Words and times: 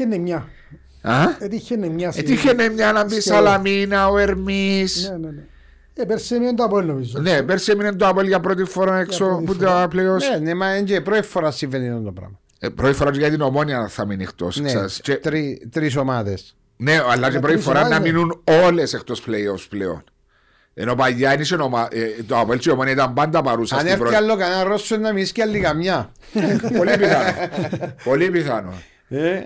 Έτυχε 0.00 0.18
μια. 0.18 0.48
Α; 1.02 1.24
Έτυχε 1.38 1.76
μια. 1.76 2.12
Έτυχε 2.16 2.54
μια 2.74 2.92
να 2.92 3.04
μπει 3.04 3.20
Σαλαμίνα, 3.20 4.08
ο 4.08 4.18
Ερμής. 4.18 5.08
Ναι, 5.10 5.16
ναι, 5.16 5.30
ναι. 5.30 5.42
Ε, 5.94 6.04
πέρσι 6.04 6.34
έμεινε 6.34 6.54
το 6.54 6.64
Απόελ 6.64 6.86
νομίζω. 6.86 7.18
Ναι, 7.20 7.42
πέρσι 7.42 7.70
έμεινε 7.72 7.92
το 7.92 8.06
Απόελ 8.06 8.26
για 8.26 8.40
πρώτη 8.40 8.64
φορά 8.64 8.98
έξω 8.98 9.26
πρώτη 9.26 9.44
που 9.44 9.52
φορά. 9.52 9.80
τα 9.80 9.88
πλέον. 9.88 10.16
Ναι, 10.32 10.38
ναι, 10.38 10.54
μα 10.54 10.76
είναι 10.76 10.84
και 10.86 11.00
πρώτη 11.00 11.22
φορά 11.22 11.50
συμβαίνει 11.50 12.04
το 12.04 12.12
πράγμα. 12.12 12.38
Ε, 12.58 12.68
Πρώτη 12.68 12.94
φορά 12.94 13.10
για 13.10 13.30
την 13.30 13.40
ομόνια 13.40 13.88
θα 13.88 14.06
μείνει 14.06 14.22
εκτός. 14.22 14.60
Ναι, 14.60 14.72
τρει- 15.20 15.68
τρεις 15.70 15.96
ομάδες. 15.96 16.56
Ναι, 16.76 16.92
αλλά 17.10 17.24
και 17.24 17.30
Για 17.30 17.40
πρώτη 17.40 17.54
τρεις 17.54 17.64
φορά 17.64 17.80
να 17.80 17.86
ομάδες. 17.86 18.12
μείνουν 18.12 18.42
όλες 18.64 18.94
εκτός 18.94 19.22
playoffs 19.26 19.66
πλέον. 19.68 20.04
Ενώ 20.74 20.94
παλιά 20.94 21.34
είναι 21.34 21.44
σε 21.44 21.54
ομα... 21.54 21.88
ε, 21.90 22.22
το 22.26 22.38
Απόελ 22.38 22.58
και 22.58 22.68
η 22.68 22.72
ομόνια 22.72 22.92
ήταν 22.92 23.14
πάντα 23.14 23.42
παρούσα 23.42 23.74
Αν 23.74 23.80
στην 23.80 23.92
έρθει 23.92 24.02
πρώτη. 24.02 24.16
άλλο 24.18 24.36
κανένας 24.36 24.62
Ρώσος 24.64 24.98
να 24.98 25.12
μιλήσει 25.12 25.32
και 25.32 25.42
άλλη 25.42 25.60
καμιά. 25.60 26.12
Πολύ 26.76 26.96
πιθανό. 26.98 27.32
Πολύ 28.04 28.30
πιθανό. 28.30 28.72
Ε, 29.08 29.42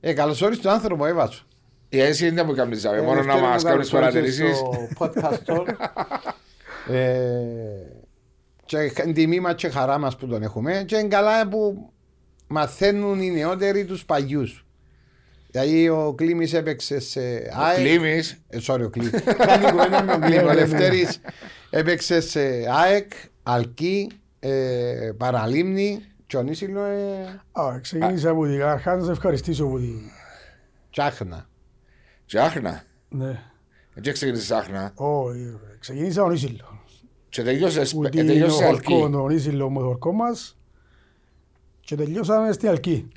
Ε, 0.00 0.12
καλώς 0.12 0.42
όρισες 0.42 0.62
τον 0.62 0.72
άνθρωπο, 0.72 1.06
έβασο. 1.06 1.44
Η 1.88 2.00
εσύ 2.00 2.30
δεν 2.30 2.46
μου 2.46 2.54
κάνει 2.54 2.74
ζάβε, 2.74 2.98
Ε, 2.98 3.00
μόνο 3.00 3.22
να 3.22 3.36
μας 3.36 3.62
κάνεις 3.62 3.90
παρατηρήσεις. 3.90 4.56
Στο 4.56 4.88
podcast 4.98 5.38
του. 5.44 5.66
Ε, 6.88 7.30
και 8.64 8.92
τιμή 9.14 9.40
μας 9.40 9.54
και 9.54 9.68
χαρά 9.68 9.98
μας 9.98 10.16
που 10.16 10.26
τον 10.26 10.42
έχουμε 10.42 10.82
και 10.86 10.96
είναι 10.96 11.08
καλά 11.08 11.48
που 11.48 11.90
μαθαίνουν 12.46 13.20
οι 13.20 13.30
νεότεροι 13.30 13.84
τους 13.84 14.04
παλιούς. 14.04 14.66
Δηλαδή 15.50 15.88
ο 15.88 16.14
Κλήμης 16.16 16.52
έπαιξε 16.52 17.00
σε 17.00 17.20
ΑΕΚ. 17.20 17.76
Κλίμης. 17.76 18.42
Ε, 18.48 18.58
sorry, 18.66 18.82
ο 18.84 18.88
Κλήμης. 18.88 19.22
Κάνει 19.36 19.70
κουβέντα 19.70 20.02
με 20.02 20.12
τον 20.12 20.20
Κλήμη. 20.20 20.42
Ο 20.42 20.52
Λευτέρης 20.52 21.20
έπαιξε 21.70 22.20
σε 22.20 22.40
ΑΕΚ, 22.70 23.12
Αλκή, 23.42 24.10
ε, 26.30 26.36
Παραλίμνη, 26.36 26.54
Τσονίσιλο, 26.54 26.84
ε, 26.84 27.40
Α, 27.52 27.80
ξεκίνησα 27.80 28.30
από 28.30 28.46
την 28.46 28.58
καρχά 28.58 28.96
να 28.96 29.04
σε 29.04 29.10
ευχαριστήσω 29.10 29.66
που 29.66 29.78
την... 29.78 30.00
Τσάχνα. 30.90 31.48
Τσάχνα. 32.26 32.82
Ναι. 33.08 33.42
Έτσι 33.94 34.12
ξεκίνησες 34.12 34.44
Τσάχνα. 34.46 34.92
Όχι, 34.94 35.58
ξεκίνησα 35.78 36.22
ο 36.22 36.30
Νίσιλο. 36.30 36.78
Και 37.28 37.42
τελειώσες 37.42 37.94
Που 37.94 38.08
την 38.08 38.26
τελειώσες 38.26 38.68
ορκό, 38.68 38.94
Αλκή. 38.94 39.10
τον 39.12 39.26
Νίσιλο 39.26 39.70
μοθορκό 39.70 40.12
μας 40.12 40.58
και 41.80 41.96
τελειώσαμε 41.96 42.52
στην 42.52 42.68
Αλκή. 42.68 43.08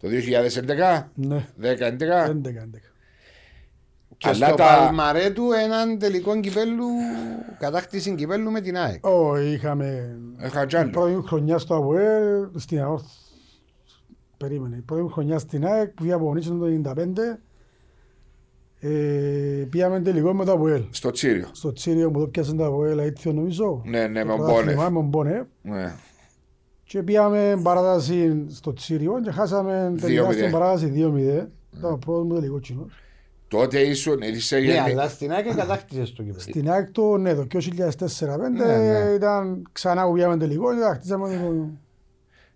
Το 0.00 0.08
2011, 0.08 1.10
Ναι, 1.14 1.46
10-11. 1.60 2.28
11-11. 2.28 2.92
Και 4.18 4.28
Αλλά 4.28 4.46
στο 4.46 4.56
τα- 4.56 4.64
Παλμαρέ 4.86 5.30
του 5.30 5.44
έναν 5.64 5.98
τελικό 5.98 6.40
κυπέλου, 6.40 6.86
κατάκτηση 7.58 8.14
κυπέλου 8.14 8.50
με 8.50 8.60
την 8.60 8.76
ΑΕΚ. 8.76 9.06
Όχι, 9.06 9.48
είχαμε 9.52 10.18
Είχα 10.44 10.58
την 10.60 10.68
τζάλι. 10.68 10.90
πρώτη 10.90 11.12
μου 11.14 11.22
χρονιά 11.22 11.58
στο 11.58 11.74
ΑΒΟΕ, 11.74 12.10
στην 12.56 12.82
ΑΟΡΘ. 12.82 13.02
Περίμενε. 14.36 14.76
Η 14.76 14.80
πρώτη 14.80 15.02
μου 15.02 15.08
χρονιά 15.08 15.38
στην 15.38 15.66
ΑΕΚ 15.66 15.88
που 15.88 16.02
πήγα 16.02 16.14
από 16.14 16.34
Νίσιλο 16.34 16.56
το 16.58 16.66
1995. 16.66 17.40
Ε, 18.80 18.88
πήγαμε 19.70 20.00
τελικό 20.00 20.34
με 20.34 20.44
το 20.44 20.52
ΑΒΟΕΛ. 20.52 20.82
Στο 20.90 21.10
Τσίριο. 21.10 21.48
Στο 21.52 21.72
Τσίριο 21.72 22.10
που 22.10 22.18
το 22.20 22.26
πιάσε 22.26 22.54
το 22.54 22.64
ΑΒΟΕΛ, 22.64 22.98
αίτιο 22.98 23.32
νομίζω. 23.32 23.82
Ναι, 23.84 24.06
ναι, 24.06 24.20
Το 24.20 24.26
με 24.26 24.32
τον 24.36 24.44
πρωτάθλημα 24.46 24.90
Μπόνεφ. 24.90 24.92
Με 24.92 25.00
τον 25.00 25.08
Μπόνεφ. 25.08 25.46
Ναι. 25.62 25.94
Και 26.84 27.02
πήγαμε 27.02 27.60
παράταση 27.62 28.44
στο 28.48 28.72
Τσίριο 28.72 29.20
και 29.24 29.30
χάσαμε 29.30 29.94
τελικά 30.00 30.22
2-0. 30.28 30.32
στην 30.32 30.50
παράταση 30.50 30.86
2-0. 30.94 31.48
Ήταν 31.78 31.92
ο 31.92 31.96
πρώτος 31.98 32.24
μου 32.26 32.34
τελικό 32.34 32.58
κοινός. 32.58 32.92
Τότε 33.48 33.80
ήσουν, 33.80 34.20
είσαι 34.22 34.58
Ναι, 34.58 34.64
γεννη- 34.64 34.90
αλλά 34.90 35.08
στην 35.08 35.32
ΑΕΚ 35.32 35.54
κατάκτησε 35.54 36.00
το 36.14 36.22
κυπέλο. 36.22 36.38
Στην 36.40 36.70
ΑΕΚ 36.70 36.90
το, 36.90 37.16
ναι, 37.16 37.34
το 37.34 37.46
2004-2005 37.52 38.50
Ναι, 38.56 38.76
ναι. 38.76 39.12
ήταν 39.14 39.68
ξανά 39.72 40.04
που 40.06 40.12
πήγαμε 40.12 40.36
τελικό 40.36 40.74
και 40.74 40.80
χτίσαμε 40.94 41.28
το... 41.28 41.68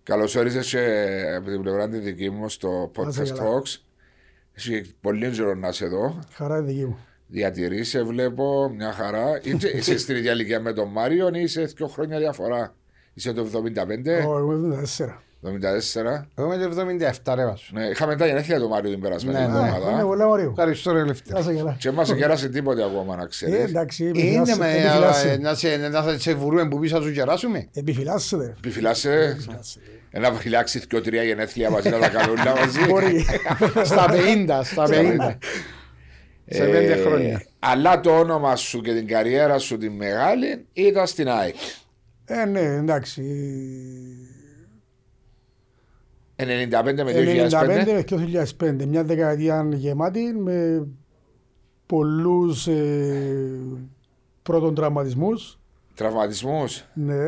Καλώς 0.02 0.34
όρισες 0.36 0.70
και 0.70 0.80
από 1.36 1.50
την 1.50 1.62
πλευρά 1.62 1.88
τη 1.88 1.98
δική 1.98 2.30
μου 2.30 2.48
στο 2.48 2.90
Να 3.04 3.10
σε 3.10 3.22
Podcast 3.22 3.28
καλά. 3.28 3.50
Talks. 3.50 3.80
Έχει 4.52 4.94
πολύ 5.00 5.30
καιρό 5.30 5.54
να 5.54 5.68
είσαι 5.68 5.84
εδώ. 5.84 6.18
Χαρά 6.32 6.58
η 6.58 6.62
δική 6.62 6.84
μου. 6.84 6.98
Διατηρείς, 7.26 7.88
σε 7.88 8.02
βλέπω, 8.02 8.68
μια 8.76 8.92
χαρά. 8.92 9.40
Είσαι, 9.42 9.68
είσαι 9.76 9.98
στην 9.98 10.16
ίδια 10.16 10.32
ηλικία 10.32 10.60
με 10.60 10.72
τον 10.72 10.88
Μάριο 10.88 11.30
ή 11.34 11.40
είσαι 11.42 11.62
δύο 11.62 11.86
χρόνια 11.86 12.18
διαφορά; 12.18 12.74
Είσαι 13.14 13.32
το 13.32 13.46
75, 13.52 14.26
Ω, 14.28 14.38
Εγώ 14.38 14.52
είμαι 14.52 14.82
74. 14.98 15.22
74. 15.42 15.48
Εγώ 16.34 16.48
με 16.48 16.56
το 16.56 16.86
77 17.24 17.34
ρε 17.34 17.44
βάσου. 17.46 17.74
Ναι, 17.74 17.84
είχαμε 17.86 18.16
τα 18.16 18.26
γενέθλια 18.26 18.58
του 18.60 18.68
Μάριου 18.68 18.90
την 18.90 19.00
περασμένη 19.00 19.38
Ναι, 19.38 19.46
ναι. 19.46 19.58
Είναι 19.58 19.68
εβδομάδα. 19.76 20.04
πολλά 20.06 20.26
ωραίο. 20.26 20.48
Ευχαριστώ 20.50 20.92
ρε 20.92 21.04
Λευτέρη. 21.04 21.38
Να 21.38 21.44
σε 21.44 21.54
καλά. 21.54 21.76
Και 21.78 21.90
μας 21.90 22.14
κέρασε 22.14 22.48
τίποτε 22.48 22.84
ακόμα 22.84 23.16
να 23.16 23.22
Ε, 23.22 23.26
ξέρει. 23.26 23.52
εντάξει, 23.56 24.04
Είναι 24.04 24.18
επιφυλάσσετε. 24.18 24.58
με 24.58 24.70
ε, 24.72 24.76
επιφυλάσσετε. 24.80 25.38
να 25.38 25.54
σε, 25.54 25.76
να 25.76 26.18
σε 26.18 26.34
βουρούμε 26.34 26.68
που 26.68 26.78
πίσω 26.78 26.98
να 26.98 27.02
σου 27.04 27.12
κεράσουμε. 27.12 27.68
Επιφυλάσσετε. 27.74 28.54
Επιφυλάσσε 28.58 29.12
Επιφυλάσσετε. 29.12 29.84
ένα 30.10 30.32
φυλάξει 30.32 30.78
δύο 30.88 31.00
τρία 31.00 31.22
γενέθλια 31.22 31.70
μαζί 31.70 31.88
να 31.88 31.98
τα 31.98 32.08
κάνουν 32.08 32.38
όλα 32.38 32.54
μαζί. 32.60 32.84
Μπορεί. 32.88 33.24
Στα 33.84 34.06
50, 34.46 34.60
στα 34.62 34.84
50. 34.86 35.36
Σε 36.52 36.62
Ε, 36.64 36.66
πέντε 36.66 36.96
χρόνια. 36.96 37.42
Αλλά 37.58 38.00
το 38.00 38.18
όνομα 38.18 38.56
σου 38.56 38.80
και 38.80 38.92
την 38.92 39.06
καριέρα 39.06 39.58
σου 39.58 39.78
τη 39.78 39.90
μεγάλη 39.90 40.64
ήταν 40.72 41.06
στην 41.06 41.28
ΑΕΚ. 41.28 41.54
Ε, 42.24 42.44
ναι, 42.44 42.60
εντάξει. 42.60 43.22
95 46.44 46.94
με 47.04 47.12
95 47.12 47.48
2005. 47.50 47.66
με 47.66 48.04
2005. 48.82 48.86
Μια 48.86 49.04
δεκαετία 49.04 49.68
γεμάτη 49.72 50.20
με 50.38 50.86
πολλούς 51.86 52.66
ε, 52.66 53.58
πρώτων 54.42 54.74
τραυματισμούς. 54.74 55.58
Τραυματισμούς. 55.94 56.84
Ναι. 56.94 57.24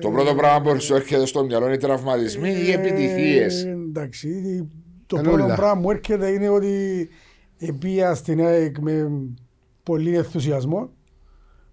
Το 0.00 0.10
πρώτο 0.10 0.34
πράγμα 0.34 0.72
που 0.72 0.80
σου 0.80 0.94
έρχεται 0.94 1.26
στο 1.26 1.44
μυαλό 1.44 1.64
είναι 1.66 1.74
οι 1.74 1.78
τραυματισμοί 1.78 2.48
ή 2.50 2.66
οι 2.66 2.70
Ε, 2.70 2.74
επιτυχίες; 2.74 3.64
Εντάξει, 3.64 4.28
το 5.06 5.16
Ενούλα. 5.16 5.36
πρώτο 5.36 5.54
πράγμα 5.54 5.74
που 5.74 5.80
μου 5.80 5.90
έρχεται 5.90 6.28
είναι 6.28 6.48
ότι 6.48 7.08
πήγα 7.78 8.14
στην 8.14 8.44
ΑΕΚ 8.44 8.78
με 8.78 9.10
πολύ 9.82 10.16
ενθουσιασμό. 10.16 10.90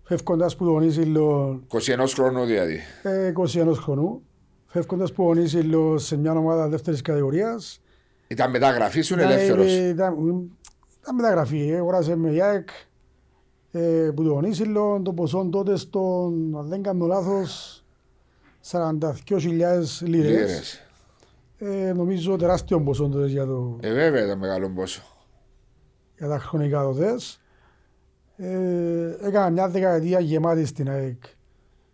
Φεύγοντας 0.04 0.56
που 0.56 0.66
τον 0.66 0.82
Ίσυλο 0.84 1.60
21 1.68 1.80
χρόνου 2.14 2.46
δηλαδή. 2.46 2.80
ε, 3.04 3.32
21 3.54 3.72
χρονού. 3.74 4.22
Φεύγοντας 4.72 5.14
που 5.14 5.24
τον 5.24 5.44
Ίσυλο 5.44 5.98
σε 5.98 6.18
μια 6.18 6.32
ομάδα 6.32 6.68
δεύτερης 6.68 7.02
κατηγορίας. 7.02 7.82
Ήταν 8.28 8.50
μεταγραφή 8.50 9.02
σου 9.02 9.14
ελεύθερος. 9.20 9.72
Ήταν, 9.72 10.14
ήταν 11.02 11.16
μεταγραφή. 11.16 11.76
Αγοράσε 11.76 12.16
με 12.16 12.32
η 12.32 12.42
ΑΕΚ 12.42 12.70
ε, 13.72 14.12
που 14.16 14.24
τον 14.24 14.44
Ίσυλο. 14.44 15.02
Το 15.04 15.14
ποσό 15.14 15.48
τότε 15.52 15.78
στον, 15.78 16.58
αν 16.58 16.68
δεν 16.68 16.82
κάνω 16.82 17.06
λάθος, 17.06 17.84
42.000 18.72 18.98
λίρες. 20.02 20.86
Ε, 21.58 21.94
νομίζω 21.94 22.36
τεράστιο 22.36 22.82
ποσό 22.82 23.10
τότε 23.10 23.28
για, 23.28 23.46
το, 23.46 23.78
Ε, 23.82 23.94
βέβαια 23.94 24.24
ήταν 24.24 24.38
μεγάλο 24.38 24.70
πόσο. 24.70 25.02
για 26.18 26.28
τα 26.28 26.40
χρονικά 26.40 26.82
τότε. 26.84 27.16
Ε, 28.36 29.18
έκανα 29.22 29.50
μια 29.50 29.70
δεκαετία 29.70 30.20
γεμάτη 30.20 30.66
στην 30.66 30.90
ΑΕΚ 30.90 31.24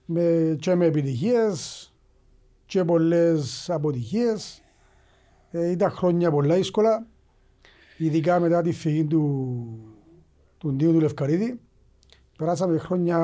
με, 0.05 0.55
και 0.59 0.75
με 0.75 0.85
επιτυχίες 0.85 1.91
και 2.67 2.83
πολλές 2.83 3.69
αποτυχίες. 3.69 4.61
Ε, 5.51 5.69
ήταν 5.72 5.91
χρόνια 5.91 6.31
πολλά 6.31 6.55
δύσκολα, 6.55 7.05
ειδικά 7.97 8.39
μετά 8.39 8.61
τη 8.61 8.72
φυγή 8.72 9.03
του, 9.05 9.67
του 10.57 10.73
Ντίου 10.73 10.91
του 10.94 11.00
Λευκαρίδη. 11.00 11.59
Περάσαμε 12.38 12.78
χρόνια, 12.78 13.17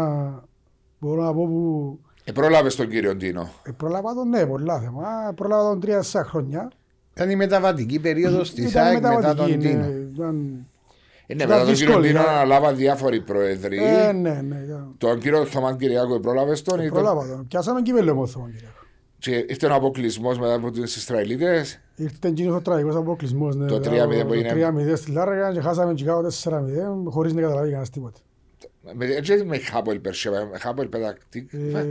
μπορώ 0.99 1.23
να 1.23 1.33
πω 1.33 1.45
που 1.47 1.99
Ε, 2.23 2.31
πρόλαβες 2.31 2.75
τον 2.75 2.89
κύριο 2.89 3.15
Ντίνο. 3.15 3.49
ε, 3.63 3.71
πρόλαβα 3.71 4.13
τον, 4.13 4.29
ναι, 4.29 4.45
πολλά 4.45 4.79
θέμα. 4.79 5.33
Πρόλαβα 5.35 5.69
τον 5.69 5.79
τρία-τέσσερα 5.79 6.23
χρόνια. 6.25 6.71
Ήταν 7.15 7.29
η 7.29 7.35
μεταβατική 7.35 7.99
περίοδος 7.99 8.53
της 8.53 8.69
Ήταν 8.71 8.85
ΑΕΚ 8.85 8.93
μετά 8.93 9.15
μεταβατική, 9.15 9.57
τον 9.57 9.71
ναι, 9.77 9.85
Τίνο. 9.85 9.85
ήταν- 10.13 10.65
Ε, 11.27 11.33
ναι, 11.33 11.43
Ήταν 11.43 11.47
μετά 11.49 11.65
τον 11.65 11.73
κύριο 11.73 11.87
δύσκολη, 11.87 12.07
Ντίνο 12.07 12.19
ήταν. 12.21 12.33
αναλάβαν 12.33 12.75
διάφοροι 12.75 13.21
πρόεδροι. 13.21 13.83
Ε, 13.83 14.11
ναι, 14.11 14.41
ναι, 14.41 14.55
ήταν- 14.65 14.95
Τον 14.97 15.19
κύριο 15.19 15.45
Θωμάν 15.45 15.77
Κυριάκο 15.77 16.19
πρόλαβες 16.19 16.61
τον. 16.61 16.79
ή 16.79 16.83
τον- 16.83 16.91
Πρόλαβα 16.91 17.27
τον. 17.27 17.47
Πιάσαμε 17.47 17.81
κύπελλο 17.81 18.15
με 18.15 18.27
τον 18.33 18.51
κύριο. 18.51 18.69
Και 19.23 19.45
ήρθε 19.47 19.67
ο 19.67 19.73
αποκλεισμός 19.73 20.39
μετά 20.39 20.53
από 20.53 20.71
του 20.71 20.83
Ισραηλίτες. 20.83 21.79
Ήρθε 21.95 22.27
εκείνος 22.27 22.55
ο 22.55 22.61
τραγικός 22.61 22.95
αποκλεισμός. 22.95 23.55
Ναι, 23.55 23.65
Το 23.65 23.79
το 23.79 23.91
3-0 23.91 24.25
που 24.25 24.33
έγινε. 24.33 24.51
3-0 24.93 24.97
στη 24.97 25.11
Λάρακα 25.11 25.53
και 25.53 25.61
χάσαμε 25.61 25.93
Τσικάγο 25.93 26.27
4-0 26.43 26.59
χωρίς 27.05 27.33
να 27.33 27.41
καταλάβει 27.41 27.67
κανένας 27.67 27.89
τίποτα. 27.89 28.19
Έτσι 28.99 29.43
με 29.43 29.57
Χάπολ 29.57 29.99
Περσέβα, 29.99 30.45
με 30.45 30.57
Χάπολ 30.57 30.87
Πετακτίκβα. 30.87 31.79
Ε, 31.79 31.85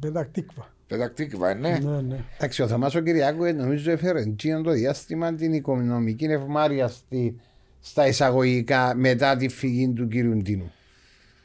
Πετακτίκβα. 0.00 0.74
Πετακτίκβα, 0.86 1.54
ναι. 1.54 1.78
Ναι, 1.78 2.00
ναι. 2.00 2.24
Εντάξει, 2.36 2.62
ο 2.62 2.68
Θωμάς 2.68 2.94
ο 2.94 3.00
Κυριάκου 3.00 3.44
ε, 3.44 3.52
νομίζω 3.52 3.90
έφερε 3.90 4.20
εκείνο 4.20 4.60
το 4.60 4.70
διάστημα 4.70 5.34
την 5.34 5.52
οικονομική 5.52 6.24
ευμάρεια 6.24 6.88
στη, 6.88 7.40
στα 7.80 8.06
εισαγωγικά 8.06 8.94
μετά 8.96 9.36
τη 9.36 9.48
φυγή 9.48 9.88
του 9.88 10.08
κύριου 10.08 10.36
Ντίνου. 10.36 10.72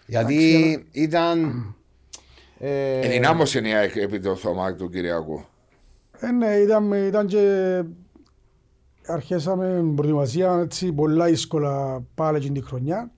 Γιατί 0.05 0.85
ήταν. 0.91 1.65
Ε, 2.63 2.99
Ενδυνάμωσε 2.99 3.59
η 3.59 3.73
ΑΕΚ 3.73 3.95
επί 3.95 4.19
το 4.19 4.35
Θωμά 4.35 4.75
του 4.75 4.89
Κυριακού. 4.89 5.43
Ε, 6.19 6.31
ναι, 6.31 6.55
ήταν, 6.55 6.91
ήταν 6.91 7.27
και 7.27 7.83
αρχίσαμε 9.05 9.93
προετοιμασία 9.95 10.59
έτσι 10.59 10.91
πολλά 10.91 11.25
δύσκολα 11.25 12.03
πάλι 12.15 12.37
εκείνη 12.37 12.59
τη 12.59 12.65
χρονιά. 12.65 13.11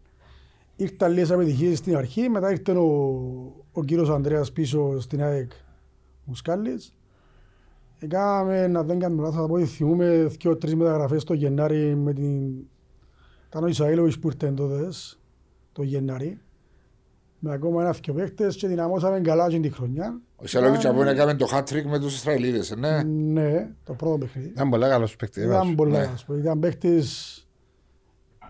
ήρθαν 0.75 1.11
λίγες 1.11 1.31
αποτυχίες 1.31 1.77
στην 1.77 1.95
αρχή, 1.95 2.29
μετά 2.29 2.51
ήρθε 2.51 2.71
ο, 2.71 3.65
ο 3.71 3.83
κύριος 3.83 4.09
Ανδρέας 4.09 4.51
πίσω 4.51 4.99
στην 4.99 5.23
ΑΕΚ 5.23 5.51
Μουσκάλης. 6.23 6.93
Έκαμε, 7.99 8.67
να 8.67 8.83
δεν 8.83 8.99
κάνουμε 8.99 9.21
λάθος, 9.21 9.43
από 9.43 9.53
ό,τι 9.53 9.65
θυμούμε, 9.65 10.27
δύο 10.39 10.57
τρεις 10.57 10.75
μεταγραφές 10.75 11.23
το 11.23 11.33
Γενάρη 11.33 11.95
με 11.95 12.13
την... 12.13 12.53
Ήταν 13.47 13.63
ο 13.63 13.67
Ισαήλοβης 13.67 14.19
που 14.19 14.27
ήρθε 14.27 14.51
τότε, 14.51 14.89
το 15.71 15.83
Γενάρη. 15.83 16.39
Με 17.45 17.53
ακόμα 17.53 17.81
ένα 17.81 17.91
δυο 18.03 18.13
παίκτες 18.13 18.55
και 18.55 18.67
δυναμώσαμε 18.67 19.19
καλά 19.19 19.49
και 19.49 19.59
την 19.59 19.73
χρονιά. 19.73 20.21
Ο 20.35 20.47
Σελόβιτς 20.47 20.85
από 20.85 21.03
έκαμε 21.03 21.33
το 21.33 21.47
hat-trick 21.53 21.83
με 21.83 21.99
τους 21.99 22.15
Ισραηλίδες, 22.15 22.75
ναι. 22.77 23.03
Ναι, 23.03 23.69
το 23.83 23.93
πρώτο 23.93 24.17
παιχνίδι. 24.17 24.47
Ήταν 24.47 24.69
πολύ 24.69 24.83
καλός 24.83 25.15
παίκτης. 25.15 25.43
Ήταν 25.43 25.75
πολλά. 25.75 25.99
Ναι. 25.99 26.09
ας 26.13 26.25
πούμε. 26.25 26.37
Ήταν 26.37 26.59
παίκτης 26.59 27.37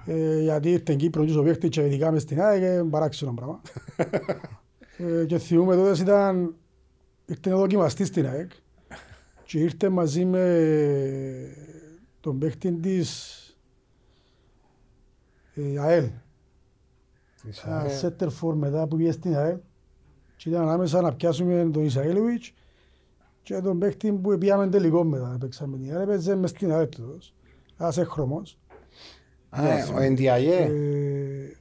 ε, 0.06 0.42
γιατί 0.42 0.72
ήρθε 0.72 0.96
Κύπρο 0.96 1.26
και 1.26 1.38
ο 1.38 1.44
παίκτης 1.44 1.70
και 1.70 1.86
ειδικά 1.86 2.12
μες 2.12 2.22
στην 2.22 2.42
ΑΕΚ, 2.42 2.62
ε, 2.62 2.84
παράξενο 2.90 3.34
πράγμα. 3.34 3.62
ε, 5.22 5.26
και 5.26 5.38
θυμούμε 5.38 5.76
τότε 5.76 6.02
ήταν, 6.02 6.56
ήρθε 7.26 7.50
να 7.50 7.56
δοκιμαστεί 7.56 8.06
στην 8.06 8.28
ΑΕΚ 8.28 8.52
και 9.46 9.60
ήρθε 9.60 9.90
μαζί 9.90 10.26
με 10.26 10.68
τον 12.20 12.40
παίκτη 12.40 12.72
της 12.72 13.38
ε, 15.56 15.80
ΑΕΛ. 15.80 16.06
Ένα 17.66 17.88
σέτερ 17.90 18.30
φορ 18.30 18.56
μετά 18.56 18.88
που 18.88 18.96
πήγε 18.96 19.12
στην 19.12 19.36
ΑΕΛ 19.36 19.58
και 20.36 20.50
ήταν 20.50 20.62
ανάμεσα 20.62 21.02
να 21.02 21.14
πιάσουμε 21.14 21.70
τον 21.74 21.86
Ισαήλοβιτς 21.86 22.54
και 23.44 23.60
τον 23.60 23.80
παίκτη 23.80 24.12
που 24.12 24.38
πήγαμε 24.38 24.68
τελικό 24.68 25.04
μετά. 25.04 25.38
Παίξαμε 25.40 25.78
την 25.78 25.92
ΑΕΛ, 25.96 26.02
έπαιζε 26.02 26.36
μες 26.36 26.50
στην 26.50 26.72
ΑΕΛ 26.74 26.90
τους. 26.90 27.34
Ένας 27.80 27.98
έχρωμος. 27.98 28.58
Ο 29.96 30.02
Εντιαγέ. 30.02 30.56
Ε, 30.56 30.70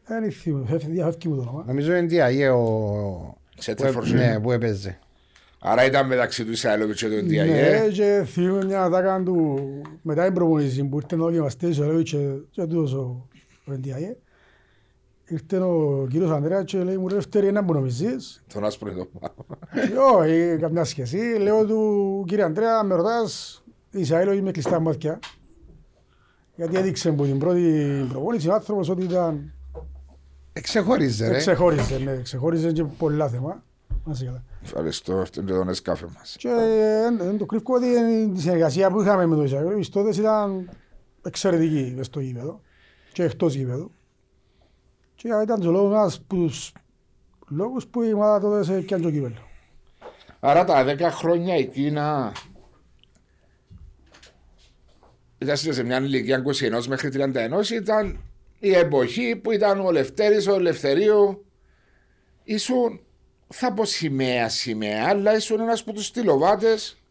Δεν 0.07 0.33
θυμούμαι, 0.33 0.67
φεύγει 0.67 0.91
διαφεύγει 0.91 1.29
μου 1.29 1.35
το 1.37 1.41
όνομα. 1.43 1.65
Νομίζω 1.67 1.93
ο 1.93 1.97
Εντιαγέ 1.97 2.49
ο... 2.49 3.37
Σε 3.59 3.75
που 3.75 3.83
έ- 3.83 3.87
τεφορσέ. 3.87 4.15
Ναι, 4.15 4.41
που 4.41 4.53
έπαιζε. 4.53 4.99
Άρα 5.61 5.85
ήταν 5.85 6.07
μεταξύ 6.07 6.45
του 6.45 6.51
Ισραηλόβιτς 6.51 7.01
και 7.01 7.09
του 7.09 7.15
Ναι, 7.15 7.23
Ντιαγέ. 7.23 7.89
και 7.93 8.25
θυμούμαι 8.27 8.65
μια 8.65 8.83
ατάκα 8.85 9.23
του 9.23 9.59
μετά 10.03 10.25
την 10.25 10.35
προπονήση 10.35 10.85
που 10.85 10.97
ήρθε 10.97 11.17
να 11.17 11.23
δοκιμαστεί 11.25 11.67
ο 11.67 11.69
Ισραήλοβιτς 11.69 12.11
και- 12.11 12.39
και 12.51 12.63
τούτος 12.67 12.93
ο 12.95 13.27
ο 13.67 13.73
Εντιαγέ. 13.73 14.17
Ήρθε 15.33 15.59
ο 15.59 16.07
κύριος 16.11 16.31
Ανδρέας 16.31 16.65
και 16.65 16.83
λέει 16.83 16.97
μου 16.97 17.09
ρε 17.09 17.17
Ευτέρη 17.17 17.47
ένα 17.47 17.65
που 17.65 17.73
νομίζεις. 17.73 18.43
Τον 18.53 18.65
άσπρο 18.65 18.93
το 18.93 19.09
πάνω. 19.21 19.35
Και 19.73 19.97
Όχι, 20.17 20.57
καμιά 20.61 20.85
σχέση. 20.85 21.17
Λέω 21.17 21.67
του 21.67 22.25
κύριε 22.27 22.45
Ανδρέα, 22.45 22.83
με 22.83 22.95
ρωτάς, 22.95 23.63
Ισραήλοβιτς 23.91 24.43
με 24.43 24.51
κλειστά 24.51 24.81
μάτια. 24.81 25.19
Γιατί 26.55 26.77
έδειξε 26.77 27.09
από 27.09 27.25
την 27.25 27.39
πρώτη 27.39 28.07
προπόνηση 28.09 28.49
ο 28.49 28.55
άνθρωπος 28.55 28.89
ότι 28.89 29.03
ήταν 29.03 29.53
Εξεχωρίζε 30.53 31.29
ρε. 31.29 31.37
Ξεχώριζε, 31.37 31.99
ναι, 31.99 32.23
ξεχώριζε 32.23 32.73
και 32.73 32.85
πολλά 32.85 33.29
θέμα. 33.29 33.65
Να 34.05 34.13
είσαι 34.13 34.25
καλά. 34.25 34.45
Ευχαριστώ, 34.63 35.15
αυτό 35.15 35.41
είναι 35.41 35.51
το 35.51 35.65
νεσκάφε 35.65 36.07
μας. 36.17 36.37
Και 36.39 36.49
ε, 36.49 37.25
δεν 37.25 37.39
το 37.39 37.47
κρύβω 37.47 37.75
ότι 37.75 37.87
η 37.87 38.41
συνεργασία 38.41 38.91
που 38.91 39.01
είχαμε 39.01 39.27
με 39.27 39.37
τον 39.37 39.45
Ισραήλ 39.45 39.89
τότε 39.91 40.21
ήταν 40.21 40.71
εξαιρετική 41.23 41.93
μες 41.97 42.07
στο 42.07 42.21
γήπεδο 42.21 42.61
και 43.13 43.23
εκτός 43.23 43.55
γήπεδου. 43.55 43.91
Και 45.23 45.29
ήταν 45.43 45.61
και 45.61 45.67
ο 45.67 45.71
λόγος 45.71 45.93
ένας 45.93 46.17
από 46.17 46.35
τους 46.35 46.73
λόγους 47.49 47.87
που 47.87 48.03
η 48.03 48.13
ομάδα 48.13 48.41
τότε 48.41 48.65
σε 48.65 48.81
πιάνε 48.81 49.03
το 49.03 49.11
κύπελο. 49.11 49.49
Άρα 50.41 50.65
τα 50.65 50.85
10 50.85 50.99
χρόνια 51.11 51.55
εκείνα 51.55 52.33
ήταν 55.39 55.57
σε 55.57 55.83
μια 55.83 55.99
ηλικία 55.99 56.43
21 56.81 56.85
μέχρι 56.87 57.11
31 57.13 57.71
ήταν 57.71 58.21
η 58.59 58.71
εποχή 58.75 59.37
που 59.37 59.51
ήταν 59.51 59.81
ο 59.81 59.91
Λευτέρης, 59.91 60.47
ο 60.47 60.55
Ελευθερίου 60.55 61.45
ήσουν 62.45 63.01
θα 63.49 63.73
πω 63.73 63.85
σημαία 63.85 64.49
σημαία 64.49 65.09
αλλά 65.09 65.37
ήσουν 65.37 65.61
ένας 65.61 65.81
από 65.81 65.93
τους 65.93 66.07
στυλοβάτες 66.07 67.03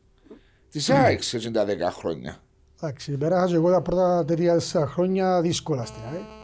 της 0.70 0.90
ΑΕΚ 0.90 1.24
σε 1.24 1.38
εκείνα 1.38 1.66
τα 1.66 1.90
10 1.90 1.92
χρόνια. 1.92 2.38
Εντάξει, 2.82 3.18
πέρασα 3.18 3.48
και 3.48 3.56
εγώ 3.56 3.72
τα 3.72 3.82
πρώτα 3.82 4.26
τρία 4.26 4.54
τέσσερα 4.54 4.88
χρόνια 4.88 5.42
δύσκολα 5.42 5.86
στην 5.86 6.02
ΑΕΚ. 6.12 6.41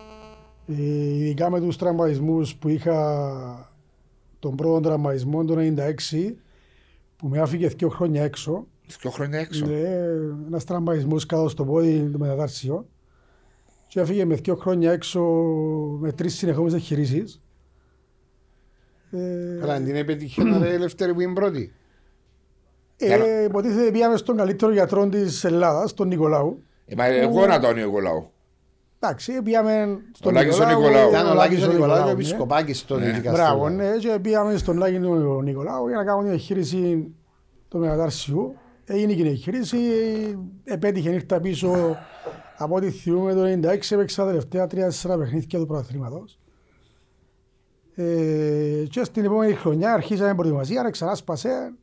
Ε, 0.67 0.73
ειδικά 1.15 1.49
με 1.49 1.59
τους 1.59 1.77
τραυματισμούς 1.77 2.55
που 2.55 2.69
είχα 2.69 3.71
τον 4.39 4.55
πρώτο 4.55 4.79
τραυματισμό 4.79 5.45
το 5.45 5.55
1996 5.57 6.35
που 7.17 7.27
με 7.27 7.39
άφηκε 7.39 7.67
δύο 7.67 7.89
χρόνια 7.89 8.23
έξω. 8.23 8.67
Δύο 9.01 9.11
χρόνια 9.11 9.39
έξω. 9.39 9.65
Ναι, 9.65 9.79
ένας 10.47 10.63
τραυματισμός 10.63 11.25
κάτω 11.25 11.49
στο 11.49 11.65
πόδι 11.65 12.09
το 12.11 12.17
μετατάρσιο 12.17 12.87
και 13.87 13.99
έφυγε 13.99 14.25
με 14.25 14.35
δύο 14.35 14.55
χρόνια 14.55 14.91
έξω 14.91 15.21
με 15.99 16.11
τρεις 16.11 16.35
συνεχόμενες 16.35 16.73
εγχειρήσεις. 16.73 17.41
Ε, 19.11 19.57
Καλά, 19.59 19.81
την 19.81 19.95
επέτυχε 19.95 20.43
να 20.43 20.57
ρε 20.57 20.73
ελεύθερη 20.73 21.13
που 21.13 21.21
είναι 21.21 21.33
πρώτη. 21.33 21.73
ε, 22.97 23.43
υποτίθεται 23.43 23.91
πήγαμε 23.91 24.17
στον 24.17 24.37
καλύτερο 24.37 24.71
γιατρό 24.71 25.09
της 25.09 25.43
Ελλάδας, 25.43 25.93
τον 25.93 26.07
Νικολάου. 26.07 26.63
Ε, 26.85 26.95
μα 26.95 27.05
εγώ 27.05 27.45
να 27.45 27.59
τον 27.59 27.75
Νικολάου. 27.75 28.31
Εντάξει, 29.07 29.41
πήγαμε 29.41 29.99
στον 30.11 30.33
Λάκης 30.33 30.59
ο 30.59 30.65
Νικολάου. 30.65 31.09
Ήταν 31.09 31.27
ο 31.27 31.33
Λάκης 31.33 31.63
ο 31.63 31.71
Νικολάου 31.71 31.95
και 31.95 32.01
ο 32.01 32.05
ναι. 32.05 32.11
Επισκοπάκης 32.11 32.85
τότε 32.85 33.03
Ναι. 33.05 33.09
ειδικά 33.09 33.31
Μπράβο, 33.31 33.65
στο- 33.65 33.69
ναι, 33.75 33.97
και 33.97 34.19
πήγαμε 34.21 34.57
στον 34.57 34.77
Λάκη 34.77 34.99
του 34.99 35.41
Νικολάου 35.43 35.87
για 35.87 35.97
να 35.97 36.03
κάνουμε 36.03 36.23
την 36.23 36.33
εγχείρηση 36.33 37.13
του 37.67 37.77
μετατάρσιου. 37.79 38.55
Έγινε 38.85 39.13
και 39.13 39.21
η 39.23 39.27
εγχείρηση, 39.27 39.77
επέτυχε, 40.63 41.09
ήρθα 41.09 41.39
πίσω 41.39 41.97
από 42.57 42.75
ό,τι 42.75 42.89
θυμούμε 42.89 43.33
το 43.33 43.43
96, 43.43 43.91
έπαιξα 43.95 44.23
τα 44.23 44.29
τελευταία 44.29 44.67
τρία-τέσσερα 44.67 45.17
παιχνίδια 45.17 45.59
του 45.59 45.65
πρωταθλήματος. 45.65 46.39
Ε, 47.95 48.83
και 48.89 49.03
στην 49.03 49.25
επόμενη 49.25 49.53
χρονιά 49.53 49.93
αρχίσαμε 49.93 50.35
προετοιμασία, 50.35 50.89
ξανά 50.89 51.15
σπάσε, 51.15 51.73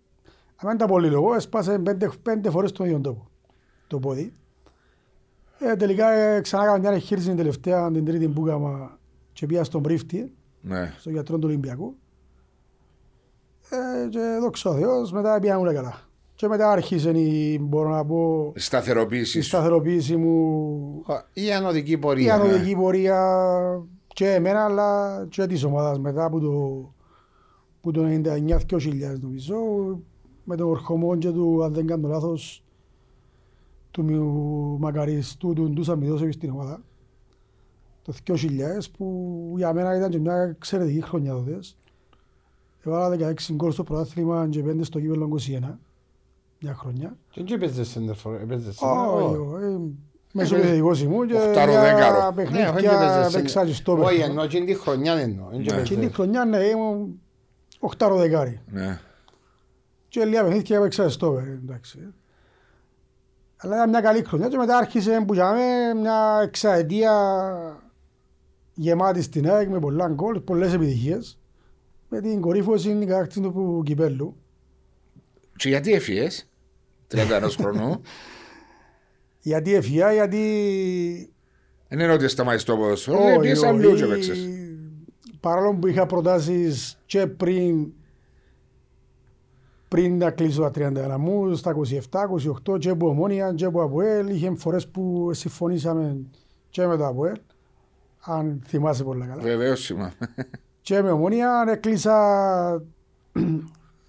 αμέν 0.57 0.77
τα 0.77 0.87
πολύ 0.87 1.09
λόγο, 1.09 1.35
έσπασε 1.35 1.79
πέντε, 1.79 2.11
πέντε 2.23 2.51
φορές 2.51 2.73
τον 2.73 2.87
ίδιο 2.87 3.01
τόπο, 3.01 3.29
το 3.87 3.99
πόδι. 3.99 4.35
Ε, 5.59 5.77
τελικά 5.77 6.11
ε, 6.11 6.41
ξανά 6.41 6.63
έκανα 6.63 6.79
μια 6.79 6.91
εγχείρηση 6.91 7.27
την 7.27 7.37
τελευταία, 7.37 7.91
την 7.91 8.05
τρίτη 8.05 8.29
που 8.29 8.47
έκανα 8.47 8.99
και 9.33 9.47
πήγα 9.47 9.65
στον 9.65 9.83
Πρίφτη, 9.83 10.33
Ναι. 10.61 10.95
στον 10.99 11.13
γιατρό 11.13 11.39
του 11.39 11.47
Ολυμπιακού. 11.49 11.95
Ε, 13.71 14.09
και 14.09 14.39
δόξα 14.41 14.71
ο 14.71 14.75
Θεός, 14.75 15.13
μετά 15.13 15.39
πήγαν 15.41 15.59
όλα 15.61 15.75
καλά. 15.75 16.01
Και 16.35 16.49
μετά 16.49 16.71
άρχισε 16.71 17.11
η, 17.11 17.59
μπορώ 17.63 17.89
να 17.89 18.05
πω, 18.05 18.47
Η 18.47 18.53
η 18.57 18.61
σταθεροποίηση 18.61 19.41
σου. 19.41 19.49
σταθεροποίηση 19.49 20.17
μου, 20.17 21.05
Η 21.33 21.53
ανωδική 21.53 21.93
η 21.93 21.99
πορεία. 21.99 22.35
ανωδική 22.35 22.75
πορεία 22.77 23.19
και 24.07 24.31
εμένα 24.33 24.65
αλλά 24.65 25.27
και 25.31 25.47
της 25.47 25.65
ομάδας 25.65 25.99
μετά 25.99 26.25
από 26.25 26.41
το, 26.41 26.51
που 27.81 27.91
το 27.91 28.03
99-2000 28.05 29.21
νομίζω 29.21 29.57
με 30.45 30.57
τον 30.57 30.69
ορχομό 30.69 31.17
και 31.17 31.31
του, 31.31 31.65
αν 31.65 31.73
δεν 31.73 31.87
κάνω 31.87 32.09
λάθος, 32.09 32.64
του 33.95 34.05
μιου- 34.05 34.79
μακαριστού 34.81 35.53
του 35.53 35.71
Ντούσα 35.71 35.97
Μιδόσεβι 35.97 36.33
στην 36.33 36.51
ομάδα 36.51 36.83
το 38.03 38.13
2000 38.25 38.91
που 38.97 39.55
για 39.57 39.73
μένα 39.73 39.97
ήταν 39.97 40.11
και 40.11 40.19
μια 40.19 40.35
εξαιρετική 40.37 41.01
χρονιά 41.03 41.33
τότε. 41.33 41.59
Έβαλα 42.85 43.17
16 43.49 43.53
γκολ 43.55 43.73
στο 43.73 43.85
πρωτάθλημα 43.85 44.49
και 44.51 44.63
5 44.63 44.79
στο 44.85 45.01
κύπελλο 45.01 45.25
21 45.25 45.79
μια 46.61 46.75
χρονιά. 46.75 47.17
Και 47.31 47.41
εκεί 47.41 47.53
έπαιζες 47.53 47.89
σέντερφορ, 47.89 48.35
έπαιζες 48.41 48.67
Όχι, 48.81 48.95
σέντερφορ. 48.95 49.41
όχι, 49.41 49.95
Μέσω 50.33 50.57
επιθετικός 50.57 51.03
ήμουν 51.03 51.27
και 51.27 51.35
Οχτάρο, 51.35 51.71
για 51.71 51.81
δέκαρο. 51.81 52.19
Ναι, 52.21 52.27
όχι 52.27 52.35
παιχνίδια 52.35 52.93
έπαιζες 52.93 53.33
παίξα 53.33 53.65
και 53.67 53.73
στο 53.73 53.91
σέντερφορ. 53.91 53.99
Όχι, 53.99 54.07
παιχνίδι. 54.07 54.29
εννοώ 54.29 54.45
εκείνη 54.45 54.67
τη 54.67 54.75
χρονιά 54.75 55.13
εννοώ. 55.15 55.47
Εν 55.53 55.63
και 55.63 55.71
Ναι. 55.71 55.77
έπαιζες. 55.77 55.91
Εκείνη 55.91 56.07
τη 56.07 56.13
χρονιά 56.15 56.45
ναι, 56.45 56.59
ήμουν 56.59 57.21
οχτάρο 57.79 58.17
δεκάρι. 58.17 58.61
Ναι. 58.71 59.01
Και 60.09 60.25
λίγα 60.25 60.43
παιχνίδια 60.45 60.77
έπαιξα 60.77 61.09
στο 61.11 61.31
πέρα, 61.31 61.47
εντάξει. 61.47 61.99
Αλλά 63.57 63.75
ήταν 63.75 63.89
μια 63.89 64.01
καλή 64.01 64.25
χρονιά 64.25 64.49
και 64.49 64.57
μετά 64.57 64.77
άρχισε 64.77 65.25
που 65.27 65.35
είχαμε 65.35 65.63
μια 66.01 66.41
εξαετία 66.43 67.13
γεμάτη 68.75 69.23
στην 69.23 69.51
ΑΕΚ 69.51 69.69
με 69.69 69.79
πολλά 69.79 70.09
γκολ, 70.09 70.41
πολλές 70.41 70.73
επιτυχίες. 70.73 71.39
Με 72.09 72.21
την 72.21 72.41
κορύφωση 72.41 72.89
την 72.89 73.09
κατάκτηση 73.09 73.41
του 73.41 73.83
κυπέλου. 73.85 74.37
Και 75.57 75.69
γιατί 75.69 75.93
έφυγες 75.93 76.49
31 77.15 77.49
χρονού. 77.59 78.01
Γιατί 79.41 79.75
έφυγα, 79.75 80.13
γιατί... 80.13 80.39
Δεν 81.89 81.99
είναι 81.99 82.13
ότι 82.13 82.29
σταματήσεις 82.29 82.65
το 82.65 82.77
ποδοσφαίρο. 82.77 83.25
Όχι, 83.25 83.39
Πήγες 83.39 83.59
όχι. 83.59 83.67
αλλού 83.67 83.95
και 83.95 84.07
παίξες. 84.07 84.49
Παρόλο 85.41 85.75
που 85.75 85.87
είχα 85.87 86.07
προτάσεις 86.07 86.99
και 87.07 87.27
πριν 87.27 87.93
πριν 89.95 90.19
να 90.19 90.31
κλείσω 90.31 90.61
τα 90.63 90.71
31 91.15 91.17
μου, 91.19 91.55
στα 91.55 91.75
27, 92.11 92.73
28 92.75 92.79
και 92.79 92.89
από 92.89 93.09
Ομόνια 93.09 93.53
και 93.53 93.65
από 93.65 93.83
Αποέλ, 93.83 94.29
είχε 94.29 94.55
φορές 94.57 94.89
που 94.89 95.31
συμφωνήσαμε 95.33 96.17
και 96.69 96.87
με 96.87 96.97
το 96.97 97.07
Αποέλ, 97.07 97.37
αν 98.21 98.63
θυμάσαι 98.67 99.05
πολύ 99.05 99.27
καλά. 99.27 99.43
Βεβαίως 99.43 99.81
σημαίνει. 99.81 100.11
Και 100.81 101.03
με 101.03 101.11
Ομόνια 101.11 101.65
έκλεισα 101.69 102.17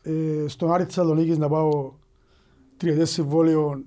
ε, 0.02 0.46
στον 0.48 0.74
Άρη 0.74 0.84
Θεσσαλονίκης 0.84 1.38
να 1.38 1.50
πάω 1.50 1.92
τριετές 2.78 3.10
συμβόλαιο, 3.10 3.84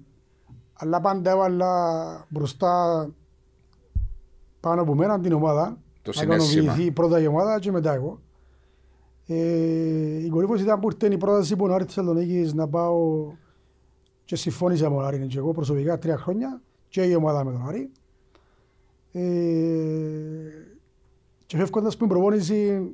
αλλά 0.75 1.01
πάντα 1.01 1.31
έβαλα 1.31 2.25
μπροστά 2.29 3.09
πάνω 4.61 4.83
από 4.83 4.95
μένα 4.95 5.21
την 5.21 5.33
ομάδα 5.33 5.79
Το 6.03 6.11
να 6.15 6.21
συνέστημα. 6.21 6.63
ικανοποιηθεί 6.63 6.91
πρώτα 6.93 7.21
η 7.21 7.27
ομάδα 7.27 7.59
και 7.59 7.71
μετά 7.71 7.95
εγώ. 7.95 8.19
Ε, 9.31 10.25
η 10.25 10.29
κορύφωση 10.29 10.63
ήταν 10.63 10.81
που 10.81 10.89
ήρθε 10.91 11.15
η 11.15 11.17
πρόταση 11.17 11.57
που 11.57 11.65
ο 11.65 11.75
Άρη 11.75 11.85
Θεσσαλονίκης 11.85 12.55
να 12.55 12.69
πάω 12.69 13.27
και 14.25 14.37
συμφώνησα 14.37 14.91
με 14.91 14.97
τον 14.97 15.05
Άρη 15.05 15.27
και 15.27 15.39
εγώ 15.39 15.53
προσωπικά 15.53 15.99
τρία 15.99 16.17
χρόνια 16.19 16.63
και 16.89 17.03
η 17.03 17.15
ομάδα 17.15 17.45
με 17.45 17.53
τον 17.53 17.69
Άρη. 17.69 17.91
Ε, 19.13 19.21
και 21.47 21.57
φεύγοντας 21.57 21.97
πριν 21.97 22.09
προπόνηση 22.09 22.91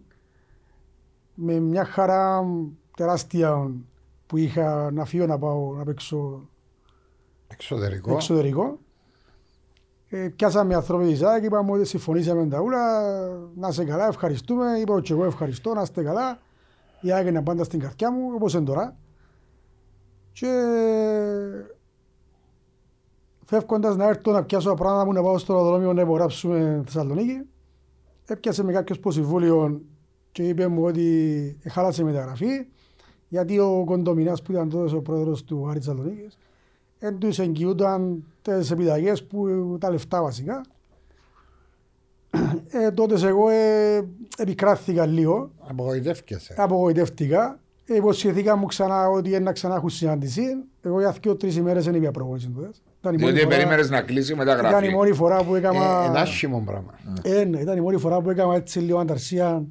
με 1.35 1.59
μια 1.59 1.85
χαρά 1.85 2.45
τεράστια 2.97 3.71
που 4.27 4.37
είχα 4.37 4.91
να 4.91 5.05
φύγω 5.05 5.27
να 5.27 5.39
πάω 5.39 5.75
να 5.75 5.85
παίξω 5.85 6.49
Εξωτερικό. 7.47 8.13
εξωτερικό. 8.13 8.79
Ε, 10.17 10.29
πιάσαμε 10.29 10.75
ανθρώποι 10.75 11.05
της 11.05 11.23
ΑΕΚ, 11.23 11.45
είπαμε 11.45 11.73
ότι 11.73 11.85
συμφωνήσαμε 11.85 12.47
τα 12.47 12.61
ούλα, 12.61 12.79
να 13.55 13.69
είσαι 13.69 13.85
καλά, 13.85 14.07
ευχαριστούμε. 14.07 14.79
Είπα 14.79 15.01
και 15.01 15.13
εγώ 15.13 15.25
ευχαριστώ, 15.25 15.75
να 15.75 15.83
είστε 15.83 16.03
καλά. 16.03 16.39
Η 17.01 17.13
ΑΕΚ 17.13 17.27
είναι 17.27 17.43
πάντα 17.43 17.65
στην 17.65 17.81
καρδιά 17.81 18.13
μου, 18.13 18.31
όπως 18.35 18.55
είναι 18.55 18.65
τώρα. 18.65 18.97
Και 20.33 20.51
φεύγοντας 23.45 23.97
να 23.97 24.09
έρθω 24.09 24.33
να 24.33 24.45
πιάσω 24.45 24.69
τα 24.69 24.75
πράγματα 24.75 25.05
μου 25.05 25.13
να 25.13 25.23
πάω 25.23 25.39
στο 25.39 25.55
αεροδρόμιο 25.55 25.93
να 25.93 26.03
υπογράψουμε 26.03 26.83
Θεσσαλονίκη, 26.85 27.41
έπιασε 28.27 28.65
με 28.65 28.73
κάποιος 28.73 28.99
προσυμβούλιο 28.99 29.81
και 30.33 30.49
είπε 30.49 30.67
μου 30.67 30.85
ότι 30.85 31.59
χάλασε 31.69 32.03
η 32.03 32.05
μεταγραφή 32.05 32.67
γιατί 33.29 33.59
ο 33.59 33.83
Κοντομινάς 33.87 34.43
που 34.43 34.53
ήταν 34.53 34.69
τότε 34.69 34.97
ο 34.97 35.03
πρόεδρος 35.03 35.45
του 35.45 35.69
Άρη 35.69 35.79
Θεσσαλονίκης 35.79 36.39
δεν 37.05 37.19
τους 37.19 37.39
εγγυούνταν 37.39 38.25
τις 38.43 38.71
επιταγές 38.71 39.25
που 39.25 39.47
τα 39.81 39.91
λεφτά 39.91 40.23
βασικά. 40.23 40.61
Ε, 42.69 42.91
τότε 42.91 43.29
εγώ 43.29 43.49
ε, 43.49 43.97
επικράθηκα 44.39 45.07
λίγο, 45.07 45.51
Απογοητεύκεσαι. 45.69 46.55
απογοητεύτηκα. 46.57 47.59
Ε, 47.87 47.95
υποσχεθήκα 47.97 48.57
μου 48.57 48.67
ξανά 48.67 49.09
ότι 49.09 49.41
να 49.41 49.53
ξανά 49.53 49.75
έχουν 49.75 49.89
συνάντηση. 49.91 50.43
Εγώ 50.83 51.01
για 51.01 51.15
δύο 51.23 51.37
τρεις 51.37 51.57
ημέρες 51.57 51.85
δεν 51.85 51.95
είπα 51.95 52.11
προπόνηση 52.11 52.49
τότε. 52.55 52.71
Ήταν 53.01 53.15
η 53.15 53.19
μόνη 53.19 53.33
Διότι 53.33 53.39
φορά- 53.45 53.57
περίμενες 53.57 53.91
να 53.91 54.01
κλείσει 54.03 54.33
η 54.33 54.37
Ήταν 54.41 54.47
η 54.47 54.57
μεταγραφή. 54.61 54.89
μόνη 54.89 55.13
φορά 55.13 55.45
που 55.45 55.55
Ε, 55.55 55.59
έκανα... 55.59 56.05
Ένα 56.05 56.21
άσχημο 56.21 56.63
πράγμα. 56.67 56.95
Ε, 57.23 57.45
ναι, 57.45 57.59
ήταν 57.61 57.77
η 57.77 57.81
μόνη 57.81 57.97
φορά 57.99 58.21
που 58.21 58.31
έκανα 58.31 58.55
έτσι 58.55 58.79
λίγο 58.79 58.99
ανταρσία 58.99 59.63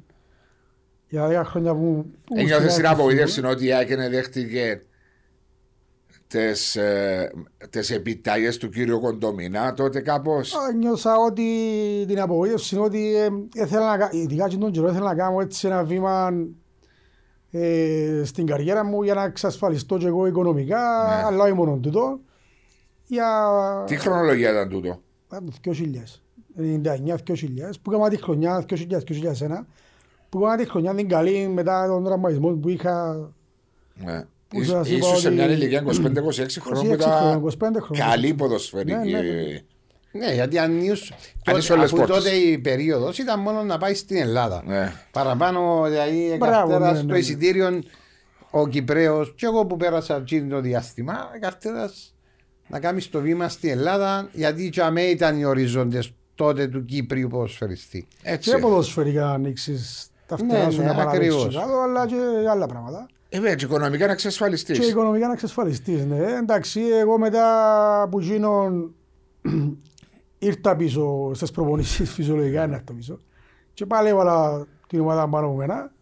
για 1.08 1.42
10 1.42 1.44
χρόνια 1.44 1.74
που... 1.74 2.06
που 2.24 2.34
Ένιωθες 2.36 2.64
στην 2.72 2.76
την 2.76 2.86
ΑΕΚ. 2.86 2.94
απογοήτευση 2.98 3.44
ότι 3.46 3.66
η 3.66 3.72
ΑΕΚ 3.72 3.88
δεν 3.96 4.10
δέχτηκε 4.10 4.82
τις, 6.38 6.76
ε, 6.76 7.30
τις 7.70 7.90
επιταγές 7.90 8.56
του 8.56 8.68
κύριου 8.68 9.00
Κοντομινά 9.00 9.74
τότε 9.74 10.00
κάπως; 10.00 10.54
Α, 10.54 10.72
Νιώσα 10.72 11.16
ότι 11.16 11.44
την 12.08 12.20
απογοήτευση 12.20 12.74
είναι 12.74 12.84
ότι 12.84 13.16
ε, 13.16 13.28
ήθελα 13.54 13.90
να, 13.90 13.96
κα- 13.96 14.08
ειδικά 14.12 14.48
και 14.48 14.56
τον 14.56 14.70
καιρό 14.72 14.88
ήθελα 14.88 15.04
να 15.04 15.14
κάνω 15.14 15.40
έτσι 15.40 15.66
ένα 15.66 15.84
βήμα 15.84 16.32
ε, 17.50 18.22
στην 18.24 18.46
καριέρα 18.46 18.84
μου 18.84 19.02
για 19.02 19.14
να 19.14 19.24
εξασφαλιστώ 19.24 19.96
και 19.98 20.06
εγώ 20.06 20.26
οικονομικά, 20.26 20.78
Ναι. 21.08 21.22
αλλά 21.26 21.44
όχι 21.44 21.52
μόνο 21.52 21.76
τούτο. 21.76 22.20
Για 23.06 23.26
Τι 23.86 23.96
χρονολογία 23.96 24.50
ήταν 24.50 24.68
τούτο; 24.68 24.90
Α, 25.28 25.38
το 25.44 25.52
2000, 25.64 26.22
99-2000, 26.58 27.16
που 27.82 27.90
έκανα 27.92 28.08
τη 28.08 28.22
χρονιά 28.22 28.64
2000-2001, 28.68 29.66
που 30.28 30.38
έκανα 30.38 30.56
τη 30.56 30.68
χρονιά 30.68 30.94
την 30.94 31.08
καλή 31.08 31.48
μετά 31.48 31.86
τον 31.86 32.04
τραυματισμό 32.04 32.48
που 32.50 32.68
είχα 32.68 33.14
Ναι. 34.04 34.24
Που 34.54 34.60
Ίσ- 34.60 34.70
σας 34.70 34.88
είπα 34.88 34.96
Ίσως 35.06 35.20
σε 35.20 35.26
ότι- 35.26 35.36
μια 35.36 35.50
ηλικία 35.50 35.82
25-26 35.82 36.60
χρόνων 36.64 36.86
που 36.86 36.92
26 36.94 36.94
χρόνια, 36.94 36.94
ήταν 36.94 37.40
25 37.40 37.80
χρόνια. 37.80 38.04
καλή 38.06 38.34
ποδοσφαιρική. 38.34 38.92
Ναι, 38.94 39.20
ναι, 39.20 39.20
ναι. 39.20 39.60
Ναι, 40.26 40.32
γιατί 40.34 40.58
αν 40.58 40.78
ήσουν- 40.80 41.14
Αν 41.16 41.18
τότε- 41.44 41.58
ήσουν 41.58 41.76
όλες 41.76 41.92
αφού 41.92 41.96
πόρτες. 41.96 42.16
τότε 42.16 42.30
η 42.30 42.58
περίοδος 42.58 43.18
ήταν 43.18 43.40
μόνο 43.40 43.62
να 43.62 43.78
πάει 43.78 43.94
στην 43.94 44.16
Ελλάδα. 44.16 44.62
Ναι. 44.66 44.92
Παραπάνω, 45.10 45.84
δηλαδή, 45.88 46.36
Μπράβο, 46.38 46.68
καρτέρας 46.70 46.92
ναι, 46.92 46.96
στο 46.98 47.06
ναι, 47.06 47.12
ναι. 47.12 47.18
εισιτήριο 47.18 47.78
ο 48.50 48.66
Κυπρέος 48.68 49.34
και 49.36 49.46
εγώ 49.46 49.66
που 49.66 49.76
πέρασα 49.76 50.16
εκείνο 50.16 50.48
το 50.54 50.60
διάστημα, 50.60 51.28
καρτέρας 51.40 52.14
να 52.68 52.80
κάνεις 52.80 53.10
το 53.10 53.20
βήμα 53.20 53.48
στην 53.48 53.70
Ελλάδα, 53.70 54.28
γιατί 54.32 54.68
και 54.68 54.82
αμέ 54.82 55.02
ήταν 55.02 55.38
οι 55.38 55.44
οριζόντες 55.44 56.12
τότε 56.34 56.66
του 56.66 56.84
Κύπριου 56.84 57.28
ποδοσφαιριστή. 57.28 58.06
Έτσι. 58.22 58.50
και 58.50 58.58
ποδοσφαιρικά 58.58 59.30
ανοίξεις 59.30 60.06
τα 60.26 60.36
Ναι, 60.42 60.48
φτερά 60.54 60.70
σου 60.70 60.80
ναι, 60.80 60.86
να 60.86 60.94
παραδείξεις 60.94 61.34
ακριβώς. 61.34 61.54
κάτω, 61.64 61.78
αλλά 61.80 62.06
και 62.06 62.14
άλλα 62.50 62.66
πράγματα. 62.66 63.06
Ε, 63.34 63.40
βέβαια, 63.40 63.54
και 63.54 63.64
οικονομικά 63.64 64.06
να 64.06 64.12
εξασφαλιστείς. 64.12 64.78
Και 64.78 64.86
οικονομικά 64.86 65.26
να 65.26 65.32
εξασφαλιστείς, 65.32 66.04
ναι. 66.04 66.36
Εντάξει, 66.36 66.80
εγώ 66.80 67.18
μετά 67.18 68.08
που 68.10 68.20
γίνω 68.20 68.70
ήρθα 70.38 70.76
πίσω 70.76 71.30
στις 71.34 71.50
προπονήσεις 71.50 72.10
φυσιολογικά 72.12 72.66
να 72.66 72.74
έρθω 72.74 72.92
πίσω 72.92 73.20
και 73.74 73.86
πάλι 73.86 74.08
έβαλα 74.08 74.66
την 74.86 75.00
ομάδα 75.00 75.28
πάνω 75.28 75.46
από 75.46 75.54
μένα. 75.54 75.92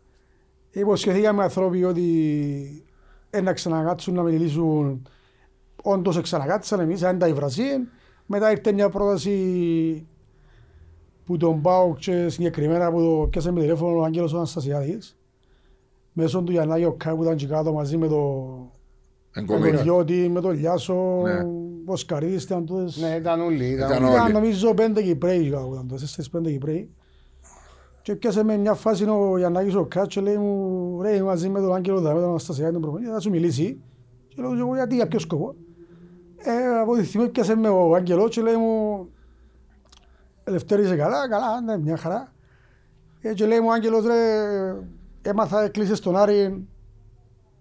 Υποσχεθήκαμε 0.71 1.43
ανθρώποι 1.43 1.85
ότι 1.85 2.85
ένα 3.31 3.53
ξανακάτσουν 3.53 4.15
να 4.15 4.23
μιλήσουν 4.23 5.09
όντως 5.83 6.21
ξανακάτσαν 6.21 6.81
εμείς, 6.81 7.03
αν 7.03 7.19
τα 7.19 7.29
η 7.29 7.33
Βραζίν. 7.33 7.89
Μετά 8.27 8.51
ήρθε 8.51 8.73
μια 8.73 8.89
πρόταση 8.89 10.07
που 11.25 11.37
τον 11.37 11.62
πάω 11.62 11.95
και 11.95 12.29
συγκεκριμένα 12.29 12.91
που 12.91 13.01
το 13.01 13.29
πιάσε 13.31 13.53
με 13.53 13.61
τηλέφωνο 13.61 13.99
ο 13.99 14.05
Άγγελος 14.05 14.33
ο 14.33 14.37
Αναστασιάδης 14.37 15.17
μέσω 16.12 16.42
του 16.42 16.52
Γιαννάκη 16.52 16.85
Οκά 16.85 17.14
που 17.16 17.23
ήταν 17.23 17.37
και 17.37 17.47
κάτω 17.47 17.73
μαζί 17.73 17.97
με 17.97 18.09
το 18.09 18.47
Εγκομίνα. 19.35 19.83
Διότι 19.83 20.28
με 20.28 20.40
τον 20.40 20.52
Λιάσο, 20.52 20.95
Ναι. 21.23 21.47
ο 21.87 21.97
Σκαρίδης 21.97 22.42
ήταν 22.45 22.66
τότε. 22.66 22.90
Ναι, 23.00 23.14
ήταν 23.14 23.40
όλοι. 23.40 23.64
Ήταν 23.64 23.90
Ήταν 23.90 24.02
όλοι. 24.04 24.12
όλοι. 24.12 24.21
Ήταν 24.21 24.33
νομίζω 24.33 24.75
πέντε 24.75 25.02
Κυπρέοι 25.02 25.50
κάπου 25.50 25.73
ήταν 25.73 25.88
τότε, 25.88 26.07
στις 26.07 26.31
πέντε 26.31 26.50
Κυπρέοι. 26.50 26.90
Και 28.02 28.16
πιάσε 28.16 28.45
με 28.45 28.57
μια 28.57 28.75
φάση 28.75 29.04
ο 29.04 29.38
Γιαννάκης 29.38 29.75
ο 29.75 29.85
Κάτς 29.85 30.14
και 30.14 30.21
λέει 30.21 30.37
μου 30.37 30.99
ρε 31.02 31.23
μαζί 31.23 31.49
με 31.49 31.61
τον 31.61 31.75
Άγγελο 31.75 32.00
Δαμέ, 32.00 32.21
τον 32.21 32.28
Αναστασιάδη, 32.28 32.73
τον 32.73 32.81
προπονητή, 32.83 33.11
θα 33.11 33.21
σου 33.21 33.31
μιλήσει. 33.31 33.81
Και 34.28 34.42
λέω 34.42 34.54
εγώ 34.59 34.75
γιατί, 34.75 34.95
για 34.95 35.09
ποιο 35.09 35.19
σκοπό. 35.19 35.54
Ε, 36.37 36.78
από 36.81 36.97
τη 36.97 37.04
στιγμή 37.04 37.28
πιάσε 37.28 37.54
με 37.57 37.69
ο 37.69 37.95
Άγγελο 37.95 38.28
και 38.28 38.40
λέει 38.40 38.57
μου 38.57 39.07
Ελευθέρη 40.45 40.83
είσαι 40.83 40.97
καλά, 40.97 41.28
καλά, 41.28 41.61
ναι, 41.61 41.78
μια 41.78 41.97
χαρά. 41.97 42.33
Ε, 43.21 43.35
και 43.35 43.47
λέει 43.47 43.61
μου 43.61 43.66
ο 43.69 43.73
Άγγελος 43.73 44.04
ρε, 44.07 44.12
έμαθα 45.23 45.69
κλείσεις 45.69 46.00
τον 46.00 46.17
Άρη 46.17 46.67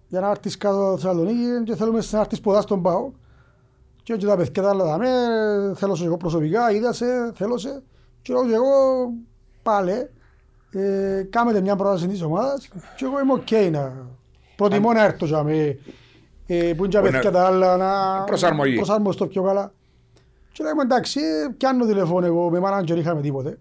για 0.08 0.20
να 0.20 0.30
έρθεις 0.30 0.56
κάτω 0.56 0.94
στη 0.96 1.06
Θεσσαλονίκη 1.06 1.62
και 1.64 1.76
θέλουμε 1.76 2.02
να 2.10 2.20
έρθεις 2.20 2.40
ποδά 2.40 2.60
στον 2.60 2.82
ΠΑΟ. 2.82 3.10
Και 4.02 4.12
έτσι 4.12 4.26
τα 4.26 4.36
παιδιά 4.36 4.62
τα 4.62 4.68
άλλα 4.68 4.84
δαμέ, 4.84 5.06
θέλω 5.74 5.94
σε 5.94 6.04
εγώ 6.04 6.16
προσωπικά, 6.16 6.72
είδα 6.72 6.92
σε, 6.92 7.06
θέλω 7.34 7.58
σε. 7.58 7.82
Και 8.22 8.32
λέω 8.32 8.46
και 8.46 8.54
εγώ 8.54 8.70
πάλι, 9.62 10.10
ε, 10.70 11.22
κάμετε 11.30 11.60
μια 11.60 11.76
πρόταση 11.76 12.06
της 12.06 12.22
ομάδας 12.22 12.68
και 12.96 13.04
εγώ 13.04 13.20
είμαι 13.20 13.32
οκ 13.32 13.70
να 13.72 14.06
προτιμώ 14.56 14.92
να 14.92 15.04
έρθω 15.04 15.26
για 15.26 15.42
με, 15.42 15.78
ε, 16.46 16.72
που 16.72 16.84
είναι 16.84 16.92
τα 16.92 17.00
Που 17.00 17.06
είναι 17.06 17.10
παιδιά 17.10 17.30
τα 17.30 17.46
άλλα 17.46 17.76
να 17.76 18.24
προσαρμογή. 18.24 18.76
προσαρμοστώ 18.76 19.26
πιο 19.26 19.42
καλά. 19.42 19.72
Και 20.52 20.64
λέμε 20.64 20.82
εντάξει, 20.82 21.20
ε, 21.20 21.48
πιάνω 21.56 21.86
τηλεφώνο 21.86 22.26
εγώ, 22.26 22.50
με 22.50 22.60
μάνατζερ 22.60 22.98
είχαμε 22.98 23.20
τίποτε. 23.20 23.58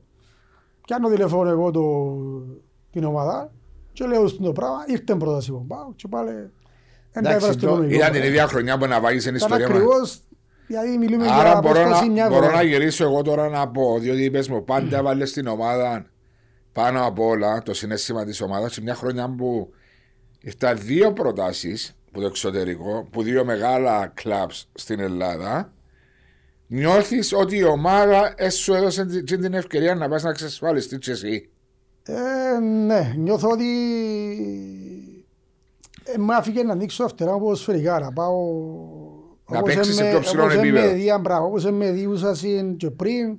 Πιάνω 0.82 1.10
τηλεφώνο 1.10 1.50
εγώ 1.50 1.72
το, 1.72 1.82
την 2.92 3.04
ομάδα 3.04 3.52
και 3.94 4.06
λέω 4.06 4.28
στον 4.28 4.44
το 4.46 4.52
πράγμα, 4.52 4.84
ήρθε 4.88 5.16
πρόταση 5.16 5.50
από 5.50 5.66
πάω 5.68 5.94
και 5.96 6.08
πάλι 6.08 6.32
δεν 7.12 7.24
τα 7.24 7.30
Εντάξει, 7.30 7.36
έβρα 7.46 7.52
στο 7.52 7.62
το- 7.62 7.68
οικονομικό. 7.68 7.96
Ήταν 8.00 8.12
την 8.12 8.24
ίδια 8.24 8.48
χρονιά 8.48 8.78
που 8.78 8.86
να 8.86 9.00
βάγεις 9.00 9.24
την 9.24 9.36
Ήταν 9.36 9.48
ιστορία 9.50 9.68
μας. 9.68 9.78
ακριβώς, 9.78 10.20
δηλαδή 10.68 10.98
μιλούμε 10.98 11.28
Άρα 11.30 11.52
για 11.52 11.60
μπορώ 11.62 11.80
απόσταση 11.80 12.06
να, 12.06 12.12
μια 12.12 12.24
μπορώ 12.28 12.36
εβδομάδα. 12.46 12.64
να 12.64 12.70
γυρίσω 12.70 13.04
εγώ 13.04 13.22
τώρα 13.22 13.50
να 13.50 13.68
πω, 13.70 14.00
διότι 14.00 14.24
είπες 14.24 14.50
μου 14.50 14.64
πάντα 14.64 15.04
βάλες 15.04 15.32
την 15.32 15.48
ομάδα 15.48 16.06
πάνω 16.72 17.06
απ' 17.06 17.20
όλα, 17.20 17.62
το 17.64 17.74
συνέστημα 17.74 18.26
της 18.26 18.42
ομάδας, 18.42 18.74
σε 18.74 18.82
μια 18.82 18.96
χρονιά 18.96 19.36
που 19.38 19.74
ήρθαν 20.42 20.78
δύο 20.82 21.14
προτάσεις 21.14 21.96
από 22.10 22.20
το 22.20 22.26
εξωτερικό, 22.28 23.08
που 23.12 23.22
δύο 23.24 23.46
μεγάλα 23.46 24.08
κλαμπς 24.14 24.70
στην 24.74 25.00
Ελλάδα, 25.00 25.74
νιώθεις 26.68 27.34
ότι 27.34 27.58
η 27.58 27.64
ομάδα 27.64 28.34
ε, 28.38 28.50
σου 28.50 28.74
έδωσε 28.74 29.06
την, 29.06 29.42
την 29.42 29.54
ευκαιρία 29.54 29.96
να 29.96 30.10
πας 30.10 30.24
να 30.24 30.30
εξασφαλιστείς 30.30 30.98
και 30.98 31.12
εσύ. 31.12 31.51
Ε, 32.16 32.60
ναι, 32.60 33.14
νιώθω 33.18 33.50
ότι 33.50 33.66
ε, 36.04 36.18
με 36.18 36.36
άφηκε 36.36 36.64
να 36.64 36.72
ανοίξω 36.72 37.04
αυτερά 37.04 37.34
μου 37.34 37.40
ποδοσφαιρικά, 37.40 38.00
να 38.00 38.12
πάω... 38.12 38.38
Να 39.50 39.60
όπως 39.60 39.74
παίξεις 39.74 39.96
σε 39.96 40.04
emme- 40.04 40.10
πιο 40.10 40.20
ψηλό 40.20 40.44
όπως 40.44 40.56
επίπεδο. 40.56 40.92
emme 40.92 40.94
δίαν 40.94 41.22
πράγμα, 41.22 41.46
όπως 41.46 41.66
με 41.72 41.92
διούσα 41.92 42.36
συν 42.36 42.78
και 42.78 42.90
πριν, 42.90 43.38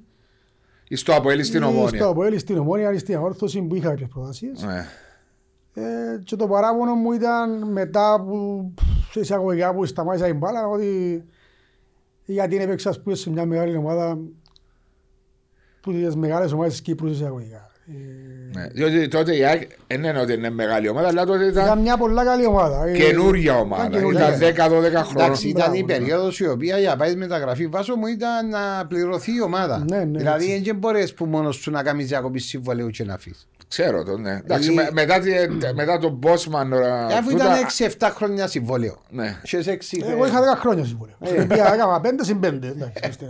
Ή 0.88 0.96
στο 0.96 1.14
Αποέλ 1.14 1.44
στην 1.44 1.62
ή 1.62 1.64
στο 1.64 1.76
Ομόνια. 1.76 2.06
Αποέλ, 2.06 2.38
στην 2.38 2.58
Ομόνια, 2.58 2.92
ή 2.92 2.98
στην 2.98 3.16
Αόρθωση 3.16 3.62
που 3.62 3.74
είχα 3.74 3.88
κάποιες 3.88 4.08
προτάσεις. 4.08 4.62
Ναι. 4.62 4.86
Ε, 5.74 6.18
και 6.24 6.36
το 6.36 6.46
παράπονο 6.46 6.94
μου 6.94 7.12
ήταν 7.12 7.72
μετά 7.72 8.24
που 8.26 8.70
σε 9.10 9.20
εισαγωγικά 9.20 9.74
που 9.74 9.84
σταμάτησα 9.84 10.26
την 10.26 10.36
μπάλα 10.38 10.66
ότι 10.66 11.24
γιατί 12.24 12.56
έπαιξα 12.56 12.90
ας 12.90 13.02
πούμε, 13.02 13.14
σε 13.14 13.30
μια 13.30 13.46
μεγάλη 13.46 13.76
ομάδα 13.76 14.18
που 15.80 15.92
τις 15.92 16.16
μεγάλες 16.16 16.52
ομάδες 16.52 16.72
της 16.72 16.82
Κύπρου 16.82 17.08
σε 17.08 17.14
εισαγωγικά. 17.14 17.71
Ναι, 18.54 18.66
διότι 18.72 19.08
τότε 19.08 19.36
η 19.36 19.44
ΑΕΚ 19.44 19.62
δεν 19.86 20.04
είναι 20.04 20.20
ότι 20.20 20.32
είναι 20.32 20.50
μεγάλη 20.50 20.88
ομάδα, 20.88 21.08
αλλά 21.08 21.24
τότε 21.26 21.44
Ήταν 21.46 21.64
ήταν 21.64 21.78
μια 21.80 21.96
πολλά 21.96 22.24
καλή 22.24 22.46
ομάδα. 22.46 22.86
Ε, 22.86 22.92
καινούργια 22.92 23.58
ομάδα. 23.58 23.88
καινούργια. 23.88 24.36
Ήταν 24.36 24.38
10-12 24.38 25.04
χρόνια. 25.04 25.24
Εντάξει, 25.24 25.48
ήταν 25.48 25.74
η 25.74 25.82
Μπράβο, 25.82 26.00
περίοδος 26.00 26.40
η 26.40 26.48
οποία 26.48 26.78
για 26.78 26.96
πάεις 26.96 27.16
μεταγραφή 27.16 27.66
βάσο 27.66 27.96
μου 27.96 28.06
ήταν 28.06 28.48
να 28.48 28.86
πληρωθεί 28.88 29.34
η 29.34 29.40
ομάδα. 29.42 29.84
Ναι, 29.88 30.04
ναι, 30.04 30.18
δηλαδή 30.18 30.52
έτσι. 30.52 30.64
δεν 30.64 30.76
μπορείς 30.76 31.14
που 31.14 31.24
μόνος 31.24 31.56
σου 31.56 31.70
να 31.70 31.82
κάνεις 31.82 32.06
διακοπή 32.06 32.38
συμβολέου 32.38 32.88
και 32.88 33.04
να 33.04 33.14
αφήσει. 33.14 33.46
Ξέρω 33.72 34.02
το, 34.04 34.16
ναι. 34.18 34.32
Εντάξει, 34.44 34.70
Ε, 34.70 34.74
με- 34.74 34.88
μετά, 34.92 35.18
τη- 35.18 35.30
μετά 35.80 35.98
τον 35.98 36.12
Μπόσμαν. 36.12 36.72
Αφού 37.18 37.30
ήταν 37.30 37.48
6-7 37.98 38.10
χρόνια 38.14 38.46
συμβόλαιο. 38.46 38.96
Ναι. 39.10 39.36
Και 39.42 39.62
σε 39.62 39.70
έξι- 39.70 40.04
Εγώ 40.10 40.26
είχα 40.26 40.40
10 40.40 40.58
χρόνια 40.60 40.84
συμβόλαιο. 40.84 41.16
Ε. 41.20 41.44
Πήγα 41.44 41.74
έκανα 41.74 42.00
5 42.00 42.24
συν 42.24 42.40
5. 42.40 42.44
εντάξει, 42.66 43.12
στην 43.12 43.26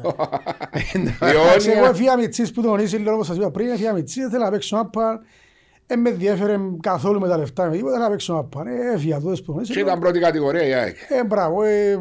αρχή. 0.72 0.96
Εντάξει, 0.98 1.68
Εγώ 1.70 1.74
Ιόνια. 1.76 1.88
έφυγα 1.88 2.16
μητσής 2.16 2.52
που 2.52 2.62
τον 2.62 2.70
ονίσει 2.70 2.96
λίγο 2.96 3.12
όπως 3.14 3.26
σας 3.26 3.36
είπα 3.36 3.50
πριν, 3.50 3.68
έφυγα 3.68 3.92
μητσής, 3.92 4.24
ήθελα 4.26 4.44
να 4.44 4.50
παίξω 4.50 4.76
άπα, 4.76 5.20
δεν 5.86 6.00
με 6.00 6.10
διέφερε 6.10 6.56
καθόλου 6.80 7.20
με 7.20 7.28
τα 7.28 7.36
λεφτά, 7.38 7.64
με 7.64 7.70
τίποτα, 7.70 7.90
ήθελα 7.90 8.04
να 8.04 8.10
παίξω 8.10 8.34
άπα. 8.34 8.62
Ε, 8.66 8.94
Έφυγα 8.94 9.20
τότε 9.20 9.34
που 9.36 9.42
τον 9.42 9.54
ονίσει. 9.56 9.72
Και 9.72 9.80
ήταν 9.80 9.98
πρώτη 9.98 10.18
κατηγορία 10.18 10.66
η 10.66 10.72
ΑΕΚ. 10.72 10.96
Ε, 11.08 11.24
μπράβο, 11.24 11.62
ε, 11.62 11.98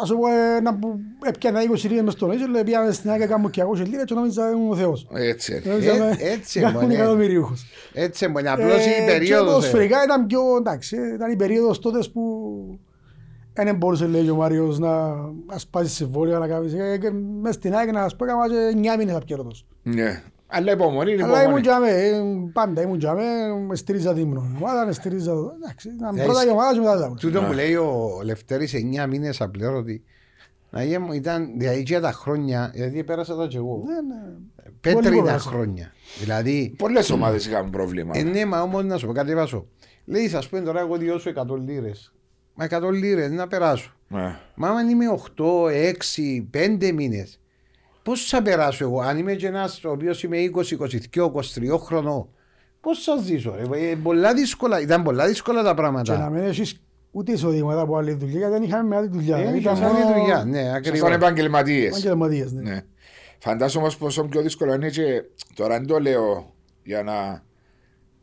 ας 0.00 0.08
σου 0.08 0.16
πω, 0.18 0.26
ε, 0.26 0.60
να 0.60 0.74
που 0.78 0.98
έπιανα 1.24 1.60
20 1.62 1.88
λίρες 1.88 2.02
μες 2.02 2.12
στον 2.12 2.30
ίσο, 2.30 2.46
λέει, 2.46 2.62
πήγαμε 2.64 2.92
στην 2.92 3.10
άκρη 3.10 3.26
κάμω 3.26 3.50
και 3.50 3.62
200 3.62 3.76
λίρες 3.88 4.04
και 4.04 4.14
νόμιζα 4.14 4.50
ήμουν 4.50 4.70
ο 4.70 4.76
Θεός. 4.76 5.06
Έτσι. 5.12 5.52
είναι. 5.64 5.72
Νόμιζα 5.72 5.94
με- 5.94 6.16
έτσι, 6.18 6.60
κάμουν 6.60 6.80
μωρέ. 6.82 6.94
εκατομμυρίουχος. 6.94 7.64
Έτσι 7.92 8.28
μόνο, 8.28 8.52
απλώς 8.52 8.86
η 8.86 8.88
Ε, 8.88 8.92
Και 8.98 9.04
περίοδο. 9.06 9.44
ποδοσφαιρικά 9.44 10.02
ήταν 10.04 10.26
πιο, 10.26 10.40
εντάξει, 10.58 10.96
ε, 10.96 11.14
ήταν 11.14 11.30
η 11.30 11.36
περίοδος 11.36 11.78
τότες 11.78 12.10
που 12.10 12.22
δεν 13.54 13.76
μπορούσε 13.76 14.06
λέει 14.06 14.28
ο 14.28 14.34
Μάριος 14.36 14.78
να 14.78 15.06
να 15.46 15.58
σπάσει 15.58 15.90
συμβόλαια, 15.94 16.38
να 16.38 16.48
κάνεις, 16.48 16.72
ε, 16.74 16.98
και 16.98 17.10
μες 17.40 17.54
στην 17.54 17.74
ΑΕΚ 17.74 17.92
να 17.92 18.08
σου 18.08 18.16
πω 18.16 18.24
έκανα 18.24 18.48
και 18.48 18.72
9 18.76 18.96
μήνες 18.98 19.14
απ' 19.14 19.24
Ναι. 19.82 20.22
Αλλά 20.54 20.72
υπομονή, 20.72 21.12
είναι 21.12 21.22
Αλλά 21.22 21.42
ήμουν 21.42 21.58
υπομονή. 21.58 21.62
και 21.62 21.70
αμέ, 21.70 21.88
ε, 21.90 22.22
πάντα 22.52 22.82
ήμουν 22.82 22.98
και 22.98 23.08
αμέ, 23.08 23.22
με 23.68 23.76
στηρίζα 23.76 24.14
την 24.14 24.36
ομάδα, 24.36 24.86
με 24.86 24.92
στηρίζα 24.92 25.32
το, 25.32 25.52
εντάξει, 25.62 25.88
ήταν 25.88 26.16
Ε, 26.18 26.24
πρώτα 26.24 26.44
η 26.46 26.48
ομάδα 26.48 26.72
και 26.72 26.78
μετά 26.78 26.98
τα 26.98 27.04
άλλα. 27.04 27.14
Τούτο 27.20 27.42
που 27.42 27.52
λέει 27.52 27.74
ο 27.74 28.20
Λευτέρης 28.24 28.74
9 28.74 29.06
μήνες 29.06 29.40
απλήρωτη. 29.40 30.02
Να 30.70 30.82
γίνει 30.84 30.98
μου 30.98 31.12
ήταν 31.12 31.50
διαίτια 31.58 32.00
τα 32.00 32.12
χρόνια, 32.12 32.70
γιατί 32.74 33.04
πέρασα 33.04 33.36
τα 33.36 33.46
και 33.46 33.56
εγώ. 33.56 33.82
Ναι, 33.86 34.14
ναι. 34.14 34.32
Πέτρινα 34.80 35.10
Πολύ 35.10 35.22
πέρασα. 35.22 35.48
χρόνια. 35.50 35.92
Δηλαδή, 36.20 36.74
Πολλές 36.78 37.10
ομάδες 37.10 37.46
είχαν 37.46 37.70
πρόβλημα. 37.70 38.12
ε, 38.18 38.22
ναι, 38.22 38.44
μα 38.44 38.62
όμως 38.62 38.84
να 38.84 38.96
σου 38.96 39.06
πω 39.06 39.12
κάτι 39.12 39.34
βάσο. 39.34 39.66
Λέει, 40.04 40.32
ας 40.36 40.48
πούμε 40.48 40.62
τώρα 40.62 40.80
εγώ 40.80 40.96
διώσω 40.96 41.30
100 41.30 41.56
λίρες. 41.66 42.12
Μα 42.54 42.64
100 42.64 42.90
λίρες 42.92 43.30
να 43.30 43.46
περάσω. 43.48 43.92
Ναι. 44.08 44.36
Μα 44.54 44.68
αν 44.68 44.88
είμαι 44.88 45.04
8, 45.08 45.70
6, 45.70 46.48
5 46.50 46.92
μήνες, 46.92 47.40
πώς 48.02 48.28
θα 48.28 48.42
περάσω 48.42 48.84
εγώ, 48.84 49.00
αν 49.00 49.18
είμαι 49.18 49.34
και 49.34 49.46
ένας 49.46 49.84
ο 49.84 49.90
οποίος 49.90 50.22
είμαι 50.22 50.36
20, 50.54 50.76
22, 51.14 51.30
23 51.74 51.78
χρονών, 51.78 52.28
πώς 52.80 53.02
θα 53.04 53.16
ζήσω, 53.16 53.54
ρε. 53.56 53.90
Ε, 53.90 53.94
πολλά 54.02 54.34
δύσκολα, 54.34 54.80
ήταν 54.80 55.02
πολλά 55.02 55.26
δύσκολα 55.26 55.62
τα 55.62 55.68
Και 55.68 55.74
πράγματα. 55.74 56.18
να 56.18 56.30
μην 56.30 56.42
έχεις 56.42 56.80
ούτε 57.10 57.32
εισοδήματα 57.32 57.80
από 57.80 57.96
άλλη 57.96 58.12
δουλειά, 58.12 58.38
γιατί 58.38 58.52
δεν 58.52 58.62
είχαμε 58.62 58.88
μεγάλη 58.88 59.08
δουλειά. 59.08 59.36
Ε, 59.36 59.56
Ήταν 59.56 59.76
σαν 59.76 59.86
μόνο 59.92 60.12
τη 60.12 60.18
δουλειά, 60.20 60.44
ναι, 60.44 60.74
ακριβώς. 60.74 60.98
Ήσασταν 60.98 61.12
επαγγελματίες. 61.12 61.88
επαγγελματίες, 61.90 62.52
ναι. 62.52 62.70
Ναι. 62.70 62.80
Φαντάζομαι 63.38 63.82
όμως 63.84 63.96
πόσο 63.96 64.24
πιο 64.24 64.42
δύσκολο 64.42 64.74
είναι 64.74 64.88
και 64.90 65.22
τώρα 65.54 65.76
δεν 65.78 65.86
το 65.86 65.98
λέω 65.98 66.54
για 66.82 67.02
να 67.02 67.42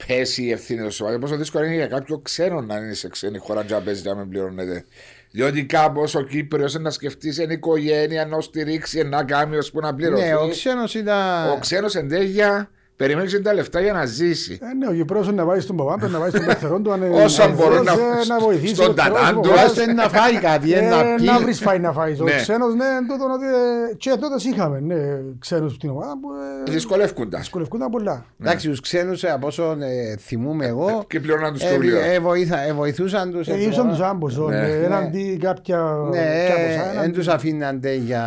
πέσει 0.07 0.43
η 0.43 0.51
ευθύνη 0.51 0.83
του 0.83 0.91
σωματιού. 0.91 1.19
Πόσο 1.19 1.35
δύσκολο 1.37 1.65
είναι 1.65 1.75
για 1.75 1.87
κάποιο 1.87 2.19
ξένο 2.19 2.61
να 2.61 2.77
είναι 2.77 2.93
σε 2.93 3.09
ξένη 3.09 3.37
χώρα 3.37 3.63
να 3.69 3.81
παίζει 3.81 4.01
και 4.01 4.09
να 4.09 4.15
μην 4.15 4.29
πληρώνεται. 4.29 4.85
Διότι 5.31 5.65
κάπως 5.65 6.15
ο 6.15 6.21
Κύπριος 6.21 6.73
να 6.79 6.89
σκεφτείς 6.89 7.37
είναι 7.37 7.53
οικογένεια, 7.53 8.25
να 8.25 8.41
στηρίξει, 8.41 9.03
να 9.03 9.23
κάνει 9.23 9.57
ώσπου 9.57 9.79
να 9.79 9.95
πληρωθείς. 9.95 10.25
Ναι, 10.25 10.35
ο 10.35 10.47
ξένος 10.47 10.95
ήταν... 10.95 11.49
Ο 11.49 11.57
ξένος 11.59 11.95
εντέχεια 11.95 12.69
περιμένεις 12.99 13.31
και 13.33 13.39
τα 13.39 13.53
λεφτά 13.53 13.79
για 13.81 13.93
να 13.93 14.05
ζήσει. 14.05 14.59
Ε, 14.61 14.73
ναι, 14.73 14.87
ο 14.87 14.93
Κυπρός 14.93 15.27
είναι 15.27 15.35
να 15.35 15.45
πάει 15.45 15.59
στον 15.59 15.75
παπά, 15.75 15.95
πρέπει 15.97 16.11
να 16.13 16.19
πάει 16.19 16.29
στον 16.29 16.45
πεθερόν 16.45 16.83
του, 16.83 16.91
αν 16.91 17.01
είναι 17.01 17.23
Όσα 17.23 17.47
μπορεί 17.47 17.73
να- 17.83 17.91
ε, 17.91 18.25
να 18.27 18.39
βοηθήσει. 18.39 18.75
στον 18.75 18.89
ο 18.89 18.93
Θεός, 18.93 19.07
τατάν 19.07 19.37
ο 19.37 19.41
του, 19.41 19.49
παπάς. 19.49 19.63
Άστε 19.65 19.93
να 19.93 20.09
φάει 20.09 20.33
κάτι, 20.33 20.73
ε, 20.73 20.81
να 20.81 20.99
Ε, 20.99 21.15
πει. 21.17 21.23
να 21.23 21.39
βρεις 21.39 21.59
φάει 21.59 21.79
να 21.79 21.91
φάεις. 21.91 22.19
Ο 22.19 22.23
Ναι. 22.23 22.35
ξένος, 22.35 22.73
ναι, 22.75 22.85
τούτο 23.07 23.25
ότι 23.33 23.45
ε, 23.45 23.95
και 23.95 24.09
τότε 24.09 24.35
είχαμε 24.53 24.79
ναι, 24.79 24.95
ξένους 25.39 25.73
στην 25.73 25.89
ομάδα 25.89 26.11
που 26.21 26.27
ε, 26.67 26.71
Δυσκολεύκοντα. 26.71 27.37
δυσκολευκούνταν 27.37 27.89
πολλά. 27.89 28.25
Εντάξει, 28.41 28.67
τους 28.69 28.79
ξένους 28.79 29.23
ε, 29.23 29.31
από 29.31 29.47
όσο 29.47 29.77
ε, 29.79 30.15
θυμούμαι 30.17 30.65
εγώ, 30.65 31.03
Και 31.07 31.19
πληρώναν 31.19 31.53
τους 31.53 31.63
ε, 31.63 31.69
τούβλιο. 31.73 31.97
ε, 31.99 32.19
βοήθα- 32.19 32.59
ε, 32.67 32.73
βοηθούσαν 32.73 33.31
τους. 33.31 33.47
Ε, 33.47 33.51
ε, 33.53 33.57
Ήσαν 33.59 33.71
τώρα. 33.73 33.89
τους 33.89 33.99
άμπος, 33.99 34.37
Ναι. 34.37 34.55
ε, 34.57 34.83
έναντι 34.83 35.37
κάποια 35.41 35.77
Ναι, 36.11 36.17
κάποια 36.17 36.65
ποσά, 36.65 36.83
δεν 36.83 36.91
έναντι- 36.97 37.13
τους 37.13 37.27
αφήναν 37.27 37.81
για 38.05 38.23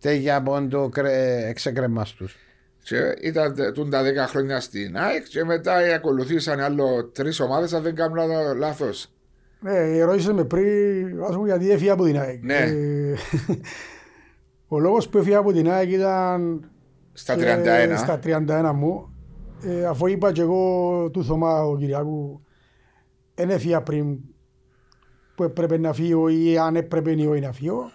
τέτοια 0.00 0.42
πόντο 0.42 0.88
κρε- 0.88 1.48
εξεκρεμάς 1.48 2.12
τους. 2.12 2.36
Και 2.82 3.14
ήταν 3.22 3.54
τούν 3.74 3.90
τα 3.90 4.02
10 4.02 4.04
χρόνια 4.28 4.60
στην 4.60 4.96
ΑΕΚ 4.96 5.22
και 5.28 5.44
μετά 5.44 5.74
ακολουθήσαν 5.94 6.60
άλλο 6.60 7.04
τρεις 7.04 7.40
ομάδες, 7.40 7.72
αν 7.72 7.82
δεν 7.82 7.94
κάνω 7.94 8.22
λάθος. 8.56 9.06
Ναι, 9.60 10.02
ρώτησε 10.04 10.32
με 10.32 10.44
πριν, 10.44 11.22
ας 11.22 11.34
πούμε, 11.34 11.46
γιατί 11.48 11.70
έφυγε 11.70 11.90
από 11.90 12.04
την 12.04 12.18
ΑΕΚ. 12.18 12.44
Ναι. 12.44 12.54
Ε, 12.56 13.14
Ο 14.68 14.78
λόγος 14.78 15.08
που 15.08 15.18
έφυγε 15.18 15.34
από 15.36 15.52
την 15.52 15.70
ΑΕΚ 15.70 15.90
ήταν 15.90 16.70
Στα 17.12 17.32
ε, 17.32 17.92
31. 17.94 17.96
στα 17.96 18.18
31 18.24 18.72
μου. 18.74 19.14
Ε, 19.62 19.84
αφού 19.84 20.06
είπα 20.06 20.32
και 20.32 20.40
εγώ 20.40 21.08
του 21.12 21.24
Θωμά 21.24 21.62
ο 21.62 21.76
Κυριακού 21.76 22.40
δεν 23.34 23.50
έφυγα 23.50 23.82
πριν 23.82 24.18
που 25.34 25.42
έπρεπε 25.42 25.78
να 25.78 25.92
φύγω 25.92 26.28
ή 26.28 26.58
αν 26.58 26.76
έπρεπε 26.76 27.10
ή 27.12 27.26
όχι 27.26 27.40
να 27.40 27.52
φύγω 27.52 27.90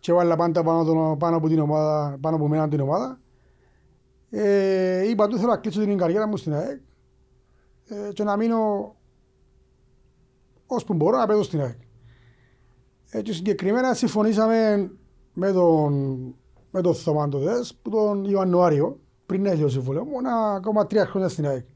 και 0.00 0.12
βάλα 0.12 0.36
πάντα 0.36 0.62
πάνω, 0.62 0.84
τον- 0.84 1.18
πάνω 1.18 1.36
από 1.36 1.48
την 1.48 1.58
ομάδα, 1.58 2.16
πάνω 2.20 2.36
από 2.36 2.48
μένα 2.48 2.68
την 2.68 2.80
ομάδα. 2.80 3.18
Ε, 4.30 5.08
είπα 5.08 5.28
του 5.28 5.36
θέλω 5.36 5.50
να 5.50 5.56
κλείσω 5.56 5.80
την 5.80 5.98
καριέρα 5.98 6.26
μου 6.26 6.36
στην 6.36 6.54
ΑΕΚ 6.54 6.80
ε, 7.88 8.12
και 8.12 8.24
να 8.24 8.36
μείνω 8.36 8.94
ώσπου 10.66 10.94
μπορώ 10.94 11.16
να 11.16 11.26
παίζω 11.26 11.42
στην 11.42 11.60
ΑΕΚ. 11.60 11.78
Ε, 13.10 13.22
και 13.22 13.32
συγκεκριμένα 13.32 13.94
συμφωνήσαμε 13.94 14.90
με 15.32 15.52
τον, 15.52 16.14
με 16.70 16.80
τον 16.80 16.94
Θωμά 16.94 17.28
τοδες, 17.28 17.74
που 17.82 17.90
τον 17.90 18.24
Ιανουάριο, 18.24 19.00
πριν 19.26 19.46
έχει 19.46 19.62
το 19.62 19.68
συμβόλαιο 19.68 20.04
μου, 20.04 20.20
να 20.20 20.52
ακόμα 20.54 20.86
τρία 20.86 21.06
χρόνια 21.06 21.28
στην 21.28 21.46
ΑΕΚ. 21.46 21.66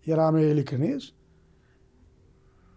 Για 0.00 0.16
να 0.16 0.26
είμαι 0.26 0.40
ειλικρινής. 0.40 1.14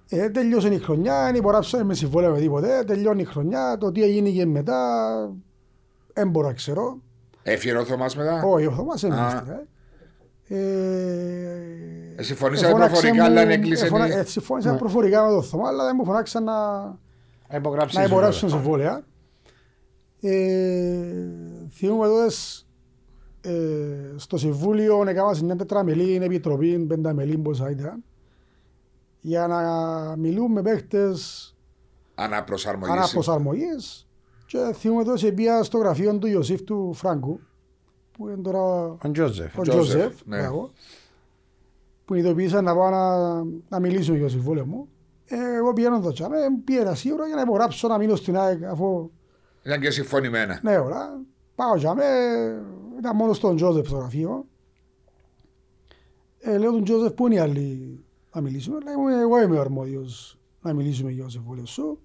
Ε, 0.09 0.29
τελειώσε 0.29 0.73
η 0.73 0.79
χρονιά, 0.79 1.25
δεν 1.25 1.35
υπογράψαμε 1.35 1.83
με 1.83 1.93
συμβόλαιο 1.93 2.31
με 2.31 2.39
τίποτε, 2.39 2.83
τελειώνει 2.83 3.21
η 3.21 3.25
χρονιά, 3.25 3.77
το 3.77 3.91
τι 3.91 4.03
έγινε 4.03 4.29
και 4.29 4.45
μετά, 4.45 4.79
δεν 6.13 6.29
μπορώ 6.29 6.47
να 6.47 6.53
ξέρω. 6.53 7.01
Έφυγε 7.43 7.75
ο 7.77 7.85
Θωμάς 7.85 8.15
μετά; 8.15 8.43
Όχι, 8.43 8.65
ο 8.65 8.71
Θωμάς 8.71 9.03
έμεινε 9.03 9.21
Α. 9.21 9.29
στην 9.29 9.51
ΑΕΚ. 9.51 9.59
Ε, 10.47 10.55
Ε, 12.15 12.23
συμφωνήσατε 12.23 12.67
εφώναξε 12.67 12.91
προφορικά, 12.91 13.23
μου- 13.23 13.29
αλλά 13.29 13.41
δεν 13.45 13.49
έκλεισε 13.49 13.85
εφώνα- 13.85 14.07
η- 14.07 14.11
ε, 14.11 14.23
Συμφώνησα 14.23 14.75
προφορικά 14.75 15.25
με 15.25 15.31
τον 15.31 15.43
Θωμά, 15.43 15.67
αλλά 15.67 15.83
δεν 15.85 15.95
μου 15.99 16.05
φωνάξαν 16.05 16.43
να, 16.43 16.81
Να 17.49 17.57
υπογράψεις 17.57 17.97
να 17.97 18.03
υπογράψουν 18.03 18.49
συμβόλαια. 18.49 19.03
συμβόλαια. 20.21 20.39
Ε, 20.43 21.69
θυμούμε 21.71 22.07
τότε 22.07 22.29
σ- 22.29 22.65
ε, 23.41 23.51
στο 24.15 24.37
Συμβούλιο 24.37 25.03
έκανα 25.07 25.37
μια 25.43 25.55
τετραμελή 25.55 26.15
επιτροπή, 26.21 26.79
πενταμελή 26.79 27.37
πόσα 27.37 27.69
ήταν, 27.69 28.03
για 29.19 29.47
να 29.47 29.61
μιλούν 30.17 30.51
με 30.51 30.61
παίχτες 30.61 31.55
Αναπροσαρμογής. 32.15 34.07
Αναπροσαρμογής 34.53 34.73
και 34.73 34.73
θυμούμε 34.73 35.03
τότε 35.03 35.31
πήγα 35.31 35.63
στο 35.63 35.77
γραφείο 35.77 36.17
του 36.17 36.27
Ιωσήφ 36.27 36.61
του 36.61 36.93
Φράγκου, 36.93 37.39
που 38.11 38.27
είναι 38.29 38.41
τώρα 38.41 38.61
Ο 39.03 39.11
Τζόζεφ. 39.11 39.57
ο 39.57 39.61
Τζόζεφ, 39.61 39.87
Τζόζεφ, 39.89 40.25
ναι. 40.25 40.37
μπράβο, 40.39 40.71
που 42.05 42.13
ειδοποίησαν 42.13 42.63
να 42.63 42.75
πάω 42.75 42.89
να, 42.89 43.43
να 43.69 43.79
μιλήσουμε 43.79 44.17
για 44.17 44.25
το 44.25 44.31
συμβόλαιο 44.31 44.65
μου. 44.65 44.87
Ε, 45.25 45.55
εγώ 45.55 45.73
πηγαίνω 45.73 45.95
εδώ 45.95 46.11
τσάμε, 46.11 46.37
πήγαινα 46.63 46.95
σίγουρα 46.95 47.25
για 47.25 47.35
να 47.35 47.41
υπογράψω 47.41 47.87
να 47.87 47.97
μείνω 47.97 48.15
στην 48.15 48.37
ΑΕΚ 48.37 48.63
αφού 48.63 49.09
Ήταν 49.63 49.79
και 49.79 49.89
συμφωνημένα. 49.89 50.59
ναι 50.63 50.77
όλα. 50.77 51.19
Πάω 51.55 51.75
τσάμε, 51.77 52.03
ήταν 52.99 53.15
μόνο 53.15 53.33
στον 53.33 53.55
Τζόζεφ 53.55 53.87
στο 53.87 53.97
γραφείο. 53.97 54.45
Ε, 56.39 56.57
λέω 56.57 56.71
τον 56.71 56.83
Τζόζεφ 56.83 57.13
πού 57.13 57.25
είναι 57.25 57.35
οι 57.35 57.39
άλλοι 57.39 57.99
να 58.33 58.41
μιλήσουμε. 58.41 58.77
Λέει 58.83 58.95
μου 58.95 59.07
εγώ 59.07 59.41
είμαι 59.41 59.57
ο 59.57 59.61
αρμόδιος 59.61 60.37
να 60.61 60.73
μιλήσουμε 60.73 61.11
για 61.11 61.23
το 61.23 61.29
συμβόλαιο 61.29 61.65
σου. 61.65 61.99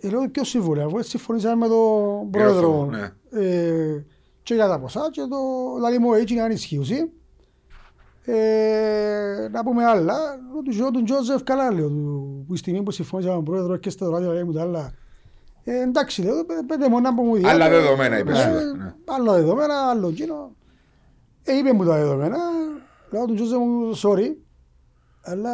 Ε, 0.00 0.08
λέω 0.08 0.28
ποιος 0.30 0.48
συμβόλαιο, 0.48 0.86
αφού 0.86 0.98
έτσι 0.98 1.10
συμφωνήσαμε 1.10 1.54
με 1.56 1.68
τον 1.68 2.30
πρόεδρο 2.30 2.84
ναι. 2.90 3.12
ε, 3.42 4.04
και 4.42 4.54
για 4.54 4.68
τα 4.68 4.78
ποσά 4.80 5.08
και 5.12 5.20
το 5.20 5.36
δηλαδή 5.76 5.98
μου 5.98 6.12
έτσι 6.12 6.34
είναι 6.34 6.42
ανισχύουση. 6.42 7.12
Ε, 8.24 9.48
να 9.50 9.62
πούμε 9.64 9.84
άλλα, 9.84 10.16
του 10.64 10.76
λέω 10.78 10.90
τον 10.90 11.04
Τζόζεφ 11.04 11.42
καλά 11.42 11.72
λέω, 11.72 11.88
του, 11.88 12.44
που 12.46 12.54
η 12.54 12.56
στιγμή 12.56 12.82
που 12.82 12.90
συμφώνησα 12.90 13.28
με 13.28 13.34
τον 13.34 13.44
πρόεδρο 13.44 13.76
και 13.76 13.90
στο 13.90 14.10
ράδιο 14.10 14.32
λέει 14.32 14.42
μου 14.44 14.52
τα 14.52 14.60
άλλα. 14.62 14.92
Ε, 15.64 15.80
εντάξει 15.82 16.22
λέω, 16.22 16.44
πέ- 16.44 16.64
πέντε 16.66 16.88
μόνο 16.88 17.14
που 17.14 17.22
μου 17.22 17.36
διάτε. 17.36 17.54
Άλλα 17.54 17.68
δεδομένα, 17.68 18.18
είπες 18.18 18.38
σου, 18.38 18.48
Ε, 18.48 18.52
ναι. 18.76 18.94
Άλλα 19.04 19.32
δεδομένα, 19.32 19.74
άλλο 19.90 20.08
εκείνο. 20.08 20.52
Ε, 21.42 21.56
είπε 21.56 21.72
μου 21.72 21.84
τα 21.84 21.96
δεδομένα, 21.96 22.38
λέω 23.10 23.24
τον 23.26 23.34
Τζόζεφ 23.36 23.58
μου 23.58 23.96
sorry, 24.02 24.34
αλλά 25.22 25.50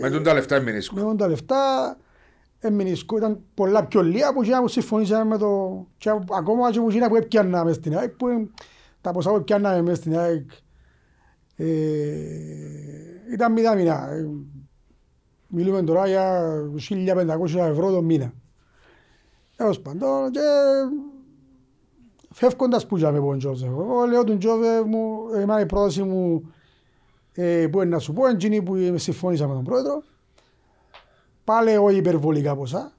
Με 0.00 0.10
τούν 0.10 0.22
τα 0.22 0.34
λεφτά 0.34 0.60
μην 0.60 0.76
ίσκω. 0.76 1.00
με 1.00 1.16
τα 1.16 1.28
λεφτά 1.28 1.96
εμμηνισκό 2.66 3.16
ήταν 3.16 3.40
πολλά 3.54 3.86
πιο 3.86 4.02
λίγα 4.02 4.28
από 4.28 4.40
εκείνα 4.40 4.60
που 4.60 4.68
συμφωνήσαμε 4.68 5.24
με 5.24 5.38
το... 5.38 5.86
Και 5.96 6.10
ακόμα 6.10 6.70
και 6.70 6.78
από 6.78 6.88
εκείνα 6.88 7.08
που 7.08 7.16
έπιανα 7.16 7.64
μες 7.64 7.76
στην 7.76 7.96
ΑΕΚ, 7.96 8.10
που 8.10 8.28
ε, 8.28 8.48
τα 9.00 9.12
ποσά 9.12 9.30
που 9.30 9.36
έπιαναμε 9.36 9.82
μες 9.82 9.96
στην 9.96 10.18
ΑΕΚ 10.18 10.50
Ε, 11.56 11.66
ήταν 13.32 13.52
μηδά 13.52 13.74
μηνά. 13.74 14.10
Ε, 14.10 14.28
Μιλούμε 15.48 15.82
τώρα 15.82 16.06
για 16.06 16.54
1.500 16.88 17.54
ευρώ 17.54 17.90
το 17.90 18.02
μήνα. 18.02 18.32
Έως 19.56 19.80
παντών 19.80 20.30
και 20.30 20.40
φεύγοντας 22.30 22.86
που 22.86 22.96
είχαμε 22.96 23.18
τον 23.18 23.38
Τζόζεφ. 23.38 23.68
Εγώ 23.68 24.04
λέω 24.04 24.24
τον 24.24 24.38
Τζόζεφ 24.38 24.84
μου, 24.86 25.18
εμένα 25.34 25.60
η 25.60 25.66
πρόταση 25.66 26.02
μου 26.02 26.52
ε, 27.32 27.66
που 27.66 27.80
είναι 27.80 27.90
να 27.90 27.98
σου 27.98 28.12
πω, 28.12 28.26
εκείνη 28.26 28.62
που 28.62 28.98
συμφώνησα 28.98 29.48
με 29.48 29.54
τον 29.54 29.64
πρόεδρο, 29.64 30.02
πάλι 31.44 31.76
όχι 31.76 31.96
υπερβολικά 31.96 32.56
ποσά, 32.56 32.92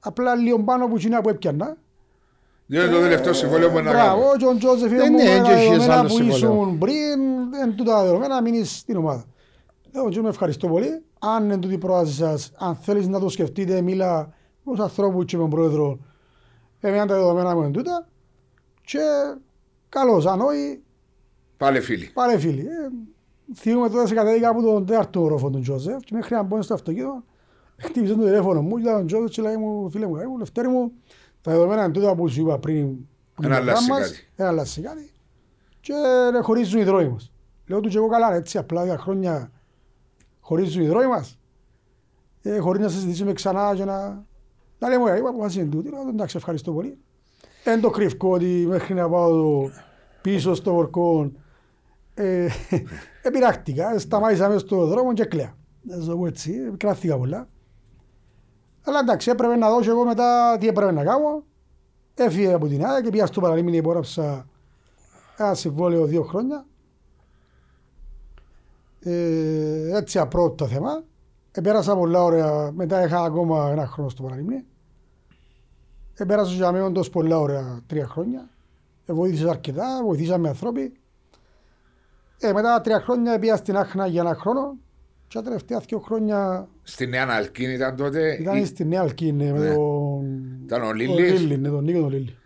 απλά 0.00 0.34
λίγο 0.34 0.58
πάνω 0.64 0.84
από 0.84 0.94
εκείνα 0.96 1.20
που 1.20 1.28
έπιανα. 1.28 1.76
Διότι 2.66 2.90
το 2.90 3.00
τελευταίο 3.00 3.32
συμβόλαιο 3.32 3.70
μπορεί 3.70 3.84
να 3.84 3.90
Μπράβο, 3.90 4.22
κάνει. 4.22 4.38
και 4.38 4.46
ο 4.46 4.56
Τζόζεφ 4.56 4.90
Δεν 4.90 5.08
μου 5.12 5.18
είναι, 5.18 5.30
με 5.30 5.38
τα 5.38 5.44
και 5.44 5.50
έχεις 5.52 5.68
δεδομένα 5.68 5.98
άλλος 5.98 6.12
που 6.12 6.16
συμβόλαιο. 6.18 6.52
ήσουν 6.62 6.78
πριν, 6.78 7.20
εν 7.62 7.76
τούτα 7.76 7.92
τα 7.92 8.02
δεδομένα, 8.02 8.42
μείνεις 8.42 8.78
στην 8.78 8.96
ομάδα. 8.96 9.24
Λέω, 9.94 10.08
Τζο, 10.08 10.22
με 10.22 10.28
ευχαριστώ 10.28 10.68
πολύ. 10.68 11.02
Αν 11.18 11.44
είναι 11.44 11.58
τούτη 11.58 11.74
η 11.74 11.78
πρόταση 11.78 12.12
σας, 12.12 12.52
αν 12.58 12.74
θέλεις 12.76 13.08
να 13.08 13.20
το 13.20 13.28
σκεφτείτε, 13.28 13.80
μίλα 13.80 14.34
με 14.62 14.72
τους 14.72 14.80
ανθρώπους 14.80 15.24
και 15.24 15.36
με 15.36 15.42
τον 15.42 15.50
πρόεδρο, 15.50 15.98
εμένα 16.80 17.06
τα 17.06 17.14
δεδομένα 17.14 17.54
μου 17.54 17.62
είναι 17.62 17.70
τούτα. 17.70 18.08
Και 18.84 18.98
καλώς, 19.88 20.26
αν 20.26 20.40
όχι, 20.40 20.82
Πάλι 21.56 21.80
φίλοι. 21.80 22.10
πάλι 22.14 22.38
φίλοι. 22.38 22.60
Ε, 22.60 22.88
θυμούμαι 23.54 23.88
τότε 23.90 24.06
σε 24.06 24.14
κατέδικα 24.14 24.48
από 24.48 24.62
τον 24.62 24.86
τέταρτο 24.86 25.22
όροφο 25.22 25.50
του 25.50 25.60
Τζόζεφ 25.60 26.02
και 26.02 26.14
μέχρι 26.14 26.34
να 26.34 26.42
μπω 26.42 26.62
στο 26.62 26.74
αυτοκίνητο, 26.74 27.24
χτύπησε 27.80 28.14
το 28.14 28.24
τηλέφωνο 28.24 28.62
μου, 28.62 28.76
ήταν 28.76 29.02
ο 29.02 29.04
Τζόζεφ 29.04 29.30
και 29.30 29.42
λέει 29.42 29.56
μου, 29.56 29.90
φίλε 29.90 30.06
μου, 30.06 30.14
λέει 30.14 30.26
μου, 30.26 30.38
Λευτέρη 30.38 30.68
μου, 30.68 30.92
τα 31.40 31.50
δεδομένα 31.50 31.84
είναι 31.84 31.92
τούτα 31.92 32.14
που 32.14 32.28
σου 32.28 32.40
είπα 32.40 32.58
πριν. 32.58 32.96
που 33.34 33.42
Ένα 33.42 33.46
είναι 33.46 33.54
το 33.56 33.60
αλλάξει 33.62 33.86
πράγμα 33.86 34.04
μας, 34.04 34.10
κάτι. 34.10 34.28
Ένα 34.36 34.48
αλλάξει 34.48 34.80
κάτι. 34.80 35.10
Και 35.80 35.92
ρε, 36.30 36.40
χωρίζουν 36.40 36.80
οι 36.80 36.84
δρόμοι 36.84 37.08
μας. 37.08 37.32
Λέω 37.66 37.80
του 37.80 37.88
και 37.88 37.96
εγώ 37.96 38.08
καλά, 38.08 38.30
ρε, 38.30 38.36
έτσι 38.36 38.58
απλά 38.58 38.84
για 38.84 38.98
χρόνια 38.98 39.50
χωρίζουν 40.40 40.82
οι 40.82 40.86
δρόμοι 40.86 41.06
μας. 41.06 41.38
Ε, 42.42 42.58
χωρίς 42.58 42.82
να 42.82 42.88
συζητήσουμε 42.88 43.32
ξανά 43.32 43.74
και 43.74 43.84
να... 43.84 44.28
Να 44.78 44.88
λέμε, 44.88 45.10
«Ε, 45.10 45.18
είπα 45.18 45.32
που 45.32 45.46
είναι 45.54 45.64
τούτη, 45.64 45.90
λέω, 45.90 46.08
εντάξει, 46.08 46.36
ευχαριστώ 46.36 46.72
πολύ. 46.72 46.98
Εν 47.64 47.80
το 47.80 47.90
κρυφκό 47.90 48.30
ότι 48.30 48.64
μέχρι 48.68 48.94
να 48.94 49.08
πάω 49.08 49.30
το 49.30 49.70
πίσω 50.20 50.54
στο 50.54 50.74
βορκό 50.74 51.32
ε, 52.14 52.48
επειράχτηκα, 53.22 53.98
σταμάτησα 53.98 54.46
μέσα 54.48 54.58
στο 54.58 54.86
δρόμο 54.86 55.12
και 55.12 55.24
κλαία. 55.24 55.54
Να 55.82 56.00
σου 56.00 56.06
το 56.08 56.16
πω 56.16 56.26
έτσι, 56.26 56.52
επικράθηκα 56.68 57.18
πολλά. 57.18 57.48
Αλλά 58.84 58.98
εντάξει, 58.98 59.30
έπρεπε 59.30 59.56
να 59.56 59.70
δώσω 59.70 59.90
εγώ 59.90 60.04
μετά 60.04 60.56
τι 60.60 60.68
έπρεπε 60.68 60.92
να 60.92 61.04
κάνω. 61.04 61.42
Έφυγε 62.14 62.52
από 62.52 62.68
την 62.68 62.84
ΑΕΚ 62.86 63.04
και 63.04 63.10
πήγα 63.10 63.26
στο 63.26 63.40
παραλίμνη 63.40 63.76
υπόγραψα 63.76 64.46
ένα 65.36 65.54
συμβόλαιο 65.54 66.04
δύο 66.04 66.22
χρόνια. 66.22 66.64
Ε, 69.00 69.96
έτσι 69.96 70.18
απρόπτο 70.18 70.66
θέμα. 70.66 71.02
Επέρασα 71.52 71.96
πολλά 71.96 72.22
ωραία. 72.22 72.70
Μετά 72.72 73.04
είχα 73.04 73.22
ακόμα 73.22 73.70
ένα 73.70 73.86
χρόνο 73.86 74.08
στο 74.08 74.22
παραλίμνη. 74.22 74.64
Επέρασα 76.14 76.52
για 76.52 76.72
μένα 76.72 76.84
όντως 76.84 77.10
πολλά 77.10 77.38
ωραία 77.38 77.80
τρία 77.86 78.06
χρόνια. 78.06 78.48
Ε, 79.06 79.12
βοήθησα 79.12 79.50
αρκετά, 79.50 80.02
βοηθήσαμε 80.04 80.48
ανθρώποι. 80.48 80.92
Ε, 82.38 82.52
μετά 82.52 82.80
τρία 82.80 83.00
χρόνια 83.00 83.38
πήγα 83.38 83.56
στην 83.56 83.76
Άχνα 83.76 84.06
για 84.06 84.20
ένα 84.20 84.34
χρόνο. 84.34 84.76
Και 85.30 85.38
τα 85.38 85.42
τελευταία 85.44 85.78
δύο 85.88 85.98
χρόνια 85.98 86.68
Στη 86.82 87.06
Νέα 87.06 87.26
Αλκίνη 87.30 87.72
ήταν 87.72 87.96
τότε. 87.96 88.36
ήταν 88.40 88.56
ή- 88.56 88.64
στη 88.64 88.84
Νέα 88.84 89.00
Αλκίνη 89.00 89.52
με 89.52 89.58
Ναι. 89.58 89.74
τον... 89.74 90.24
Ήταν 90.64 90.82
ο 90.82 90.86
τον 90.86 90.94
Λίλης. 90.96 91.40
Λίλη, 91.40 91.58
ναι, 91.58 91.68
τον 91.68 91.84
Νίκο 91.84 92.00
τον 92.00 92.10
Λίλη. 92.10 92.36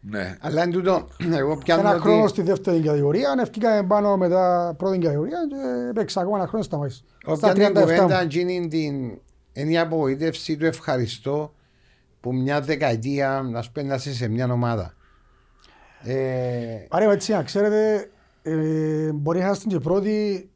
Ναι. 0.00 0.36
Αλλά 0.40 0.62
εν 0.62 0.70
τούτο, 0.70 1.08
εγώ 1.34 1.56
πιάνω 1.56 1.80
Ένα 1.88 1.98
χρόνο 2.00 2.20
ότι 2.22 2.28
στη 2.28 2.42
δεύτερη 2.42 2.80
κατηγορία, 2.80 3.34
ευκήκαμε 3.42 3.86
πάνω 3.86 4.16
μετά 4.16 4.74
πρώτη 4.78 4.98
κατηγορία 4.98 5.38
και 5.48 5.88
έπαιξα 5.90 6.20
ακόμα 6.20 6.36
ένα 6.38 6.46
χρόνο 6.46 6.64
σταμάτησα. 6.64 7.02
Στα 7.36 7.50
όποια 7.50 7.52
την 7.52 7.76
37 7.76 7.80
κουβέντα 7.80 8.20
μου. 8.22 8.26
γίνει 8.28 8.68
την 8.68 8.94
είναι 9.52 9.70
η 9.72 9.78
απογοήτευση 9.78 10.56
του 10.56 10.66
ευχαριστώ 10.66 11.54
που 12.20 12.34
μια 12.34 12.60
δεκαετία 12.60 13.48
να 13.50 13.62
σου 13.62 13.72
πει 13.72 13.82
να 13.82 13.94
είσαι 13.94 14.14
σε 14.14 14.28
μια 14.28 14.52
ομάδα. 14.52 14.94
Ε, 16.02 16.14
Άρα 16.88 17.12
έτσι 17.12 17.32
να 17.32 17.42
ξέρετε, 17.42 18.10
ε, 18.42 19.12
μπορεί 19.12 19.40
να 19.40 19.50
είστε 19.50 19.68
και 19.68 19.78
πρώτοι 19.78 20.48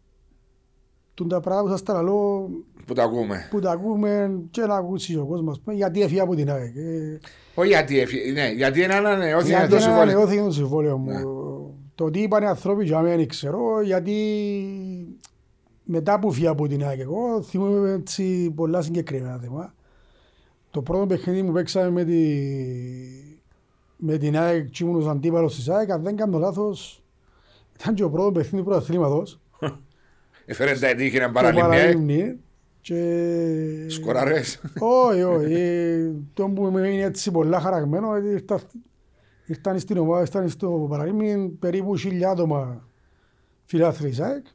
του 1.19 1.27
τα 1.27 1.41
πράγματα 1.41 1.65
που 1.65 1.71
σας 1.71 1.83
τα 1.83 1.93
λαλώ 1.93 2.51
Που 2.87 2.95
τα 2.95 3.03
ακούμε. 3.03 3.49
που 3.51 3.61
τα 3.61 3.71
ακούμε 3.71 4.41
και 4.51 4.61
να 4.61 4.75
ακούσει 4.75 5.17
ο 5.17 5.27
κόσμος 5.27 5.61
πούμε, 5.61 5.77
γιατί 5.77 6.03
έφυγε 6.03 6.21
από 6.21 6.35
την 6.35 6.51
ΑΕΚ. 6.51 6.77
Ε, 6.77 7.19
Όχι 7.55 7.69
γιατί 7.69 8.01
έφυγε. 8.01 8.33
Ναι, 8.33 8.49
γιατί 8.49 8.83
είναι 8.83 8.95
ανανεώθηκε 8.95 9.51
γιατί 9.51 9.69
το 9.69 9.75
είναι 9.75 9.85
συμβόλαιο. 9.85 10.09
ανανεώθηκε 10.11 10.43
το 10.43 10.51
συμβόλαιο 10.53 10.97
μου. 10.99 11.11
Ναι. 11.11 11.21
Το 11.95 12.11
τι 12.11 12.21
είπαν 12.23 12.43
οι 12.43 12.47
άνθρωποι 12.47 12.85
για 12.85 13.01
μένα 13.01 13.17
δεν 13.17 13.29
ξέρω 13.29 13.81
γιατί 13.83 14.15
μετά 15.85 16.19
που 16.19 16.33
φύγα 16.33 16.51
από 16.51 16.67
την 16.69 16.85
ΑΕΚ 16.85 17.01
εγώ 17.01 17.43
θυμούμαι 17.43 17.91
έτσι 17.91 18.53
πολλά 18.57 18.83
συγκεκριμένα 18.83 19.39
θέμα. 19.43 19.75
Το 20.71 20.83
πρώτο 20.83 21.07
παιχνίδι 21.07 21.43
μου 21.43 21.53
παίξαμε 21.53 21.91
με, 21.91 22.05
τη... 22.05 22.23
με 23.97 24.17
την 24.17 24.39
ΑΕΚ 24.39 24.71
και 24.71 24.85
ήμουν 24.85 24.97
ως 24.97 25.07
αντίπαλος 25.07 25.55
της 25.55 25.69
ΑΕΚ 25.69 25.91
αν 25.91 26.03
δεν 26.03 26.17
κάνω 26.17 26.39
λάθος 26.39 27.03
ήταν 27.81 27.95
και 27.95 28.03
ο 28.03 28.11
πρώτο 28.11 28.33
παιχνίδι 28.33 28.65
του 28.65 28.71
πρωταθλήματος 28.71 29.41
Έφερε 30.51 30.79
τα 30.79 30.95
τύχη 30.95 31.19
να 31.19 31.27
το 31.27 31.33
παραλυμνιέ. 31.33 31.79
Παραλίμνη 31.79 32.39
και... 32.81 33.87
Σκοραρές. 33.89 34.61
Όχι, 34.79 35.23
όχι. 35.23 35.53
Ε, 35.55 36.11
Το 36.35 36.49
που 36.49 36.63
με 36.63 36.89
είναι 36.89 37.03
έτσι 37.03 37.31
πολλά 37.31 37.61
χαραγμένο, 37.61 38.15
ε, 38.15 38.29
ήρθα, 38.31 38.61
ήρθαν 39.47 39.79
στην 39.79 39.99
ομάδα, 39.99 40.21
ήρθαν 40.21 40.49
στο 40.49 40.87
παραλίμνη 40.91 41.49
περίπου 41.49 41.97
χίλια 41.97 42.31
άτομα 42.31 42.89
φιλάθροι 43.65 44.09
της 44.09 44.21
ΑΕΚ. 44.21 44.47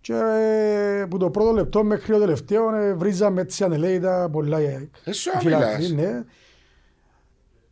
Και 0.00 0.12
ε, 0.14 1.04
που 1.10 1.16
το 1.16 1.30
πρώτο 1.30 1.52
λεπτό 1.52 1.84
μέχρι 1.84 2.12
το 2.12 2.18
τελευταίο 2.18 2.74
ε, 2.74 2.94
βρίζαμε 2.94 3.40
έτσι 3.40 3.64
ανελέητα 3.64 4.28
πολλά 4.32 4.60
η 4.60 4.66
ΑΕΚ. 4.66 4.88
Εσύ 5.04 5.30
Οι 5.34 5.38
φιλάθροι, 5.38 5.88
μιλάς. 5.88 5.90
ναι. 5.92 6.24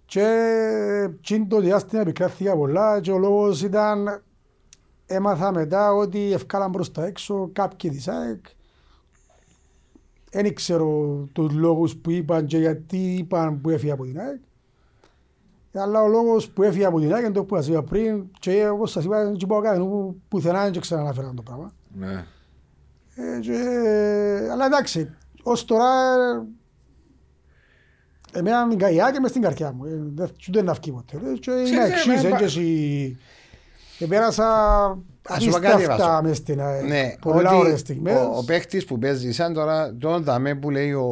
Και 0.06 0.26
εκείνο 1.18 1.46
το 1.48 1.60
διάστημα 1.60 2.00
επικράθηκα 2.02 2.56
πολλά 2.56 3.00
και 3.00 3.10
ο 3.10 3.18
λόγος 3.18 3.62
ήταν 3.62 4.22
έμαθα 5.06 5.52
μετά 5.52 5.92
ότι 5.92 6.32
ευκάλαν 6.32 6.70
προς 6.70 6.92
τα 6.92 7.04
έξω 7.04 7.50
κάποιοι 7.52 7.90
της 7.90 8.08
ΑΕΚ 8.08 8.44
δεν 10.30 10.54
ξέρω 10.54 10.88
τους 11.32 11.52
λόγους 11.52 11.96
που 11.96 12.10
είπαν 12.10 12.46
και 12.46 12.58
γιατί 12.58 13.14
είπαν 13.14 13.60
που 13.60 13.70
έφυγε 13.70 13.92
από 13.92 14.04
την 14.04 14.20
ΑΕΚ. 14.20 14.40
Αλλά 15.72 16.02
ο 16.02 16.08
λόγος 16.08 16.48
που 16.48 16.62
έφυγε 16.62 16.84
από 16.84 17.00
την 17.00 17.14
ΑΕΚ 17.14 17.24
είναι 17.24 17.32
το 17.32 17.44
που 17.44 17.56
σας 17.56 17.66
είπα 17.66 17.82
πριν 17.82 18.24
και 18.38 18.68
όπως 18.68 18.90
σας 18.90 19.04
είπα 19.04 19.24
δεν 19.24 19.36
πάω 19.48 19.60
κανέναν 19.60 20.14
πουθενά 20.28 20.70
δεν 20.70 20.80
ξαναναφέραν 20.80 21.36
το 21.36 21.42
πράγμα. 21.42 21.72
Ναι. 21.94 22.24
Ε, 23.14 23.38
και, 23.40 23.58
αλλά 24.52 24.66
εντάξει, 24.66 25.14
ως 25.42 25.64
τώρα 25.64 26.14
ε, 28.32 28.38
εμένα 28.38 28.66
μην 28.66 28.78
καεί 28.78 28.96
και 29.12 29.20
μες 29.20 29.30
στην 29.30 29.42
καρδιά 29.42 29.72
μου. 29.72 29.84
Ε, 29.84 29.90
δεν 30.14 30.30
ούτε 30.48 30.62
να 30.62 30.72
βγει 30.72 30.92
ποτέ. 30.92 31.16
Ε, 31.16 31.32
Και 31.38 31.50
είμαι 31.50 31.62
Ξέρετε, 31.64 31.92
εξής, 31.92 32.56
με- 32.56 32.62
ε, 33.02 33.16
και 33.98 34.04
εσύ. 34.04 34.12
Και 34.12 34.16
πέρασα 34.18 34.44
Ας 35.28 35.42
σου 35.42 35.50
πω 35.50 35.54
κάτι, 35.58 35.66
απίστευτα 35.66 36.06
Βάσο. 36.06 36.22
μες 36.22 36.36
στην 36.36 36.60
ΑΕΚ. 36.60 36.84
ναι, 36.84 37.14
Πολλά 37.20 37.50
ότι 37.50 37.58
ωραίες 37.58 37.80
στιγμές. 37.80 38.16
ο, 38.16 38.36
ο 38.36 38.44
παίχτη 38.44 38.84
που 38.84 38.98
παίζει, 38.98 39.32
σαν 39.32 39.52
τώρα, 39.52 39.94
το 39.98 40.20
δαμέ 40.20 40.54
που 40.54 40.70
λέει 40.70 40.92
ο, 40.92 41.06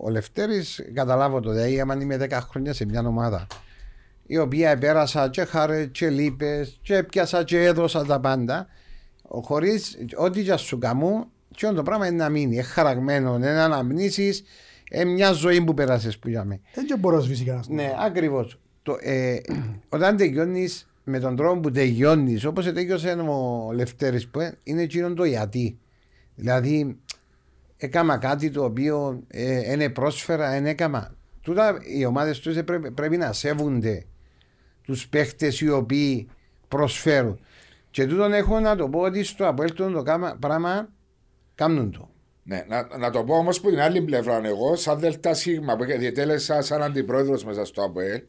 ο 0.00 0.10
Λευτέρης, 0.10 0.84
καταλάβω 0.94 1.40
το. 1.40 1.50
Δηλαδή, 1.50 1.80
άμα 1.80 1.94
είμαι 2.00 2.16
10 2.20 2.28
χρόνια 2.50 2.72
σε 2.72 2.84
μια 2.84 3.00
ομάδα, 3.06 3.46
η 4.26 4.38
οποία 4.38 4.78
πέρασα 4.78 5.28
και 5.28 5.44
χάρε 5.44 5.86
και 5.86 6.10
λύπες, 6.10 6.78
και 6.82 6.96
έπιασα 6.96 7.44
και 7.44 7.64
έδωσα 7.64 8.04
τα 8.04 8.20
πάντα, 8.20 8.66
χωρίς 9.28 9.98
ό,τι 10.16 10.40
για 10.40 10.56
σου 10.56 10.78
καμού, 10.78 11.24
και 11.54 11.66
το 11.66 11.82
πράγμα 11.82 12.06
είναι 12.06 12.16
να 12.16 12.28
μείνει. 12.28 12.54
Είναι 12.54 12.62
χαραγμένος, 12.62 13.36
είναι 13.36 13.52
να 13.52 13.64
αναμνήσεις, 13.64 14.42
είναι 14.92 15.04
μια 15.04 15.32
ζωή 15.32 15.64
που 15.64 15.74
πέρασες 15.74 16.18
που 16.18 16.28
για 16.28 16.44
μένα. 16.44 16.60
Δεν 16.74 16.86
και 16.86 16.96
μπορώ 16.96 17.16
να 17.16 17.22
σβήσει 17.22 17.44
κανένας. 17.44 17.68
Ναι, 17.68 17.94
ακριβώς. 18.06 18.58
Ε, 19.00 19.36
όταν 19.96 20.16
τελειώνεις 20.16 20.86
με 21.04 21.18
τον 21.18 21.36
τρόπο 21.36 21.60
που 21.60 21.70
τελειώνεις, 21.70 22.44
όπως 22.44 22.72
τελειώσε 22.72 23.10
ο 23.10 23.72
Λευτέρης 23.72 24.28
που 24.28 24.40
ε, 24.40 24.58
είναι 24.62 24.82
εκείνο 24.82 25.14
το 25.14 25.24
γιατί. 25.24 25.78
Δηλαδή, 26.34 26.98
έκαμα 27.76 28.18
κάτι 28.18 28.50
το 28.50 28.64
οποίο 28.64 29.22
ε, 29.28 29.72
είναι 29.72 29.88
πρόσφερα, 29.88 30.50
δεν 30.50 30.66
έκαμα. 30.66 31.16
Τούτα 31.40 31.78
οι 31.96 32.04
ομάδες 32.04 32.38
τους 32.38 32.62
πρέπει, 32.64 32.90
πρέπει 32.90 33.16
να 33.16 33.32
σέβονται 33.32 34.04
τους 34.82 35.08
παίχτες 35.08 35.60
οι 35.60 35.70
οποίοι 35.70 36.28
προσφέρουν. 36.68 37.40
Και 37.90 38.06
τούτον 38.06 38.32
έχω 38.32 38.60
να 38.60 38.76
το 38.76 38.88
πω 38.88 39.00
ότι 39.00 39.24
στο 39.24 39.46
Απέλτον 39.46 39.92
το 39.92 40.02
κάμα- 40.02 40.36
πράγμα 40.40 40.88
κάνουν 41.54 41.90
το. 41.90 42.10
Ναι, 42.44 42.64
να, 42.68 42.98
να 42.98 43.10
το 43.10 43.24
πω 43.24 43.34
όμως 43.34 43.60
που 43.60 43.68
την 43.68 43.80
άλλη 43.80 44.02
πλευρά, 44.02 44.40
εγώ, 44.44 44.76
σαν 44.76 44.98
ΔΣ 44.98 45.18
που 45.78 45.84
διετέλεσα 45.98 46.62
σαν 46.62 46.82
αντιπρόεδρος 46.82 47.44
μέσα 47.44 47.64
στο 47.64 47.82
ΑΠΟΕΛ, 47.84 48.22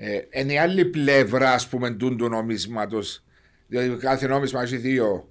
ε, 0.00 0.20
είναι 0.40 0.52
η 0.52 0.58
άλλη 0.58 0.84
πλευρά, 0.84 1.52
ας 1.52 1.68
πούμε, 1.68 1.90
τούν 1.90 2.16
του 2.16 2.28
νομίσματος. 2.28 3.24
Διότι 3.68 3.96
κάθε 4.02 4.26
νόμισμα 4.26 4.62
έχει 4.62 4.76
δύο 4.76 5.28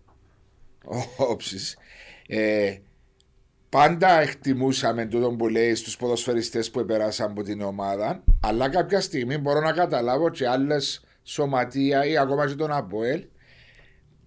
όψεις. 1.18 1.78
Ε, 2.28 2.78
πάντα 3.70 4.22
εκτιμούσαμε 4.22 5.06
τούτο 5.06 5.30
που 5.32 5.48
λέει 5.48 5.76
στους 5.76 5.98
ποδοσφαιριστές 5.98 6.72
που 6.72 6.86
περάσαν 6.86 7.32
από 7.32 7.44
την 7.44 7.62
ομάδα, 7.62 8.24
αλλά 8.40 8.70
κάποια 8.70 9.02
στιγμή 9.02 9.38
μπορώ 9.38 9.60
να 9.60 9.72
καταλάβω 9.72 10.30
και 10.30 10.48
άλλες 10.48 11.04
σωματεία 11.24 12.06
ή 12.06 12.18
ακόμα 12.18 12.48
και 12.48 12.56
τον 12.56 12.72
ΑΠΟΕΛ 12.72 13.24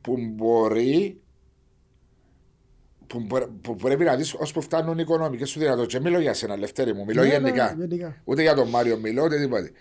που 0.01 0.17
μπορεί 0.35 1.21
που, 3.07 3.21
μπορεί- 3.21 3.49
που 3.63 3.77
πρέπει 3.77 4.05
να 4.05 4.17
δεις 4.17 4.35
ως 4.35 4.53
που 4.53 4.61
φτάνουν 4.61 4.99
οι 4.99 5.03
οικονομικές 5.03 5.51
σου 5.51 5.59
δυνατότητες. 5.59 5.93
Και 5.95 6.01
μιλώ 6.09 6.21
για 6.21 6.35
σένα, 6.35 6.57
Λευτέρη 6.57 6.95
μου, 6.95 7.05
μιλώ 7.05 7.23
Ναι, 7.23 7.29
ναι, 7.29 7.35
γενικά. 7.35 7.75
γενικά. 7.79 8.17
Ούτε 8.25 8.43
για 8.43 8.55
τον 8.55 8.69
Μάριο 8.69 8.97
μιλώ, 8.99 9.25
ούτε 9.25 9.41
τίποτε. 9.41 9.73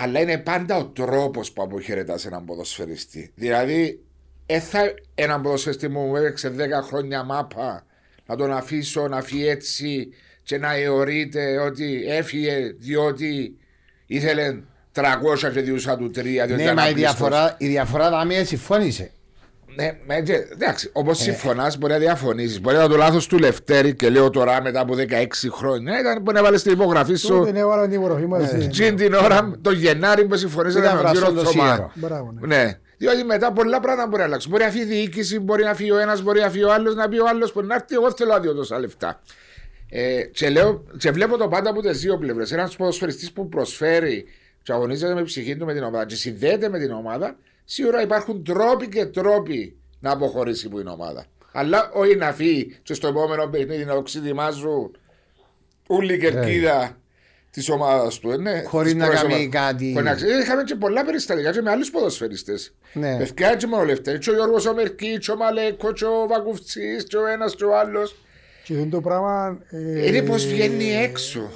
Αλλά 0.00 0.20
είναι 0.20 0.38
πάντα 0.38 0.76
ο 0.76 0.84
τρόπος 0.86 1.52
που 1.52 1.62
αποχαιρετάς 1.62 2.26
έναν 2.26 2.44
ποδοσφαιριστή. 2.44 3.30
Δηλαδή, 3.34 4.00
έθα 4.46 4.80
έναν 5.14 5.42
ποδοσφαιριστή 5.42 5.88
μου 5.88 6.08
που 6.08 6.16
έπαιξε 6.16 6.54
10 6.56 6.82
χρόνια 6.82 7.22
μάπα 7.22 7.86
να 8.26 8.36
τον 8.36 8.52
αφήσω 8.52 9.08
να 9.08 9.22
φύγει 9.22 9.48
έτσι 9.48 10.08
και 10.42 10.58
να 10.58 10.74
αιωρείται 10.74 11.58
ότι 11.58 12.04
έφυγε 12.08 12.74
διότι 12.78 13.56
ήθελε 14.06 14.56
300 14.94 15.04
και 15.52 15.60
διούσα 15.60 15.96
του 15.96 16.06
3 16.10 16.22
διότι 16.22 16.52
Ναι, 16.52 16.62
ήταν 16.62 16.74
μα 16.76 16.86
η 16.86 16.90
απλήστος. 16.90 17.16
διαφορά, 17.16 17.54
η 17.58 17.66
διαφορά 17.66 18.10
δάμια 18.10 18.44
συμφώνησε. 18.44 19.10
Ναι, 19.80 19.98
με, 20.06 20.20
και- 20.20 20.46
εντάξει, 20.52 20.86
Ε. 20.86 20.98
όπω 20.98 21.14
συμφωνάς, 21.14 21.78
μπορεί 21.78 21.92
να 21.92 21.98
διαφωνήσεις. 21.98 22.60
Μπορεί 22.60 22.76
να 22.76 22.88
το 22.88 22.96
λάθος 22.96 23.26
του 23.26 23.38
Λευτέρη 23.38 23.94
και 23.94 24.08
λέω 24.10 24.30
τώρα 24.30 24.62
μετά 24.62 24.80
από 24.80 24.94
16 24.94 25.48
χρόνια. 25.50 26.00
Ήταν 26.00 26.22
που 26.22 26.32
να 26.32 26.42
βάλεις 26.42 26.62
την 26.62 26.72
υπογραφή 26.72 27.14
σου. 27.14 27.28
Τότε 27.28 27.48
είναι 27.48 27.58
έβαλα 27.58 27.82
την 27.88 27.92
υπογραφή 27.98 28.26
μας. 28.26 28.52
ε, 28.52 28.66
Τζιν 28.70 28.96
την 28.96 29.14
ώρα, 29.14 29.58
το 29.62 29.70
Γενάρη 29.70 30.24
που 30.24 30.36
συμφωνήσατε 30.36 30.84
Ήταν 30.86 30.96
με 30.96 31.02
τον 31.02 31.12
κύριο 31.12 31.30
βραστό 31.32 31.44
το 31.44 31.50
Θωμά. 31.50 31.70
σίδερο. 31.70 31.90
Μπράβο, 31.94 32.32
ναι. 32.40 32.56
Ναι. 32.56 32.78
Διότι 32.96 33.24
μετά 33.24 33.52
πολλά 33.52 33.80
πράγματα 33.80 34.08
μπορεί 34.08 34.20
να 34.20 34.26
αλλάξουν. 34.26 34.50
Μπορεί 34.50 34.64
να 34.64 34.70
φύγει 34.70 34.82
η 34.84 34.86
διοίκηση, 34.86 35.38
μπορεί 35.38 35.64
να 35.64 35.74
φύγει 35.74 35.90
ο 35.90 35.98
ένας, 35.98 36.22
μπορεί 36.22 36.40
να 36.40 36.50
φύγει 36.50 36.64
ο 36.64 36.72
άλλος, 36.72 36.94
να 36.94 37.08
πει 37.08 37.18
ο 37.18 37.26
άλλος 37.28 37.52
που 37.52 37.62
να 37.62 37.74
έρθει. 37.74 37.94
Εγώ 37.94 38.12
θέλω 38.16 38.30
να 38.32 38.38
δω 38.38 38.54
τόσα 38.54 38.78
λεφτά. 38.78 39.20
Ε, 39.90 40.22
και, 40.22 40.48
λέω, 40.50 40.84
και 40.98 41.10
βλέπω 41.10 41.36
το 41.36 41.48
πάντα 41.48 41.70
από 41.70 41.82
τις 41.82 42.00
δύο 42.00 42.18
πλευρές. 42.18 42.52
Ένας 42.52 42.76
ποδοσφαιριστής 42.76 43.32
που 43.32 43.48
προσφέρει 43.48 44.24
και 44.62 44.72
αγωνίζεται 44.72 45.14
με 45.14 45.22
ψυχή 45.22 45.56
του 45.56 45.64
με 45.64 45.74
την 45.74 45.82
ομάδα 45.82 46.06
και 46.06 46.14
συνδέεται 46.14 46.68
με 46.68 46.78
την 46.78 46.92
ομάδα, 46.92 47.36
σίγουρα 47.70 48.02
υπάρχουν 48.02 48.44
τρόποι 48.44 48.88
και 48.88 49.06
τρόποι 49.06 49.76
να 50.00 50.10
αποχωρήσει 50.10 50.66
από 50.66 50.76
την 50.78 50.86
ομάδα. 50.88 51.24
Αλλά 51.52 51.90
όχι 51.92 52.16
να 52.16 52.32
φύγει 52.32 52.78
και 52.82 52.94
στο 52.94 53.06
επόμενο 53.08 53.46
παιχνίδι 53.46 53.84
να 53.84 53.94
το 53.94 54.02
ξετοιμάζουν 54.02 54.96
όλη 55.86 56.14
η 56.14 56.18
κερκίδα 56.18 56.96
της 57.50 57.68
ομάδας 57.68 58.18
του. 58.18 58.30
ε, 58.30 58.36
Ναι, 58.36 58.62
Χωρίς 58.62 58.92
της 58.92 59.00
να 59.00 59.06
πρώτης 59.06 59.22
κάνει 59.22 59.34
ομάδας. 59.34 59.60
κάτι. 59.62 59.92
Χωρίς 59.92 60.08
να 60.08 60.14
ξέρει. 60.14 60.42
Είχαμε 60.42 60.62
και 60.62 60.74
πολλά 60.74 61.04
περιστατικά 61.04 61.50
και 61.52 61.60
με 61.60 61.70
άλλους 61.70 61.90
ποδοσφαιριστές. 61.90 62.74
Ναι. 62.92 63.16
Ευκαιρία 63.20 63.56
και 63.56 63.66
μόνο 63.66 63.84
Λευτέρη. 63.84 64.18
Και 64.18 64.30
ο 64.30 64.34
Γιώργος 64.34 64.66
ο 64.66 64.74
Μερκή, 64.74 65.18
και 65.18 65.30
ο 65.30 65.36
Μαλέκο, 65.36 65.92
και 65.92 66.04
ο 66.04 66.26
Βακουφτσής, 66.28 67.04
και 67.04 67.16
ο 67.16 67.26
ένας 67.26 67.54
και 67.54 67.64
ο 67.64 67.78
άλλος. 67.78 68.16
Και 68.64 68.74
αυτό 68.74 68.88
το 68.88 69.00
πράγμα... 69.00 69.58
ε, 69.70 70.06
Είναι 70.06 70.22
πως 70.22 70.46
βγαίνει 70.46 70.92
έξω. 70.92 71.50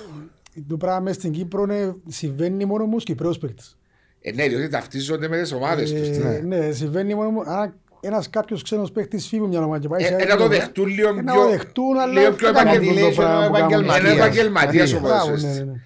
Το 0.69 0.77
πράγμα 0.77 1.01
μες 1.01 1.15
στην 1.15 1.33
Κύπρο 1.33 1.63
είναι- 1.63 1.95
συμβαίνει 2.09 2.65
μόνο 2.65 2.85
μου 2.85 2.97
Κυπρέους 2.97 3.39
παίκτες. 3.39 3.77
Ε, 4.23 4.33
ναι, 4.33 4.49
διότι 4.49 4.69
ταυτίζονται 4.69 5.29
με 5.29 5.41
τις 5.41 5.53
ομάδες 5.53 5.93
τους. 5.93 6.09
Ε, 6.09 6.43
Ναι, 6.45 6.71
συμβαίνει 6.71 7.15
μόνο 7.15 7.31
μου. 7.31 7.41
Αν 7.47 7.75
ένας 8.01 8.31
κάποιος 8.31 8.63
ξένος 8.63 8.93
παίκτης 8.93 9.27
φύγει 9.29 9.43
μια 9.47 9.65
ομάδα 9.65 9.79
και 9.81 9.89
πάει 9.89 10.03
Ε, 10.03 10.07
σε 10.07 10.13
ε, 10.13 10.17
άλλη 10.17 10.27
να 10.27 10.37
το 10.37 10.43
ομάδα, 10.43 10.59
δεχτούν 10.59 10.87
λίγο 10.89 11.09
ε, 11.09 11.13
να 11.23 11.33
πιο- 11.33 11.43
το 11.43 11.49
δεχτούν, 11.51 11.99
αλλά 11.99 12.21
λίγο 12.21 12.33
πιο 12.33 12.53
δεν 12.53 12.65
κάνουν 12.65 12.83
επαγγελ- 12.83 13.09
το 13.09 13.23
πράγμα 13.23 13.47
που 13.47 13.53
κάνουν. 13.53 13.57
επαγγελματίας. 13.67 14.13
Είναι 14.13 14.21
επαγγελματίας 14.23 14.93
ο 14.93 14.99
Μπράβο, 15.01 15.15
ποδοσφαιριστής. 15.25 15.59
ναι, 15.59 15.65
ναι, 15.65 15.71
ναι. 15.73 15.81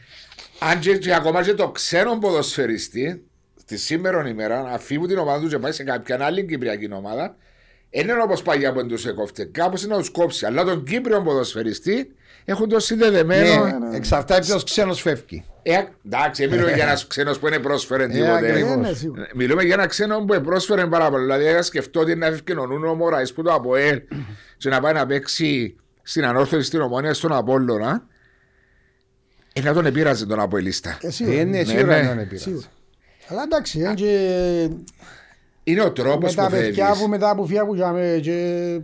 Αν 0.71 0.79
και, 0.79 0.97
και 0.97 1.15
ακόμα 1.15 1.43
και 1.43 1.55
το 1.55 1.71
ξένο 1.71 2.19
ποδοσφαιριστή, 2.19 3.25
τη 3.67 3.77
σήμερα 3.77 4.29
ημέρα, 4.29 4.63
να 4.63 4.79
φύγουν 4.79 5.07
την 5.09 5.19
ομάδα 5.19 5.41
τους 5.41 5.51
και 5.51 5.59
πάει 5.59 5.73
σε 5.73 5.83
κάποια 5.85 6.19
άλλη 6.21 6.45
κυπριακή 6.47 6.89
ομάδα, 6.93 7.37
δεν 7.91 8.09
είναι 8.09 8.23
όπως 8.23 8.43
παλιά 8.43 8.73
που 8.73 8.87
του 8.87 9.09
έκοφτε. 9.09 9.45
Κάπως 9.45 9.83
είναι 9.83 9.93
να 9.95 9.99
τους 10.01 10.11
κόψει. 10.11 10.47
Αλλά 10.47 10.65
τον 10.65 10.85
Κύπριο 10.85 11.23
ποδοσφαιριστή 11.23 12.15
έχουν 12.45 12.69
το 12.69 12.81
συνδεδεμένο. 12.81 13.65
Ναι, 13.65 13.97
εξαρτάται 13.97 14.41
ποιος 14.41 14.65
ξένος 14.65 15.01
φεύγει. 15.01 15.45
Ε, 15.69 15.85
εντάξει, 16.07 16.47
δεν 16.47 16.51
μιλούμε 16.55 16.73
για 16.75 16.85
ένας 16.85 17.07
ξένος 17.11 17.39
που 17.39 17.47
είναι 17.47 17.59
πρόσφερε 17.59 18.07
τίποτε. 18.07 18.33
ακριβώς. 18.33 18.73
Ε, 18.73 18.77
ναι, 18.77 18.93
σίγουρα. 18.93 19.23
Ε, 19.23 19.27
Μιλούμε 19.35 19.63
για 19.63 19.75
ένα 19.75 19.87
ξένο 19.87 20.25
που 20.25 20.41
πρόσφερε 20.41 20.87
πάρα 20.87 21.11
πολύ. 21.11 21.23
Δηλαδή, 21.23 21.53
να 21.53 21.63
σκεφτώ 21.63 22.01
ότι 22.01 22.15
να 22.15 22.27
φεύγει 22.27 22.59
ο 22.59 22.67
Νούνο 22.67 22.95
Μωράης 22.95 23.33
που 23.33 23.43
το 23.43 23.53
ΑΠΟΕΛ 23.53 24.01
και 24.59 24.69
να 24.69 24.81
πάει 24.81 24.93
να 24.93 25.07
παίξει 25.07 25.77
στην 26.03 26.25
ανόρθωση 26.25 26.67
στην 26.67 26.81
Ομόνια 26.81 27.15
στον 27.15 27.33
Απόλλωνα. 27.33 28.07
Ε, 29.53 29.61
να 29.61 29.73
τον 29.73 29.87
επήραζε 29.87 30.27
τον 30.27 30.41
Αποελίστα. 30.41 30.99
Ε, 31.01 31.07
Ε, 31.07 31.11
σίγουρα. 31.11 31.37
ναι, 31.37 31.45
ναι, 31.45 31.65
σίγουρα 31.65 31.87
ναι. 32.03 32.09
δεν 32.09 32.19
είναι 32.19 32.37
Σίγουρα. 32.37 32.67
Αλλά 33.29 33.43
εντάξει, 33.43 33.79
είναι 33.79 33.95
και 33.95 34.71
Είναι 35.65 35.83
ο 35.83 35.93
τρόπος 35.93 36.35
με 36.35 36.43
τα 36.43 36.49
που 36.49 36.57
παιδιά 36.57 36.87
φεύγει. 36.87 37.03
που 37.03 37.09
μετά 37.09 37.35
που 37.37 37.47
φύγα 37.47 37.67
που 37.67 37.75
είχαμε 37.75 38.19
και 38.23 38.81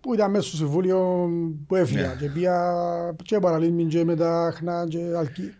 που 0.00 0.14
ήταν 0.14 0.30
μέσα 0.30 0.46
στο 0.48 0.56
συμβούλιο 0.56 1.28
που 1.66 1.76
έφυγα 1.76 2.06
Ναι. 2.06 2.14
και 2.20 2.28
πήγα 2.28 2.74
και 3.22 3.38
παραλίμνη 3.38 3.84
και 3.84 4.04
μετά 4.04 4.54
και 4.88 4.98
αλκή. 5.18 5.54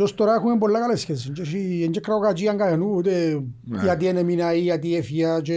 Και 0.00 0.06
ως 0.06 0.14
τώρα 0.14 0.34
έχουμε 0.34 0.58
πολλά 0.58 0.80
καλές 0.80 1.00
σχέσεις. 1.00 1.30
Και 1.34 1.42
έχει- 1.42 1.78
δεν 1.80 1.90
και 1.90 2.00
κράω 2.00 2.20
κατσίαν 2.20 2.56
κανενού, 2.58 2.92
ούτε 2.96 3.42
Ναι. 3.64 3.80
γιατί 3.82 4.06
είναι 4.06 4.22
μήνα 4.22 4.54
ή 4.54 4.60
γιατί 4.60 4.96
έφυγα 4.96 5.40
και... 5.40 5.52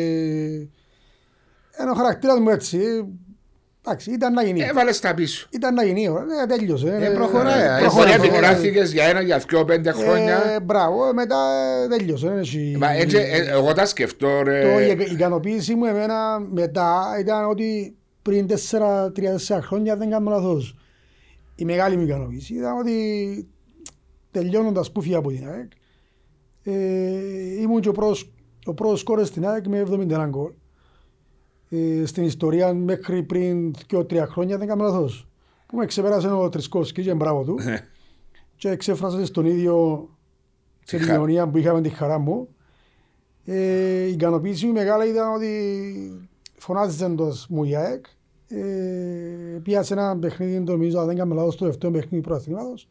Είναι 1.79 1.89
ο 1.91 1.93
χαρακτήρας 1.93 2.39
μου 2.39 2.49
έτσι. 2.49 2.79
Εντάξει, 3.85 4.11
ήταν 4.11 4.33
να 4.33 4.43
γίνει. 4.43 4.61
Έβαλες 4.61 4.99
τα 4.99 5.13
πίσω. 5.13 5.47
Ήταν 5.51 5.73
να 5.73 5.83
γίνει, 5.83 6.09
ώρα. 6.09 6.25
ε, 6.43 6.45
τέλειωσε. 6.45 6.87
Ε, 7.01 7.05
ε, 7.05 7.09
προχωράει, 7.09 7.61
ε, 7.61 7.63
ε, 7.63 7.77
Ε, 7.77 7.79
προχωράει, 7.79 7.89
Μπορεί 7.89 8.09
να 8.09 8.15
προχωράει. 8.17 8.27
επικράθηκες 8.51 8.93
για 8.93 9.03
ένα, 9.03 9.21
για 9.21 9.37
δυο, 9.49 9.65
πέντε 9.65 9.91
χρόνια. 9.91 10.43
Ε, 10.55 10.59
Μπράβο, 10.59 11.07
ε, 11.07 11.13
μετά 11.13 11.37
ε, 11.83 11.87
τέλειωσε. 11.97 12.27
δεν 12.27 12.37
έχει- 12.37 12.75
Μα 12.79 12.91
έτσι, 12.91 13.17
ε, 13.17 13.49
εγώ 13.51 13.73
τα 13.73 13.85
σκεφτώ, 13.85 14.27
Το, 14.37 14.43
ρε. 14.43 14.81
η 14.91 15.11
ικανοποίηση 15.11 15.75
μου 15.75 15.85
εμένα 15.85 16.39
μετά 16.51 17.03
ήταν 17.19 17.49
ότι 17.49 17.95
πριν 18.21 18.47
4-3-4 18.47 19.61
χρόνια 19.61 19.95
δεν 19.97 20.09
κάνω 20.09 20.29
λάθος. 20.29 20.77
Η 21.55 21.65
μεγάλη 21.65 21.97
μου 21.97 22.03
ικανοποίηση 22.03 22.53
ήταν 22.53 22.77
ότι 22.77 22.93
τελειώνοντας 24.33 24.91
που 24.91 25.01
φύγα 25.01 25.17
από 25.17 25.29
την 25.29 25.47
ΑΕΚ 25.47 25.71
ε, 26.63 27.61
ήμουν 27.61 27.81
και 27.81 27.89
ο 27.89 27.91
πρώτος, 27.91 28.31
ο 28.65 28.73
πρώτος 28.73 28.99
σκόρερ 28.99 29.25
στην 29.25 29.47
ΑΕΚ 29.47 29.67
με 29.67 29.83
71 29.89 30.25
γκολ. 30.29 30.51
Ε, 31.69 32.05
στην 32.05 32.23
ιστορία 32.23 32.73
μέχρι 32.73 33.23
πριν 33.23 33.73
2-3 33.91 34.23
χρόνια 34.27 34.57
δεν 34.57 34.67
κάνω 34.67 34.83
λάθος. 34.83 35.27
Που 35.67 35.77
με 35.77 35.85
ξεπέρασε 35.85 36.27
ο 36.31 36.49
Τρισκόφσκι 36.49 37.01
και 37.03 37.13
μπράβο 37.13 37.43
του 37.43 37.57
και 38.55 38.69
εξέφρασα 38.69 39.25
στον 39.25 39.45
ίδιο 39.45 40.07
Τη 40.85 40.97
την 40.97 41.05
χα- 41.05 41.13
κοινωνία 41.13 41.47
που 41.49 41.57
είχαμε 41.57 41.81
τη 41.81 41.89
χαρά 41.89 42.17
μου. 42.17 42.47
Ε, 43.45 44.03
η 44.05 44.11
ικανοποίηση 44.11 44.65
μου 44.65 44.71
μεγάλη 44.73 45.09
ήταν 45.09 45.33
ότι 45.33 45.49
φωνάζοντας 46.57 47.47
μου 47.49 47.63
η 47.63 47.75
ΑΕΚ. 47.75 48.05
Ε, 48.47 49.59
πήγα 49.63 49.83
σε 49.83 49.93
ένα 49.93 50.17
παιχνίδι, 50.17 50.63
το 50.63 50.71
νομίζω, 50.71 50.99
αν 50.99 51.05
δεν 51.05 51.15
κάνω 51.15 51.33
λάθος, 51.35 51.55
το 51.55 51.65
δεύτερο 51.65 51.91
παιχνίδι 51.93 52.23
πρωταθλήματος. 52.23 52.87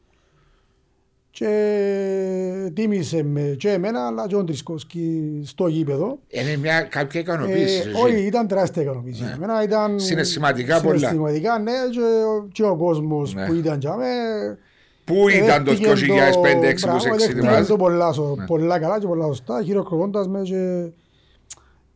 Και 1.35 2.71
τίμησε 2.75 3.23
με 3.23 3.55
και 3.59 3.69
εμένα, 3.71 4.07
αλλά 4.07 4.27
και 4.27 4.37
ο 4.37 4.45
Τρισκόσκι 4.45 5.23
στο 5.45 5.67
γήπεδο. 5.67 6.19
Είναι 6.29 6.57
μια 6.57 6.81
κάποια 6.83 7.21
ικανοποίηση. 7.21 7.79
Ε, 7.81 7.85
ρε, 7.85 7.91
όχι, 8.03 8.15
εσύ. 8.15 8.25
ήταν 8.27 8.47
τεράστια 8.47 8.83
ικανοποίηση. 8.83 9.23
Εμένα 9.35 9.63
ήταν 9.63 10.01
Συναισθηματικά 10.01 10.81
πολλά. 10.81 10.97
Συναισθηματικά, 10.99 11.59
ναι, 11.59 11.71
και, 11.93 11.99
ο- 12.01 12.49
και 12.53 12.63
ο 12.63 12.77
κόσμος 12.77 13.35
Ναι. 13.35 13.47
που 13.47 13.55
ήταν 13.55 13.79
για 13.81 13.97
μέ, 13.97 14.05
Πού 15.05 15.29
ήταν 15.29 15.65
το 15.65 15.71
Δέχτηκε 15.71 15.93
2005-2006 15.95 16.81
μπράβο, 16.81 16.97
που 16.97 17.03
σε 17.03 17.09
δέχτηκε 17.09 17.13
εξετοιμάζει. 17.13 17.69
το 17.69 17.77
πολλά, 17.77 18.13
σω- 18.13 18.37
πολλά 18.47 18.79
καλά 18.79 19.01
και 19.01 19.07
πολλά 19.07 19.27
σωστά, 19.27 19.63
χειροκροτώντας 19.65 20.29
με 20.29 20.41
και 20.43 20.89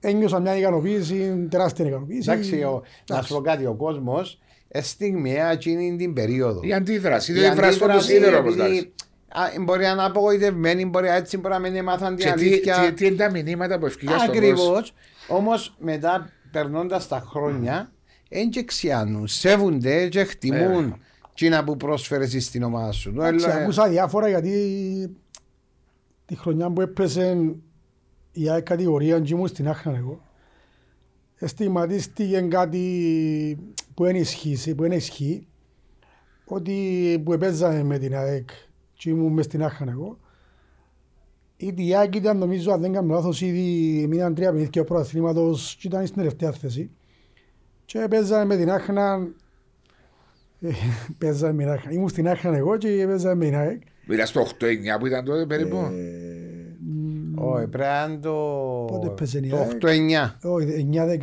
ένιωσα 0.00 0.40
μια 0.40 0.56
ικανοποίηση, 0.56 1.46
τεράστια 1.50 1.86
ικανοποίηση. 1.86 2.30
Εντάξει, 2.30 2.54
ο- 2.62 2.82
να 3.10 3.22
σου 3.22 3.34
πω 3.34 3.40
κάτι, 3.40 3.66
ο 3.66 3.74
κόσμος 3.74 4.38
στιγμιαία 4.80 5.50
εκείνη 5.52 5.96
την 5.96 6.12
περίοδο. 6.12 6.60
Η 6.62 6.72
αντίδραση. 6.72 7.32
Η 7.32 7.34
Δεν 7.34 7.54
βράσει 7.54 7.78
το 7.78 7.84
αντίδραση, 7.84 8.12
σίδερο 8.12 8.38
όπως 8.38 8.56
επειδή, 8.56 8.78
α, 8.78 8.84
Μπορεί 9.60 9.82
να 9.82 9.90
είναι 9.90 10.02
απογοητευμένοι, 10.04 10.86
μπορεί 10.86 11.08
έτσι 11.08 11.36
μπορεί 11.36 11.54
να 11.54 11.60
μην 11.60 11.76
έμαθαν 11.76 12.16
την 12.16 12.26
Και 12.26 12.32
τι, 12.32 12.46
αλήθεια. 12.46 12.80
τι, 12.80 12.92
τι 12.92 13.06
είναι 13.06 13.16
τα 13.16 13.30
μηνύματα 13.30 13.78
που 13.78 13.86
ευκαιρία 13.86 14.18
στον 14.18 14.30
Ακριβώς. 14.30 14.66
κόσμο. 14.68 14.96
Όμως 15.28 15.76
μετά 15.78 16.30
περνώντας 16.50 17.08
τα 17.08 17.24
χρόνια, 17.26 17.92
δεν 18.28 18.50
και 18.50 18.64
ξιάνουν. 18.64 19.26
Σέβονται 19.26 20.08
και 20.08 20.20
εκτιμούν 20.20 21.00
εκείνα 21.30 21.64
που 21.64 21.76
πρόσφερες 21.76 22.44
στην 22.44 22.62
ομάδα 22.62 22.92
σου. 22.92 23.08
Εντάξει, 23.10 23.46
Ε, 23.48 23.52
Ακούσα 23.52 23.88
διάφορα 23.88 24.28
γιατί 24.28 25.16
τη 26.26 26.36
χρονιά 26.36 26.70
που 26.70 26.80
έπεσε 26.80 27.54
η 28.32 28.50
ΑΕΚ 28.50 28.62
κατηγορία 28.64 29.20
και 29.20 29.34
ήμουν 29.34 29.46
στην 29.48 29.68
Άχνα 29.68 29.96
εγώ. 29.96 30.20
Εστιγματίστηκε 31.38 32.40
κάτι 32.40 32.82
που 33.94 34.04
δεν 34.04 34.14
ισχύει, 34.16 34.74
που 34.74 34.82
δεν 34.82 34.92
ισχύει 34.92 35.46
ότι 36.44 36.74
που 37.24 37.32
επέζαμε 37.32 37.82
με 37.82 37.98
την 37.98 38.16
ΑΕΚ 38.16 38.48
και 38.96 39.10
ήμουν 39.10 39.32
μες 39.32 39.44
στην 39.44 39.64
Άχνα 39.64 39.90
εγώ 39.90 40.18
Ήδη 41.56 41.86
η 41.86 41.94
ΑΕΚ 41.94 42.14
ήταν 42.14 42.38
νομίζω 42.38 42.72
αν 42.72 42.80
δεν 42.80 42.92
κάνω 42.92 43.14
λάθος 43.14 43.40
ήδη 43.40 44.06
μείναν 44.06 44.34
τρία 44.34 44.52
παιχνίδια 44.52 44.84
πρωταθλήματος 44.84 45.76
και 45.80 45.86
ήταν 45.86 46.04
στην 46.04 46.16
τελευταία 46.16 46.52
θέση 46.52 46.90
και 47.84 48.06
παίζαμε 48.10 48.44
με 48.44 48.56
την 48.56 48.70
Άχνα 48.70 49.28
ε, 50.60 50.70
παίζαμε 51.18 51.52
με 51.52 51.62
την 51.62 51.72
Άχνα. 51.72 51.92
Ήμουν 51.92 52.08
στην 52.08 52.28
Άχνα 52.28 52.56
εγώ 52.56 52.76
και 52.76 53.04
παίζαμε 53.06 53.34
με 53.34 53.44
την 53.44 53.56
ΑΕΚ 53.56 53.82
Μιλά 54.06 54.26
στο 54.26 54.42
8-9 54.42 54.46
που 54.98 55.06
ήταν 55.06 55.24
τότε 55.24 55.46
περίπου. 55.46 55.76
Όχι, 57.34 57.66
πρέπει 57.66 57.84
να 57.84 58.04
είναι 58.04 58.16
Πότε 58.16 59.06
το, 59.06 59.12
έπαιζε 59.12 59.38
η 59.38 59.48
το 59.48 59.56
ΑΕΚ; 59.56 59.70
8-9. 60.42 60.50
Όχι, 60.50 60.88
9-10. 60.92 61.18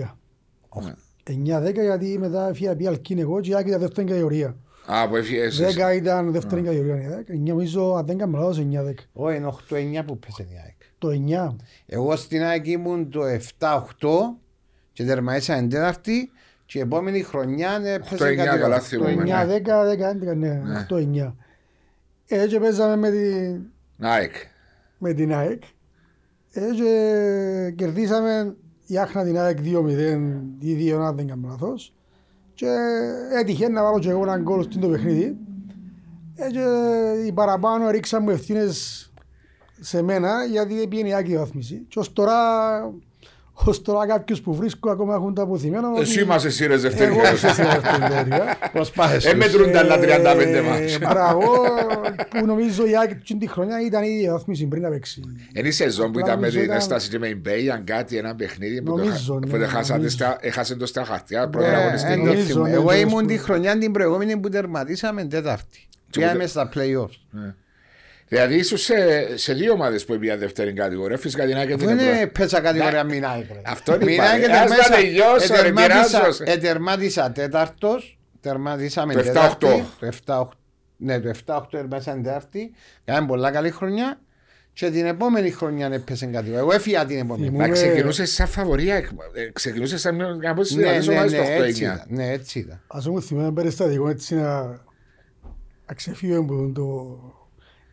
9-10 1.25 1.73
γιατί 1.73 2.17
μετά 2.19 2.49
έφυγα 2.49 2.75
πια 2.75 2.89
Αλκίν 2.89 3.19
εγώ 3.19 3.41
και 3.41 3.49
η 3.49 3.55
ΑΕΚ 3.55 3.67
ήταν 3.67 3.79
δεύτερη 3.79 4.07
κατηγορία. 4.07 4.57
Α, 4.86 5.08
που 5.08 5.15
έφυγες. 5.15 5.62
10 5.62 5.96
ήταν 5.96 6.32
δεύτερη 6.32 6.62
κατηγορία 6.62 7.02
η 7.02 7.13
ΑΕΚ. 7.13 7.30
Εννιά, 7.30 7.54
Νομίζω 7.54 7.93
αν 7.96 8.06
δεν 8.06 8.17
κάνω 8.17 8.38
λάθος 8.38 8.58
9-10. 8.60 8.93
Όχι, 9.13 9.38
είναι 9.38 9.48
8-9 10.02 10.04
που 10.06 10.17
πέσε 10.19 10.43
η 10.50 10.56
ΑΕΚ. 10.63 10.76
8-9. 11.50 11.56
Εγώ 11.86 12.15
στην 12.15 12.43
ΑΕΚ 12.43 12.67
ήμουν 12.67 13.10
το 13.10 13.22
7-8 13.60 13.80
και 14.93 15.04
τερματίσα 15.04 15.56
εν 15.56 15.69
τέταρτη 15.69 16.32
και 16.65 16.78
η 16.78 16.82
επόμενη 16.82 17.22
χρονιά 17.22 17.82
έπαιζε 17.84 18.15
8-9 18.15 18.36
κάτι 18.36 18.60
καλά 18.60 18.65
άλλο. 18.65 18.80
θυμούμαι. 18.80 19.24
9, 19.24 19.46
10, 19.46 19.46
ναι. 19.46 20.32
10, 20.32 20.32
11, 20.32 20.36
ναι, 20.36 20.62
8-9. 20.89 21.34
Έτσι 22.28 22.60
παίζαμε 22.60 22.96
με 22.96 23.10
την, 23.10 23.62
Νάικ. 23.96 24.34
με 24.98 25.13
την 25.13 25.34
ΑΕΚ. 25.34 25.63
Έτσι 26.52 26.84
κερδίσαμε 27.76 28.56
η 28.86 28.98
Άχνα 28.98 29.24
την 29.24 29.38
ΑΕΚ 29.39 29.58
2-0 29.63 30.41
ή 30.60 30.93
2 30.93 31.00
αν 31.06 31.15
δεν 31.15 31.28
κάνω 31.28 31.48
λάθος. 31.48 31.93
Και 32.54 32.70
έτυχε 33.39 33.70
να 33.70 33.84
βάλω 33.84 34.00
και 34.00 34.10
εγώ 34.10 34.24
έναν 34.24 34.42
γκολ 34.42 34.63
στην 34.63 34.82
το 34.82 34.88
παιχνίδι. 34.88 35.38
Έτσι 36.36 36.60
οι 37.26 37.32
παραπάνω 37.32 37.89
ρίξαμε 37.89 38.34
ευθύνες 38.34 39.08
σε 39.80 40.02
μένα 40.02 40.46
γιατί 40.46 40.88
πήγαινε 40.88 41.10
η 41.10 41.13
ΑΕΚ 41.13 41.28
η 41.28 41.38
βαθμίση. 41.38 41.86
Και 41.88 42.00
ως 42.00 42.13
τώρα, 42.13 42.34
ως 43.54 43.82
τώρα 43.82 44.08
κάποιους 44.08 44.42
που 44.42 44.54
βρίσκω 44.56 44.89
ακόμα 44.92 45.13
έχουν 45.16 45.34
το 45.34 45.42
αποθυμένο. 45.42 45.88
Εσύ 46.00 46.12
ότι 46.20 46.22
είμαστε 46.22 46.48
εσύ 46.48 46.66
ρε 46.66 46.78
δεύτερη. 46.78 47.12
Εγώ 47.12 47.20
είμαι 47.28 47.36
στη 47.38 47.62
δεύτερη. 47.62 48.30
Πώς 48.74 48.92
πάει 48.92 49.18
Ε, 49.24 49.34
μετρούν 49.34 49.72
τα 49.72 49.80
άλλα 49.80 49.98
35 50.00 50.63
μάτς. 50.66 50.96
Ε, 50.96 50.98
Μπράβο, 51.00 51.52
που 52.30 52.46
νομίζω 52.46 52.86
η 52.88 52.98
ΑΕΚ 52.98 53.24
την 53.24 53.50
χρονιά 53.50 53.82
ήταν 53.86 54.04
ήδη 54.04 54.24
η 54.24 54.30
βαθμίση 54.30 54.66
πριν 54.66 54.82
να 54.82 54.89
παίξει. 54.89 55.22
Είναι 55.54 55.68
η 55.68 55.72
σεζόν 55.72 56.12
που 56.12 56.20
ήταν 56.20 56.30
με 56.30 56.36
Νομίζω 56.36 56.56
την 56.56 56.63
ήταν- 56.63 56.78
έσταση 56.78 57.10
και 57.10 57.20
με 57.20 57.28
την 57.28 57.39
Μπέι, 57.39 57.70
αν 57.70 57.84
κάτι, 57.84 58.18
ένα 58.18 58.36
παιχνίδι 58.36 58.82
που 58.82 58.92
το 58.92 59.04
Νομίζω, 59.04 59.34
χα- 59.34 59.39
ναι, 59.39 59.52
που 59.52 59.58
το 59.58 59.68
χάσατε 59.68 59.98
νομίζω. 59.98 60.16
στα- 60.16 60.38
έχασε 60.42 60.76
το 60.76 60.86
στα 60.86 61.04
χαρτιά, 61.04 61.42
Ε, 61.42 61.48
πρώτη 61.48 61.68
ε, 61.70 61.76
αγωνιστική. 61.76 62.13
το 62.18 62.24
νομίζω, 62.26 62.44
θυμούμαι. 62.46 62.70
ναι, 62.70 62.76
Εγώ 62.76 62.88
τέλος 62.88 63.02
ήμουν 63.02 63.22
που- 63.22 63.28
τη 63.28 63.38
χρονιά 63.38 63.78
την 63.78 63.92
προηγούμενη 63.92 64.38
που 64.38 64.50
τερματίσαμε 64.50 65.24
τέταρτη. 65.26 65.88
Πήγαμε 66.12 66.46
στα 66.46 66.70
play-offs. 66.76 67.20
Δηλαδή 68.27 68.55
ήσουν 68.55 68.77
σε, 68.77 68.95
σε 69.38 69.53
δύο 69.53 69.71
ομάδες 69.73 70.05
που 70.05 70.17
πήγαν 70.19 70.39
δεύτερη 70.39 70.73
κατηγορία, 70.73 71.17
φυσικά 71.17 71.45
την 71.45 71.55
ΑΕΚ 71.57 71.71
Αφού 71.71 71.77
την 71.86 71.89
είναι 71.89 72.27
πέσα 72.27 72.59
κατηγορία 72.62 73.03
μηνάει. 73.03 73.45
Αυτό 73.65 73.93
είναι 73.95 74.15
πάλι. 74.15 74.45
Ας 74.51 74.69
να 74.69 74.95
τελειώσω, 74.95 75.62
ρε, 75.62 75.71
πειράζω. 75.71 76.43
Ετερμάτισα 76.43 77.31
τέταρτος, 77.31 78.19
τερμάτισαμε 78.41 79.13
Το 79.13 79.19
7-8. 79.19 79.23
τέταρτη. 79.23 79.86
Το 79.99 80.07
7-8. 80.25 80.47
Ναι, 80.97 81.19
το 81.19 81.31
7-8 81.45 81.62
τερμάτισα 81.71 82.13
τέταρτη. 82.21 82.71
Κάναμε 83.05 83.27
πολλά 83.27 83.51
καλή 83.51 83.71
χρονιά. 83.71 84.17
Και 84.75 84.89
την 84.89 85.05
επόμενη 85.05 85.51
χρονιά 85.51 85.88
έπαιζε 85.93 86.25
κατηγορία. 86.25 86.59
Εγώ 86.59 86.73
έφυγα 86.73 87.05
την 87.05 87.17
επόμενη. 87.17 87.45
Θυμούμαι- 87.45 87.67
Μα 87.67 87.73
ξεκινούσες 87.73 88.31
σαν 88.33 88.47
φαβορία, 88.47 88.95
ε, 88.95 89.03
ξεκινούσες 89.53 90.01
σαν 90.01 90.15
μια 90.15 90.51
από 90.51 90.62
τις 90.62 90.71
Ναι, 90.75 90.81
δυνατές 90.81 91.07
ναι, 91.07 91.13
ομάδες 91.13 91.31
ναι, 91.31 91.38
το 91.38 91.43
έτσι 91.63 91.83
8-9. 91.83 91.93
ήταν. 91.93 92.05
Ναι, 92.07 92.31
έτσι 92.31 92.59
ήταν. 92.59 92.81
Ας 92.88 93.07
μου 93.07 93.21
θυμάμαι 93.21 93.45
ένα 93.47 93.53
περιστατικό 93.55 94.09
έτσι 94.09 94.36
να 94.36 94.62
να 95.88 95.93
ξεφύγω 95.95 96.39
από 96.39 96.71
το... 96.73 97.17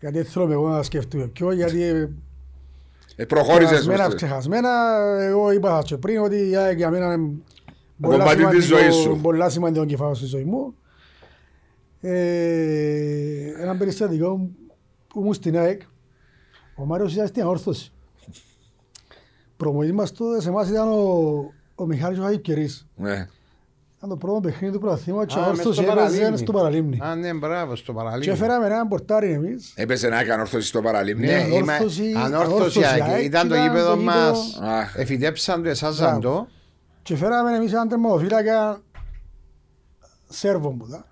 Γιατί 0.01 0.17
δεν 0.17 0.25
θέλω 0.27 0.53
εγώ 0.53 0.69
να 0.69 0.83
σκεφτούμε 0.83 1.27
πιο, 1.27 1.53
γιατί 1.53 1.83
Ε, 3.17 3.25
Προχώρησες 3.25 3.69
ξεχασμένα, 3.71 3.99
προς 3.99 4.09
το- 4.11 4.17
ξεχασμένα, 4.17 4.71
εγώ 5.21 5.51
είπα 5.53 5.83
και 5.85 5.97
πριν 5.97 6.19
ότι 6.21 6.49
η 6.49 6.57
ΑΕΚ 6.57 6.77
για 6.77 6.91
μένα 6.91 7.13
είναι 7.15 7.31
πολλά 8.01 8.17
κομμάτι 8.17 8.37
της 8.57 8.65
σημαντικό- 8.65 8.79
ζωής 8.93 8.95
σου. 8.95 9.19
πολλά 9.23 9.49
σημαντικό 9.49 9.85
κεφάλαιο 9.85 10.15
στη 10.15 10.27
ζωή 10.27 10.45
μου. 10.45 10.75
Ε, 12.01 13.63
ένα 13.63 13.77
περιστατικό 13.77 14.49
που 15.09 15.21
ήμουν 15.21 15.35
στην 15.35 15.59
ΑΕΚ, 15.59 15.81
ο 16.77 16.85
Μάριος 16.85 17.15
ήταν 17.15 17.27
στην 17.27 17.43
αόρθωση. 17.43 17.93
Προμονής 19.57 19.93
μας 19.93 20.13
τότε 20.13 20.41
σε 20.41 20.49
εμάς 20.49 20.69
ήταν 20.69 20.89
ο, 20.89 21.53
ο 21.75 21.87
Μιχάλης 21.87 22.19
ο 22.19 22.23
Χαϊκερής. 22.23 22.87
Ναι. 22.97 23.29
Ήταν 24.03 24.09
το 24.09 24.17
πρώτο 24.27 24.41
παιχνίδι 24.41 24.73
του 24.73 24.81
πρωταθλήματος 24.81 25.35
και 25.35 25.41
Α, 25.41 25.43
ο 25.43 25.49
μες 25.49 25.59
αόρθωση 25.59 25.83
στο 25.83 25.93
έπαιζε 25.93 26.07
Παραλίμνη. 26.17 26.39
στο 26.39 26.53
Παραλίμνη. 26.53 26.99
Α, 27.03 27.15
ναι, 27.15 27.35
μπράβο, 27.35 27.77
στο 27.77 27.93
Και 27.93 27.99
παραλίμνη. 27.99 28.33
έφεραμε 28.33 28.67
έναν 28.67 28.89
πορτάρι 28.89 29.33
εμείς. 29.33 29.73
Έπαιζε 29.77 30.09
να 30.09 30.21
έκανε 30.21 30.41
ορθώση 30.41 30.67
στο 30.67 30.81
παραλίμνη. 30.81 31.27
Ναι, 31.27 31.33
ανόρθωση- 31.35 32.01
είμαι 32.05 32.21
ανόρθωση 32.21 32.79
ανόρθωση. 32.85 32.85
ΑΕΚ, 32.85 33.25
Ήταν 33.25 33.49
το 33.49 33.55
ήταν 33.55 33.67
γήπεδο 33.67 33.91
το 33.91 33.97
μας. 33.97 34.47
γήπεδο- 34.47 34.69
Α. 34.73 34.81
Εφητέψαν 34.97 35.63
το, 35.63 35.69
εσάζαν 35.69 36.21
το. 36.21 36.47
Και 37.03 37.17
φέραμε 37.17 37.57
εμείς 37.57 37.73
έναν 37.73 37.89
τερματοφύλακα 37.89 38.83
Σέρβο 40.29 40.71
μου 40.71 40.87
τα. 40.89 41.05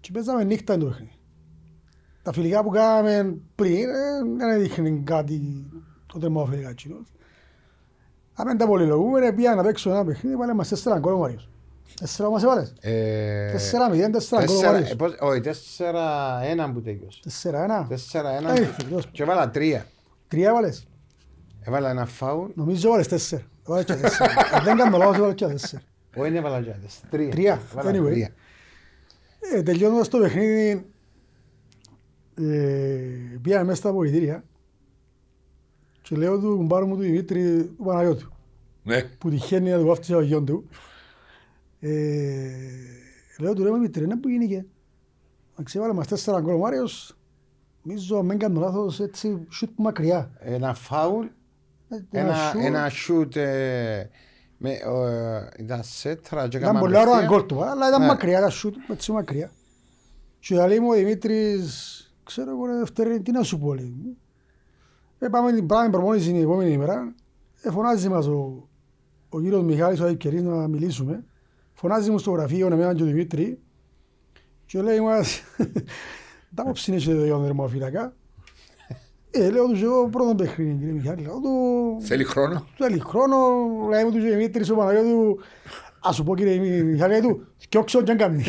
Και 0.00 0.10
παίζαμε 0.12 0.44
νύχτα 0.44 0.78
το 0.78 0.86
παιχνίδι. 0.86 1.12
Τα 2.22 2.32
φιλικά 2.32 2.62
που 2.62 2.68
κάναμε 2.70 3.36
πριν 3.54 3.88
ε, 3.88 4.36
δεν 4.36 4.48
έδειχνε 4.50 5.00
κάτι 5.04 5.66
το 6.06 6.18
τερματοφύλακας 6.18 6.70
εκείνος. 6.70 7.12
Αν 8.34 8.46
δεν 8.46 8.56
τα 8.58 8.66
πολυλογούμε, 8.66 9.32
πήγα 9.32 9.54
να 9.54 9.62
παίξω 9.62 9.90
ένα 9.90 10.04
παιχνίδι, 10.04 10.36
βάλε 10.36 10.54
μας 10.54 10.68
τέσσερα 10.68 10.98
γκολ 10.98 11.12
ο 11.12 11.18
Μάριος. 11.18 11.48
Τέσσερα 12.00 12.30
μας 12.30 12.42
έβαλες. 12.42 12.72
Ε, 12.80 13.50
Τέσσερα 13.52 13.90
μηδέν, 13.90 14.12
τέσσερα 14.12 14.44
γκολ 14.44 14.54
ο 14.54 14.58
τέσσερα- 14.58 14.72
Μάριος. 14.72 14.90
ε, 14.90 14.94
πώς- 14.94 15.16
Όχι, 15.20 15.40
τέσσερα 15.40 16.38
ένα 16.42 16.72
που 16.72 16.82
τέλειωσε. 16.82 17.20
Τέσσερα 17.22 17.62
ένα. 17.64 17.86
Τέσσερα 17.88 18.30
ένα. 18.36 18.52
Ε, 18.52 18.64
φίλος. 18.64 19.06
Και 19.12 19.22
έβαλα 19.22 19.50
τρία. 19.50 19.86
Τρία 20.28 20.48
έβαλες. 20.48 20.86
Έβαλα 21.60 21.90
ένα 21.90 22.06
φάουλ. 22.06 22.50
Νομίζω 22.54 22.86
έβαλες 22.88 23.08
τέσσερα. 23.08 23.42
Έβαλες 23.66 23.84
και 23.84 23.94
τέσσερα. 23.94 24.30
Αν 24.54 24.64
δεν 24.64 24.76
κάνω 24.76 24.96
λάθος, 24.96 25.16
έβαλες 25.16 25.34
και 25.34 25.46
τέσσερα. 25.46 25.82
Όχι, 26.16 26.30
δεν 26.30 26.36
έβαλα 26.36 26.60
και 26.60 26.70
τέσσερα. 26.82 27.08
Τρία. 27.10 27.30
Τρία. 27.30 27.60
Έβαλα 27.78 27.90
Anyway. 27.90 28.10
τρία. 28.10 28.28
Ε, 29.54 29.62
τελειώνοντας 29.62 30.08
το 30.08 30.18
παιχνίδι, 30.18 30.86
ε, 32.34 32.42
πήγαμε 33.42 33.64
μέσα 33.64 33.76
στα 33.76 33.88
αποδητήρια 33.88 34.44
και 36.02 36.16
λέω 36.16 36.38
του 36.40 36.56
κουμπάρου 36.56 36.86
μου 36.86 36.94
του 36.96 37.00
Δημήτρη 37.02 37.64
του 37.76 37.84
Παναγιώτου 37.84 38.32
Ναι. 38.82 39.02
που 39.02 39.30
τυχαίνει 39.30 39.70
να 39.70 39.78
του 39.78 39.86
βάφτισε 39.86 40.14
ο 40.14 40.20
γιον 40.20 40.44
του. 40.46 40.68
Ε, 41.80 42.50
λέω 43.38 43.54
του 43.54 43.62
ρε 43.64 43.70
Δημήτρη, 43.72 44.06
ναι 44.06 44.16
που 44.16 44.28
γίνηκε. 44.28 44.66
Να 45.56 45.64
ξεβάλε 45.64 45.92
μας 45.92 46.06
τέσσερα 46.06 46.40
γκολ 46.40 46.54
ο 46.54 46.58
Μάριος, 46.58 47.16
νομίζω 47.82 48.18
αν 48.18 48.26
δεν 48.26 48.38
κάνω 48.38 48.60
λάθος 48.60 49.00
έτσι 49.00 49.46
σούτ 49.50 49.70
που 49.76 49.82
μακριά. 49.82 50.30
Ένα 50.40 50.74
φάουλ. 50.74 51.26
Ε, 51.88 52.18
Ένα, 52.20 52.34
σούτ. 52.34 52.60
ένα 52.64 52.88
σούτ. 52.88 53.36
ε, 53.36 54.10
με, 54.56 54.70
ε, 54.70 55.62
Ήταν 55.62 55.80
σέτρα. 55.82 56.40
και 56.48 56.56
Ήταν 56.56 56.62
έκανα 56.62 56.78
πολύ 56.78 56.96
ωραίο 56.96 57.12
απευθεία. 57.12 57.36
γκολ 57.36 57.46
του, 57.46 57.62
αλλά 57.64 57.88
ήταν 57.88 58.00
Ναι. 58.00 58.06
μακριά, 58.06 58.38
ήταν 58.38 58.50
σούτ 58.50 58.74
έτσι 58.90 59.12
μακριά. 59.12 59.50
Και 60.38 60.66
λέει 60.66 60.78
μου 60.80 60.88
ο 60.88 60.94
Δημήτρης, 60.94 61.96
ξέρω 62.24 62.50
εγώ 62.50 62.66
ρε 62.66 62.76
δεύτερη, 62.78 63.20
τι 63.22 63.30
να 63.32 63.42
σου 63.42 63.58
πω 63.58 63.74
λέει. 63.74 64.16
Ε, 65.24 65.28
πάμε 65.28 65.52
την 65.52 65.66
πράγμα 65.66 65.90
προπόνηση 65.90 66.32
την 66.32 66.42
επόμενη 66.42 66.72
ημέρα. 66.72 67.14
Ε, 67.62 67.70
φωνάζει 67.70 68.08
μας 68.08 68.26
ο, 68.26 68.68
ο 69.28 69.40
κύριος 69.40 69.62
Μιχάλης, 69.62 70.00
ο 70.00 70.04
Αϊκερής, 70.04 70.42
να 70.42 70.68
μιλήσουμε. 70.68 71.24
Φωνάζει 71.72 72.10
μου 72.10 72.18
στο 72.18 72.30
γραφείο 72.30 72.68
να 72.68 72.76
μέναν 72.76 72.96
και 72.96 73.02
ο 73.02 73.06
Δημήτρη. 73.06 73.58
Και 74.66 74.82
λέει 74.82 75.00
μας, 75.00 75.42
τα 76.54 76.62
άποψη 76.62 76.90
είναι 76.90 77.00
και 77.00 77.14
το 77.14 77.38
δερμοφύλακα. 77.38 78.14
Ε, 79.30 79.50
λέω 79.50 79.66
τους 79.66 79.82
εγώ 79.82 80.08
πρώτον 80.08 80.36
παιχνίδι 80.36 80.74
κύριε 80.78 80.92
Μιχάλη. 80.92 81.22
Λέω 81.22 81.40
του, 81.40 81.96
Θέλει 82.00 82.24
χρόνο; 82.24 82.66
Θέλει 82.76 82.98
χρόνο, 82.98 83.36
λέει 83.90 84.04
μου 84.04 84.10
τους 84.10 84.22
Δημήτρης 84.22 84.70
ο 84.70 84.74
Παναγιώτου, 84.74 85.38
ας 86.02 86.14
σου 86.14 86.24
πω 86.24 86.36
κύριε 86.36 86.82
Μιχάλη 86.82 87.20
του, 87.20 87.46
«Κιόξω 87.68 88.02
και 88.02 88.12
έκαμε». 88.12 88.42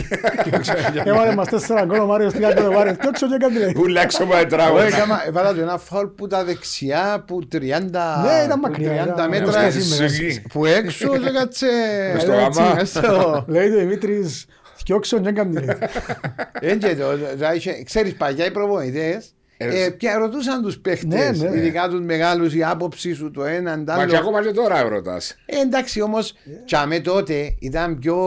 Έβαλε 1.03 1.35
μας 1.35 1.47
τέσσερα 1.47 1.85
γκολ 1.85 1.99
ο 1.99 2.05
Μάριος, 2.05 2.33
τι 2.33 2.43
άλλο 2.43 2.71
Μάριος, 2.71 2.97
«Κιόξω 2.97 3.27
και 3.27 3.33
έκαμε». 3.35 3.59
λέει. 3.59 3.73
Ούλα 3.77 4.01
έξω 4.01 4.23
από 4.23 4.35
Εγώ 4.35 4.45
τραγούδα. 4.45 4.83
έκανα- 4.85 5.23
Έβαλα 5.27 5.53
του 5.53 5.59
ένα 5.59 5.77
φάουλ 5.77 6.07
που 6.07 6.27
τα 6.27 6.43
δεξιά 6.43 7.23
που 7.27 7.47
30 7.47 8.21
Ναι, 8.25 8.43
ήταν 8.45 8.59
που 8.59 8.67
μακριά, 8.67 8.89
30 9.03 9.13
ήταν- 9.13 9.29
μέτρα 9.29 9.67
ήταν 9.67 9.81
σήμερα. 9.81 10.03
Εκεί. 10.13 10.41
που 10.53 10.65
έξω 10.65 11.17
και 11.17 11.29
κάτσε 11.29 11.65
Μες 12.13 12.21
στο 12.21 12.31
έτσι, 12.31 12.61
γαμά. 12.61 12.73
μες 12.75 12.89
στο- 12.89 13.45
Λέει 13.47 13.69
του 13.69 13.77
Δημήτρης, 13.77 14.45
«Κιόξω 14.83 15.19
και 15.19 15.29
έκαμε». 15.29 15.59
λέει. 15.59 15.75
Δεν 16.61 16.79
και 16.79 16.95
το, 16.95 17.05
το 17.39 17.53
είχε- 17.55 17.83
Ξέρεις 17.83 18.15
παλιά 18.15 18.45
οι 18.45 18.51
προβοητές 18.51 19.33
Ε, 19.57 19.83
ε, 19.83 19.89
και 19.89 20.13
ρωτούσαν 20.13 20.61
τους 20.61 20.79
παίχτες, 20.79 21.39
Ναι, 21.41 21.49
ναι. 21.49 21.57
ειδικά 21.57 21.89
τους 21.89 22.01
μεγάλους, 22.01 22.55
η 22.55 22.63
άποψη 22.63 23.13
σου 23.13 23.31
το 23.31 23.43
έναν, 23.43 23.85
το 23.85 23.91
Μα 23.91 23.97
και 23.97 24.03
άλλο. 24.03 24.17
ακόμα 24.17 24.43
και 24.45 24.51
τώρα 24.51 24.79
ερωτάς. 24.79 25.35
Ε, 25.45 25.59
εντάξει 25.59 26.01
όμως, 26.01 26.33
τσάμε 26.65 26.99
τότε 26.99 27.55
ήταν 27.59 27.99
πιο 27.99 28.17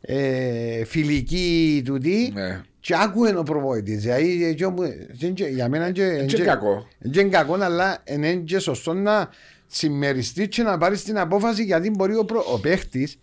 ε, 0.00 0.84
φιλική 0.84 1.82
τούτη 1.84 2.30
Ναι. 2.34 2.60
και 2.80 2.94
άκουε 3.02 3.36
ο 3.36 3.42
προβόητης. 3.42 4.02
Δηλαδή, 4.02 4.44
ε, 4.44 4.52
και 4.52 4.64
όπου- 4.64 4.84
δεν 5.12 5.34
και- 5.34 5.46
για 5.46 5.68
μένα 5.68 5.90
και- 5.90 6.24
Και 6.26 6.36
και- 6.36 6.42
κακό. 6.44 6.86
δεν 6.98 7.20
είναι 7.26 7.36
κακό, 7.36 7.54
αλλά 7.54 7.98
είναι 8.04 8.34
και 8.34 8.58
σωστό 8.58 8.92
να 8.94 9.28
συμμεριστεί 9.66 10.48
και 10.48 10.62
να 10.62 10.78
πάρει 10.78 10.98
την 10.98 11.18
απόφαση 11.18 11.62
γιατί 11.64 11.90
μπορεί 11.90 12.14
ο, 12.16 12.24
προ... 12.24 12.44
ο 12.52 12.58
παίχτης 12.60 13.18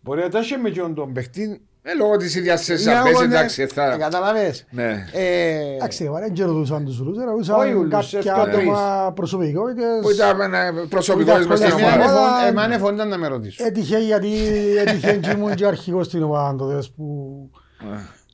μπορεί 0.00 0.20
να 0.20 0.28
τάσει 0.28 0.56
με 0.56 0.70
ποιον 0.70 0.94
τον 0.94 1.12
παίχτη 1.12 1.60
Ε, 1.92 1.96
λόγω 1.98 2.16
της 2.16 2.34
ίδιας 2.34 2.64
θέσης 2.64 2.84
για 2.86 2.94
να 2.94 3.02
πέσει, 3.02 3.14
αγώνες. 3.14 3.34
εντάξει, 3.36 3.66
θα... 3.66 3.96
Καταλαβες. 3.98 4.64
Ναι. 4.70 5.06
Ε, 5.12 5.74
Εντάξει, 5.74 6.04
ρε, 6.04 6.20
δεν 6.20 6.32
και 6.32 6.44
ρωτούσαν 6.44 6.84
τους 6.84 7.00
ούλους, 7.00 7.16
Όχι 7.16 7.26
ρωτούσαν 7.26 7.76
ούλους, 7.76 7.90
κάποια 7.90 8.18
εύκολα 8.18 8.42
άτομα 8.42 9.12
προσωπικότητες. 9.14 10.00
Που 10.02 10.10
ήταν 10.10 10.54
ε, 10.54 10.72
προσωπικότητες 10.88 11.46
μες 11.46 11.58
στην 11.58 11.70
Στην 11.70 11.84
εμένα 11.84 12.02
ομάδα. 12.04 12.18
ομάδα- 12.20 12.36
εφο- 12.38 12.48
εμένα 12.48 12.74
εφόνταν 12.74 13.08
να 13.08 13.18
με 13.18 13.28
ρωτήσω. 13.28 13.64
Έτυχε 13.66 13.98
γιατί 13.98 14.32
έτυχε 14.78 15.16
και 15.16 15.30
ήμουν 15.30 15.54
και 15.54 15.66
αρχηγός 15.66 16.06
στην 16.06 16.22
ομάδα 16.22 16.56
τότε 16.56 16.82
που 16.96 17.50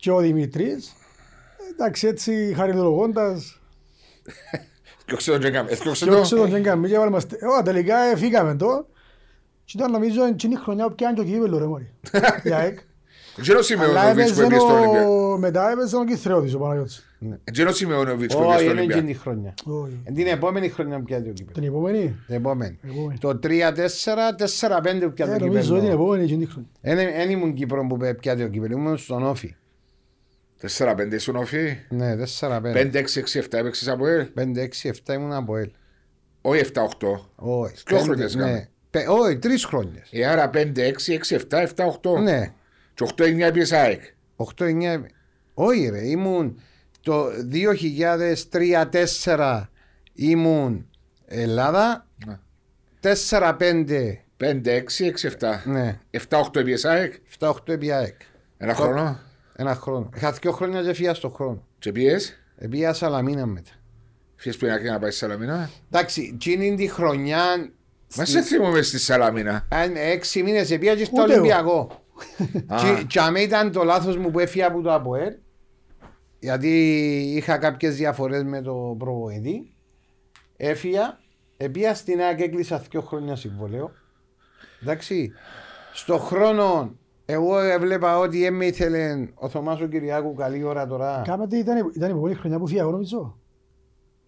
και 0.00 0.10
ο 0.10 0.18
Δημήτρης. 0.18 0.92
Εντάξει, 1.72 2.06
έτσι 2.06 2.54
χαριτολογώντας, 2.56 3.60
Και 5.06 5.16
ξέρω 5.16 5.38
και 5.38 5.46
έκαμε. 5.46 5.70
Έφτιαξε 5.70 6.04
και 6.04 6.10
το. 6.10 6.16
όξε 6.18 6.34
τον 6.36 6.48
και 6.50 6.56
έκαμε 6.56 6.88
και 6.88 6.94
έβαλε 6.94 7.10
μας... 7.10 7.26
τε- 7.26 7.42
Ω, 7.42 7.62
τελικά 7.62 7.98
ε, 7.98 8.16
φύγαμε 8.16 8.56
το. 8.56 8.86
Και 9.64 9.72
ήταν 9.76 9.90
νομίζω 9.90 10.24
εκείνη 10.24 10.54
η 10.54 10.56
χρονιά 10.56 10.88
που 10.88 10.94
πιάνε 10.94 11.16
το 11.16 11.24
κύπελο 11.24 11.58
ρε 11.58 11.64
μωρή. 11.66 11.90
Για 12.44 12.58
εκ. 12.58 12.78
Και 13.42 13.50
ο 13.50 13.54
Αλλά 13.54 13.62
Σιμεωνοβίτς 13.62 14.32
που 14.32 14.40
έπαιζε 14.40 14.44
έπιε 14.44 14.58
στο 14.58 14.74
Ολυμπιακό. 14.74 15.32
ο... 15.32 15.38
μετά 15.38 15.70
έπαιζε 15.70 15.96
ο 15.96 16.04
Κυθρεώτης 16.04 16.54
ο 16.54 16.58
Παναγιώτης. 16.58 17.06
Και 17.52 17.62
ο 17.64 17.72
Σιμεωνοβίτς 17.72 18.34
που 18.34 18.40
έπιε 18.42 18.54
Όχι, 18.54 18.62
στο 18.62 18.70
είναι 18.70 18.80
Ολυμπιακό. 18.80 18.98
εκείνη 18.98 19.10
η 19.10 19.14
χρονιά. 19.20 19.54
Όχι. 19.64 20.00
Εν 20.04 20.14
Την 20.14 20.26
επόμενη 20.26 20.68
χρονιά 20.68 20.96
που 20.98 21.02
πιάται 21.04 21.28
ο 21.28 21.32
κύπελο. 21.32 21.54
Την 21.54 21.64
επόμενη; 21.64 22.16
Την 22.26 22.34
επόμενη. 22.34 22.78
Επόμενη. 22.90 23.18
Το 23.18 23.38
3-4, 23.42 23.48
4-5 24.60 24.98
που 25.00 25.12
πιάται 25.12 25.32
Ε, 25.32 25.34
ο 25.34 25.46
νομίζω 25.46 25.74
ότι 25.74 25.80
την 25.80 25.90
κύπελο. 25.90 25.92
επόμενη 25.92 26.22
εκείνη 26.24 26.44
τη 26.46 26.50
χρόνια. 26.52 26.68
Δεν 27.16 27.30
ήμουν 27.30 27.54
Κύπρο 27.54 27.86
που 27.86 27.96
πιάται 28.20 28.44
ο 28.44 28.48
κύπελο, 28.48 28.76
ήμουν 28.76 28.96
στον 28.98 29.22
Όφη. 29.26 29.54
4-5 30.78 31.12
ήσουν 31.12 31.36
όφη; 31.36 31.76
Ναι, 31.88 32.14
4-5. 32.40 32.60
5-6-6-7 32.74 33.58
έπαιξες 33.58 33.88
από 33.88 34.06
ελ; 34.06 34.26
5-6-7 34.34 35.12
ήμουν 35.14 35.32
από 35.32 35.56
ελ. 35.56 35.70
Όχι 36.40 36.60
7-8. 36.60 36.80
Όχι. 37.34 37.74
Δυο 37.86 37.96
πέντε, 37.96 38.02
χρόνιες 38.02 38.34
ναι. 38.34 38.40
κάναμε. 38.42 38.68
Πε- 38.90 39.08
Όχι, 39.08 39.36
τρεις 39.38 39.64
χρόνιες. 39.64 40.08
Ε, 40.10 40.24
άρα 40.26 40.50
5-6-6-7-7-8. 40.52 42.20
Ναι. 42.22 42.52
Και 42.96 43.04
8-9 43.16 43.40
έπιες 43.40 43.72
ΑΕΚ. 43.72 44.02
8-9. 44.36 45.04
Όχι 45.54 45.88
ρε, 45.88 46.06
ήμουν 46.06 46.60
το 47.00 47.26
2003-4 49.24 49.62
ήμουν 50.12 50.88
Ελλάδα. 51.26 52.06
Ναι. 52.26 52.38
4-5. 53.30 54.24
5-6-6-7. 54.36 55.62
Ναι. 55.64 56.00
7-8 56.28 56.56
έπιες 56.56 56.84
ΑΕΚ. 56.84 57.14
7-8 57.38 57.68
επί 57.68 57.92
ΑΕΚ. 57.92 58.20
Ένα 58.56 58.74
χρόνο. 58.74 59.18
Ένα 59.56 59.74
χρόνο. 59.74 60.08
Είχα 60.16 60.32
δύο 60.32 60.52
χρόνια 60.52 60.82
και 60.82 60.92
φύγα 60.92 61.14
στον 61.14 61.32
χρόνο. 61.32 61.66
Και 61.78 61.92
πιες. 61.92 62.40
Επία 62.56 62.92
Σαλαμίνα 62.92 63.46
μετά. 63.46 63.70
Φύγες 64.36 64.56
πριν 64.56 64.72
να 64.84 64.98
πάει 64.98 65.10
στη 65.10 65.18
Σαλαμίνα; 65.18 65.70
Εντάξει, 65.90 66.30
εκείνη 66.34 66.74
τη 66.74 66.88
χρονιά. 66.88 67.72
Μα 68.16 68.24
σε 68.24 68.42
θυμούμε 68.42 68.82
στη 68.82 68.98
Σαλαμίνα. 68.98 69.66
Αν 69.68 69.96
έξι 69.96 70.42
μήνες 70.42 70.70
επία 70.70 70.94
και 70.94 71.04
στο 71.04 71.22
Ούτε 71.22 71.32
εγώ. 71.32 71.40
Ολυμπιακό. 71.40 72.05
Α. 72.66 72.76
Και- 72.76 73.02
Και 73.06 73.20
αμέ 73.20 73.40
ήταν 73.40 73.72
το 73.72 73.82
λάθος 73.84 74.16
μου 74.16 74.30
που 74.30 74.38
έφυγα 74.38 74.66
από 74.66 74.80
το 74.80 74.92
ΑΠΟΕΛ. 74.92 75.32
Γιατί 76.38 76.68
είχα 77.36 77.58
κάποιες 77.58 77.96
διαφορές 77.96 78.44
με 78.44 78.62
το 78.62 78.94
προβοητή. 78.98 79.74
Έφυγα. 80.56 81.18
Επία 81.56 81.94
στην 81.94 82.20
ΑΕΚ 82.20 82.40
έκλεισα 82.40 82.78
δύο 82.90 83.00
χρόνια 83.00 83.36
συμβολέο. 83.36 83.90
Εντάξει. 84.82 85.32
Στο 85.92 86.18
χρόνο 86.18 86.96
εγώ 87.24 87.58
έβλεπα 87.58 88.18
ότι 88.18 88.40
δεν 88.40 88.54
με 88.54 88.66
ήθελε 88.66 89.28
ο 89.34 89.48
Θωμάς 89.48 89.80
ο 89.80 89.86
Κυριάκου 89.86 90.34
καλή 90.34 90.62
ώρα 90.62 90.86
τώρα. 90.86 91.22
Κάμετε 91.26 91.56
ήταν, 91.56 91.90
ήταν 91.94 92.08
η 92.08 92.12
επόμενη 92.12 92.34
χρονιά 92.34 92.58
που 92.58 92.66
φύγα 92.66 92.80
εγώ 92.80 92.90
νομίζω. 92.90 93.38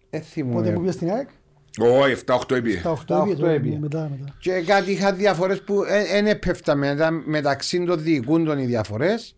Ε, 0.09 0.17
Πότε 0.17 0.29
θυμούμαι. 0.29 0.71
που 0.71 0.79
πήγα 0.79 0.91
στην 0.91 1.09
ΑΕΚ; 1.11 1.29
Όχι, 1.77 2.15
7-8 2.25 2.55
έπιε. 2.55 2.79
Τα 2.81 2.89
8 2.91 2.97
Τα 3.07 3.15
έπιε, 3.17 3.31
οκτώ 3.31 3.41
τώρα, 3.41 3.51
έπιε. 3.53 3.77
μετά, 3.79 4.09
μετά. 4.17 4.35
Και 4.39 4.51
κάτι 4.61 4.91
είχα 4.91 5.13
διαφορές 5.13 5.61
που 5.61 5.83
δεν 6.11 6.27
έπεφτα 6.27 6.75
μετά 6.75 7.11
μεταξύ 7.11 7.83
των 7.83 8.03
διοικούντων 8.03 8.57
οι 8.59 8.65
διαφορές. 8.65 9.35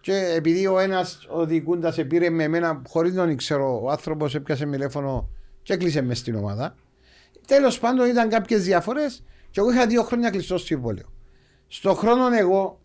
Και 0.00 0.32
επειδή 0.36 0.66
ο 0.66 0.78
ένας 0.78 1.18
ο 1.30 1.46
διοικούντας 1.46 1.98
πήρε 2.08 2.30
με 2.30 2.42
εμένα 2.42 2.82
χωρίς 2.88 3.12
να 3.14 3.26
τον 3.26 3.36
ξέρω, 3.36 3.80
ο 3.84 3.90
άνθρωπος 3.90 4.34
έπιασε 4.34 4.66
με 4.66 4.76
τηλέφωνο 4.76 5.28
και 5.62 5.72
έκλεισε 5.72 6.02
μες 6.02 6.18
στην 6.18 6.34
ομάδα. 6.34 6.74
Τέλος 7.46 7.78
πάντων 7.78 8.08
ήταν 8.08 8.28
κάποιες 8.28 8.64
διαφορές 8.64 9.24
και 9.50 9.60
εγώ 9.60 9.72
είχα 9.72 9.86
δύο 9.86 10.02
χρόνια 10.02 10.30
κλειστό 10.30 10.58
συμβόλαιο. 10.58 11.12
Στο 11.68 11.94
χρόνο 11.94 12.34
εγώ, 12.38 12.80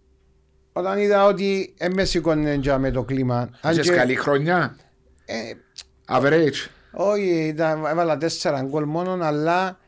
όταν 0.73 0.97
είδα 0.97 1.25
ότι 1.25 1.73
δεν 1.77 1.91
μες 1.93 2.09
σήκωνε 2.09 2.53
για 2.53 2.77
με 2.77 2.91
το 2.91 3.03
κλίμα. 3.03 3.49
αν 3.61 3.73
Είχες 3.73 3.89
και- 3.89 3.95
καλή 3.95 4.15
χρονιά. 4.15 4.75
ε, 5.25 5.35
Average. 6.09 6.69
Όχι, 6.99 7.47
ήταν, 7.47 7.85
έβαλα 7.85 8.17
τέσσερα 8.17 8.61
γκολ 8.61 8.85
μόνο, 8.85 9.25
αλλά 9.25 9.79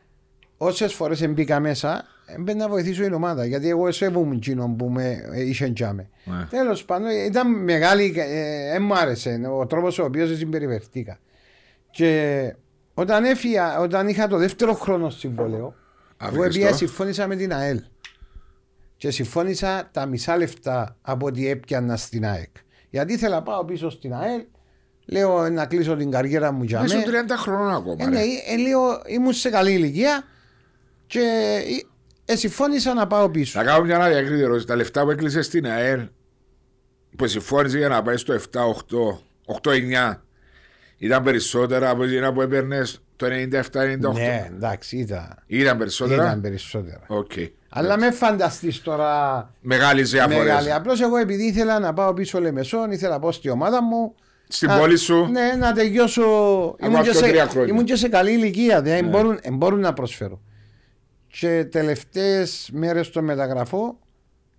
όσες 0.57 0.93
φορές 0.93 1.29
μπήκα 1.29 1.59
μέσα, 1.59 2.05
έμπαινε 2.25 2.63
να 2.63 2.69
βοηθήσω 2.69 3.03
την 3.03 3.13
ομάδα. 3.13 3.45
Γιατί 3.45 3.69
εγώ 3.69 3.91
σέβομαι 3.91 4.35
εκείνον 4.35 4.75
που 4.75 4.89
με 4.89 5.29
ε, 5.33 5.41
είχε 5.41 5.69
τζάμε. 5.69 6.09
Ναι. 6.23 6.45
Τέλος 6.49 6.85
πάντων, 6.85 7.09
ήταν 7.09 7.63
μεγάλη. 7.63 8.13
Ε, 8.17 8.75
ε, 8.75 8.79
μου 8.79 8.93
άρεσε 8.93 9.41
ο 9.59 9.65
τρόπος 9.65 9.99
ο 9.99 10.03
οποίος 10.03 10.37
συμπεριφερθήκα. 10.37 11.19
Και 11.91 12.55
όταν 12.93 13.23
έφυγα, 13.23 13.79
όταν 13.79 14.07
είχα 14.07 14.27
το 14.27 14.37
δεύτερο 14.37 14.73
χρόνο 14.73 15.09
συμβόλαιο, 15.09 15.57
εγώ 15.57 15.75
Αφήκες 16.17 16.45
επειδή 16.45 16.69
το. 16.69 16.75
συμφώνησα 16.75 17.27
με 17.27 17.35
την 17.35 17.53
ΑΕΛ. 17.53 17.81
Και 18.97 19.11
συμφώνησα 19.11 19.89
τα 19.91 20.05
μισά 20.05 20.37
λεφτά 20.37 20.97
από 21.01 21.25
ό,τι 21.25 21.47
έπιανα 21.47 21.95
στην 21.95 22.25
ΑΕΚ. 22.25 22.51
Γιατί 22.89 23.13
ήθελα 23.13 23.35
να 23.35 23.43
πάω 23.43 23.65
πίσω 23.65 23.89
στην 23.89 24.13
ΑΕΛ, 24.13 24.41
λέω 25.11 25.49
να 25.49 25.65
κλείσω 25.65 25.95
την 25.95 26.11
καριέρα 26.11 26.51
μου 26.51 26.63
για 26.63 26.81
Μέσα 26.81 26.97
μένα. 26.97 27.25
30 27.27 27.37
χρόνων 27.37 27.73
ακόμα. 27.73 27.95
Ε, 27.97 28.05
ναι, 28.05 28.17
ρε. 28.19 28.23
ε, 28.53 28.57
λέω, 28.57 29.01
ήμουν 29.07 29.33
σε 29.33 29.49
καλή 29.49 29.71
ηλικία 29.71 30.23
και 31.07 31.19
ε, 32.25 32.33
ε, 32.33 32.35
συμφώνησα 32.35 32.93
να 32.93 33.07
πάω 33.07 33.29
πίσω. 33.29 33.59
Να 33.59 33.65
κάνω 33.65 33.83
μια 33.83 33.99
άλλη 34.03 34.13
διακριτή 34.13 34.41
ερώτηση. 34.41 34.65
Τα 34.65 34.75
λεφτά 34.75 35.03
που 35.03 35.09
έκλεισες 35.11 35.45
στην 35.45 35.65
ΑΕΛ 35.65 36.07
που 37.17 37.27
συμφώνησε 37.27 37.77
για 37.77 37.87
να 37.87 38.01
πάεις 38.01 38.21
στο 38.21 38.33
7-8, 38.33 39.61
8-9 39.61 40.15
ήταν 40.97 41.23
περισσότερα 41.23 41.89
από 41.89 42.03
εκείνα 42.03 42.33
που 42.33 42.41
έπαιρνες 42.41 43.01
το 43.15 43.25
97-98. 43.25 44.13
Ναι, 44.13 44.49
εντάξει, 44.55 44.97
ήταν, 44.97 45.43
Ήταν 45.47 45.77
περισσότερα; 45.77 46.23
ήταν 46.25 46.41
περισσότερα. 46.41 47.01
Οκ. 47.07 47.31
Αλλά 47.69 47.97
με 47.97 48.11
φανταστείς 48.11 48.81
τώρα 48.81 49.53
Μεγάλες 49.61 50.11
διαφορές. 50.11 50.37
μεγάλη. 50.43 50.73
Απλώς 50.73 51.01
εγώ 51.01 51.17
επειδή 51.17 51.43
ήθελα 51.43 51.79
να 51.79 51.93
πάω 51.93 52.13
πίσω 52.13 52.39
Λεμεσόν, 52.39 52.91
ήθελα 52.91 53.11
να 53.11 53.19
πάω 53.19 53.31
στη 53.31 53.49
ομάδα 53.49 53.83
μου. 53.83 54.15
Στην 54.51 54.67
να- 54.67 54.77
πόλη 54.79 54.97
σου. 54.97 55.25
Ναι, 55.31 55.53
να 55.59 55.73
τελειώσω. 55.73 56.21
Ήμουν 56.83 57.01
και, 57.03 57.09
αυτό 57.09 57.21
τρία 57.27 57.43
σε, 57.43 57.49
χρόνια. 57.49 57.73
ήμουν 57.73 57.85
και 57.85 57.95
σε 57.95 58.09
καλή 58.09 58.31
ηλικία. 58.31 58.81
Δηλαδή 58.81 59.01
Ναι. 59.01 59.09
μπορούν, 59.09 59.39
ε, 59.41 59.51
μπορούν 59.51 59.79
να 59.79 59.93
προσφέρω. 59.93 60.41
Και 61.27 61.65
τελευταίες 61.71 62.69
μέρες 62.73 63.05
στο 63.05 63.21
μεταγραφό, 63.21 63.99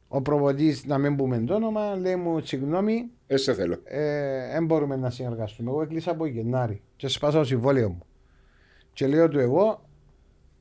ο 0.09 0.22
προβодή, 0.22 0.80
να 0.86 0.99
μην 0.99 1.16
πούμε 1.16 1.38
το 1.38 1.55
όνομα, 1.55 1.97
λέει 1.97 2.16
μου 2.16 2.41
συγγνώμη, 2.45 3.11
Ε, 3.26 3.36
σε 3.36 3.55
θέλω. 3.55 3.80
ε, 3.84 4.53
δεν 4.53 4.64
μπορούμε 4.64 4.97
να 4.97 5.11
συνεργαστούμε. 5.11 5.70
Εγώ 5.70 5.82
έκλεισα 5.82 6.11
από 6.11 6.26
Γενάρη 6.26 6.82
και 6.97 7.09
σπάσα 7.09 7.38
το 7.38 7.45
συμβόλαιο 7.45 7.88
μου. 7.88 8.03
Και 8.93 9.07
λέω 9.07 9.28
του 9.28 9.38
εγώ, 9.38 9.82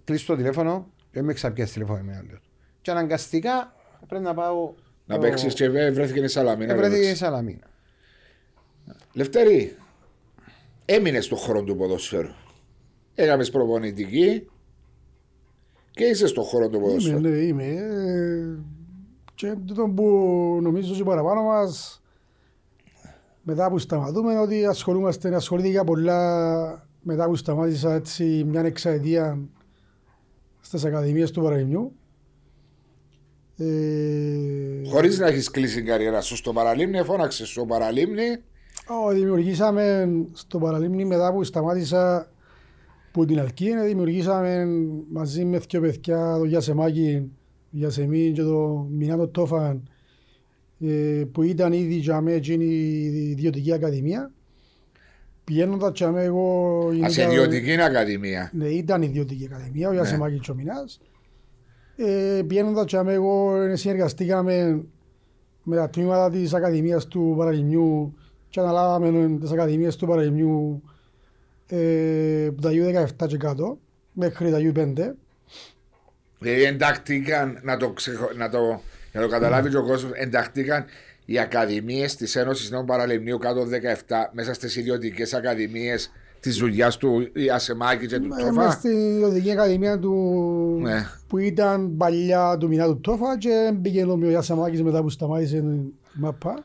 κλείσω 0.04 0.26
το 0.26 0.36
τηλέφωνο, 0.36 0.88
και 1.12 1.22
με 1.22 1.34
ξαπιάσεις 1.34 1.74
τηλέφωνο 1.74 2.00
εμένα. 2.00 2.24
Λέω. 2.28 2.36
του. 2.38 2.48
Και 2.82 2.92
αναγκαστικά 2.92 3.74
πρέπει 4.08 4.24
να 4.24 4.34
πάω. 4.34 4.74
Να 5.06 5.16
το- 5.16 5.22
παίξεις 5.22 5.54
και 5.54 5.70
βέ- 5.70 5.94
βρέθηκε 5.94 6.20
η 6.20 6.28
Σαλαμίνα. 6.28 6.72
Ε, 6.72 6.76
να 6.76 6.80
βρέθηκε 6.80 7.00
η 7.00 7.04
παίξεις. 7.04 7.18
Σαλαμίνα. 7.20 7.68
Λευτέρη, 9.20 9.76
έμεινες 10.86 11.26
στον 11.26 11.38
χώρο 11.38 11.64
του 11.64 11.76
ποδοσφαίρου. 11.76 12.30
Έκαμες 13.16 13.50
προπονητική 13.50 14.48
και 15.92 16.04
είσαι 16.04 16.28
στον 16.28 16.44
χώρο 16.44 16.70
του 16.70 16.76
Είμαι, 16.78 16.86
ποδοσφαίρου. 16.86 17.20
ναι, 17.20 17.30
είμαι. 17.30 17.64
ε, 17.64 18.58
Και 19.36 19.56
τούτο 19.66 19.92
που 19.96 20.04
νομίζω 20.62 20.94
ότι 20.94 21.04
παραπάνω 21.04 21.42
μας 21.44 22.02
μετά 23.42 23.70
που 23.70 23.78
σταματούμε 23.78 24.40
ότι 24.40 24.66
ασχολούμαστε, 24.66 25.36
ασχολήθηκα 25.36 25.84
πολλά 25.84 26.88
μετά 27.02 27.26
που 27.26 27.36
σταμάτησα 27.36 27.94
έτσι 27.94 28.44
μια 28.48 28.62
εξαετία 28.62 29.40
στις 30.60 30.86
ακαδημίες 30.86 31.32
του 31.32 31.42
Παραϊμιού. 31.42 31.94
Ε, 33.58 34.90
Χωρίς 34.90 35.20
να 35.20 35.28
έχεις 35.28 35.50
κλείσει 35.52 35.76
την 35.76 35.86
καριέρα 35.86 36.22
σου 36.22 36.36
στο 36.36 36.54
παραλίμνη, 36.54 37.04
φώναξες 37.04 37.50
στο 37.50 37.66
παραλίμνη. 37.66 38.44
Ω, 38.92 39.12
δημιουργήσαμε 39.12 40.10
στο 40.34 40.58
Παραλίμνη 40.58 41.06
μετά 41.06 41.34
που 41.34 41.44
σταμάτησα 41.44 42.32
που 43.12 43.26
την 43.26 43.40
Αλκή, 43.40 43.70
δημιουργήσαμε 43.86 44.66
μαζί 45.12 45.46
με 45.46 45.58
δύο 45.70 45.82
παιδιά, 45.82 46.36
το 46.38 46.44
Γιασεμάκη, 46.44 47.32
Γιασεμί 47.70 48.32
και 48.32 48.42
το 48.42 48.88
Μινάτο 48.92 49.28
Τόφαν, 49.28 49.90
ε, 50.80 51.24
που 51.32 51.44
ήταν 51.44 51.74
ήδη 51.74 51.94
για 51.94 52.22
μέ 52.22 52.32
εκείνη 52.32 52.66
η 52.66 53.30
ιδιωτική 53.30 53.74
ακαδημία. 53.74 54.32
Πηγαίνοντας 55.44 55.92
για 55.96 56.12
μέ 56.12 56.24
εγώ... 56.24 56.78
Α, 57.06 57.10
σε 57.10 57.22
ήταν- 57.22 57.32
ιδιωτική 57.34 57.82
ακαδημία. 57.82 58.52
ναι, 58.54 58.66
ήταν 58.68 59.02
ιδιωτική 59.02 59.50
ακαδημία, 59.52 59.90
ο 59.90 59.94
Γιασεμάκη 59.94 60.40
και 60.40 60.52
ο 60.52 60.56
Μινάς. 60.56 61.00
Ε, 61.96 62.42
πηγαίνοντας 62.48 62.86
και 62.86 63.02
με 63.02 63.14
εγώ 63.14 63.56
ε, 63.56 63.76
συνεργαστήκαμε 63.76 64.84
με 65.64 65.76
τα 65.76 65.90
τμήματα 65.90 66.30
της 66.30 66.54
Ακαδημίας 66.54 67.08
του 67.08 67.34
Παραλιμιού 67.38 68.14
και 68.50 68.60
αναλάβαμε 68.60 69.38
τις 69.40 69.52
Ακαδημίες 69.52 69.96
του 69.96 70.08
Παραλιμιού 70.08 70.84
ε, 71.68 72.46
από 72.48 72.62
τα 72.62 72.70
U17 72.74 73.28
και 73.28 73.38
κάτω 73.38 73.78
μέχρι 74.14 74.52
τα 74.52 74.58
U5. 74.58 75.14
Δηλαδή 76.40 76.64
εντάχθηκαν, 76.64 77.60
να 77.64 77.78
το, 77.78 77.90
ξεχω... 77.90 78.30
να 78.36 78.50
το, 78.50 78.60
για 79.12 79.20
να 79.20 79.22
το 79.22 79.28
καταλάβει 79.28 79.70
και 79.70 79.78
ο 79.78 79.84
κόσμος, 79.84 80.12
εντάχθηκαν 80.16 80.86
οι 81.26 81.40
ακαδημίες 81.40 82.16
της 82.16 82.36
Ένωσης 82.36 82.72
Νέων 82.72 82.86
Παραλιμνίου 82.86 83.38
κάτω 83.38 83.62
17 84.08 84.16
μέσα 84.32 84.54
στις 84.54 84.76
ιδιωτικές 84.76 85.34
ακαδημίες 85.34 86.12
της 86.40 86.58
δουλειάς 86.58 86.98
του 86.98 87.30
Ιασεμάκη 87.34 88.08
και 88.08 88.20
του 88.20 88.26
Είμαι 88.26 88.36
Τόφα. 88.42 88.72
στην 88.72 88.92
ιδιωτική 89.16 89.52
ακαδημία 89.52 90.00
του 90.00 90.14
Ναι. 90.82 91.06
που 91.28 91.38
ήταν 91.38 91.98
παλιά 91.98 92.58
του 92.60 92.68
Μινά 92.68 92.86
του 92.86 93.00
Τόφα 93.00 93.38
και 93.38 93.72
μπήκε 93.76 94.04
ο 94.04 94.18
Γιασεμάκης 94.30 94.84
μετά 94.84 95.02
που 95.02 95.10
σταμάτησε 95.10 95.58
η 95.58 95.94
ΜΑΠΑ 96.14 96.64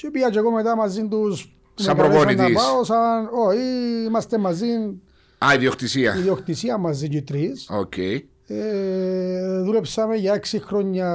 και 0.00 0.10
πήγα 0.10 0.30
και 0.30 0.38
εγώ 0.38 0.50
μετά 0.50 0.76
μαζί 0.76 1.08
τους 1.08 1.48
που 1.74 1.82
Σαν 1.82 1.96
με 1.96 2.02
καλέσαν 2.02 2.26
να 2.26 2.32
προπονητής. 2.34 2.62
πάω, 2.62 2.84
σαν, 2.84 3.28
όχι, 3.32 3.58
είμαστε 4.06 4.38
μαζί 4.38 4.66
Α, 5.38 5.54
ιδιοκτησία. 5.54 6.16
ιδιοκτησία 6.16 6.78
μαζί 6.78 7.08
και 7.08 7.16
οι 7.16 7.22
τρεις. 7.22 7.68
Οκ. 7.70 7.96
Ε, 8.46 9.60
δούλεψαμε 9.62 10.16
για 10.16 10.34
έξι 10.34 10.58
χρόνια 10.58 11.08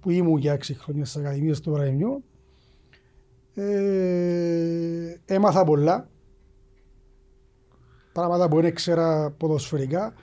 που 0.00 0.10
ήμουν 0.10 0.38
για 0.38 0.52
έξι 0.52 0.74
χρόνια 0.74 1.04
στις 1.04 1.20
Ακαδημίες 1.22 1.60
του 1.60 1.70
Παραϊμιού. 1.70 2.24
Ε, 3.54 5.14
έμαθα 5.24 5.64
πολλά. 5.64 6.08
Πράγματα 8.12 8.48
που 8.48 8.56
δεν 8.56 8.64
ήξερα 8.64 9.30
ποδοσφαιρικά, 9.30 10.14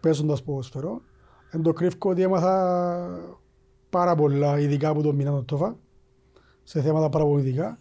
παίζοντας 0.00 0.42
ποδόσφαιρο. 0.42 1.00
Εν 1.50 1.62
το 1.62 1.72
κρύφκω 1.72 2.10
ότι 2.10 2.22
έμαθα 2.22 3.06
πάρα 3.90 4.14
πολλά, 4.14 4.58
ειδικά 4.58 4.88
από 4.88 5.02
τον 5.02 5.14
Μινάνο 5.14 5.42
Τόφα, 5.42 5.76
σε 6.70 6.80
θέματα 6.80 7.08
παραπονητικά. 7.08 7.78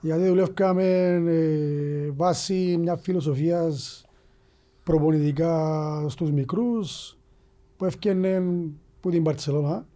Γιατί 0.00 0.26
δουλεύκαμε 0.26 0.84
ε, 1.26 2.10
βάσει 2.10 2.76
μια 2.80 2.96
φιλοσοφίας 2.96 4.04
προπονητικά 4.84 6.04
στους 6.08 6.30
μικρούς 6.30 7.18
που 7.76 7.84
έφτιανε 7.84 8.42
που 9.00 9.10
την 9.10 9.22
Παρτσελώνα 9.22 9.86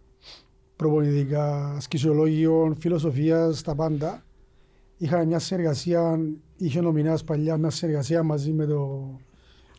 προπονητικά, 0.75 1.77
σκησιολόγιο, 1.79 2.75
φιλοσοφίας, 2.79 3.61
τα 3.61 3.75
πάντα. 3.75 4.23
Είχαμε 4.97 5.25
μια 5.25 5.39
συνεργασία, 5.39 6.19
είχε 6.57 6.81
νομινάς 6.81 7.23
παλιά 7.23 7.57
μια 7.57 7.69
συνεργασία 7.69 8.23
μαζί 8.23 8.51
με, 8.51 8.65
το, 8.65 9.09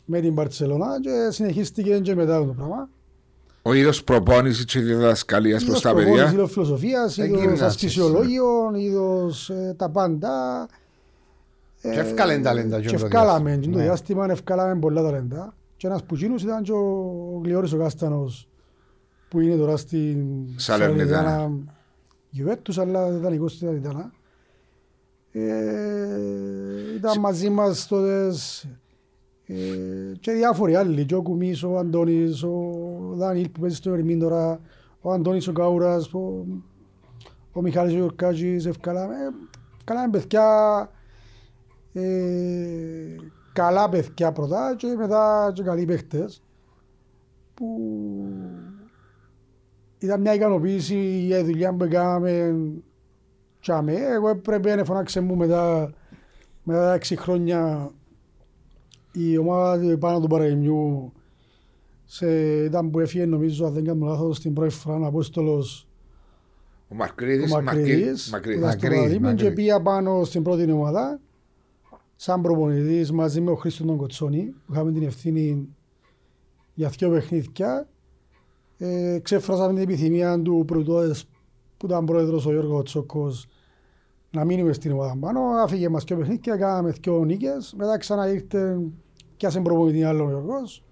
με 0.04 0.20
την 0.20 0.34
Παρτσελώνα 0.34 1.00
και 1.00 1.28
συνεχίστηκε 1.30 1.98
και 1.98 2.14
μετά 2.14 2.38
το 2.38 2.44
πράγμα. 2.44 2.88
Ο 3.66 3.74
είδος 3.74 4.04
προπόνησης 4.04 4.64
και 4.64 4.80
διδασκαλίας 4.80 5.64
προς 5.64 5.80
τα 5.80 5.94
παιδιά. 5.94 6.32
Είδος 6.32 6.52
φιλοσοφίας, 6.52 7.16
είδος 7.16 7.60
ασκησιολόγιο, 7.60 8.72
είδος 8.74 9.50
ε, 9.50 9.74
τα 9.76 9.90
πάντα. 9.90 10.66
Και 11.80 11.88
ευκάλεν 11.88 12.42
ταλέντα. 12.42 12.80
Και 12.80 12.94
ευκάλαμε. 12.94 13.60
Το 13.72 13.78
διάστημα 13.78 14.30
ευκάλαμε 14.30 14.78
πολλά 14.78 15.02
ταλέντα. 15.02 15.54
Και 15.76 15.86
ένας 15.86 16.04
που 16.04 16.16
ήταν 16.16 16.62
και 16.62 16.72
ο 16.72 17.40
Γλιώρης 17.44 17.72
ο 17.72 17.76
Κάστανος 17.76 18.48
που 19.28 19.40
είναι 19.40 19.56
τώρα 19.56 19.76
στην 19.76 20.18
Σαλερνιτάνα. 20.56 21.50
Γιουβέτους, 22.30 22.78
αλλά 22.78 23.10
δεν 23.10 23.32
ήταν 23.32 23.48
στην 23.48 23.68
Σαλερνιτάνα. 23.68 24.12
Ε, 25.32 25.44
ήταν 26.96 27.20
μαζί 27.20 27.50
μας 27.50 27.86
τότε 27.86 28.32
ε, 29.46 29.54
και 30.20 30.32
διάφοροι 30.32 30.74
άλλοι, 30.76 31.04
και 31.04 31.14
ο 31.14 31.22
Κουμής, 31.22 31.62
ο 31.62 31.78
Αντώνης, 31.78 32.42
ο 32.42 32.85
Δανίλ 33.16 33.48
που 33.48 33.60
παίζει 33.60 33.76
στο 33.76 33.92
Ερμήν 33.92 34.18
τώρα, 34.18 34.60
ο 35.00 35.12
Αντώνης 35.12 35.48
ο 35.48 35.52
Κάουρας, 35.52 36.14
ο, 36.14 36.46
ο 37.52 37.60
Μιχάλης 37.60 37.92
ο 37.92 37.96
Γιορκάκης, 37.96 38.66
ευκαλάμε, 38.66 39.14
ευκαλάμε 39.78 40.10
παιδιά 40.10 40.44
ε, 41.92 43.16
καλά 43.52 43.88
παιδιά 43.88 44.32
πρώτα 44.32 44.74
και 44.76 44.94
μετά 44.98 45.52
και 45.54 45.62
καλοί 45.62 45.84
παίχτες 45.84 46.42
που 47.54 47.80
ήταν 49.98 50.20
μια 50.20 50.34
ικανοποίηση 50.34 51.18
για 51.18 51.38
τη 51.38 51.44
δουλειά 51.44 51.74
που 51.74 51.84
έκαναμε 51.84 52.56
τσάμε. 53.60 53.92
Εγώ 53.92 54.28
έπρεπε 54.28 54.74
να 54.74 54.84
φωνάξε 54.84 55.20
μου 55.20 55.36
μετά, 55.36 55.92
μετά 56.62 56.80
τα 56.80 56.92
έξι 56.94 57.16
χρόνια 57.16 57.90
η 59.12 59.38
ομάδα 59.38 59.98
πάνω 59.98 60.20
του 60.20 60.26
Παραγενιού 60.26 61.12
σε, 62.06 62.62
ήταν 62.64 62.90
που 62.90 63.00
έφυγε 63.00 63.26
νομίζω 63.26 63.66
αν 63.66 63.72
δεν 63.72 63.84
κάνω 63.84 64.06
λάθος 64.06 64.36
στην 64.36 64.52
πρώτη 64.52 64.74
φορά 64.74 64.98
ο 64.98 65.06
Απόστολος 65.06 65.88
ο 66.88 66.94
Μακρύδης, 66.94 67.52
ο 67.52 67.62
Μακρύδης, 67.62 68.30
Μακρύδης. 68.30 68.62
Μακρύδης, 68.62 69.18
Μακρύδης. 69.18 69.42
και 69.42 69.50
πήγα 69.50 69.82
πάνω 69.82 70.24
στην 70.24 70.42
πρώτη 70.42 70.70
ομάδα 70.70 71.20
σαν 72.16 72.42
προπονητής 72.42 73.12
μαζί 73.12 73.40
με 73.40 73.50
ο 73.50 73.54
Χρήστο 73.54 73.84
τον 73.84 73.96
Κοτσόνη 73.96 74.54
που 74.66 74.72
είχαμε 74.72 74.92
την 74.92 75.02
ευθύνη 75.02 75.68
για 76.74 76.88
δύο 76.88 77.10
παιχνίδια 77.10 77.88
ε, 78.78 79.18
ξέφρασαμε 79.22 79.72
την 79.72 79.82
επιθυμία 79.82 80.42
του 80.42 80.64
πρωτόδες 80.66 81.28
που 81.76 81.86
ήταν 81.86 82.04
πρόεδρος 82.04 82.46
ο 82.46 82.50
Γιώργος 82.50 82.84
Τσόκος 82.84 83.48
να 84.30 84.44
μείνουμε 84.44 84.72
στην 84.72 84.92
ομάδα 84.92 85.16
πάνω. 85.20 85.40
Άφηγε 85.40 85.88
μας 85.88 86.04
δύο 86.04 86.16
παιχνίδια, 86.16 86.56
κάναμε 86.56 86.90
δύο 86.90 87.24
νίκες. 87.24 87.74
Μετά 87.76 87.98
ξανά 87.98 88.32
ήρθε 88.32 88.78
και 89.36 89.46
άσε 89.46 89.60
προπονητή 89.60 90.04
άλλο 90.04 90.24
ο 90.24 90.28
Γιώργος. 90.28 90.85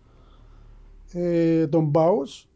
Ε, 1.14 1.66
τον 1.66 1.90
Πάους. 1.90 2.48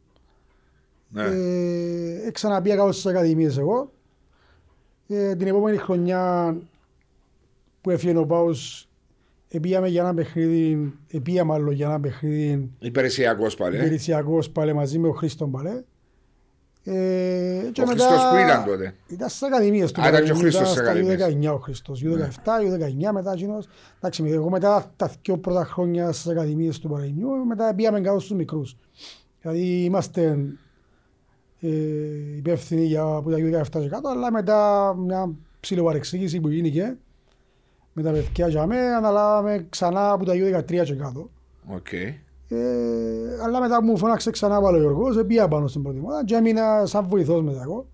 Ναι. 1.09 1.23
Ε, 1.23 2.31
ξαναπήγα 2.31 2.77
κάπως 2.77 2.95
στις 2.99 3.11
ακαδημίες 3.11 3.59
εγώ. 3.59 3.93
Ε, 5.09 5.35
την 5.35 5.47
επόμενη 5.47 5.77
χρονιά 5.77 6.57
που 7.81 7.91
έφυγε 7.91 8.17
ο 8.17 8.27
Πάους 8.27 8.89
Επίαμε 9.51 9.89
για 9.89 10.03
ένα 10.03 10.15
παιχνίδι, 10.15 10.95
επία 11.11 11.45
μάλλον 11.45 11.73
για 11.73 11.87
ένα 11.87 12.01
παιχνίδι 12.01 12.71
Υπηρεσιακός 12.79 13.55
πάλι. 13.55 13.77
Υπηρεσιακός 13.77 14.51
πάλι 14.51 14.73
μαζί 14.73 14.99
με 14.99 15.09
ο 15.09 15.13
Χρήστον 15.13 15.51
πάλι. 15.51 15.85
Ε, 16.91 17.71
και 17.73 17.83
ο 17.83 17.87
Χριστός 17.87 18.23
που 18.31 18.37
ήταν 18.37 18.65
τότε. 18.65 18.95
Ήταν 19.09 19.29
στις 19.29 19.43
ακαδημίες 19.43 19.93
του. 19.93 20.03
Α, 20.03 20.09
ήταν 20.09 20.25
και 20.25 20.33
ο 20.33 20.35
Χριστός 20.35 20.69
στις 20.69 20.81
ακαδημίες. 20.81 21.23
U19 21.23 21.55
ο 21.55 21.59
Χριστός. 21.59 22.03
U17, 22.05 22.09
U19 22.65 23.13
μετά 23.13 23.33
εκείνος. 23.33 23.69
Εντάξει, 23.97 24.25
εγώ 24.27 24.51
μετά 24.51 24.93
τα 24.97 25.11
δύο 25.23 25.39
πρώτα 25.39 25.65
χρόνια 25.65 26.13
στις 26.13 26.27
ακαδημίες 26.27 26.79
του 26.79 26.89
Παραϊνιού, 26.89 27.29
μετά 27.47 27.75
πήγαμε 27.75 28.01
κάτω 28.01 28.19
στους 28.19 28.37
μικρούς. 28.37 28.77
Δηλαδή 29.41 29.85
είμαστε 29.85 30.39
ε, 31.61 31.69
υπεύθυνοι 32.37 32.85
για 32.85 33.21
που 33.23 33.31
τα 33.31 33.37
U17 33.37 33.81
και 33.81 33.89
κάτω, 33.89 34.09
αλλά 34.09 34.33
μετά 34.33 34.95
μια 34.99 35.35
ψηλοπαρεξήγηση 35.61 36.41
που 36.41 36.49
γίνηκε 36.49 36.97
με 37.93 38.03
τα 38.03 38.11
παιδιά 38.11 38.49
για 38.49 38.67
μέ, 38.67 38.79
αναλάβαμε 38.79 39.67
ξανά 39.71 40.11
από 40.11 40.25
τα 40.25 40.33
U13 40.35 40.85
και 40.85 40.95
κάτω. 40.95 41.31
Okay. 41.71 42.28
Ε, 42.49 42.59
αλλά 43.45 43.61
μετά 43.61 43.83
μου 43.83 43.97
φώναξε 43.97 44.31
ξανά 44.31 44.61
πάλι 44.61 44.77
ο 44.77 44.81
Γιώργος, 44.81 45.25
πήγα 45.27 45.49
πάνω 45.49 45.67
στην 45.67 45.83
πρώτη 45.83 45.99
ομάδα 45.99 46.25
και 46.25 46.35
έμεινα 46.35 46.87
σαν 46.87 47.07
βοηθός 47.09 47.43
μετά 47.43 47.63
εγώ. 47.63 47.87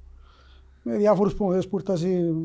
Με 0.83 0.97
διάφορους 0.97 1.35
προπονητές 1.35 1.69
που 1.69 1.79
ήρθαν 1.79 1.99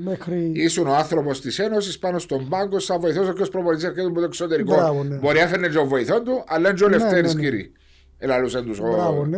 μέχρι... 0.03 0.51
Ήσουν 0.55 0.87
ο 0.87 0.95
άνθρωπος 0.95 1.41
της 1.41 1.59
Ένωσης 1.59 1.99
πάνω 1.99 2.19
στον 2.19 2.49
πάγκο 2.49 2.79
σαν 2.79 2.99
βοηθός 2.99 3.27
ο 3.27 3.29
οποίος 3.29 3.49
προπονητής 3.49 3.83
έρχεται 3.83 4.07
από 4.07 4.19
το 4.19 4.25
εξωτερικό. 4.25 4.75
Μπράβο, 4.75 5.03
ναι. 5.03 5.15
Μπορεί 5.15 5.37
να 5.37 5.43
έφερνε 5.43 5.67
και 5.67 5.77
ο 5.77 5.85
βοηθό 5.85 6.21
του, 6.21 6.43
αλλά 6.47 6.73
και 6.73 6.83
ο 6.83 6.89
Λευτέρης 6.89 7.33
ναι, 7.33 7.41
ναι. 7.41 7.49
κύριε. 7.49 7.71
Ελαλούσαν 8.17 8.65
τους 8.65 8.79
Μπράβο, 8.79 9.25
ναι. 9.25 9.37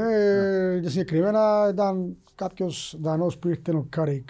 Και 0.81 0.89
συγκεκριμένα 0.89 1.69
ήταν 1.71 2.17
κάποιος 2.35 2.97
Δανός 3.01 3.37
που 3.37 3.47
ήρθε 3.47 3.71
ο 3.71 3.85
Κάρικ 3.89 4.29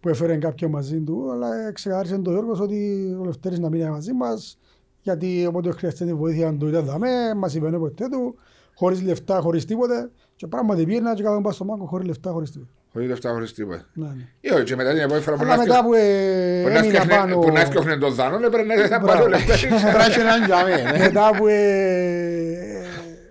που 0.00 0.08
έφερε 0.08 0.36
κάποιον 0.36 0.70
μαζί 0.70 1.00
του, 1.00 1.30
αλλά 1.32 1.72
ξεκαθάρισε 1.72 2.18
τον 2.18 2.32
Γιώργος 2.32 2.60
ότι 2.60 3.08
ο 3.20 3.24
Λευτέρης 3.24 3.58
να 3.58 3.68
μείνει 3.68 3.90
μαζί 3.90 4.12
μας 4.12 4.58
γιατί 5.04 5.46
όποτε 5.48 5.70
χρειάζεται 5.70 6.04
τη 6.04 6.14
βοήθεια 6.14 6.56
του 6.58 6.68
ήταν 6.68 6.84
δαμέ, 6.84 7.34
μας 7.36 7.54
είπε 7.54 7.68
ποτέ 7.70 8.08
του, 8.08 8.34
χωρίς 8.74 9.02
λεφτά, 9.02 9.40
χωρίς 9.40 9.64
τίποτε 9.64 10.10
και 10.36 10.46
πράγματι 10.46 10.84
πήγαινα 10.84 11.14
και 11.14 11.22
κάθομαι 11.22 11.42
πάνω 11.42 11.54
στο 11.54 11.64
μάγκο 11.64 11.84
χωρίς 11.86 12.06
λεφτά, 12.06 12.30
χωρίς 12.30 12.50
τίποτε. 12.50 12.70
Χωρίς 12.92 13.08
λεφτά, 13.08 13.30
χωρίς 13.30 13.52
τίποτε. 13.54 13.84
Ναι, 13.92 14.06
ναι. 14.06 14.22
Ή 14.40 14.50
όχι, 14.50 14.62
και 14.64 14.76
μετά 14.76 14.90
την 14.90 14.98
επόμενη 14.98 15.22
φορά 15.22 15.36
που 15.36 15.42
Αλλά 15.44 15.56
μετά 15.58 15.84
που 15.84 15.94
ε, 15.94 16.60
έμεινα 16.78 17.06
πάνω... 17.06 17.38
Που 17.38 17.50
να 17.52 17.60
έφτιαχνε 17.60 17.96
τον 17.96 18.14
δάνο, 18.14 18.36
έπρεπε 18.46 18.88
να 18.88 19.00
πάρεις 19.00 19.24
ο 19.24 19.28
λεφτά. 19.28 19.54
Πρέπει 19.98 20.26
να 20.26 20.36
είναι 20.36 20.46
τζαμί, 20.46 20.82
ναι. 20.92 20.98
Μετά 20.98 21.30
που 21.36 21.46
ε, 21.46 22.84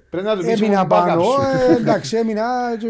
Πρέπει 0.09 0.26
να 0.28 0.36
του 0.38 0.45
πεις 0.45 0.61
έμεινα 0.61 0.76
μόνο 0.76 0.88
πάνω, 0.88 1.21
backup 1.21 1.26
σου. 1.26 1.71
ε, 1.71 1.76
εντάξει 1.76 2.17
έμεινα 2.17 2.45
και 2.80 2.88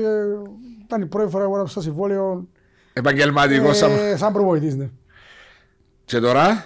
ήταν 0.86 1.02
η 1.02 1.06
πρώτη 1.06 1.30
φορά 1.30 1.46
που 1.46 1.52
έγραψα 1.54 1.82
συμβόλαιο 1.82 2.48
Επαγγελματικός. 2.94 3.78
σαν- 3.78 3.92
ε, 4.12 4.16
σαν 4.18 4.34
προπονητής, 4.34 4.76
ναι. 4.76 4.90
Και 6.06 6.20
τώρα, 6.20 6.66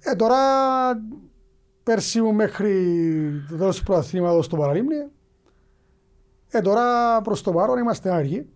Ε, 0.00 0.14
τώρα 0.14 0.36
πέρσι 1.82 2.18
ήμουν 2.18 2.34
μέχρι 2.34 2.74
το 3.48 3.56
τέλος 3.56 3.76
του 3.78 3.82
πρωταθλήματος 3.84 4.44
στο 4.44 4.56
Παραλίμνη. 4.56 4.96
Ε, 6.48 6.60
τώρα 6.60 7.20
προς 7.22 7.42
το 7.42 7.52
παρόν 7.52 7.78
είμαστε 7.78 8.10
άργοι. 8.12 8.46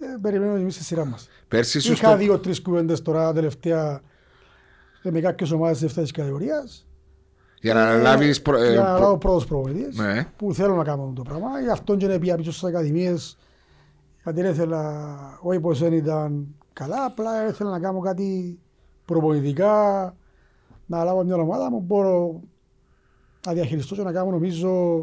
Ε, 0.00 0.06
περιμένουμε 0.20 0.58
εμείς 0.58 0.76
τη 0.76 0.84
σειρά 0.84 1.04
μας. 1.04 1.28
πέρσι 1.48 1.80
σου 1.80 1.92
Είχα 1.92 2.08
στο... 2.08 2.16
δύο-τρεις 2.16 2.62
κουβέντες 2.62 3.02
τώρα 3.02 3.32
τελευταία 3.32 4.00
ε, 5.02 5.10
με 5.10 5.20
κάποιες 5.20 5.50
ομάδες 5.50 5.76
της 5.76 5.86
δεύτερης 5.86 6.10
κατηγορίας. 6.10 6.86
Για 7.60 7.74
να 7.74 7.82
αναλάβεις... 7.88 8.42
προ- 8.42 8.60
ε, 8.60 8.70
για 8.70 8.80
να 8.82 8.90
προ- 8.90 9.00
λάβω 9.00 9.18
πρώτος 9.18 9.46
προπονητής 9.46 9.96
Ναι. 9.96 10.26
που 10.36 10.54
θέλω 10.54 10.74
να 10.74 10.84
κάνω 10.84 11.12
το 11.16 11.22
πράγμα. 11.22 11.60
Γι' 11.60 11.70
αυτό 11.70 11.96
και 11.96 12.04
είναι 12.04 12.18
πια 12.18 12.36
πίσω 12.36 12.50
στις 12.52 12.64
ακαδημίες. 12.68 13.38
Γιατί 14.22 14.42
δεν 14.42 14.50
ήθελα, 14.52 15.14
όχι 15.42 15.60
πως 15.60 15.78
δεν 15.78 15.92
ήταν 15.92 16.54
καλά, 16.72 17.04
απλά 17.04 17.48
ήθελα 17.48 17.70
να 17.70 17.78
κάνω 17.80 18.00
κάτι 18.00 18.58
προπονητικά, 19.04 20.16
να 20.90 21.04
λάβω 21.04 21.24
μια 21.24 21.34
ομάδα 21.36 21.70
μου, 21.70 21.80
μπορώ 21.80 22.40
να 23.46 23.52
διαχειριστώ 23.52 23.94
και 23.94 24.02
να 24.02 24.12
κάνω 24.12 24.30
νομίζω 24.30 25.00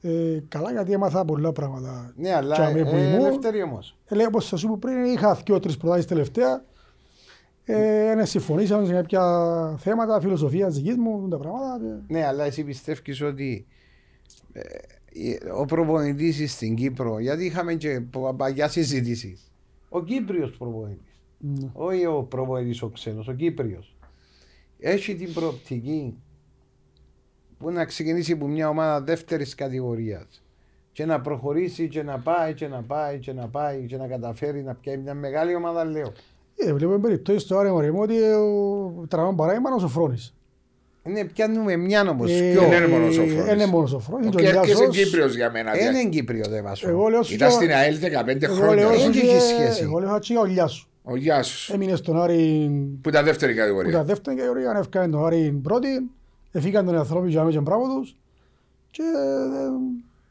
ε, 0.00 0.38
καλά 0.48 0.70
γιατί 0.70 0.92
έμαθα 0.92 1.24
πολλά 1.24 1.52
πράγματα. 1.52 2.12
Ναι, 2.16 2.32
αλλά 2.34 2.54
Και 2.54 2.62
αμέ 2.62 2.82
που 2.82 2.88
ε, 2.96 3.06
ήμουν, 3.06 3.20
ελεύθερη 3.24 3.62
όμως. 3.62 3.96
ε, 4.08 4.14
λέω 4.14 4.26
όπως 4.26 4.46
σας 4.46 4.62
είπα 4.62 4.76
πριν, 4.76 5.04
είχα 5.04 5.34
δύο-τρεις 5.34 5.76
προτάσεις 5.76 6.06
τελευταία. 6.06 6.64
Ε, 7.64 8.14
ναι, 8.16 8.24
συμφωνήσαμε 8.24 8.86
σε 8.86 8.92
κάποια 8.92 9.22
θέματα, 9.78 10.20
φιλοσοφία 10.20 10.68
δικής 10.68 10.96
μου, 10.96 11.28
τα 11.28 11.38
πράγματα. 11.38 11.78
και- 12.06 12.12
Ναι, 12.14 12.26
αλλά 12.26 12.44
εσύ 12.44 12.64
πιστεύεις 12.64 13.22
ότι 13.22 13.66
ε, 14.52 14.60
ο 15.56 15.64
προπονητής 15.64 16.52
στην 16.52 16.74
Κύπρο, 16.74 17.18
γιατί 17.18 17.44
είχαμε 17.44 17.74
και 17.74 18.00
πο- 18.10 18.34
παγιά 18.34 18.68
συζητήσει. 18.68 19.38
Ο 19.88 20.02
Κύπριος 20.02 20.50
προπονητής, 20.58 21.20
Ναι. 21.38 21.70
όχι 21.72 22.06
ο 22.06 22.22
προπονητής 22.22 22.82
ο 22.82 22.88
ξένος, 22.88 23.28
ο 23.28 23.32
Κύπριος, 23.32 23.96
έχει 24.80 25.14
την 25.14 25.32
προοπτική 25.32 26.14
που 27.58 27.70
να 27.70 27.84
ξεκινήσει 27.84 28.32
από 28.32 28.46
μια 28.46 28.68
ομάδα 28.68 29.00
δεύτερης 29.00 29.54
κατηγορίας 29.54 30.42
και 30.92 31.04
να 31.04 31.20
προχωρήσει 31.20 31.88
και 31.88 32.02
να 32.02 32.18
πάει 32.18 32.54
και 32.54 32.68
να 32.68 32.82
πάει 32.82 33.18
και 33.18 33.32
να 33.32 33.46
πάει 33.48 33.86
και 33.86 33.96
να 33.96 34.06
καταφέρει 34.06 34.62
να 34.62 34.74
πιάσει 34.74 34.98
μια 34.98 35.14
μεγάλη 35.14 35.54
ομάδα, 35.54 35.84
λέω. 35.84 36.12
Ε, 36.56 36.72
βλέπουμε 36.72 36.98
περιπτώσεις 36.98 37.42
στο 37.42 37.58
άρεμα 37.58 37.80
ρε 37.80 37.90
ότι 37.94 38.22
ε, 38.22 38.32
ο 38.34 39.04
τραβάν 39.08 39.34
παράδειγμα 39.34 39.70
ο 39.74 39.78
Σοφρόνης. 39.78 40.32
Ναι, 41.02 41.24
πιάνουμε 41.24 41.76
μια 41.76 42.08
όμως. 42.08 42.30
Ε, 42.30 42.54
δεν 42.54 42.72
είναι 42.72 42.86
μόνο 42.86 43.06
ο 43.06 43.10
Σοφρόνης. 43.10 43.52
Είναι 43.52 43.66
μόνο 43.66 43.84
ο 43.84 43.86
Σοφρόνης. 43.86 44.26
Ο 44.26 44.30
και 44.30 44.36
ο 44.36 44.40
Κέρκης 44.40 44.70
είναι 44.72 44.78
Λιάσος. 44.80 44.96
Κύπριος 44.96 45.34
για 45.34 45.50
μένα. 45.50 45.72
Δεν 45.72 45.94
είναι 45.94 46.08
Κύπριο, 46.08 46.44
δεν 46.48 46.62
βάζω. 46.62 46.88
Εγώ 46.88 47.08
λέω 47.08 47.22
σου 47.22 47.34
Ήταν 47.34 47.48
και- 47.48 47.54
στην 47.54 47.72
ΑΕΛ 47.72 47.98
15 47.98 48.42
εγώ 48.46 48.54
χρόνια. 48.54 48.74
λέω 48.74 48.92
σου 48.92 49.02
Δεν 49.02 49.12
και- 49.12 49.18
έχει 49.20 49.40
σχέση. 49.40 49.82
Εγώ 49.82 49.98
λέω 49.98 50.18
και 50.18 50.36
ο 50.36 50.44
Λιάσου. 50.44 50.87
Ο 51.10 51.16
Γιάσος. 51.16 51.70
Έμεινε 51.70 51.96
στον 51.96 52.22
Άρη 52.22 52.70
Που 53.02 53.08
ήταν 53.08 53.24
δεύτερη 53.24 53.52
που 53.52 53.58
τα 53.58 53.64
κατηγορία. 53.64 54.04
δεύτερη 54.04 54.36
κατηγορία, 54.36 54.70
έφυγαν 54.78 55.10
τον 55.10 55.26
Άρη 55.26 55.60
πρώτη, 55.62 55.88
έφυγαν 56.52 56.84
τον 56.86 56.96
ανθρώποι 56.98 57.28
για 57.30 57.42
μέσα 57.44 57.60
μπράβο 57.60 57.84
τους 57.98 58.16
και 58.90 59.02
ε, 59.02 59.68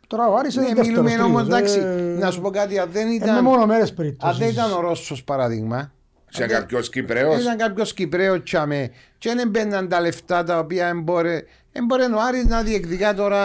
τώρα 0.07 0.27
ο 0.27 0.35
Άρης 0.35 0.55
είναι 0.55 0.67
Ναι, 0.67 0.73
δεύτερος 0.73 1.03
μιλούμε 1.11 1.23
όμως, 1.23 1.41
τρίτος. 1.47 1.75
εντάξει, 1.75 1.79
Ε, 1.79 2.17
να 2.19 2.31
σου 2.31 2.41
πω 2.41 2.49
κάτι, 2.49 2.79
αν 2.79 2.89
δεν 2.91 3.07
ε, 3.07 3.13
ήταν. 3.13 3.35
Με 3.35 3.41
μόνο 3.41 3.65
μέρες 3.65 3.89
Αν 3.89 3.95
περιπτώσεις. 3.95 4.37
δεν 4.37 4.49
ήταν 4.49 4.71
ο 4.71 4.79
Ρώσος 4.79 5.23
παράδειγμα, 5.23 5.91
Σε 6.29 6.45
κάποιος 6.45 6.89
Κυπρέος. 6.89 7.41
ήταν 7.41 7.57
κάποιος 7.57 7.93
Κυπρέος 7.93 8.43
τσάμε 8.43 8.89
και 9.17 9.33
δεν 9.35 9.49
μπαίναν 9.49 9.87
τα 9.89 10.01
λεφτά 10.01 10.43
τα 10.43 10.59
οποία 10.59 10.87
εμπόρε. 10.87 11.41
Εμπόρε 11.79 12.03
ο 12.05 12.21
Άρης 12.27 12.45
να 12.45 12.61
διεκδικά 12.61 13.13
τώρα 13.13 13.39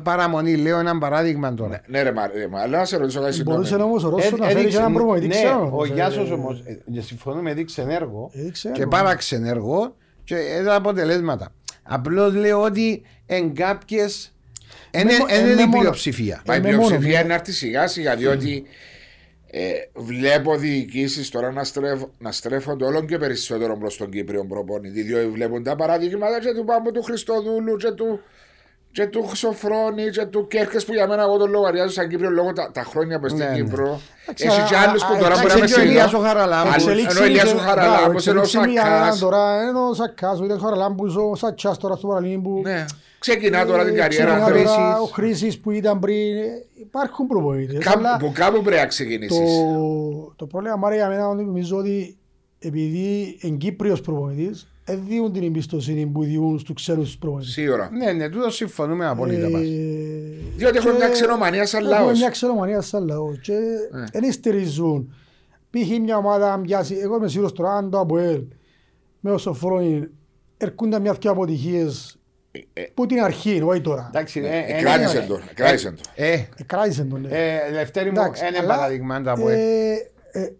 παραμονή, 0.00 0.56
λέω 0.56 0.78
ένα 0.78 0.98
παράδειγμα 0.98 1.54
τώρα. 1.54 1.80
Ναι 1.86 2.02
ρε 2.02 2.12
μα- 2.12 2.26
ρε, 2.26 2.48
μα, 2.48 2.60
αλλά 2.60 2.78
να 2.78 2.84
σε 2.84 2.96
ρωτήσω 2.96 3.20
κάτι 3.20 3.42
Μπορούσε 3.42 3.66
συγγνώμη. 3.68 3.90
όμως 3.90 4.04
ο 4.04 4.08
Ρώσος 4.08 4.30
Ε, 4.32 4.36
να 4.36 4.42
φέρει 4.42 4.52
και 4.54 4.58
έδειξε- 4.60 4.80
έναν 4.80 4.92
προπονητή 4.92 5.26
ναι, 5.26 5.34
ξέρω. 5.34 5.60
ο 5.60 5.66
όμως, 5.66 5.88
ε, 5.90 5.92
Γιάσος 5.92 6.30
όμως, 6.30 6.62
ε, 6.96 7.00
συμφωνούμε, 7.00 7.50
έδειξε 7.50 7.80
ενέργο 7.82 8.30
έδειξε 8.34 8.68
και 8.72 8.80
έργο. 8.80 8.90
πάραξε 8.90 9.36
ενέργο 9.36 9.94
και 10.24 10.34
έδωσε 10.36 10.76
αποτελέσματα. 10.76 11.52
Απλώς 11.82 12.34
λέω 12.34 12.62
ότι 12.62 13.02
εν 13.26 13.54
κάποιες 13.54 14.32
με 14.94 15.00
είναι 15.00 15.12
μο- 15.18 15.26
ε, 15.28 15.38
είναι 15.38 15.54
με 15.54 15.62
η 15.62 15.66
μόνο- 15.66 15.78
πλειοψηφία. 15.78 16.42
Μα 16.46 16.54
η 16.54 16.58
Ε, 16.58 16.60
με 16.60 16.66
μόνο 16.70 16.76
πλειοψηφία 16.86 17.08
μία. 17.10 17.18
είναι 17.18 17.28
να 17.28 17.34
έρθει 17.34 17.52
σιγά 17.52 17.86
σιγά 17.86 18.16
διότι 18.16 18.62
ε, 19.50 19.70
βλέπω 19.94 20.56
διοικήσεις 20.56 21.30
τώρα 21.30 21.52
να, 21.52 21.64
στρέφ, 21.64 22.00
να 22.18 22.32
στρέφονται 22.32 22.84
όλο 22.84 23.04
και 23.04 23.18
περισσότερο 23.18 23.76
προς 23.78 23.96
τον 23.96 24.10
Κύπριο 24.10 24.44
προπονητή. 24.44 25.02
Διότι 25.02 25.28
βλέπουν 25.28 25.62
τα 25.62 25.76
παραδείγματα 25.76 26.40
και 26.40 26.52
του 26.52 26.64
Πάμπου 26.64 26.90
του 26.90 27.02
Χριστοδούλου 27.02 27.76
και 27.76 27.90
του, 27.90 28.20
και 28.92 29.06
του 29.06 29.26
Χρυσοφρόνη 29.26 30.10
και 30.10 30.24
του 30.24 30.46
Κέρκες 30.46 30.84
που 30.84 30.92
για 30.92 31.06
μένα 31.08 31.22
εγώ 31.22 31.36
τον 31.36 31.50
λογαριάζω 31.50 31.92
σαν 31.92 32.08
Κύπριο 32.08 32.30
λόγω 32.30 32.52
τα, 32.52 32.70
τα 32.72 32.82
χρόνια 32.82 33.18
που 33.18 33.28
στην 33.28 33.38
Ναι, 33.44 33.48
ναι. 33.50 33.56
Κύπρο. 33.56 34.00
Εντάξει, 34.22 34.46
Έχει 34.46 34.68
και 34.68 34.74
α, 34.74 34.80
άλλους 34.88 35.02
α, 35.02 35.06
που 35.06 35.12
τώρα 35.12 35.26
εντάξει, 35.26 35.42
μπορεί 35.42 35.54
να 35.54 35.60
με 35.60 35.66
και 35.66 35.80
ο 35.80 35.82
Ηλίας 35.82 36.04
ο 36.04 36.08
συγχωρούν. 36.08 36.28
Χαραλάμπους. 36.28 36.72
Άλλο- 36.74 36.88
Εξελίξει 36.90 37.16
ενώ 37.16 37.24
ο 37.24 37.28
Ηλίας 37.28 37.46
ο 37.46 37.50
είναι- 37.50 37.60
Χαραλάμπους, 37.60 38.24
μπράβο, 38.24 38.30
ενώ 38.30 38.40
ο 38.40 38.42
εξελίξει 38.42 38.58
μια 38.72 38.82
Σακάς. 38.84 39.18
Τώρα 39.18 39.62
είναι 39.62 39.78
ο 39.78 39.94
Σακάς, 39.94 40.40
ο 40.40 40.44
Ηλίας 40.44 40.60
Χαραλάμπους, 40.62 41.16
ο 41.16 41.34
Σατσάς 41.34 41.78
τώρα 41.78 41.96
στο 41.96 42.06
Παραλίμπου. 42.06 42.62
Ναι. 43.26 43.34
Ξεκινά 43.34 43.66
τώρα 43.66 43.84
την 43.84 43.94
Ε, 43.94 43.98
καριέρα. 43.98 44.24
ξεκινά 44.24 44.46
του. 44.46 44.52
τώρα 44.52 44.74
Χρήσης. 44.74 45.00
Ο 45.02 45.12
Χρήσης 45.12 45.58
που 45.58 45.70
ήταν 45.70 45.98
πριν. 45.98 46.36
ε, 46.36 46.64
Υπάρχουν 46.80 47.26
προπονητές. 47.26 47.84
Κάπου- 47.84 47.98
αλλά 47.98 48.16
Που 48.16 48.32
κάπου 48.34 48.62
πρέπει 48.62 48.80
να 48.80 48.86
ξεκινήσεις. 48.86 49.38
Το, 49.38 50.32
το 50.36 50.46
πρόβλημα 50.46 50.76
Μάρια 50.76 50.98
για 50.98 51.08
μένα 51.08 51.20
είναι 51.22 51.30
ότι 51.32 51.44
νομίζω 51.44 51.76
ότι 51.76 52.16
επειδή 52.58 53.38
είναι 53.40 53.56
Κύπριος 53.56 54.00
προπονητής 54.00 54.68
δεν 54.84 55.02
δίνουν 55.08 55.32
την 55.32 55.42
εμπιστοσύνη 55.42 56.06
που 56.06 56.22
δίνουν 56.24 56.58
στους 56.58 56.74
ξένους 56.74 57.16
προπονητές. 57.18 57.52
Σίγουρα. 57.52 57.90
Ναι, 57.92 58.12
ναι, 58.12 58.28
τούτο 58.28 58.50
συμφωνούμε 58.50 59.06
απόλυτα 59.06 59.46
Ε, 59.46 59.50
μας. 59.50 59.62
Διότι 60.56 60.76
έχουν 60.76 60.90
και 60.90 60.96
μια 60.96 61.08
ξενομανία 61.08 61.66
σαν 61.66 61.84
Έχουμε 61.84 61.98
λαός. 61.98 62.18
μια 62.18 62.28
ξενομανία 62.28 62.80
σαν 62.80 63.06
λαός 63.06 63.38
και 63.40 63.52
Ε. 64.12 64.20
δεν 64.20 64.32
στηρίζουν. 64.32 65.14
Π.χ. 65.70 65.98
μια 65.98 66.16
ομάδα 66.16 66.52
αν 66.52 66.62
πιάσει, 66.62 66.94
εγώ 66.94 67.16
είμαι 67.16 67.28
σίγουρος 67.28 67.52
τώρα 67.52 67.72
αν 67.72 67.90
το 67.90 67.98
ΑΠΟΕΛ 67.98 68.42
με 69.20 69.30
όσο 69.30 69.52
φρόνι 69.52 70.08
έρχονταν 70.56 71.00
μια 71.02 71.12
δυο 71.20 71.30
αποτυχίες 71.30 72.12
Ε, 72.12 72.17
που 72.94 73.06
την 73.06 73.22
αρχή, 73.22 73.62
όχι 73.64 73.80
τώρα. 73.80 74.06
Εντάξει, 74.14 74.40
Ναι, 74.40 74.48
ε, 74.68 74.76
ε, 74.78 74.80
κράτησε 74.82 75.18
ναι. 75.18 75.26
τον, 75.26 75.42
κράτησε 75.54 75.86
τον. 75.90 76.00
Ε, 76.14 76.38
Εκράτησε 76.56 77.04
τον. 77.04 77.20
ναι. 77.28 77.36
ε, 77.38 77.70
Λευτέρη 77.72 78.10
μου, 78.10 78.20
Εντάξει, 78.20 78.46
είναι 78.46 78.58
αλλά, 78.58 78.74
παράδειγμα 78.74 79.22
το 79.22 79.30
από 79.30 79.48
ε, 79.48 79.56
ε, 80.32 80.52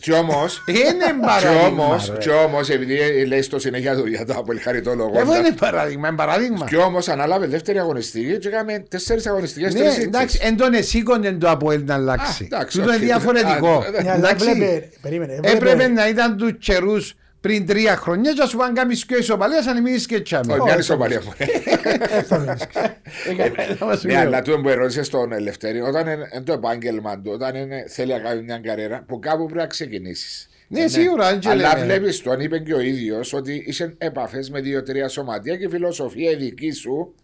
Κι 0.00 0.12
όμως, 0.12 0.64
Είναι 0.68 0.78
κι 0.78 1.26
παράδειγμα. 1.26 1.84
όμως, 1.84 2.10
ρε. 2.12 2.18
κι 2.18 2.30
όμως, 2.30 2.68
επειδή 2.70 3.24
λέει 3.26 3.42
στο 3.42 3.58
συνέχεια 3.58 3.96
του 3.96 4.06
για 4.06 4.24
το 4.26 4.34
απολυχαριτόλογο. 4.36 5.18
Εγώ 5.18 5.36
είναι 5.36 5.52
παράδειγμα, 5.52 6.08
είναι 6.08 6.16
παράδειγμα. 6.16 6.66
Κι 6.66 6.76
όμως 6.76 7.08
ανάλαβε 7.08 7.46
δεύτερη 7.46 7.78
αγωνιστική 7.78 8.38
και 8.38 8.48
έκαμε 8.48 8.78
τέσσερις 8.88 9.26
αγωνιστικές, 9.26 9.74
Ναι, 9.74 9.80
τρεις 9.80 9.98
εντάξει, 9.98 10.36
ήττες. 10.36 10.48
εν 10.50 10.56
τον 10.56 10.72
εσήκονται 10.74 11.32
το 11.32 11.50
από 11.50 11.72
να 11.72 11.94
αλλάξει. 11.94 12.42
Α, 12.42 12.46
εντάξει, 12.46 12.78
Τούτο 12.78 12.88
είναι 12.88 12.96
όχι. 12.96 13.04
διαφορετικό. 13.04 13.68
Α, 13.78 13.90
ναι, 13.90 13.98
αλλά 14.10 14.14
Εντάξει, 14.28 14.48
έβλεπε- 14.50 14.92
περίμενε, 15.00 15.32
έβλεπε- 15.32 15.56
Έπρεπε 15.56 15.88
να 15.88 16.08
ήταν 16.08 16.36
τους 16.36 16.52
καιρούς 16.58 17.14
πριν 17.44 17.66
τρία 17.66 17.96
χρόνια 17.96 18.32
και 18.32 18.40
να 18.40 18.46
σου 18.46 18.56
πάνε 18.56 18.72
κάνεις 18.72 19.04
και 19.06 19.14
ισοπαλίας 19.16 19.66
αν 19.66 19.82
μείνεις 19.82 20.06
και 20.06 20.20
τσάμε. 20.20 20.52
Όχι, 20.52 20.62
μια 20.62 20.78
ισοπαλία 20.78 21.22
μου. 21.24 21.32
δεν 21.38 22.22
θα 22.24 22.38
μείνεις. 22.38 24.04
Ναι, 24.04 24.16
αλλά 24.18 24.42
τούτο 24.42 24.60
που 24.60 24.68
ερώτησες 24.68 25.06
στον 25.06 25.32
Ελευθέρη, 25.32 25.80
όταν 25.80 26.06
είναι 26.06 26.28
είναι 26.34 26.44
το 26.44 26.52
επάγγελμα 26.52 27.20
του, 27.20 27.30
όταν 27.34 27.54
είναι- 27.54 27.84
θέλει 27.88 28.12
να 28.12 28.18
κάνει 28.18 28.42
μια 28.42 28.58
καριέρα, 28.58 29.04
που 29.08 29.18
κάπου 29.18 29.44
πρέπει 29.44 29.58
να 29.60 29.66
ξεκινήσεις. 29.66 30.48
Ναι, 30.68 30.86
σίγουρα, 30.88 31.26
αν 31.26 31.38
και 31.38 31.48
Αλλά 31.48 31.72
λέμε. 31.74 31.84
βλέπεις, 31.84 32.22
τον 32.22 32.40
είπε 32.40 32.58
και 32.58 32.74
ο 32.74 32.80
ίδιος, 32.80 33.32
ότι 33.32 33.64
είσαι 33.66 33.94
επαφές 33.98 34.50
με 34.50 34.60
δύο-τρία 34.60 35.08
σωματεία 35.08 35.56
και 35.56 35.64
η 35.64 35.68
φιλοσοφία 35.68 36.30
η 36.30 36.34
δική 36.36 36.70
σου 36.70 37.14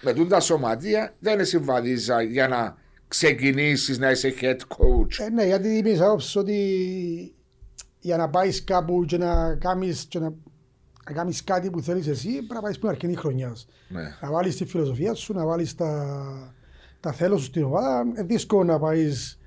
με 0.00 0.12
τούν 0.12 0.28
τα 0.28 0.40
σωματεία 0.40 1.14
δεν 1.18 1.44
συμβαδίζα 1.44 2.22
για 2.22 2.48
να 2.48 2.76
ξεκινήσεις 3.08 3.98
να 3.98 4.10
είσαι 4.10 4.34
head 4.40 4.56
coach. 4.56 5.24
Ε, 5.26 5.30
ναι, 5.30 5.44
γιατί 5.44 5.68
είπες 5.68 6.00
άποψης 6.00 6.36
ότι 6.36 6.58
για 8.04 8.16
να 8.16 8.28
πάεις 8.28 8.64
κάπου 8.64 9.04
και 9.04 9.18
να 9.18 9.54
κάνεις, 9.54 10.04
και 10.08 10.18
να, 10.18 10.32
να 11.06 11.12
κάνεις 11.12 11.44
κάτι 11.44 11.70
που 11.70 11.80
θέλεις 11.80 12.06
εσύ, 12.06 12.28
πρέπει 12.32 12.54
να 12.54 12.60
πάεις 12.60 12.78
πριν 12.78 12.90
αρκετή 12.90 13.16
χρονιά. 13.16 13.56
Ναι. 13.88 14.02
Να 14.20 14.30
βάλεις 14.30 14.56
τη 14.56 14.64
φιλοσοφία 14.64 15.14
σου, 15.14 15.32
να 15.32 15.46
βάλεις 15.46 15.74
τα, 15.74 16.52
τα 17.00 17.12
θέλω 17.12 17.36
σου 17.36 17.44
στην 17.44 17.64
ομάδα. 17.64 18.02
Είναι 18.06 18.22
δύσκολο 18.22 18.64
να 18.64 18.78
πάεις 18.78 19.38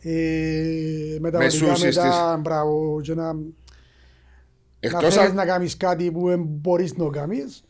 ε, 0.00 1.16
μεταβατικά 1.20 1.66
Μεσούσεις 1.66 1.96
μετά, 1.96 2.38
μπράβο, 2.40 3.00
και 3.00 3.14
να, 3.14 3.32
να 3.32 3.40
Εκτός 4.80 5.14
θέλεις 5.14 5.32
να 5.32 5.44
κάνεις 5.46 5.76
κάτι 5.76 6.12
που 6.12 6.28
δεν 6.28 6.42
μπορείς 6.46 6.96
να 6.96 7.08
κάνεις. 7.08 7.64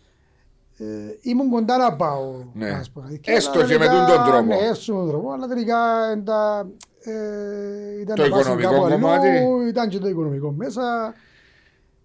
Ε, 0.77 0.85
ήμουν 1.21 1.51
κοντά 1.51 1.77
να 1.77 1.97
πάω. 1.97 2.45
Ναι. 2.55 2.71
ας 2.71 2.91
πούμε. 2.91 3.21
Έστω 3.25 3.59
αλλά 3.59 3.67
και 3.67 3.79
με 3.79 3.87
τελικά- 3.87 4.07
τούν 4.07 4.15
τον 4.15 4.25
τρόπο. 4.25 4.45
Ναι, 4.45 4.57
έστω 4.57 4.95
με 4.95 5.01
τον 5.01 5.09
τρόπο, 5.09 5.33
αλλά 5.33 5.47
τελικά 5.47 6.11
εν 6.11 6.25
τα, 6.25 6.69
ε, 7.05 8.01
ήταν 8.01 8.17
Το 8.17 8.23
να 8.23 8.29
πάσουν 8.29 8.59
οικονομικό 8.59 8.71
κάπου 8.71 8.85
αλλού, 8.85 9.01
κομμάτι. 9.01 9.29
Ήταν 9.69 9.89
και 9.89 9.99
το 9.99 10.09
οικονομικό 10.09 10.51
μέσα. 10.51 11.15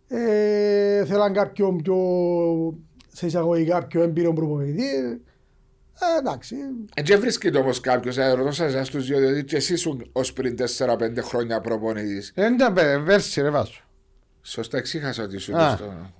Ε, 0.07 1.05
θέλαν 1.05 1.33
κάποιον 1.33 1.81
πιο, 1.81 1.95
σε 3.13 3.25
εισαγωγικά, 3.25 3.85
πιο 3.85 4.01
έμπειρο 4.01 4.33
προπονητή. 4.33 4.85
Ε, 4.85 6.17
εντάξει. 6.19 6.55
Δεν 7.05 7.19
βρίσκεται 7.19 7.57
όμως 7.57 7.79
κάποιος, 7.79 8.15
θα 8.15 8.35
ρωτώ 8.35 8.63
εσά 8.63 8.81
τους 8.81 9.07
δύο, 9.07 9.19
διότι 9.19 9.43
και 9.43 9.55
εσύ 9.55 9.73
ήσουν 9.73 10.09
ως 10.11 10.33
πριν 10.33 10.55
4-5 10.77 11.21
χρόνια 11.21 11.61
προπονητής. 11.61 12.31
Δεν 12.35 12.53
ήταν 12.53 12.73
πε- 12.73 12.99
βέρση 12.99 13.41
ρε 13.41 13.49
βάσο. 13.49 13.81
Σωστά, 14.41 14.77
εξήχασα 14.77 15.23
ότι 15.23 15.37
σου 15.37 15.57
Α. 15.57 15.75
στο. 15.75 16.11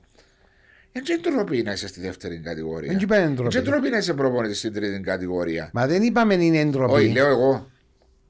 Δεν 0.92 1.22
τροπή 1.22 1.62
να 1.62 1.72
είσαι 1.72 1.88
στη 1.88 2.02
δεύτερη 2.02 2.40
κατηγορία. 2.40 2.92
Δεν 2.92 3.02
είπαμε 3.02 3.28
ντροπή. 3.28 3.54
Δεν 3.56 3.64
τροπή 3.64 3.90
να 3.90 3.98
είσαι 3.98 4.14
προπονητής 4.14 4.58
στην 4.58 4.74
τρίτη 4.74 5.00
κατηγορία. 5.00 5.70
Μα 5.74 5.88
δεν 5.88 6.02
είπαμε 6.02 6.34
είναι 6.34 6.60
εντροπή. 6.60 6.94
Όχι, 6.94 7.12
λέω 7.12 7.28
εγώ. 7.28 7.68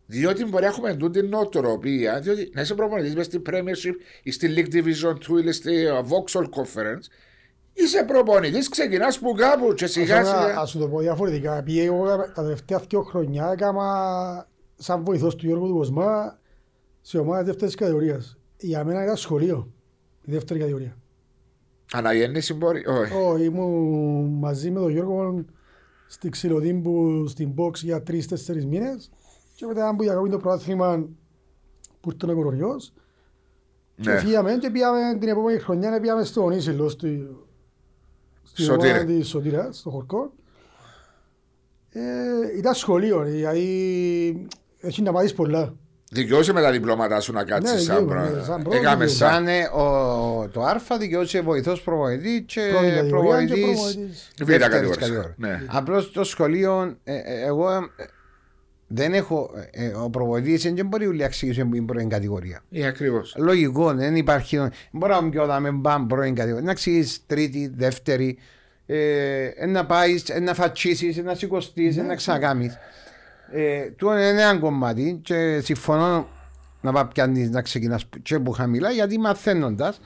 Διότι 0.09 0.45
μπορεί 0.45 0.63
να 0.63 0.69
έχουμε 0.69 0.95
τούτη 0.95 1.21
νοοτροπία, 1.21 2.19
διότι 2.19 2.51
να 2.53 2.61
είσαι 2.61 2.75
προπονητής 2.75 3.15
μες 3.15 3.25
στην 3.25 3.41
Premiership 3.49 3.93
ή 4.23 4.31
στη 4.31 4.53
League 4.55 4.73
Division 4.75 5.13
2 5.13 5.45
ή 5.45 5.51
στη 5.51 5.85
Vauxhall 5.89 6.43
Conference, 6.43 7.05
είσαι 7.73 8.03
προπονητής, 8.03 8.69
ξεκινάς 8.69 9.19
που 9.19 9.33
κάπου 9.33 9.73
και 9.73 9.87
σιγά 9.87 10.17
Ας, 10.19 10.27
σιγά. 10.27 10.59
ας 10.59 10.69
σου 10.69 10.79
το 10.79 10.87
πω 10.87 10.99
διαφορετικά. 10.99 11.57
Επειδή 11.57 11.81
εγώ 11.81 12.05
τα 12.05 12.31
τελευταία 12.43 12.79
δύο 12.89 13.01
χρονιά 13.01 13.51
έκανα 13.51 14.47
σαν 14.75 15.03
βοηθός 15.03 15.35
του 15.35 15.45
Γιώργου 15.45 15.67
του 15.67 15.73
Κοσμά 15.73 16.39
σε 17.01 17.17
ομάδα 17.17 17.43
δεύτερης 17.43 17.75
κατηγορίας. 17.75 18.37
Για 18.57 18.83
μένα 18.83 19.03
ήταν 19.03 19.15
σχολείο 19.17 19.71
η 20.23 20.31
δεύτερη 20.31 20.59
κατηγορία. 20.59 20.97
Αναγέννηση 21.91 22.53
μπορεί. 22.53 22.85
Όχι. 22.87 23.13
Ω, 23.13 23.37
ήμουν 23.37 24.25
μαζί 24.39 24.71
με 24.71 24.79
τον 24.79 24.91
Γιώργο 24.91 25.45
στη 26.07 26.29
Ξυλοδίμπου 26.29 27.27
στην 27.27 27.53
box 27.57 27.73
για 27.73 28.03
τρεις-τέσσερις 28.03 28.65
μήνες 28.65 29.09
και 29.57 29.65
μετά 29.65 29.95
που 29.95 30.03
για 30.03 30.13
το 30.13 30.37
πρωτάθλημα 30.37 31.05
που 32.01 32.11
ήρθε 32.11 32.31
ο 32.31 32.35
κορονοϊός 32.35 32.93
και 34.01 34.09
Ναι. 34.09 34.19
φύγαμε 34.19 34.57
και 34.57 34.69
πήγαμε 34.69 35.17
την 35.19 35.29
επόμενη 35.29 35.59
χρονιά 35.59 35.89
να 35.89 35.99
πήγαμε 35.99 36.23
στον 36.23 36.51
Ίσυλο 36.51 36.89
στη, 36.89 37.27
στη 38.43 38.61
Σωτήρη. 38.61 38.91
ομάδα 38.91 39.05
της 39.05 39.27
Σωτήρας, 39.27 39.77
στο 39.77 39.89
Χορκό. 39.89 40.33
Ε, 41.89 42.57
ήταν 42.57 42.73
σχολείο, 42.73 43.23
δηλαδή 43.23 44.47
έχει 44.79 45.01
να 45.01 45.11
μάθεις 45.11 45.33
πολλά. 45.33 45.73
Δικαιούσε 46.11 46.53
με 46.53 46.61
τα 46.61 46.71
διπλώματά 46.71 47.19
σου 47.19 47.33
να 47.33 47.43
κάτσεις 47.43 47.73
Ναι, 47.75 47.79
σαν 47.79 47.95
δικαιούμαι, 47.97 48.21
πράγμα. 48.23 48.43
σαν 48.43 48.61
πρώτο 48.61 48.77
Έκαμε 48.77 49.05
δικαιούμαι. 49.05 49.07
σαν. 49.07 49.45
Σαν 49.45 49.47
ε, 49.47 49.63
ο, 49.81 50.49
το 50.51 50.61
Α 50.61 50.81
δικαιούσε 50.99 51.41
βοηθός 51.41 51.81
προπονητή 51.81 52.43
και 52.47 52.61
Πρώτη 52.71 52.85
κατηγορία 52.95 53.45
και 53.45 53.53
προπονητής. 53.55 53.81
προπονητής. 53.81 54.31
Β' 54.43 54.57
κατηγορία. 54.69 55.33
Ναι. 55.37 55.63
Απλώς 55.67 56.11
το 56.11 56.23
σχολείο, 56.23 56.97
ε, 57.03 57.13
ε, 57.15 57.45
εγώ 57.45 57.71
ε, 57.71 57.79
δεν 58.87 59.13
έχω. 59.13 59.51
ε, 59.71 59.85
ε, 59.85 59.93
ο 59.93 60.09
προπονητής 60.09 60.73
δεν 60.73 60.87
μπορεί 60.87 61.07
να 61.07 61.23
εξηγήσει 61.23 61.65
που 61.65 61.75
είναι 61.75 61.85
πρώην 61.85 62.09
κατηγορία. 62.09 62.61
Ή 62.69 62.85
ακριβώς. 62.85 63.35
Λογικό, 63.37 63.93
δεν 63.93 64.15
υπάρχει. 64.15 64.59
Μπορεί 64.91 65.11
να 65.11 65.21
μου 65.21 65.29
πει 65.29 65.37
όταν 65.37 65.61
με 65.61 65.71
μπαμ 65.71 66.07
πρώην 66.07 66.35
κατηγορία. 66.35 66.65
Να 66.65 66.71
εξηγήσει 66.71 67.19
τρίτη, 67.27 67.71
δεύτερη. 67.75 68.37
ε, 68.85 69.49
να 69.67 69.85
πάεις, 69.85 70.25
να 70.41 70.53
φατσίσεις, 70.53 71.17
να 71.17 71.35
σηκωστείς, 71.35 71.95
να 71.97 72.15
ξανακάμεις. 72.15 72.77
Ε, 73.51 73.81
του 73.89 74.07
είναι 74.09 74.27
ένα 74.27 74.57
κομμάτι 74.57 75.19
και 75.23 75.59
συμφωνώ 75.63 76.27
να 76.81 76.91
πάει 76.91 77.05
πιάνεις 77.05 77.49
να 77.49 77.61
ξεκινάς 77.61 78.09
και 78.21 78.35
από 78.35 78.51
χαμηλά 78.51 78.91
γιατί 78.91 79.17
μαθαίνοντας 79.19 79.99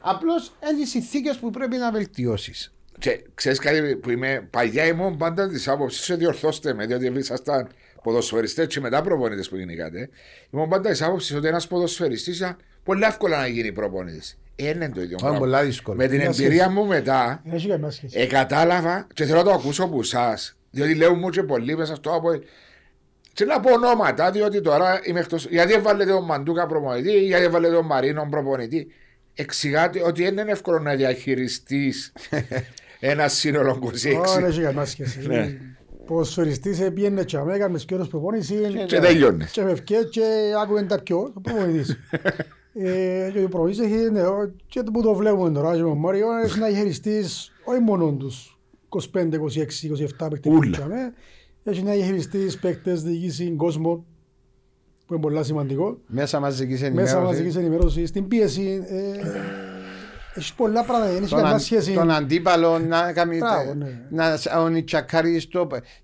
απλώς 0.00 0.52
είναι 0.72 0.82
οι 0.82 0.86
συνθήκες 0.86 1.36
που 1.36 1.50
πρέπει 1.50 1.76
να 1.76 1.90
βελτιώσεις. 1.92 2.72
Και 2.98 3.24
ξέρεις 3.34 3.58
κάτι 3.58 3.96
που 3.96 4.10
είμαι 4.10 4.48
παλιά 4.50 4.86
ήμουν 4.86 5.16
πάντα 5.16 5.48
της 5.48 5.68
άποψης, 5.68 6.04
σε 6.04 6.14
διορθώστε 6.14 6.74
με, 6.74 6.86
διότι 6.86 7.12
ήσασταν 7.18 7.68
ποδοσφαιριστές 8.02 8.66
και 8.66 8.80
μετά 8.80 9.02
προπονητές 9.02 9.48
που 9.48 9.56
γίνηκατε. 9.56 10.08
Ήμουν 10.50 10.68
πάντα 10.68 10.90
της 10.90 11.02
άποψης 11.02 11.36
ότι 11.36 11.46
ένας 11.46 11.66
ποδοσφαιριστής 11.66 12.36
ήταν 12.36 12.56
πολύ 12.84 13.04
εύκολο 13.04 13.36
να 13.36 13.46
γίνει 13.46 13.72
προπονητής. 13.72 14.38
Ε, 14.56 14.68
είναι 14.68 14.88
το 14.94 15.00
ίδιο. 15.00 15.16
Είναι 15.28 15.38
πολύ 15.38 15.62
δύσκολο. 15.64 15.96
Με 15.96 16.06
την 16.06 16.16
Μια 16.16 16.24
εμπειρία 16.26 16.62
σχέση. 16.62 16.68
μου 16.78 16.86
μετά, 16.86 17.42
Έχει 17.52 17.68
καμιά 17.68 17.90
σχέση. 17.90 18.20
ε, 18.20 18.26
κατάλαβα 18.26 19.06
και 19.14 19.24
θέλω 19.24 19.38
να 19.38 19.44
το 19.44 19.50
ακούσω 19.52 19.84
από 19.84 19.98
εσάς. 20.00 20.56
Διότι 20.70 20.94
λέω 20.94 21.14
μου 21.14 21.28
και 21.30 21.42
πολύ 21.42 21.76
μέσα 21.76 21.94
στο 21.94 22.14
από. 22.14 22.28
Και 23.32 23.44
να 23.44 23.60
πω 23.60 23.72
ονόματα, 23.72 24.30
διότι 24.30 24.60
τώρα 24.60 25.00
είμαι 25.04 25.20
εκτό. 25.20 25.36
Γιατί 25.36 25.72
έβαλε 25.72 26.04
τον 26.04 26.24
Μαντούκα 26.24 26.66
προπονητή, 26.66 27.24
γιατί 27.24 27.44
έβαλε 27.44 27.68
τον 27.68 27.86
Μαρίνο 27.86 28.26
προπονητή. 28.30 28.86
Εξηγάτε 29.34 30.02
ότι 30.04 30.22
δεν 30.22 30.36
είναι 30.38 30.50
εύκολο 30.52 30.78
να 30.78 30.94
διαχειριστείς 30.94 32.12
ένα 33.00 33.28
σύνολο 33.28 33.82
26. 33.84 33.90
Όχι, 34.20 34.44
έχει 34.44 34.60
καμιά 34.60 34.84
σχέση. 34.84 35.20
Ναι. 36.02 36.08
Ποδοσφαιριστής 36.08 36.90
πήγαινε 36.94 37.24
και 37.24 37.36
αμέ, 37.36 37.54
έκαμε 37.54 37.78
σκέρος 37.78 38.08
προπόνηση 38.08 38.54
Και 38.86 38.98
τελειώνεις. 39.00 39.50
και 39.50 39.62
με 39.62 39.70
ευκαιρία 39.70 40.04
και 40.04 40.22
άκουγε 40.62 40.82
τα 40.82 41.02
πιο, 41.02 41.32
ο 41.34 41.40
προπονητής. 41.40 41.96
Ε, 42.74 43.30
Και 43.32 43.38
ο 43.38 43.48
προπονητής 43.48 43.78
έχει, 43.80 44.10
ναι, 44.10 44.22
ο- 44.22 44.52
και 44.66 44.82
που 44.82 45.02
το 45.02 45.14
βλέπουμε 45.14 45.50
τώρα, 45.50 45.70
και 45.76 45.82
με 45.82 45.88
τον 45.88 45.98
Μάριο, 45.98 46.26
έχει 46.44 46.58
να 46.58 46.66
διαχειριστείς 46.66 47.52
όχι 47.64 47.80
μόνο 47.80 48.12
τους 48.12 48.58
25, 48.88 49.38
26, 49.38 49.86
27 49.86 50.28
παίκτες 50.30 50.40
που 50.40 50.52
Ούλα. 50.52 50.68
είχαμε, 50.78 51.12
έχει 51.64 51.82
να 51.82 51.92
διαχειριστείς 51.92 52.58
παίκτες, 52.58 53.02
διοίκησης, 53.02 53.52
κόσμο, 53.56 54.04
που 55.06 55.14
είναι 55.14 55.22
πολύ 55.22 55.44
σημαντικό. 55.44 55.98
Μέσα 56.06 56.40
μαζικής 56.40 56.80
Μέσα 56.80 56.86
ενημέρωση. 56.86 57.16
μαζικής 57.24 57.56
ενημέρωσης, 57.56 58.10
την 58.10 58.28
πίεση, 58.28 58.82
ε, 58.86 59.12
έχεις 60.34 60.52
πολλά 60.52 60.84
πράγματα, 60.84 61.10
δεν 61.12 61.20
έχει 61.22 61.28
Τον, 61.30 61.38
καμιά 61.38 61.54
αν, 61.54 61.60
σχέση. 61.60 61.92
τον 61.92 62.10
αντίπαλο 62.10 62.78
να 62.78 63.12
κάνει. 63.12 63.36
Μπράβο, 63.38 63.74
ναι. 63.74 64.00
Να 64.10 64.38
να 64.70 64.82
τσακάρει 64.84 65.48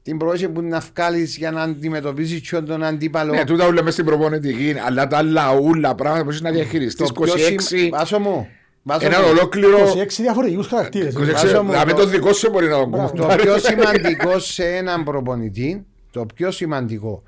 την 0.03 0.16
πρόοδο 0.18 0.49
που 0.49 0.62
να 0.62 0.83
βγάλεις 0.95 1.37
για 1.37 1.51
να 1.51 1.62
αντιμετωπίσεις 1.62 2.55
τον 2.66 2.83
αντίπαλο. 2.85 3.33
Ναι, 3.33 3.45
τούτα 3.45 3.64
όλα 3.64 3.81
μέσα 3.83 3.91
στην 3.93 4.05
προπονητική, 4.05 4.74
αλλά 4.87 5.07
τα 5.07 5.22
λαούλα 5.22 5.95
πράγματα 5.95 6.24
που 6.24 6.31
έχει 6.31 6.43
να 6.43 6.51
διαχειριστείς. 6.51 7.09
Το 7.09 7.20
πιο 7.22 7.35
26, 7.35 7.55
σημ- 7.61 7.91
Βάσο 7.91 8.18
μου. 8.18 8.49
Βάσο 8.83 9.07
ένα 9.07 9.20
μου. 9.20 9.26
ολόκληρο. 9.29 9.79
26 9.79 10.22
διαφορετικούς 10.22 10.66
χαρακτήρες. 10.66 11.14
26, 11.14 11.33
Βάζω 11.33 11.62
μου 11.62 11.70
δηλαδή 11.70 11.91
το- 11.93 11.97
το 12.01 12.07
δικό 12.07 12.33
σου 12.33 12.51
μπορεί 12.51 12.66
να 12.68 12.76
τον 12.79 12.89
Μπράβο. 12.89 13.11
Το 13.12 13.22
κουμπάρει. 13.22 13.43
πιο 13.43 13.59
σημαντικό 13.59 14.39
σε 14.39 14.64
έναν 14.64 15.05
προπονητή, 15.05 15.87
το 16.11 16.26
πιο 16.35 16.51
σημαντικό, 16.51 17.22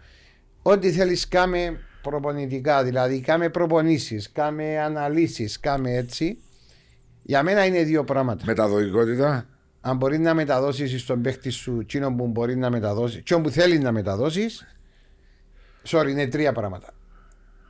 ό,τι 0.63 0.91
θέλεις 0.91 1.29
κάμε 1.29 1.79
προπονητικά, 2.03 2.83
δηλαδή 2.85 3.21
κάμε 3.21 3.49
προπονήσεις, 3.49 4.31
κάμε 4.33 4.79
αναλύσεις, 4.85 5.61
κάμε 5.61 5.91
έτσι, 5.97 6.39
για 7.23 7.43
μένα 7.43 7.67
είναι 7.67 7.83
δύο 7.83 8.05
πράγματα. 8.05 8.45
Μεταδοτικότητα. 8.47 9.47
Αν 9.81 9.97
μπορεί 9.97 10.19
να 10.19 10.35
μεταδώσεις 10.35 11.01
στον 11.01 11.23
παίχτη 11.23 11.51
σου 11.51 11.79
εκείνο 11.81 12.15
που 12.15 12.27
μπορεί 12.27 12.57
να 12.57 12.71
μεταδώσεις, 12.71 13.19
εκείνο 13.19 13.41
που 13.41 13.51
θέλει 13.51 13.79
να 13.79 13.93
μεταδώσεις, 13.93 14.67
sorry, 15.89 16.09
είναι 16.09 16.27
τρία 16.27 16.53
πράγματα. 16.53 16.93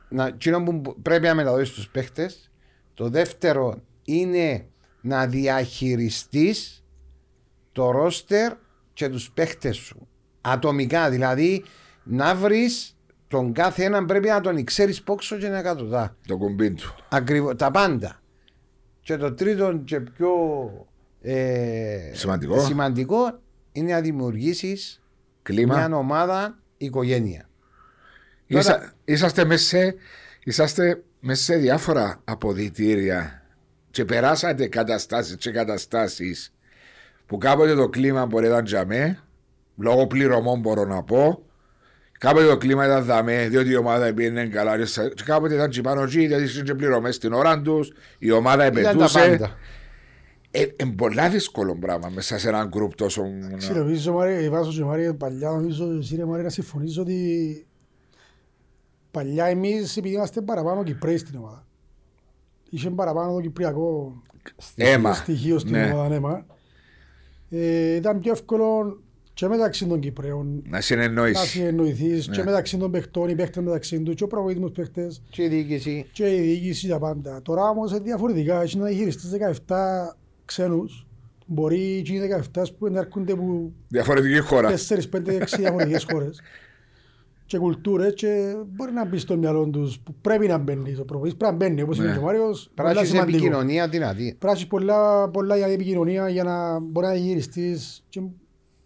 Να, 0.09 0.25
εκείνο 0.25 0.63
που 0.63 0.95
πρέπει 1.01 1.25
να 1.25 1.35
μεταδώσεις 1.35 1.69
στους 1.69 1.89
παίχτες. 1.89 2.51
Το 2.93 3.09
δεύτερο 3.09 3.81
είναι 4.03 4.65
να 5.01 5.27
διαχειριστείς 5.27 6.83
το 7.71 7.91
ρόστερ 7.91 8.53
και 8.93 9.09
τους 9.09 9.31
παίχτες 9.31 9.75
σου. 9.77 10.07
Ατομικά, 10.41 11.09
δηλαδή 11.09 11.63
να 12.03 12.35
βρεις 12.35 12.97
τον 13.27 13.53
κάθε 13.53 13.83
έναν 13.83 14.05
πρέπει 14.05 14.27
να 14.27 14.41
τον 14.41 14.63
ξέρεις 14.63 15.01
πόξο 15.01 15.37
και 15.37 15.47
να 15.47 15.61
κατωτά. 15.61 16.15
Το 16.27 16.37
κουμπί 16.37 16.71
του. 16.71 16.95
Ακριβώς, 17.09 17.55
τα 17.55 17.71
πάντα. 17.71 18.20
Και 19.01 19.17
το 19.17 19.33
τρίτο 19.33 19.77
και 19.83 19.99
πιο 19.99 20.29
ε, 21.21 22.11
Σημαντικό. 22.13 22.59
σημαντικό 22.59 23.39
είναι 23.71 23.93
να 23.93 24.01
δημιουργήσεις 24.01 25.01
Κλίμα. 25.41 25.75
μια 25.87 25.97
ομάδα 25.97 26.59
οικογένεια. 26.77 27.49
Είσα, 28.47 28.93
είσαστε 29.05 29.45
μέσα 29.45 29.65
σε, 29.65 29.95
είσαστε 30.43 31.03
μέσα 31.19 31.43
σε 31.43 31.55
διάφορα 31.55 32.21
αποδητήρια 32.23 33.43
και 33.91 34.05
περάσατε 34.05 34.67
καταστάσεις 34.67 35.35
και 35.35 35.51
καταστάσεις 35.51 36.53
που 37.25 37.37
κάποτε 37.37 37.75
το 37.75 37.89
κλίμα 37.89 38.25
μπορεί 38.25 38.45
να 38.47 38.51
ήταν 38.51 38.65
τζαμέ, 38.65 39.19
λόγω 39.77 40.07
πληρωμών 40.07 40.59
μπορώ 40.59 40.85
να 40.85 41.03
πω, 41.03 41.45
κάποτε 42.21 42.45
το 42.45 42.57
κλίμα 42.57 42.85
ήταν 42.85 43.03
δαμέ, 43.03 43.47
διότι 43.47 43.69
η 43.69 43.75
ομάδα 43.75 44.13
πήγαινε 44.13 44.45
καλά 44.47 44.77
και 44.77 44.85
σα- 44.85 45.09
και 45.09 45.23
κάποτε 45.25 45.53
ήταν 45.53 45.69
τσιπάνω 45.69 46.01
εκεί, 46.01 46.27
διότι 46.27 46.43
είχαν 46.43 46.63
και 46.63 46.75
πληρωμές 46.75 47.15
στην 47.15 47.33
ώρα 47.33 47.61
τους, 47.61 47.91
η 48.17 48.31
ομάδα 48.31 48.65
Ήταν 48.65 48.83
τα 48.83 48.89
επενδούσε. 48.89 49.19
πάντα. 49.19 49.55
Ε, 50.51 50.65
είναι 50.83 50.91
πολλά 50.95 51.29
δύσκολο 51.29 51.75
πράγμα 51.75 52.09
μέσα 52.09 52.37
σε 52.37 52.47
έναν 52.47 52.67
γκρουπ 52.67 52.95
τόσο... 52.95 53.23
Εντάξει, 53.45 53.73
νομίζω, 53.73 54.13
Μάρια, 54.13 54.49
βάζω 54.49 54.71
και 54.71 54.83
Μάρια 54.83 55.15
παλιά, 55.15 55.49
νομίζω, 55.49 55.97
εσύ 55.99 56.15
ρε 56.15 56.25
Μάρια, 56.25 56.43
να 56.43 56.49
συμφωνείς 56.49 56.97
ότι 56.97 57.65
παλιά 59.11 59.45
εμείς 59.45 59.97
επειδή 59.97 60.15
είμαστε 60.15 60.41
παραπάνω 60.41 60.83
Κυπρέοι 60.83 61.17
στην 61.17 61.37
ομάδα. 61.39 61.65
Είχε 62.69 62.89
παραπάνω 62.89 63.33
το 63.33 63.41
κυπριακό 63.41 64.21
Αίμα. 64.75 65.13
στοιχείο 65.13 65.59
στην 65.59 65.71
Ναι. 65.71 65.91
ομάδα 65.93 66.15
αίμα. 66.15 66.45
Ε, 67.49 67.95
ήταν 67.95 68.19
πιο 68.19 68.31
εύκολο 68.31 68.99
και 69.41 69.47
μεταξύ 69.47 69.85
των 69.85 69.99
Κυπρέων 69.99 70.61
Να 70.63 70.69
να 70.69 70.81
συνεννοήσεις. 70.81 71.49
συνεννοηθείς 71.49 72.27
Ναι. 72.27 72.35
και 72.35 72.43
μεταξύ 72.43 72.77
των 72.77 72.91
παιχτών, 72.91 73.29
οι 73.29 73.35
παίχτες 73.35 73.63
μεταξύ 73.63 74.01
τους 74.01 74.15
και 74.15 74.23
ο 74.23 74.27
προβοήτης 74.27 74.61
μου 74.61 74.71
παίχτες 74.71 75.21
Και 75.29 75.43
η 75.43 75.47
διοίκηση. 75.47 76.05
και 76.11 76.35
η 76.35 76.39
διοίκηση 76.41 76.87
τα 76.87 76.99
πάντα. 76.99 77.41
Τώρα 77.41 77.69
όμως 77.69 77.91
είναι 77.91 77.99
διαφορετικά, 77.99 78.61
έχει 78.61 78.77
να 78.77 78.85
διαχειριστείς 78.85 79.29
17 79.29 80.17
ξένους. 80.45 81.07
Μπορεί 81.45 82.01
και 82.05 82.13
οι 82.13 82.19
17 82.19 82.71
που 82.79 82.87
να 82.91 82.99
έρχονται 82.99 83.35
που 83.35 83.73
Διαφορετική 83.87 84.39
χώρα. 84.39 84.69
4, 84.69 85.09
5, 85.09 85.37
6 85.37 85.57
διαφορετικές 85.57 86.05
χώρες 86.11 86.41
και 87.45 87.57
κουλτούρες 87.57 88.13
και 88.13 88.55
μπορεί 88.75 88.91
να 88.91 89.05
μπει 89.05 89.17
στο 89.17 89.37
μυαλό 89.37 89.67
τους 89.69 89.99
που 89.99 90.15
πρέπει 90.21 90.47
να 90.47 90.57
μπαίνει. 90.57 90.95
Ο 90.99 91.05
προπονητής 91.05 91.37
πρέπει 91.37 91.51
να 91.59 91.67
μπαίνει, 91.67 91.81
όπως 91.81 91.97
Ναι. 91.97 92.03
είπε 92.03 92.13
και 92.13 92.19
ο 92.19 92.21
Μάριος, 92.23 92.71
πολλά 92.75 92.91
Πράσινη 92.91 93.11
σημαντικό. 93.11 93.37
επικοινωνία 93.37 93.87
δυνατή. 93.87 94.23
Πρέπει 94.23 94.45
να 94.45 94.51
έχεις 94.51 94.67
πολλά, 94.67 95.29
πολλά 95.29 95.57
για 95.57 95.67
επικοινωνία 95.67 96.29
για 96.29 96.43
να 96.43 96.79
μπορεί 96.79 97.05
να 97.07 97.11
διαχειριστείς 97.13 98.03
και 98.09 98.21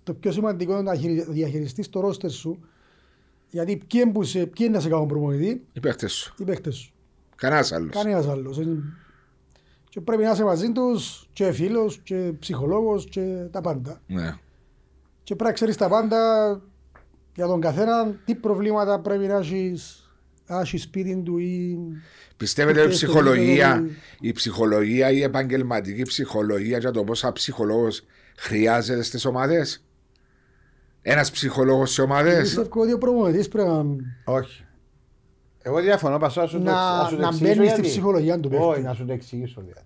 το 0.05 0.13
πιο 0.13 0.31
σημαντικό 0.31 0.71
είναι 0.73 0.81
να 0.81 0.95
χειρι- 0.95 1.29
διαχειριστείς 1.29 1.89
το 1.89 1.99
ρόστερ 1.99 2.29
σου 2.31 2.59
γιατί 3.49 3.77
ποιοι 3.87 4.01
είναι 4.03 4.11
που 4.11 4.23
σε- 4.23 4.39
ποιοι 4.45 4.53
είναι 4.67 4.75
να 4.75 4.79
σε 4.79 4.89
κάνουν 4.89 5.07
προπονητή, 5.07 5.61
Οι 5.73 5.79
παίχτες 5.79 6.11
σου. 6.13 6.33
οι 6.37 6.43
παίχτες 6.43 6.75
σου. 6.75 6.93
Κανένας 7.35 7.71
άλλος. 7.71 7.95
Κανένας 7.95 8.27
άλλος. 8.27 8.57
Είναι- 8.57 8.83
Και 9.89 10.01
πρέπει 10.01 10.23
να 10.23 10.31
είσαι 10.31 10.43
μαζί 10.43 10.71
τους 10.71 11.29
και 11.33 11.51
φίλος 11.51 11.99
και 12.03 12.31
ψυχολόγος 12.39 13.05
και 13.09 13.45
τα 13.51 13.61
πάντα. 13.61 14.01
Ναι. 14.07 14.35
Και 15.23 15.35
πρέπει 15.35 15.43
να 15.49 15.51
ξέρεις 15.51 15.77
τα 15.77 15.87
πάντα 15.87 16.61
για 17.35 17.45
τον 17.47 17.61
καθένα, 17.61 18.11
τι 18.25 18.35
προβλήματα 18.35 18.99
πρέπει 18.99 19.27
να 19.27 19.37
έχεις, 19.37 20.09
να 20.47 20.59
έχεις 20.59 20.81
σπίτι 20.81 21.21
του 21.25 21.37
ή... 21.37 21.77
Πιστεύετε 22.37 22.79
η 22.81 22.87
Και 22.87 22.91
στο 22.91 23.05
ψυχολογία, 23.07 23.69
επίπεδο- 23.71 23.95
η 24.19 24.31
ψυχολογία, 24.31 25.11
η 25.11 25.21
επαγγελματική 25.21 26.01
ψυχολογία 26.01 26.77
για 26.77 26.91
το 26.91 27.03
πόσα 27.03 27.31
ψυχολόγος 27.31 28.01
χρειάζεται 28.37 29.03
στις 29.03 29.25
ομάδες; 29.25 29.84
Ένας 31.07 31.31
ψυχολόγος 31.31 31.91
σε 31.91 32.01
ομάδες; 32.01 32.39
Πιστεύω 32.39 32.81
ότι 32.81 32.93
ο 32.93 32.97
προπονητής 32.97 33.47
πρέπει 33.47 33.69
να, 33.69 33.85
Όχι. 34.25 34.65
Εγώ 35.61 35.79
διαφωνώ, 35.79 36.17
πασώ 36.17 36.41
να 36.41 36.47
σου 36.47 36.57
το 36.57 36.63
Να- 36.63 36.71
εξ- 36.71 37.01
να 37.01 37.07
σου 37.07 37.15
το 37.15 37.21
να 37.21 37.27
εξηγήσω 37.27 37.53
μπαίνεις 37.55 37.69
στη 37.71 37.81
γιατί. 37.81 37.81
ψυχολογία 37.81 38.39
του 38.39 38.49
παίχτη. 38.49 38.65
Όχι, 38.65 38.81
να 38.81 38.93
σου 38.93 39.05
το 39.05 39.13
εξηγήσω 39.13 39.61
γιατί. 39.65 39.81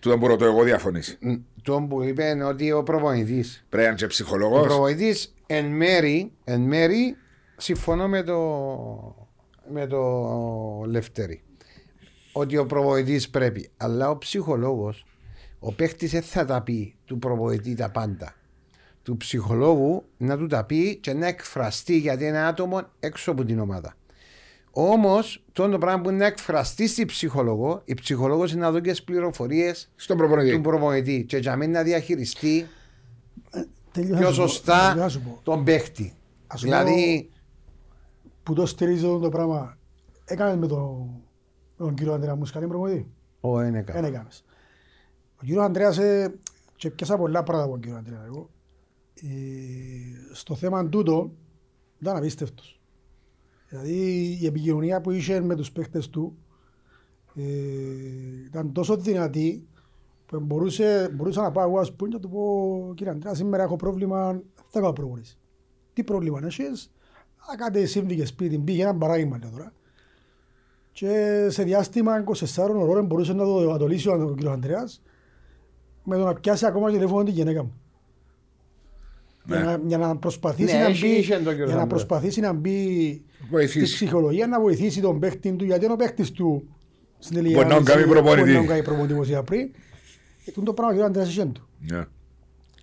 Του 0.00 0.08
δεν 0.08 0.18
μπορώ 0.18 0.36
το 0.36 0.44
εγώ 0.44 0.62
διαφωνήσει. 0.62 1.18
Μ, 1.20 1.32
Το 1.62 1.86
που 1.88 2.02
είπε 2.02 2.24
είναι 2.24 2.44
ότι 2.44 2.72
ο 2.72 2.82
προπονητή. 2.82 3.44
Πρέπει 3.68 3.82
να 3.84 3.88
είναι 3.88 3.98
και 3.98 4.04
Ο 4.04 4.08
ψυχολόγος. 4.08 4.66
προπονητή 4.66 5.16
εν 5.46 5.64
μέρη, 5.66 6.32
εν 6.44 6.60
μέρη 6.60 7.16
συμφωνώ 7.56 8.08
με 8.08 8.22
το, 8.22 8.38
με 9.72 9.86
το 9.86 10.02
Λευτέρη. 10.86 11.42
Ότι 12.32 12.56
ο 12.56 12.66
προπονητή 12.66 13.26
πρέπει. 13.30 13.70
Αλλά 13.76 14.10
ο 14.10 14.18
ψυχολόγος, 14.18 15.04
ο 15.58 15.72
παίχτης 15.72 16.10
δεν 16.10 16.22
θα 16.22 16.44
τα 16.44 16.62
πει 16.62 16.94
του 17.04 17.18
προπονητή 17.18 17.74
τα 17.74 17.90
πάντα. 17.90 18.32
Του 19.08 19.16
ψυχολόγου 19.16 20.04
να 20.16 20.36
του 20.36 20.46
τα 20.46 20.64
πει 20.64 20.96
και 20.96 21.12
να 21.12 21.26
εκφραστεί 21.26 21.96
γιατί 21.98 22.24
είναι 22.24 22.38
ένα 22.38 22.46
άτομο 22.46 22.80
έξω 23.00 23.30
από 23.30 23.44
την 23.44 23.58
ομάδα. 23.58 23.94
Όμως, 24.70 25.44
το 25.52 25.68
το 25.68 25.78
πράγμα 25.78 26.00
που 26.02 26.08
είναι 26.08 26.18
να 26.18 26.26
εκφραστεί 26.26 26.88
στη 26.88 27.04
ψυχολόγο, 27.04 27.82
η 27.84 27.94
ψυχολόγος 27.94 28.52
είναι 28.52 28.60
να 28.60 28.70
δώσει 28.70 28.82
τις 28.82 29.02
πληροφορίες 29.04 29.90
Στον 29.96 30.16
του 30.16 30.22
προπονητή. 30.26 30.60
προπονητή 30.60 31.24
και 31.24 31.36
για 31.36 31.56
μένα 31.56 31.72
να 31.78 31.82
διαχειριστεί 31.84 32.66
Τελείω 33.92 34.14
να 34.14 34.18
πιο 34.20 34.32
σου 34.32 34.40
πω, 34.40 34.46
σωστά 34.48 34.86
τελείω 34.88 35.02
να 35.02 35.08
σου 35.08 35.20
πω. 35.20 35.40
τον 35.42 35.64
παίχτη. 35.64 36.12
Ας 36.46 36.60
πω- 36.60 36.66
Δηλαδή, 36.68 37.30
Που 38.42 38.52
το 38.54 38.66
στηρίζω 38.66 39.18
το 39.18 39.28
πράγμα, 39.28 39.76
έκανες 40.24 40.56
με 40.56 40.66
τον, 40.66 41.06
με 41.76 41.84
τον 41.84 41.94
κύριο 41.94 42.12
Ανδρέα 42.12 42.34
Μουσκαλή 42.34 42.66
προπονητή. 42.66 43.06
ο 43.40 43.60
είναι 43.60 43.70
Δεν 43.70 43.84
καλά. 43.84 44.06
έκανες. 44.06 44.44
Ο 45.36 45.44
κύριος 45.44 45.64
Ανδρέας 45.64 45.98
ε, 45.98 46.34
και 46.76 46.90
πιάσα 46.90 47.16
πολλά 47.16 47.42
πράγματα 47.42 47.64
από 47.64 47.72
τον 47.72 47.82
κύριο 47.82 47.98
Αντρέα 47.98 48.24
εγώ. 48.26 48.48
Ε, 49.22 50.34
στο 50.34 50.54
θέμα 50.54 50.88
τούτο 50.88 51.32
ήταν 52.00 52.16
απίστευτος. 52.16 52.80
Δηλαδή 53.68 54.38
η 54.40 54.46
επικοινωνία 54.46 55.00
που 55.00 55.10
είχε 55.10 55.40
με 55.40 55.54
τους 55.54 55.72
παίχτες 55.72 56.08
του 56.08 56.36
ε, 57.34 57.42
ήταν 58.46 58.72
τόσο 58.72 58.96
δυνατή 58.96 59.66
που 60.26 60.40
μπορούσε, 60.40 61.10
μπορούσα 61.14 61.42
να 61.42 61.52
πάω 61.52 61.68
εγώ 61.68 61.78
ας 61.78 61.94
πούμε 61.94 62.08
και 62.08 62.14
να 62.14 62.20
του 62.20 62.28
πω 62.28 62.92
κύριε 62.94 63.12
Αντρέα 63.12 63.34
σήμερα 63.34 63.62
έχω 63.62 63.76
πρόβλημα, 63.76 64.32
δεν 64.32 64.66
θα 64.68 64.80
κάνω 64.80 64.92
προχωρήσει. 64.92 65.38
Τι 65.92 66.04
πρόβλημα 66.04 66.40
έχεις, 66.44 66.90
Α, 67.52 67.56
κάτι 67.56 67.86
σύμβηκε 67.86 68.26
σπίτι, 68.26 68.58
πήγε 68.58 68.82
ένα 68.82 68.94
παράδειγμα 68.96 69.38
λέω 69.38 69.50
τώρα. 69.50 69.72
Και 70.92 71.46
σε 71.50 71.62
διάστημα 71.62 72.24
24 72.24 72.34
ώρων 72.74 73.06
μπορούσε 73.06 73.32
να 73.32 73.44
το, 73.44 73.70
να 73.70 73.78
το 73.78 73.86
λύσει 73.86 74.08
ο 74.08 74.34
κ. 74.34 74.44
Ανδρέας 74.46 75.02
με 76.04 76.16
το 76.16 76.24
να 76.24 76.34
πιάσει 76.34 76.66
ακόμα 76.66 76.90
τηλέφωνο 76.90 77.22
τη 77.22 77.30
γυναίκα 77.30 77.62
μου. 77.62 77.72
Για, 79.48 79.58
Ναι. 79.58 79.64
να, 79.64 79.80
για 79.86 79.98
να 79.98 80.16
προσπαθήσει 80.16 80.74
Ναι, 80.74 80.78
να 80.82 80.86
έχει- 80.86 81.06
μπει, 81.06 81.12
είχε 81.14 81.34
τον 81.34 81.42
κύριο 81.42 81.54
για 81.56 81.64
να 81.64 81.70
Ανδρέα. 81.70 81.86
προσπαθήσει 81.86 82.40
να 82.40 82.52
μπει 82.52 83.22
Βοηθήσει. 83.50 83.86
στη 83.86 83.94
ψυχολογία 83.94 84.46
να 84.46 84.60
βοηθήσει 84.60 85.00
τον 85.00 85.18
παίχτη 85.18 85.52
του 85.52 85.64
γιατί 85.64 85.84
είναι 85.84 85.92
ο 85.92 85.96
παίχτης 85.96 86.30
του 86.32 86.68
στην 87.18 87.36
τελική 87.36 87.54
Μπορεί 87.54 87.66
να 87.66 87.74
ανάλυση, 87.74 87.92
κάνει 87.96 88.10
προπονητή. 88.10 88.50
Μπορεί 88.52 88.64
να 88.66 88.72
κάνει 88.72 88.82
προπονητή 88.82 89.12
όπως 89.12 89.28
είπα 89.28 89.42
πριν. 89.42 89.70
Και 90.44 90.50
τούτο 90.52 90.72
πράγμα 90.72 90.94
ο 90.96 90.98
κ. 90.98 91.02
Ανδρέας 91.04 91.28
είχε 91.28 91.44
του. 91.44 91.68
Ναι. 91.90 92.04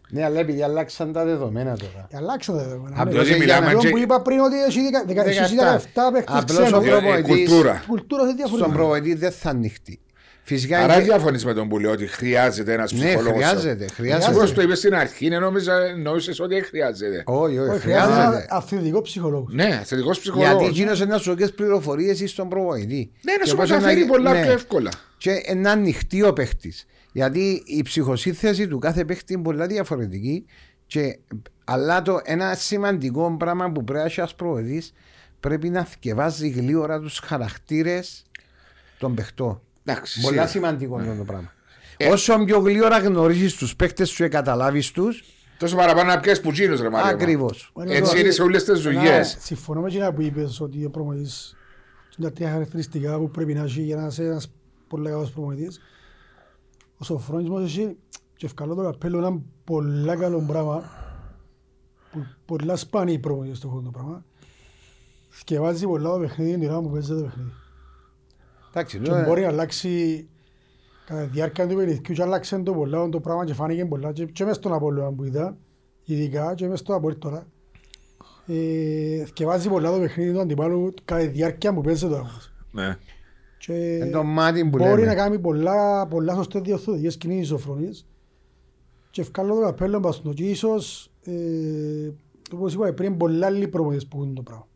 Ναι, 0.09 0.23
αλλά 0.23 0.39
επειδή 0.39 0.61
αλλάξαν 0.61 1.11
τα 1.11 1.25
δεδομένα 1.25 1.77
τώρα. 1.77 2.07
Και 2.09 2.15
αλλάξαν 2.15 2.55
τα 2.57 2.63
δεδομένα. 2.63 2.95
Απλώς 3.01 3.15
ναι. 3.15 3.23
διότι 3.23 3.39
μιλάμε 3.39 3.65
Αυτό 3.65 3.79
και- 3.79 3.89
που 3.89 3.97
είπα 3.97 4.21
πριν 4.21 4.39
ότι 4.39 4.55
έχει 4.63 4.81
δεκα- 4.81 5.03
δεκα- 5.07 5.25
έχει 5.25 5.55
17 5.55 6.11
παίχτες 6.13 6.35
Απλώς 6.35 6.57
ξένους. 6.59 6.71
ο 6.71 6.83
Ε, 6.83 6.87
ε, 6.87 6.91
προπονητής- 6.99 7.49
κουλτούρα. 7.49 7.81
Η 7.83 7.87
κουλτούρα 7.87 8.21
είναι 8.21 8.31
Στον 8.31 8.35
διαφορετική. 8.35 8.77
προπονητή 8.77 9.13
δεν 9.15 9.31
θα 9.31 9.49
ανοιχτεί. 9.49 9.99
Φυσικά 10.47 10.79
Άρα 10.83 10.93
είναι- 10.95 11.03
διαφωνείς 11.03 11.45
με 11.45 11.53
τον 11.53 11.69
που 11.69 11.79
λέει 11.79 11.91
ότι 11.91 12.07
χρειάζεται 12.07 12.73
ένας 12.73 12.91
Ναι, 12.91 13.05
ψυχολόγος. 13.05 13.33
χρειάζεται. 13.43 13.87
Σίγουρα 13.95 14.17
χρειάζεται. 14.19 14.53
το 14.53 14.61
είπες 14.61 14.77
στην 14.77 14.95
αρχή, 14.95 15.29
νόμιζα, 15.29 15.83
εννοούσες 15.85 16.39
ότι 16.39 16.53
δεν 16.53 16.63
χρειάζεται. 16.65 17.23
Όχι, 17.25 17.57
όχι, 17.59 17.69
Όχι, 17.69 17.79
χρειάζεται 17.79 18.11
χρειάζεται. 18.13 18.35
ένα 18.37 18.45
αθλητικός 18.49 19.01
ψυχολόγος. 19.01 19.53
Ναι, 19.53 19.81
θετικός 19.85 20.19
Γιατί 20.21 20.39
ψυχολόγος. 20.39 20.67
εκείνος 20.69 20.99
είναι 20.99 21.11
να 21.11 21.17
σου 21.17 21.35
δώσει 21.35 21.53
πληροφορίες 21.53 22.29
στον 22.29 22.49
προπονητή. 22.49 23.11
Ναι, 23.21 23.31
να 23.31 23.43
Και 23.43 23.49
σου 23.49 23.55
πώς 23.55 23.69
μεταφέρει 23.69 23.99
να- 24.01 24.05
πολλά 24.07 24.33
ναι. 24.33 24.41
πιο 24.41 24.51
εύκολα. 24.51 24.89
Και 25.17 25.53
να 25.55 25.71
ανοιχτεί 25.71 26.23
ο 26.23 26.33
παίχτης. 26.33 26.85
Γιατί 27.11 27.63
η 27.65 27.81
ψυχοσύνθεση 27.81 28.67
του 28.67 28.79
κάθε 28.79 29.05
παίχτη 29.05 29.33
είναι 29.33 29.41
πολλά 29.43 29.67
διαφορετική. 29.67 30.45
Και, 30.87 31.19
αλλά 31.63 32.01
το 32.01 32.19
ένα 32.23 32.53
σημαντικό 32.55 33.35
πράγμα 33.39 33.71
που 33.71 33.83
πρέπει 33.83 33.99
να 33.99 34.05
έχει 34.05 34.19
ένας 34.19 34.35
προπονητής, 34.35 34.93
πρέπει 35.39 35.69
να 35.69 35.83
θυκευάζει 35.85 36.47
γλύωρα 36.49 36.99
τους 36.99 37.19
χαρακτήρες 37.19 38.25
των 38.97 39.15
παιχτών. 39.15 39.61
Εντάξει, 39.85 40.19
Πολλά 40.21 40.31
σίγουρα. 40.31 40.47
σημαντικό 40.47 41.03
είναι 41.03 41.15
το 41.15 41.23
πράγμα. 41.23 41.51
Ε. 41.97 42.09
Όσο 42.09 42.43
πιο 42.43 42.59
γλύωρα 42.59 42.99
γνωρίζεις 42.99 43.55
τους 43.55 43.75
παίχτε 43.75 44.05
σου 44.05 44.15
και 44.15 44.27
καταλάβεις 44.29 44.91
τους, 44.91 45.23
Τόσο 45.59 45.75
παραπάνω 45.75 46.09
να 46.13 46.19
πιέσεις 46.19 46.43
πουτζίνους 46.43 46.81
ρε 46.81 46.89
Μάριο. 46.89 47.09
ακριβώς. 47.11 47.71
Έτσι 47.85 48.19
είναι 48.19 48.29
σε 48.31 48.41
όλες 48.41 48.63
τις 48.63 48.81
δουλειές. 48.81 49.37
Συμφωνώ 49.39 49.81
με 49.81 49.87
εκείνα 49.87 50.13
που 50.13 50.21
είπες 50.21 50.59
ότι 50.61 50.85
ο 50.85 50.89
προπονητής 50.89 51.55
είναι 52.17 52.27
τα 52.29 52.33
τρία 52.33 52.49
χαρακτηριστικά 52.51 53.17
που 53.17 53.29
πρέπει 53.31 53.53
να 53.53 53.63
έχει 53.63 53.81
για 53.81 53.95
να 53.95 54.05
είσαι 54.05 54.23
ένας 54.23 54.51
πολύ 54.87 55.09
καλός 55.09 55.31
προπονητής. 55.31 55.79
Ο 56.97 57.03
Σοφρόνης 57.03 57.49
μας 57.49 57.63
έχει 57.63 57.97
και 58.37 58.45
ευκαλώ 58.45 58.75
το 58.75 58.81
καπέλο 58.81 59.17
ένα 59.17 59.41
πολλά 59.63 60.15
καλό 60.15 60.45
πράγμα 60.47 60.83
που 62.11 62.25
πολλά 62.45 62.75
σπάνιοι 62.75 63.19
προπονητές 63.19 63.59
το 63.59 63.67
έχουν 63.67 63.83
το 63.83 63.89
πράγμα. 63.91 64.25
Σκευάζει 65.29 65.85
πολλά 65.85 66.09
το 66.11 66.19
παιχνίδι 66.19 66.59
την 66.59 66.69
ώρα 66.69 66.81
που 66.81 66.89
παίζει 66.91 67.07
το 67.07 67.21
παιχνίδι. 67.21 67.51
Εντάξει, 68.75 68.99
Και 68.99 69.09
τώρα- 69.09 69.23
μπορεί 69.23 69.41
να 69.41 69.47
αλλάξει 69.47 70.27
κατά 71.05 71.21
τη 71.21 71.27
διάρκεια 71.27 71.67
του 71.67 71.75
παιχνιδιού 71.75 72.01
και 72.13 72.21
αλλάξε 72.21 72.57
το 72.59 72.73
πολλά 72.73 73.09
το 73.09 73.19
πράγμα 73.19 73.45
και 73.45 73.53
φάνηκε 73.53 73.85
πολλά 73.85 74.11
και, 74.11 74.25
και 74.25 74.45
μες 74.45 74.55
στον 74.55 74.73
Απόλλωνα 74.73 75.11
που 75.13 75.23
είδα 75.23 75.57
ειδικά 76.05 76.53
και 76.55 76.67
μες 76.67 76.79
στο 76.79 76.93
Απόλλωνα 76.95 77.19
τώρα 77.19 77.47
ε, 78.47 79.25
θκευάζει 79.25 79.69
πολλά 79.69 79.91
το 79.91 79.99
παιχνίδι 79.99 80.31
του 80.33 80.39
αντιπάλου 80.39 80.93
κατά 81.05 81.21
τη 81.21 81.27
διάρκεια 81.27 81.73
που 81.73 81.81
παίζει 81.81 82.07
το 82.07 82.15
αγώνας. 82.15 82.53
Ναι. 82.71 82.97
Και 83.57 83.97
Εν 84.01 84.11
το 84.11 84.23
μάτι 84.23 84.61
που 84.63 84.77
μπορεί 84.77 84.89
λέμε. 84.89 85.05
να 85.05 85.15
κάνει 85.15 85.39
πολλά, 85.39 86.07
πολλά 86.07 86.35
σωστές 86.35 86.61
διορθωτικές 86.61 87.17
κινήσεις 87.17 87.51
ο 87.51 87.57
Φρονής 87.57 88.07
και 89.09 89.21
ευκάλλω 89.21 89.55
το 89.55 89.61
καπέλο 89.61 89.99
μας 89.99 90.21
το 90.21 90.33
και 90.33 90.43
ίσως 90.43 91.11
ε, 91.23 91.33
όπως 92.53 92.73
είπα 92.73 92.93
πριν 92.93 93.17
πολλά 93.17 93.45
άλλοι 93.45 93.67
προπονητές 93.67 94.07
που 94.07 94.17
έχουν 94.21 94.33
το 94.35 94.41
πράγμα 94.41 94.67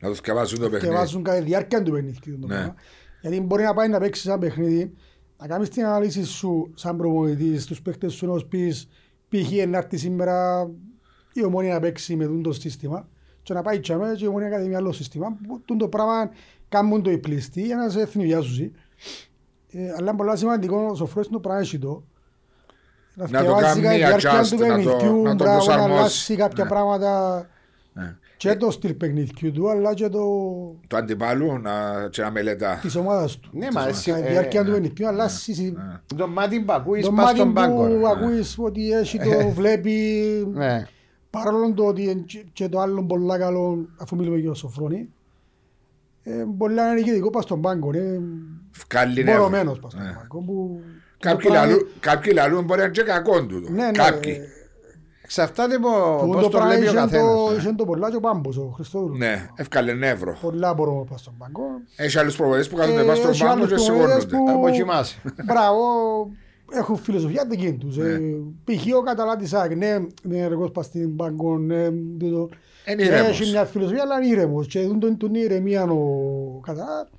Να 0.00 0.08
το 0.08 0.14
θυκευάζουν 0.14 0.58
το 0.58 0.64
και 0.64 0.70
παιχνίδι. 0.70 0.94
βάζουν 0.94 1.22
κατά 1.22 1.38
τη 1.38 1.44
διάρκεια 1.44 1.82
του 1.82 1.90
παιχνιδιού 1.92 2.38
το 2.38 2.46
Ναι. 2.46 2.74
Πράγμα. 3.20 3.36
Γιατί 3.36 3.40
μπορεί 3.40 3.62
να 3.62 3.74
πάει 3.74 3.88
να 3.88 3.98
παίξεις 3.98 4.26
ένα 4.26 4.38
παιχνίδι, 4.38 4.94
να 5.38 5.46
κάνεις 5.46 5.68
την 5.68 5.84
ανάλυση 5.84 6.24
σου 6.24 6.70
σαν 6.74 6.96
προπονητής, 6.96 7.62
στους 7.62 7.82
παίκτες 7.82 8.12
σου 8.12 8.26
να 8.26 8.32
τους 8.32 8.44
πεις 8.44 8.88
π.χ. 9.28 9.66
να 9.68 9.78
έρθει 9.78 9.96
σήμερα 9.96 10.68
η 11.32 11.44
ομόνια 11.44 11.74
να 11.74 11.80
παίξει 11.80 12.16
με 12.16 12.24
τούτο 12.26 12.48
το 12.48 12.52
σύστημα 12.52 13.08
και 13.42 13.54
να 13.54 13.62
πάει 13.62 13.80
τσάμε 13.80 14.14
και 14.16 14.24
η 14.24 14.26
ομόνια 14.28 14.48
να 14.48 14.56
κάνει 14.56 14.74
άλλο 14.74 14.92
σύστημα. 14.92 15.36
που 15.46 15.60
τούτο 15.64 15.84
το 15.84 15.88
πράγμα 15.88 16.30
κάνουν 16.68 17.02
το 17.02 17.10
οι 17.10 17.18
πληστοί 17.18 17.62
για 17.62 17.76
να 17.76 17.88
σε 17.88 18.00
εθνιδιάζουν. 18.00 18.72
Ε, 19.70 19.90
αλλά 19.96 20.08
είναι 20.10 20.16
πολύ 20.16 20.36
σημαντικό 20.38 20.76
ο 20.90 20.94
σοφρός 20.94 21.28
το 21.28 21.40
πράγμα 21.40 21.60
έχει 21.60 21.78
το. 21.78 22.02
το 23.16 23.26
θκευάζει 23.26 23.80
κάνει 23.80 23.80
κατά 23.80 23.90
τη 23.92 23.96
διάρκεια 23.96 24.40
adjust, 24.40 24.48
του 24.48 24.56
να 24.58 24.66
το- 24.68 24.74
παιχνιδιού, 24.74 25.22
να 25.22 25.36
το 25.36 25.44
μπράβο, 25.44 25.58
να 25.58 25.64
προσαρμόσεις. 25.64 25.96
αλλάξει 25.98 26.36
κάποια 26.36 26.64
Ναι. 26.64 26.70
πράγματα 26.70 27.46
Ναι. 27.92 28.16
Και 28.38 28.54
το 28.56 28.70
στυλ 28.70 28.94
παιχνιδιού 28.94 29.52
του 29.52 29.70
αλλά 29.70 29.94
και 29.94 30.08
το 30.08 30.20
Το 30.86 30.96
αντιπάλου 30.96 31.58
να, 31.60 32.08
και 32.10 32.22
να 32.22 32.30
μελετά. 32.30 32.78
της 32.82 32.94
ομάδας 32.96 33.38
του. 33.38 33.50
Ναι, 33.52 33.66
μα 33.74 33.86
εσύ- 33.88 34.10
Κατά 34.10 34.22
τη 34.22 34.28
ε, 34.28 34.30
διάρκεια 34.30 34.64
του 34.64 34.70
ναι. 34.70 34.76
παιχνιδιού 34.76 35.08
αλλάζει 35.08 35.52
η- 35.62 35.76
Το 36.16 36.26
μάτι 36.28 36.60
που 36.60 36.72
ακούεις 36.72 37.04
το 37.04 37.12
πας 37.12 37.24
μάτι 37.24 37.36
στον 37.38 37.52
πάγκο. 37.52 37.86
ρε. 37.86 37.94
που 37.94 38.06
ακούεις 38.06 38.56
ότι 38.58 38.90
έχει 38.92 39.18
το 39.18 39.48
βλέπει 39.48 39.92
Ναι. 40.54 40.86
παρόλο 41.30 41.72
το 41.74 41.84
ότι 41.84 42.02
είναι 42.02 42.22
και- 42.26 42.44
και 42.52 42.68
το 42.68 42.80
άλλο 42.80 43.04
πολλά 43.04 43.38
καλό 43.38 43.88
αφού 43.96 44.16
μιλούμε 44.16 44.38
για 44.38 44.48
το 44.48 44.54
Σοφρόνη 44.54 45.08
ε, 46.22 46.44
πολλά 46.58 46.90
είναι 46.92 47.00
και 47.00 47.12
δικό 47.12 47.30
πας 47.30 47.44
στον 47.44 47.60
πάγκο 47.60 47.90
είναι 47.94 48.20
Φκάλλει 48.70 49.14
νεύρο. 49.24 49.32
μπορωμένος 49.40 49.78
πας 49.80 49.92
στον 49.92 50.04
Ναι. 50.04 50.12
πάγκο 50.12 50.38
που 50.44 50.80
Κάποιοι 51.18 51.46
το 51.46 51.52
πράγμα- 51.52 51.66
λαλούν- 51.70 51.86
Κάποιοι 52.00 52.32
λαλούν 52.34 52.64
μπορεί 52.64 52.78
να 52.78 52.84
είναι 52.84 52.92
και 52.94 53.02
κακό 53.02 53.46
τούτο. 53.46 53.70
ναι, 53.70 53.84
ναι, 53.84 53.90
Κάποιοι. 53.90 54.38
Εξαρτάται 55.28 55.74
από 55.74 55.88
που 56.20 56.26
πώς 56.26 56.36
το 56.36 56.42
το 56.42 56.48
πράγμα 56.48 56.66
βλέπει 56.68 56.82
ο 56.82 56.84
είχε 56.84 56.94
το- 56.94 57.00
καθένας. 57.00 57.56
είχε 57.64 57.72
το 57.72 57.84
πολλά 57.84 58.10
και 58.10 58.16
ο 58.16 58.20
Πάμπος 58.20 58.56
ο 58.56 58.72
Χριστόδουλος 58.74 59.18
Ναι, 59.18 59.46
ευκάλε 59.54 59.92
νεύρο. 59.92 60.36
πολλά 60.40 60.74
μπορούμε 60.74 61.04
πας 61.10 61.20
στον 61.20 61.34
πάγκο 61.38 61.62
Έχει 61.96 62.18
άλλους 62.18 62.36
προβολές 62.36 62.68
που 62.68 62.76
κάθονται 62.76 63.00
Ε, 63.00 63.04
πάνω 63.04 63.14
στον 63.14 63.30
έχει 63.30 63.40
πάγκο 63.42 63.52
άλλους 63.54 63.68
και 63.68 63.74
προπονητές 63.74 64.22
σηκώνονται. 64.22 64.52
που- 64.52 64.58
Αποκοιμάσαι. 64.66 65.20
Μπράβο, 65.44 65.80
έχουν 66.72 66.96
φιλοσοφία 66.96 67.44
δική 67.48 67.72
τους. 67.72 67.96
Ε, 67.98 68.20
π.χ. 68.64 68.96
ο 68.98 69.02
Καταλάτης 69.02 69.54
ΑΕΚ, 69.54 69.76
ναι, 69.76 69.86
είναι 70.24 70.36
ενεργός 70.38 70.70
πας 70.70 70.86
στην 70.86 71.16
πάγκο, 71.16 71.58
ναι, 71.58 71.90
τούτο. 72.18 72.48
Είναι 72.86 73.02
ήρεμος. 73.02 73.28
Έχει 73.40 73.50
μια 73.50 73.64
φιλοσοφία, 73.64 74.02
αλλά 74.02 74.16
είναι 74.16 74.26
ήρεμος. 74.26 74.66
Και 74.66 74.80
τον, 74.86 75.00
τον, 75.00 75.16
τον 75.16 75.34
ηρεμία 75.34 75.82
ο 75.84 76.60
Καταλάτης 76.66 77.12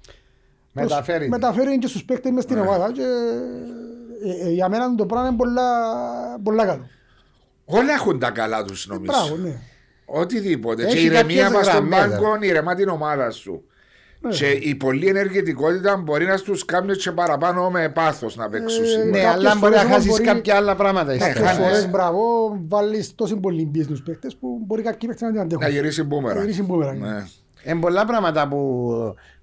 Μεταφέρει. 0.74 1.24
τη. 1.24 1.30
μεταφέρει 1.30 1.78
και 1.78 1.88
στους 1.88 2.06
παίκτες 2.06 2.32
μες 2.32 2.44
στην 2.44 2.56
Ναι. 2.56 2.62
ομάδα. 2.62 2.92
Και, 2.92 3.02
ε, 4.44 4.48
ε, 4.48 4.52
για 4.52 4.70
μένα 4.70 4.96
το 4.96 5.06
πράγμα 5.06 5.28
είναι 5.28 5.38
πολλά, 5.38 5.64
πολλά 6.44 6.66
καλό. 6.66 6.84
Όλα 7.72 7.94
έχουν 7.94 8.20
τα 8.20 8.30
καλά 8.32 8.64
τους 8.64 8.88
νομίζω. 8.88 9.12
Μπράβο, 9.12 9.36
ναι. 9.44 9.56
Οτιδήποτε. 10.06 10.84
Έχει 10.86 10.94
και 10.96 11.00
η 11.02 11.06
ηρεμία 11.06 11.42
κάποιες 11.44 11.58
πας 11.58 11.66
στον 11.68 11.88
γραμμές, 11.90 12.18
πάγκο 12.20 12.38
ηρεμά 12.42 12.76
την 12.76 12.90
ομάδα 12.90 13.32
σου. 13.32 13.64
Ναι. 14.22 14.30
Και 14.32 14.50
η 14.50 14.76
πολλή 14.76 15.08
ενεργητικότητα 15.08 15.98
μπορεί 15.98 16.26
να 16.26 16.38
τους 16.40 16.66
κάνει 16.66 16.96
και 16.96 17.12
παραπάνω 17.12 17.70
με 17.70 17.90
πάθος 17.90 18.36
να 18.36 18.50
παίξουν. 18.50 18.84
Ε, 18.84 18.88
σίγουρα. 18.88 19.06
Ναι, 19.06 19.22
Κάποιες 19.22 19.34
αλλά 19.34 19.56
μπορεί 19.60 19.74
να 19.74 19.80
φορές 19.80 19.94
χάσεις 19.94 20.10
μπορεί- 20.10 20.24
κάποια 20.24 20.56
άλλα 20.56 20.76
πράγματα. 20.76 21.12
Ναι, 21.12 21.18
Κάποιες 21.18 21.34
ύστερα. 21.36 21.50
χάνεις. 21.54 21.68
φορές, 21.68 21.90
μπράβο, 21.90 22.22
βάλεις 22.68 23.16
τόση 23.16 23.36
πολύ 23.36 23.66
πίεση 23.66 23.86
στους 23.88 24.02
παίκτες 24.04 24.36
που 24.36 24.62
μπορεί 24.66 24.82
κάποιοι 24.82 25.08
παίκτες 25.10 25.22
να 25.22 25.32
την 25.32 25.40
αντέχουν. 25.40 25.64
Να 25.64 25.70
γυρίσει 25.70 26.04
μπούμερα. 26.04 26.36
Να 26.36 26.42
γυρίσει 26.42 26.64
μπούμερα. 26.64 26.94
Ναι. 26.94 27.26
Είναι 27.64 27.80
πολλά 27.80 28.06
πράγματα 28.06 28.48
που, 28.48 28.90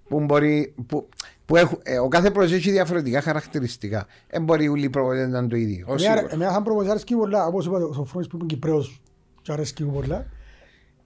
που 0.08 0.20
μπορεί. 0.20 0.74
Που, 0.86 1.08
που 1.46 1.56
έχουν, 1.56 1.78
ε, 1.82 1.98
ο 1.98 2.08
κάθε 2.08 2.30
project 2.34 2.52
έχει 2.52 2.70
διαφορετικά 2.70 3.20
χαρακτηριστικά. 3.20 4.06
Δεν 4.30 4.42
μπορεί 4.42 4.68
όλοι 4.68 4.84
οι 4.84 4.88
προπονητές 4.90 5.28
να 5.28 5.38
είναι 5.38 5.48
το 5.48 5.56
ίδιο. 5.56 5.86
Ω, 5.88 5.92
Εμένα- 5.92 6.14
σίγουρα. 6.16 6.34
Εμένα 6.34 6.52
θα 6.52 6.62
προπονητής 6.62 6.90
αρέσκει 6.92 7.14
πολλά, 7.14 7.46
όπως 7.46 7.66
είπα 7.66 7.76
ο 7.76 8.04
Φρόνης 8.04 8.28
που 8.28 8.36
είναι 8.36 8.46
Κυπρέος 8.46 9.00
και 9.42 9.52
αρέσκει 9.52 9.84
μου 9.84 9.92
πολλά. 9.92 10.26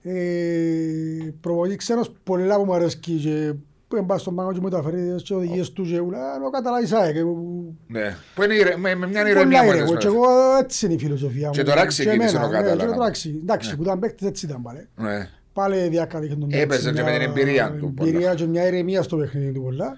Ε, 0.03 1.33
προπονητής 1.41 1.77
ξένος 1.77 2.11
πολλά 2.23 2.55
που 2.57 2.65
μου 2.65 2.73
αρέσκει 2.73 3.13
και 3.15 3.53
που 3.87 3.95
είναι 3.97 4.05
πάει 4.05 4.17
στον 4.17 4.35
πάγκο 4.35 4.53
και 4.53 4.59
μεταφέρεις 4.61 5.23
και 5.23 5.33
οδηγίες 5.33 5.71
του 5.71 5.83
και 5.83 5.99
ούλα, 5.99 6.19
ο 6.45 6.49
καταλάβεις 6.49 6.91
ΑΕΚ. 6.93 7.15
ε, 7.15 7.21
που- 7.21 7.75
Ναι. 7.87 8.15
Που 8.35 8.43
είναι 8.43 8.53
ηρε- 8.53 8.77
με, 8.77 8.95
με 8.95 9.07
μια 9.07 9.19
Πολλά 9.19 9.29
ηρεμία 9.33 9.63
ήρεμο 9.65 9.85
πολλές 9.85 10.03
και 10.03 10.07
φορές. 10.09 10.27
εγώ 10.27 10.57
έτσι 10.61 10.85
είναι 10.85 10.95
η 10.95 10.97
φιλοσοφία 10.97 11.47
μου. 11.47 11.53
Και 11.53 11.63
τώρα 11.63 11.85
ξεκίνησε 11.85 12.35
εμένα, 12.35 12.45
ο 12.45 12.49
Καταλάβα. 12.51 12.75
ναι, 12.83 12.89
και 12.91 12.97
τώρα 12.97 13.11
ξε- 13.11 13.35
Εντάξει, 13.41 13.75
που 13.75 13.83
ήταν 13.83 13.99
παίκτης 13.99 14.27
έτσι 14.27 14.45
ήταν 14.45 14.61
πάλι. 14.61 14.87
Ναι. 14.95 15.27
Πάλι 15.53 15.87
διακατήχε 15.87 16.35
τον 16.35 16.49
Έπαιζε 16.51 16.89
έτσι 16.89 16.93
και 16.99 17.03
με 17.03 17.09
μια 17.09 17.19
την 17.19 17.29
εμπειρία 17.29 17.75
του 17.79 17.93
πολλά. 17.93 18.09
Εμπειρία 18.09 18.33
και 18.33 18.45
μια 18.47 18.67
ηρεμία 18.67 19.01
στο 19.01 19.17
παιχνίδι 19.17 19.51
του 19.51 19.61
πολλά. 19.61 19.97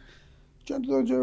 Και 0.64 0.74
το- 0.88 1.02
και 1.04 1.14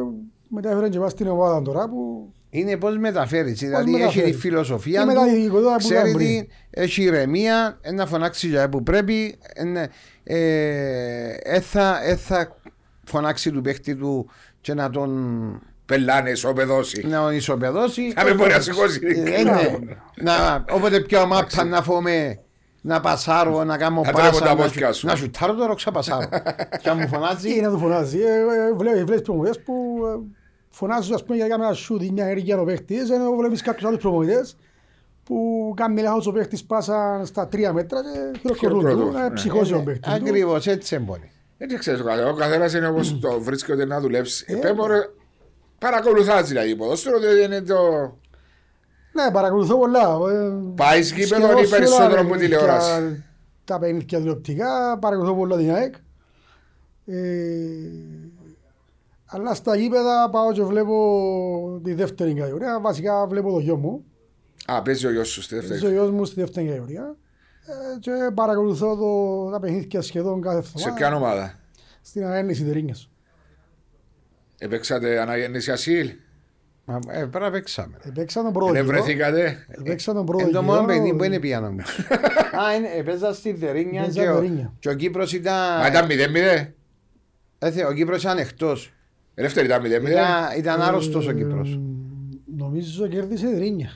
μετέφερε 0.49 0.89
και 0.89 0.99
μας 0.99 1.13
στην 1.13 1.27
ομάδα 1.29 1.63
τώρα 1.63 1.89
που 1.89 2.33
Είναι 2.51 2.77
πώς 2.77 2.99
μεταφέρεις. 2.99 3.59
Δηλαδή 3.59 3.91
έχει 3.91 3.99
μεταφέρεις. 4.01 4.33
τη 4.35 4.39
φιλοσοφία 4.41 5.01
Και 5.01 5.07
του, 5.07 5.13
μεταδιδικότητα 5.13 5.71
που 5.73 5.79
ξέρει 5.79 6.01
ήταν 6.09 6.13
πριν. 6.13 6.41
τι, 6.41 6.49
έχει 6.71 7.03
ηρεμία, 7.03 7.79
ε, 7.81 7.93
να 7.93 8.07
φωνάξει 8.07 8.49
για 8.49 8.69
που 8.69 8.83
πρέπει. 8.83 9.39
ε, 9.55 9.65
ναι, 9.65 9.85
ε, 10.25 11.35
ε, 11.43 11.61
θα, 11.61 12.01
ε, 12.05 12.17
θα 12.17 12.57
φωνάξει 13.05 13.51
του 13.51 13.61
παίχτη 13.61 13.97
του 13.97 14.31
και 14.61 14.75
να 14.75 14.91
τον 14.91 15.63
Πελάνε, 15.87 16.31
ισοπεδώσει. 16.31 17.07
να 17.07 17.33
ισοπεδώσει. 17.33 18.13
Να 18.17 18.25
μην 18.25 18.35
μπορεί 18.37 18.51
να 18.51 18.61
σηκώσει. 18.61 19.01
Ε, 19.05 19.43
ναι. 19.43 19.79
Να, 20.23 20.65
όποτε 20.71 21.01
πιω 21.01 21.27
μάπα 21.27 21.65
να 21.65 21.83
φάμε 21.83 22.39
να 22.81 23.01
πασάρω, 23.01 23.65
να 23.65 23.77
κάνω 23.77 24.01
Να 24.01 24.13
τρέμω 24.13 24.29
τα 24.29 24.31
πάσα, 24.39 24.45
να, 24.45 24.57
πόδια 24.57 24.87
σου- 24.93 24.99
σου. 25.01 25.07
να 25.07 25.17
σου 25.17 25.31
τάρω 25.31 25.55
τώρα 25.55 25.75
ξαπασάρω. 25.75 26.29
και 26.83 26.89
αν 26.89 26.99
μου 27.01 27.09
φωνάζει, 27.09 27.57
Ή 27.57 27.61
να 27.61 27.71
του 27.71 27.79
φωνάζει. 27.79 28.19
Ε, 28.19 28.35
ε, 28.39 28.73
βλέ- 28.77 29.05
Βλέπεις 29.05 29.23
προμονητές 29.23 29.61
που 29.63 29.73
ε, 30.07 30.37
φωνάζουν 30.71 31.15
ας 31.15 31.25
πούμε 31.25 31.37
για 31.37 31.45
να 31.45 31.51
κάνουν 31.51 31.67
ένα 31.67 31.75
σούτ 31.75 32.03
ή 32.03 32.11
μια 32.13 32.25
ενέργεια 32.25 32.61
ο 32.61 32.65
παίχτης, 32.65 33.11
ενώ 33.11 33.31
βλέπεις 33.37 33.63
κάποιους 33.63 33.85
άλλους 33.89 34.01
προμονητές 34.01 34.57
που 35.25 35.73
κάνει 35.77 36.01
λάθος 36.03 36.27
ο 36.27 36.33
παίχτης 36.33 36.65
πάσα 36.65 37.21
στα 37.25 37.49
τρία 37.49 37.73
μέτρα 37.73 38.01
και 38.33 38.39
χειροκροτούν 38.39 38.57
Χειροκροτούν, 38.81 39.07
του, 39.13 39.17
ναι. 39.17 39.23
να 39.23 39.33
ψυχώσει 39.33 39.75
ο 39.75 39.83
παίχτης 39.83 40.13
του. 40.13 40.15
ακριβώς 40.21 40.67
έτσι 40.67 40.95
εμπονεί. 40.95 41.31
Δεν 41.59 41.79
ξέρεις, 41.79 42.01
ο 42.01 42.35
καθένας 42.35 42.75
είναι 42.75 42.87
όπως 42.89 43.19
το 43.21 43.41
βρίσκεται 43.41 43.85
να 43.85 44.01
δουλέψει. 44.01 44.59
Πέμπω, 44.61 44.87
ρε, 44.87 44.99
παρακολουθάς 45.79 46.49
δηλαδή 46.49 46.77
ποδόσφαιρο, 46.77 47.19
δεν 47.21 47.39
είναι 47.53 47.63
το. 47.63 47.77
Ναι, 49.13 49.31
παρακολουθώ 49.33 49.77
πολλά. 49.79 50.19
ε, 50.33 50.53
Πάει 50.75 51.01
γήπεδο 51.03 51.25
σχεδόν 51.27 51.59
ή 51.59 51.67
σε 51.67 51.75
όλα 51.75 51.77
περισσότερο 51.77 52.15
τα 52.15 52.21
από 52.21 52.29
παιχνίδια- 52.31 52.59
τηλεόραση. 52.59 53.25
Τα 53.65 53.79
παιχνίδια 53.79 54.19
τηλεοπτικά, 54.19 54.99
παρακολουθώ 54.99 55.35
πολλά 55.35 55.57
την 55.57 55.71
ΑΕΚ. 55.75 55.95
Ε, 57.07 57.17
αλλά 59.27 59.55
στα 59.55 59.77
γήπεδα 59.77 60.31
πάω 60.31 60.53
και 60.53 60.63
βλέπω 60.63 61.81
τη 61.85 61.95
δεύτερη 61.95 62.35
κατηγορία. 62.35 62.81
Βασικά 62.81 63.27
βλέπω 63.27 63.51
το 63.53 63.59
γιο 63.59 63.77
μου. 63.77 64.05
Α, 64.67 64.83
παίζει 64.83 65.07
ο 65.07 65.11
γιος 65.11 65.29
σου 65.29 65.43
στη 65.43 65.55
Ζω 65.55 65.61
ο 65.61 65.67
δεύτερη. 65.69 65.93
γιος 65.93 66.11
μου 66.11 66.25
στη 66.25 66.41
δεύτερη 66.41 66.67
κατηγορία. 66.67 67.17
Ε, 67.67 67.99
και 67.99 68.11
παρακολουθώ 68.35 68.97
το, 68.97 69.51
τα 69.51 69.61
παιχνίδια 69.61 70.03
σχεδόν 70.03 70.41
κάθε 70.41 70.63
Σε 70.63 70.69
εβδομάδα 70.69 70.95
ποια 70.97 71.17
ομάδα; 71.17 71.59
στην 72.03 72.25
ανέννηση 72.25 72.65
Τερίνιας. 72.65 73.11
Έπαιξατε 74.59 75.21
αναγέννηση 75.21 75.71
ασύλ. 75.71 76.09
Μα, 76.91 76.99
ε, 77.13 77.19
Πρέπει 77.25 77.45
να 77.45 77.51
παίξαμε. 77.51 77.97
Επέξα 78.03 78.43
τον 78.43 78.53
πρώτο 78.53 78.73
Δεν 78.73 78.85
γύρο. 78.85 78.97
βρεθήκατε. 78.97 79.67
Επέξα 79.69 80.13
τον 80.13 80.25
πρώτο 80.27 80.43
Είναι 80.43 80.51
το 80.53 80.61
γύρο. 80.61 80.73
μόνο 80.73 80.87
παιδί 80.87 81.15
που 81.15 81.25
είναι 81.25 81.39
πιάνο 81.39 81.71
μου; 81.71 81.79
Α, 82.63 82.75
είναι- 82.77 82.89
έπαιζα 82.99 83.33
στη 83.35 83.53
Δερίνια 83.53 84.03
Έπαιζα 84.03 84.23
και 84.23 84.29
ο- 84.29 84.35
Δερίνια. 84.35 84.73
και 84.79 84.89
ο 84.89 84.95
Κύπρος 84.95 85.33
Μα 85.33 85.39
ήταν... 85.39 85.87
ήταν 85.87 86.07
0-0. 86.07 86.67
έθε, 87.59 87.85
Ο 87.87 87.93
Κύπρος 87.93 88.23
ήταν 88.23 88.39
εκτός. 88.39 88.93
Η 89.35 89.43
δεύτερη 89.43 89.67
ήταν 89.67 89.83
0-0. 89.83 89.87
Ήταν- 90.11 90.59
Ήταν 90.59 90.83
άρρωστος 90.83 91.27
ο 91.27 91.33
Κύπρος. 91.33 91.73
Ε, 91.73 91.79
Νομίζω 92.57 93.07
κέρδισε 93.07 93.47
η 93.47 93.53
Τερίνια. 93.53 93.91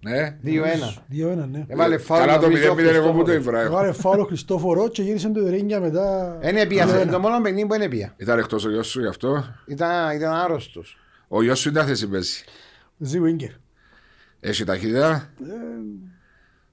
Ναι. 0.00 0.36
2-1. 0.44 1.02
2-1, 1.10 1.48
ναι. 1.50 1.64
Έβαλε 1.68 1.98
φάουλ 1.98 2.20
Καλά 2.20 2.38
το 2.38 2.46
νομίζω, 2.46 2.72
0-0 2.74 2.78
εγώ 2.78 3.12
που 3.12 3.18
το 3.18 3.24
Χριστόφορος. 3.24 3.34
ήβρα. 3.36 3.60
Έβαλε 3.60 3.92
φάουλ 3.92 4.20
ο 4.20 4.24
Χριστόφορος 4.24 4.90
και 4.92 5.02
γύρισε 5.02 5.28
το 5.28 5.44
Τερίνια 5.44 5.80
μετά. 5.80 6.38
Είναι 6.48 6.60
έπια, 6.60 6.86
2-1. 6.86 7.02
είναι 7.02 7.10
το 7.12 7.18
μόνο 7.18 7.40
παιδί 7.40 7.66
που 7.66 7.74
είναι 7.74 7.88
πια. 7.88 8.14
Ήταν 8.16 8.38
εκτός 8.38 8.64
ο 8.64 8.70
γιος 8.70 8.86
σου 8.86 9.00
γι' 9.00 9.06
αυτό; 9.06 9.44
Ήταν, 9.66 10.16
ήταν 10.16 10.32
άρρωστος. 10.32 10.98
Ο 11.36 11.42
γιος 11.42 11.58
σου 11.58 11.68
ήταν 11.68 11.86
θέση 11.86 12.08
παίζει. 12.08 12.44
Ζει 12.98 13.20
Βίγκερ. 13.20 13.48
Έχει 14.40 14.64
ταχύτητα; 14.64 15.28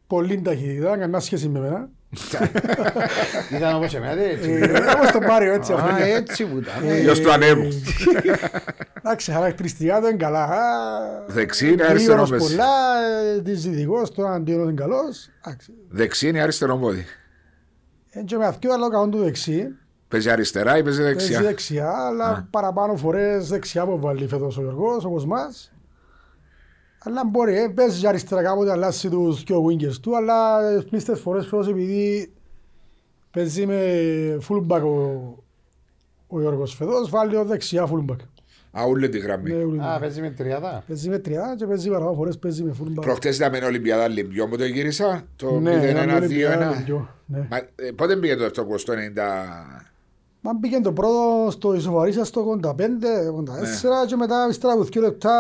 Πολύ 0.08 0.42
ταχύτητα, 0.42 0.98
καμιά 0.98 1.20
σχέση 1.20 1.48
με 1.50 1.60
εμένα. 1.60 1.90
Ήταν 3.58 3.76
όπως 3.76 3.94
εμένα, 3.96 4.22
έτσι. 4.22 4.50
Ε, 4.52 4.78
Όπως 4.96 5.12
τον 5.12 5.24
Μάριο 5.26 5.54
έτσι. 5.54 5.74
Α, 5.74 5.76
αφού- 5.76 6.00
έτσι 6.06 6.46
που 6.46 6.58
ήταν. 6.58 6.84
Ε, 6.90 6.98
ε. 6.98 7.02
Γιος 7.02 7.20
του 7.20 7.32
ανέμου. 7.32 7.68
Εντάξει, 9.04 9.32
χαρακτηριστικά 9.32 10.00
του 10.02 10.08
είναι 10.08 10.18
καλά. 10.18 10.44
Α, 10.44 10.60
Δεξί 11.28 11.72
είναι 11.72 11.84
αριστερό 11.84 12.22
γρήγορος 12.22 12.30
μέση. 12.32 12.56
πολλά, 12.56 13.02
ε, 13.36 13.42
της 13.42 13.62
δυτικός, 13.64 14.12
τώρα 14.14 14.34
αντίον 14.34 14.62
είναι 14.64 14.74
καλός. 14.74 15.30
Εντάξει. 15.46 15.74
Δεξί 15.90 16.28
είναι 16.28 16.42
αριστερό 16.42 16.78
πόδι. 16.78 17.06
Εν 18.10 18.26
και 18.26 18.38
με 18.38 18.46
αυτό 18.46 18.72
άλλο 18.74 18.90
καλό 18.90 19.10
του 19.10 19.18
δεξί. 19.18 19.76
Παίζει 20.12 20.30
αριστερά 20.30 20.78
ή 20.78 20.84
παίζει 20.84 21.02
Παίζει 21.02 21.18
δεξιά. 21.18 21.42
δεξιά, 21.42 21.90
αλλά 22.08 22.48
παραπάνω 22.52 22.96
φορές 22.96 23.48
δεξιά 23.48 23.86
που 23.86 24.00
βάλει 24.00 24.28
φέτος 24.28 24.58
ο 24.58 24.62
Γιώργος, 24.62 25.06
όπως 25.06 25.26
μας. 25.26 25.72
Αλλά 27.04 27.26
μπορεί, 27.26 27.58
ε, 27.58 27.68
παίζει 27.68 28.00
και 28.00 28.08
αριστερά 28.08 28.44
κάποτε, 28.44 28.72
αλλάζει 28.72 29.10
τους 29.10 29.44
και 29.44 29.54
ο 29.54 29.66
wingers 29.70 29.94
του, 30.02 30.16
αλλά 30.16 30.70
ε, 30.70 30.82
πλήστες 30.90 31.20
φορές 31.20 31.46
φέτος 31.48 31.68
επειδή 31.68 32.32
παίζει 33.32 33.66
με 33.66 33.82
fullback 34.50 34.82
ο, 34.84 35.20
ο 36.28 36.40
Γιώργος 36.40 36.76
φέτος, 36.76 37.10
βάλει 37.10 37.36
ο 37.36 37.44
δεξιά 37.46 37.88
fullback. 37.92 38.18
Α, 38.80 38.86
ούλε 38.88 39.08
τη 39.08 39.18
γραμμή. 39.20 39.52
Ναι, 39.52 39.64
ούλη. 39.64 39.80
Α, 39.82 39.98
παίζει 40.00 40.22
με 40.22 40.30
τριάδα. 40.30 40.84
Παίζει 40.88 41.10
με 41.10 41.20
τριάδα 41.20 41.56
και 41.56 41.66
παίζει 41.66 41.90
παραπάνω 41.90 42.14
φορές 42.16 42.38
παίζει 42.38 42.64
με 42.64 42.76
fullback. 42.82 43.02
Προχτές 43.02 43.36
ήταν 43.36 43.52
με 43.52 43.58
την 43.58 43.68
Ολυμπιάδα 43.68 44.08
Λιμπιό 44.08 44.48
μου 44.48 44.58
το 44.58 44.66
γύρισα. 44.66 45.24
Το 45.36 45.60
Ναι, 45.60 45.72
ήταν 45.72 46.10
0-1-2-1. 46.10 46.16
Ολυμπιάδα, 46.16 46.72
δυο, 46.72 47.10
ναι. 47.26 47.48
Μα, 47.52 47.58
ε, 47.58 47.92
Πότε 47.96 48.16
πήγε 48.16 48.36
το 48.36 48.42
δεύτερο 48.42 48.68
κουρς, 48.68 48.84
το 48.84 48.94
90. 48.94 48.98
Μα 50.44 50.56
πήγε 50.60 50.80
το 50.82 50.92
πρώτο 50.94 51.48
στο 51.52 51.74
ισοβαρίσα 51.74 52.26
στο 52.26 52.60
85-84 52.64 52.72
και 54.08 54.16
μετά 54.16 54.48
ύστερα 54.50 54.74
από 54.74 54.84
δύο 54.84 55.02
λεπτά 55.02 55.34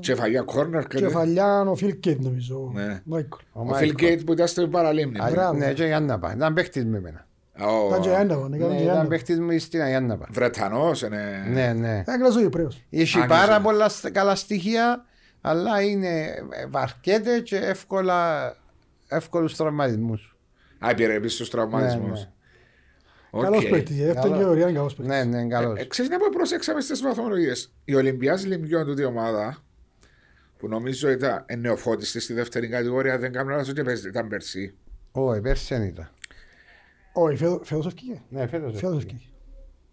Κεφαλιά 0.00 0.42
κόρνερ. 0.42 0.82
κάτι. 0.82 0.96
κεφαλιά 0.96 1.60
ο 1.60 1.74
Φιλ 1.74 2.00
Κέιτ 2.00 2.20
νομίζω. 2.22 2.70
Ναι. 2.74 3.00
Μάικλ. 3.04 3.36
Ο 3.52 3.60
Ο 3.60 3.64
Μάικλ. 3.64 3.78
Φιλ 3.86 3.94
Γκέιτ 3.94 4.24
που 4.24 4.32
ήταν 4.32 4.46
στο 4.46 4.68
παραλίμνη. 4.68 5.18
Α, 5.18 5.28
Μπράβο. 5.30 5.58
Ναι, 5.58 5.72
και 5.72 5.84
η 5.84 5.92
Άνναπα. 5.92 6.32
Ήταν 6.34 6.54
παίχτης 6.54 6.84
με 6.84 6.96
εμένα. 6.96 7.26
Ο 7.60 7.86
Ήταν 7.88 8.00
και 8.00 8.14
Άνναβο, 8.14 8.48
ναι, 8.48 8.56
Ναι, 8.56 8.64
ήταν 8.64 8.70
και 8.76 8.82
ήταν 8.82 8.90
Άνναβο. 8.90 9.08
παίχτης 9.08 9.40
μου 9.40 9.58
στην 9.58 9.82
Αγιάνναπα. 9.82 10.26
Βρετανός 10.30 11.02
είναι. 11.02 11.46
Ναι, 11.52 11.72
ναι. 11.72 12.02
Άγγλος 12.06 12.36
ο 12.36 12.40
Κυπρέος. 12.40 12.82
Έχει 12.90 13.18
Άγγλος, 13.20 13.38
πάρα 13.38 13.58
ναι. 13.58 13.64
πολλά 13.64 13.88
στε- 13.88 14.12
καλά 14.12 14.34
στοιχεία, 14.34 15.04
αλλά 15.40 15.82
είναι 15.82 16.18
ε, 16.50 16.66
βαρκέται 16.70 17.40
και 17.40 17.56
εύκολα, 17.56 18.52
εύκολους 19.08 19.56
τραυματισμούς. 19.56 20.36
Α, 20.78 20.94
πήρε 20.94 21.14
επίσης 21.14 21.38
τους 21.38 21.50
τραυματισμούς. 21.50 22.28
Ναι, 23.32 23.38
Οκ. 23.38 23.44
Καλός 23.44 23.68
παίκτης, 23.68 23.96
η 23.96 23.98
δεύτερη 23.98 24.20
Καλό. 24.20 24.32
κατηγορία 24.32 24.68
είναι 24.68 24.76
καλός 24.78 24.94
παίκτης. 24.94 25.14
Ναι, 25.14 25.24
ναι, 25.24 25.46
καλός. 25.48 25.78
Ε, 25.80 25.84
Ξέρεις 25.84 26.10
να 26.10 26.18
πω 26.18 26.26
προσέξαμε 26.32 26.80
στις 26.80 27.00
βαθμολογίες. 27.02 27.72
Η 27.84 27.94
Ολυμπιάς 27.94 28.44
Λυμπιών 28.46 28.86
τούτη 28.86 29.04
ομάδα 29.04 29.58
που 30.58 30.68
νομίζω 30.68 31.10
ήταν 31.10 31.44
νεοφώτιστη 31.58 32.20
στη 32.20 32.32
δεύτερη 32.32 32.68
κατηγορία 32.68 33.18
δεν 33.18 33.32
κάνω 33.32 33.50
λάθος 33.50 33.68
ούτε 33.68 33.82
παίζει- 33.84 34.06
ήταν 34.08 34.28
πέρσι. 34.28 34.74
Όχι, 35.12 35.40
πέρσι 35.40 35.74
δεν 35.74 35.82
ήταν. 35.86 36.10
Όχι, 37.12 37.36
φέτος- 37.36 37.66
φέτος 37.66 37.86
ευκήγε. 37.86 38.20
Ναι, 38.28 38.46
φέτος. 38.46 38.72
Φέτος 38.74 38.82
έφυγε. 38.82 38.96
ευκήγε. 38.98 39.24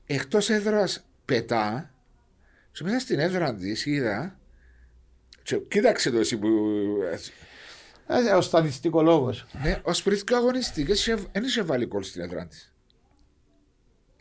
Εκτός 0.06 0.50
έδρας 0.50 1.06
πετά 1.26 1.94
και 2.72 2.84
μέσα 2.84 3.00
στην 3.00 3.20
έδρα 3.20 3.56
της 3.56 3.86
είδα 3.86 4.40
και 5.44 5.58
κοίταξε 5.58 6.12
το 6.12 6.18
εσύ 6.20 6.38
που 6.38 6.48
Ε, 8.10 8.32
Ο 8.36 8.42
στατιστικολόγος. 8.42 9.46
ναι, 9.64 9.80
ως 9.84 10.04
πριν 10.04 10.20
και 10.24 10.36
αγωνιστικές 10.36 11.00
είχε- 11.08 11.18
δεν 11.32 11.44
είχε 11.44 11.62
βάλει 11.62 11.86
κόλ 11.86 12.04
στην 12.04 12.22
έδρα 12.22 12.46
της. 12.48 12.74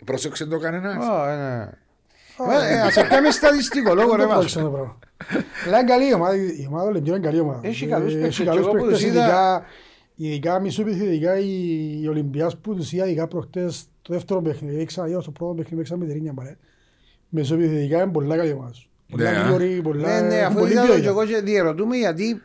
Πρόσεξε 0.07 0.47
το 0.47 0.59
κανένας. 0.59 0.97
Ω, 1.07 1.25
ναι. 1.27 1.69
Ε, 2.69 2.75
ε, 2.75 2.81
Ας 2.81 2.95
πιάμε 3.09 3.31
στατιστικολόγο 3.31 4.11
ρε 4.11 4.17
Δεν 4.17 4.29
το 4.29 4.35
μας. 4.35 4.39
πρόκειται 4.53 4.63
το 4.63 4.71
πράγμα. 4.71 4.99
Αλλά 5.67 5.79
είναι 5.79 5.89
καλή 5.89 6.09
η 6.09 6.13
ομάδα, 6.15 6.35
η 6.37 6.67
ομάδα 6.69 6.87
Ολυμπιών 6.89 7.17
είναι 7.17 7.27
καλή 7.27 7.41
ομάδα. 7.41 7.61
Έχει 7.63 7.87
καλούς 7.87 8.13
Ε, 8.13 8.17
παίκτες, 8.17 8.39
Έχει 8.39 8.45
καλούς 8.49 8.63
και 8.63 8.69
εγώ 8.69 8.77
που 8.79 8.83
παίκτες, 8.85 8.99
τους 8.99 9.09
είδα- 9.09 9.23
ειδικά- 9.23 9.65
ειδικά 10.15 10.61
μισό 10.61 10.83
επιθετικά 10.83 11.39
η 11.39 11.53
η 12.03 12.09
Ολυμπιάς 12.09 12.57
που 12.57 12.75
τους 12.75 12.93
είδα 12.93 13.07
ειδικά 13.07 13.27
προχτές 13.27 13.85
το 14.03 14.13
δεύτερο 14.13 14.43
παιχνίδι. 14.43 14.81
Έξα, 14.81 15.09
είδα 15.09 15.21
στο 15.21 15.31
πρώτο 15.31 15.53
παιχνίδι 15.55 15.77
παίξαμε 15.77 16.01
με 16.01 16.05
την 16.07 16.15
Ρήνια 16.15 16.33
μπαλέ. 16.33 16.57
Μεσό 17.29 17.55
επιθετικά 17.55 18.03
είναι 18.03 18.13
πολλά 18.13 18.37
καλή 18.37 18.53
ομάδα. 18.53 18.73
σου. 18.73 18.89
Πολλά 19.11 19.31
Ναι. 19.31 19.39
γρήγορη, 19.39 19.81
πολλά... 19.83 20.09
Ναι, 20.21 20.27
ναι, 20.27 20.35
είναι 20.35 20.45
αφού 20.45 20.59
πολύ 20.59 20.71
είδα 20.73 20.81
το 20.81 20.87
ποιότητα. 20.87 21.05
και 21.05 21.09
εγώ 21.19 21.25
και 21.27 21.41
διερωτούμε 21.45 21.97
γιατί 21.97 22.43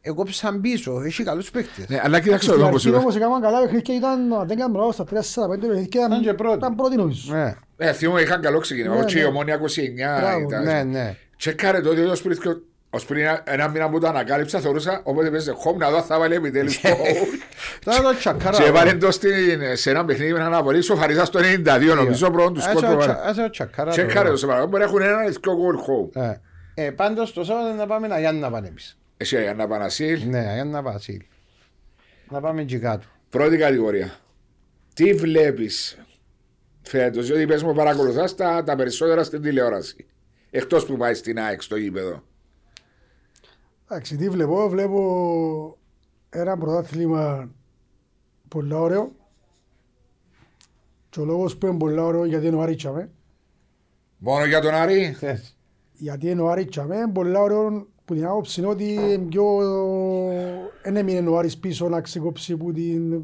έκοψαν 0.00 0.60
πίσω. 0.60 1.00
Έχει 1.04 1.22
καλούς 1.24 1.50
παίκτες. 1.50 1.88
Ναι, 1.88 2.00
αλλά 2.04 2.20
κοίταξε 2.20 2.42
Στην 2.48 2.58
εδώ 2.58 2.62
όπως 2.66 2.74
αρχή 2.76 2.88
είπες. 2.88 3.00
όμως 3.00 3.16
έκαναν 3.16 3.40
καλά 3.40 3.58
παιχνίδια 3.60 3.80
και 3.80 3.92
ήταν, 3.92 4.32
αν 4.32 4.46
δεν 4.48 4.56
κάνουμε 4.58 4.78
λάθος, 4.78 4.94
στα 4.94 5.04
3-4-5 5.04 5.58
παιχνίδια 5.60 5.82
Ήταν 6.06 6.18
και 6.18 6.24
ήταν, 6.24 6.36
πρώτοι. 6.36 6.56
ήταν 6.56 6.74
πρώτοι 6.74 6.96
νομίζω. 6.96 7.34
Ναι, 7.34 7.54
Ε, 7.76 7.92
θυμούμαι 7.92 8.20
είχαν 8.20 8.40
καλό 8.40 8.58
ξεκίνημα. 8.58 8.94
Ναι, 8.94 9.00
Όχι, 9.04 9.18
η 9.18 9.20
ναι. 9.20 9.26
ομόνια 9.26 9.54
29 9.54 10.18
Μπράβο, 10.20 10.40
ήταν. 10.40 10.64
ναι, 10.64 10.82
ναι. 10.82 11.16
Τσεκάρε 11.36 11.80
το 11.80 11.90
ότι 11.90 12.00
ως 12.00 12.22
πριν, 12.22 12.38
ως 12.90 13.04
πριν 13.04 13.20
ένα- 13.24 13.42
ένα 13.44 13.68
μήνα 13.68 13.90
που 13.90 13.98
το 14.00 14.06
ανακάλυψα 14.08 14.60
θεωρούσα 14.60 15.00
όποτε 15.04 15.30
παίζει 15.30 15.50
home 15.64 15.76
να 15.76 15.90
δω 15.90 15.96
αν 15.96 16.02
θα 16.02 16.18
βάλει 16.18 16.34
επιτέλους 16.34 16.80
το 16.80 16.88
Τώρα 17.84 18.02
το 18.02 18.16
τσακάρα. 18.18 18.56
Και 18.56 18.62
έβαλε 18.64 18.92
το 18.94 19.10
στην- 19.10 19.60
σε 19.76 19.90
ένα 19.90 20.04
παιχνίδι 20.04 20.32
με 20.32 20.38
έναν 20.38 20.54
απολύτως 20.54 20.84
σοφαριζά 20.84 21.24
στο 21.24 21.38
92 21.38 21.94
νομίζω 21.94 22.30
πρώτον 22.30 22.54
τους 22.54 22.62
σκορ 22.62 22.84
που 22.84 22.90
έβαλε. 22.92 23.16
Άσε 23.24 23.40
το 23.42 23.50
τσακάρα. 23.50 23.90
Τσεκάρε 23.90 24.28
το 24.30 24.36
σε 24.36 24.46
παρακαλώ 24.46 24.68
μπορεί 24.70 24.82
να 24.82 24.88
έχουν 24.88 25.02
έναν 25.02 25.26
ή 25.26 25.30
δυο 25.30 25.54
γκολ 25.56 25.76
home. 25.76 26.22
Ε, 26.74 26.84
ε, 26.86 26.90
πάντως 26.90 27.32
το 27.32 27.44
Σάββατο 27.44 27.74
να 27.74 27.86
πάμε 27.86 28.06
να 28.06 28.18
Γιάννα 28.18 28.50
πάνε 28.50 28.68
εμείς. 28.68 28.98
Εσύ 29.22 29.36
Αγιάννα 29.36 29.66
Πανασίλ, 29.66 30.28
Ναι, 30.28 30.40
Γιάννα 30.40 30.82
Βασίλ. 30.82 31.22
Να 32.30 32.40
πάμε 32.40 32.60
εκεί 32.62 32.78
κάτω. 32.78 33.06
πρώτη 33.30 33.56
κατηγορία. 33.56 34.18
Τι 34.94 35.12
βλέπεις 35.14 35.98
φέτος, 36.82 37.26
διότι 37.26 37.46
πες 37.46 37.62
μου 37.62 37.74
παρακολουθάς 37.74 38.34
τα, 38.34 38.62
τα 38.64 38.76
περισσότερα 38.76 39.24
στην 39.24 39.42
τηλεόραση. 39.42 40.06
Εκτός 40.50 40.86
που 40.86 40.96
πάει 40.96 41.14
στην 41.14 41.38
ΑΕΚ 41.38 41.62
στο 41.62 41.76
γήπεδο. 41.76 42.22
Εντάξει, 43.88 44.16
τι 44.16 44.28
βλέπω, 44.28 44.68
βλέπω 44.68 45.78
ένα 46.30 46.58
πρωτάθλημα 46.58 47.50
πολύ 48.48 48.74
ωραίο. 48.74 49.12
Και 51.10 51.20
ο 51.20 51.24
λόγος 51.24 51.56
που 51.56 51.66
είναι 51.66 51.78
πολύ 51.78 52.00
ωραίο 52.00 52.24
γιατί 52.24 52.46
είναι 52.46 52.56
ο 52.56 52.60
Άρη 52.62 52.74
Τσαμέ. 52.74 53.10
Μόνο 54.18 54.44
για 54.44 54.60
τον 54.60 54.74
Άρη; 54.74 55.12
Θες. 55.18 55.56
Γιατί 55.92 56.30
είναι 56.30 56.40
ο 56.40 56.50
Άρη 56.50 56.64
Τσαμέ, 56.64 56.96
είναι 56.96 57.12
πολύ 57.12 57.36
ωραίο 57.36 57.86
που 58.10 58.16
την 58.16 58.26
άποψη 58.26 58.60
είναι 58.60 58.68
ότι 58.68 58.92
είναι 58.92 59.18
πιο... 59.18 59.44
δεν 60.82 60.96
έμεινε 60.96 61.28
ο 61.28 61.38
Άρης 61.38 61.58
πίσω 61.58 61.88
να 61.88 62.00
ξεκόψει 62.00 62.56
που 62.56 62.72
την... 62.72 63.22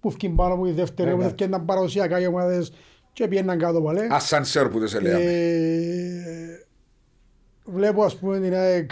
που 0.00 0.10
φκін 0.10 0.34
πάνω 0.34 0.54
από 0.54 0.64
τη 0.64 0.72
δεύτερη, 0.72 1.08
Ναι, 1.08 1.14
που 1.14 1.20
ναι. 1.20 1.26
έφτιαναν 1.26 1.64
παραδοσιακά 1.64 2.20
οι 2.20 2.26
ομάδες 2.26 2.72
και 3.12 3.28
πήγαιναν 3.28 3.58
κάτω 3.58 3.82
πάλι. 3.82 4.00
Ασανσέρ 4.10 4.68
που 4.68 4.78
δεν 4.78 4.88
σε 4.88 5.00
λέμε. 5.00 5.22
Ε, 5.22 6.64
βλέπω 7.64 8.04
ας 8.04 8.16
πούμε 8.16 8.40
την 8.40 8.54
ΑΕΚ 8.54 8.90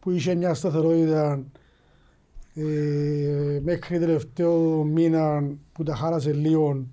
που 0.00 0.10
είχε 0.10 0.34
μια 0.34 0.54
σταθερότητα 0.54 1.44
ε, 2.54 2.62
μέχρι 3.62 3.98
τελευταίο 3.98 4.82
μήνα 4.84 5.44
που 5.72 5.82
τα 5.82 5.94
χάρασε 5.94 6.32
λίγο. 6.32 6.86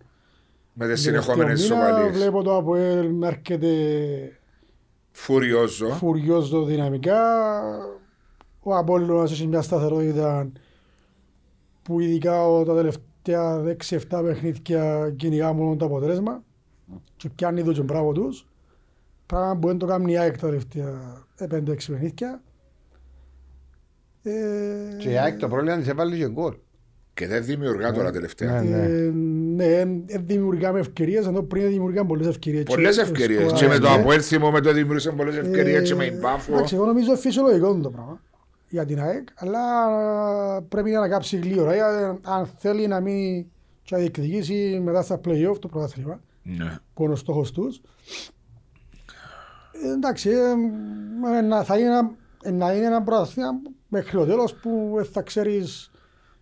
Με 0.74 0.88
τις 0.88 1.04
Τελευταίο 1.04 1.22
συνεχόμενες 1.22 1.62
μήνα 1.62 1.76
σοβαλίες. 1.76 2.18
Βλέπω 2.18 2.44
το 2.44 2.58
ΑΠΟΕΛ 2.58 3.14
να 3.14 3.28
έρχεται 3.28 3.68
Φουριόζο. 5.24 5.88
φουριόζο 5.90 6.64
δυναμικά. 6.64 7.20
Ο 8.60 8.76
Απόλλωνας 8.76 9.32
έχει 9.32 9.48
μια 9.48 9.62
σταθερότητα 9.62 10.52
που 11.82 12.00
ειδικά 12.00 12.48
ο- 12.48 12.64
τα 12.64 12.76
τελευταία 12.76 13.64
6-7 13.64 14.22
παιχνίδια 14.24 15.14
κυνηγά 15.18 15.54
μόνο 15.54 15.76
το 15.76 15.86
αποτέλεσμα 15.86 16.44
και 17.16 17.30
πιάνει 17.30 17.64
το 17.64 17.72
και 17.72 17.82
μπράβο 17.82 18.12
τους. 18.12 18.48
Πράγμα 19.26 19.58
που 19.60 19.68
δεν 19.68 19.78
το 19.78 19.86
κάνει 19.86 20.12
η 20.12 20.18
ΑΕΚ 20.18 20.38
τα 20.38 20.48
τελευταία 20.48 21.24
5-6 21.36 21.92
παιχνίδια. 21.92 22.42
Ε, 24.24 24.96
Και 25.00 25.10
η 25.10 25.18
ΑΕΚ 25.18 25.38
το 25.40 25.48
πρόβλημα 25.48 25.78
της 25.78 25.88
έβαλε 25.88 26.16
και 26.18 26.30
γκολ. 26.30 26.56
Και 27.20 27.28
δεν 27.28 27.44
δημιουργά 27.44 27.92
τώρα 27.92 28.12
τελευταία. 28.12 28.62
Ναι. 28.62 28.76
ε, 28.78 29.12
ναι, 29.56 29.64
εν- 29.66 30.04
εν 30.08 30.24
δημιουργάμε 30.26 30.80
ευκαιρίες, 30.80 31.26
ενώ 31.26 31.42
πριν 31.42 31.70
δημιουργάμε 31.70 32.08
πολλές 32.08 32.28
ευκαιρίες. 32.28 32.64
Πολλές 32.64 32.96
Και 32.96 33.02
ευκαιρίες. 33.02 33.40
σκοράρει, 33.42 33.60
Και 33.60 33.68
με 33.68 33.80
το 33.80 33.90
ναι. 33.90 34.00
Αποέλ 34.02 34.20
θυμούμε 34.24 34.62
το 34.62 34.74
δημιουργήσαν 34.74 35.16
πολλές 35.16 35.36
ευκαιρίες 35.38 35.90
και 35.90 35.96
με 35.96 36.06
η 36.06 36.18
Μπάφο. 36.22 36.54
Εντάξει, 36.54 36.76
εγώ 36.76 36.86
νομίζω 36.86 37.16
φυσιολογικό 37.16 37.72
είναι 37.72 37.82
το 37.82 37.90
πράγμα 37.90 38.22
για 38.70 38.86
την 38.86 39.00
ΑΕΚ, 39.02 39.28
αλλά 39.36 39.60
πρέπει 40.62 40.90
να 40.92 40.98
ανακάψει 40.98 41.38
γλύωρα. 41.38 41.74
Για- 41.74 42.20
Αν 42.24 42.50
θέλει 42.58 42.88
να 42.88 43.00
μην 43.00 43.46
και 43.84 43.96
να 43.96 43.98
διεκδικήσει 43.98 44.82
μετά 44.84 45.02
στα 45.02 45.20
play-off 45.26 45.56
το 45.60 45.68
πρωτάθλημα, 45.68 46.20
Ναι. 46.44 46.78
που 46.94 47.04
είναι 47.04 47.14
ο 47.14 47.16
στόχος 47.16 47.52
τους. 47.52 47.82
Ε, 49.84 49.92
εντάξει, 49.92 50.30
ε, 50.30 51.38
ε, 51.38 51.42
να- 51.42 51.64
θα 51.64 51.78
είναι 51.78 51.88
ένα, 51.88 52.12
ε, 52.44 52.52
να 52.52 52.74
είναι 52.74 52.86
ένα 52.86 53.02
πρωτάθλημα 53.02 53.50
μέχρι 53.88 54.18
το 54.18 54.26
τέλος 54.26 54.54
που 54.56 54.98
ε, 55.00 55.04
θα 55.04 55.22
ξέρεις 55.22 55.92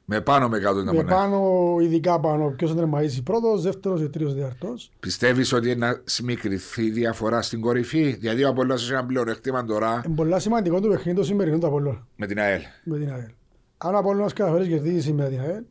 Με 0.10 0.22
πάνω 0.22 0.50
με 0.50 0.60
κάτω 0.60 0.84
να 0.84 0.94
με 0.94 1.02
πονάει. 1.04 1.16
πάνω, 1.16 1.76
ειδικά 1.82 2.20
πάνω, 2.20 2.50
ποιος 2.50 2.70
θα 2.70 2.76
τερματίσει 2.76 3.24
πρώτος, 3.24 3.62
δεύτερος 3.62 4.00
και 4.02 4.08
τρίτος 4.08 4.34
τέταρτος. 4.34 4.92
Πιστεύεις 5.00 5.54
ότι 5.54 5.76
να 5.76 6.02
σμικριθεί 6.06 6.84
η 6.86 6.90
διαφορά 6.90 7.42
στην 7.42 7.62
κορυφή; 7.62 8.12
Δηλαδή 8.20 8.44
ο 8.44 8.50
Αποέλ 8.50 8.70
έχει 8.70 8.92
ένα 8.92 9.06
πλεονέκτημα 9.06 9.66
τώρα 9.66 10.02
Είναι 10.06 10.16
πολύ 10.16 10.40
σημαντικό 10.42 10.80
το 10.82 10.88
παιχνίδι 10.90 11.18
το 11.18 11.24
σημερινό 11.24 11.58
του 11.58 11.68
Απόλλωνα. 11.68 12.08
με 12.16 12.26
την 12.28 12.40
ΑΕΛ. 12.40 12.62
με 12.84 12.98
την 12.98 13.12
ΑΕΛ. 13.12 13.30
Αν 13.78 13.96
ο 13.96 13.98
Απόλλωνας 13.98 14.34
καταφέρει 14.34 14.68
κερδίσει 14.68 15.02
σήμερα 15.02 15.30
την 15.30 15.40
ΑΕΛ, 15.40 15.64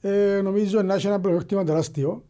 ε, 0.00 0.40
νομίζω 0.42 0.82
να 0.82 0.94
έχει 0.94 1.06
ένα 1.06 1.20
πλεονέκτημα 1.20 1.64
τεράστιο. 1.64 2.24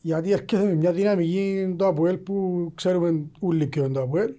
Γιατί 0.00 0.32
έρχεται 0.32 0.64
με 0.64 0.74
μια 0.74 0.92
δυναμική 0.92 1.74
το 1.78 1.86
ΑΠΟΕΛ 1.86 2.16
που 2.16 2.72
ξέρουμε 2.74 3.22
όλοι 3.40 3.66
ποιο 3.66 3.84
είναι 3.84 3.92
το 3.94 4.02
ΑΠΟΕΛ 4.02 4.32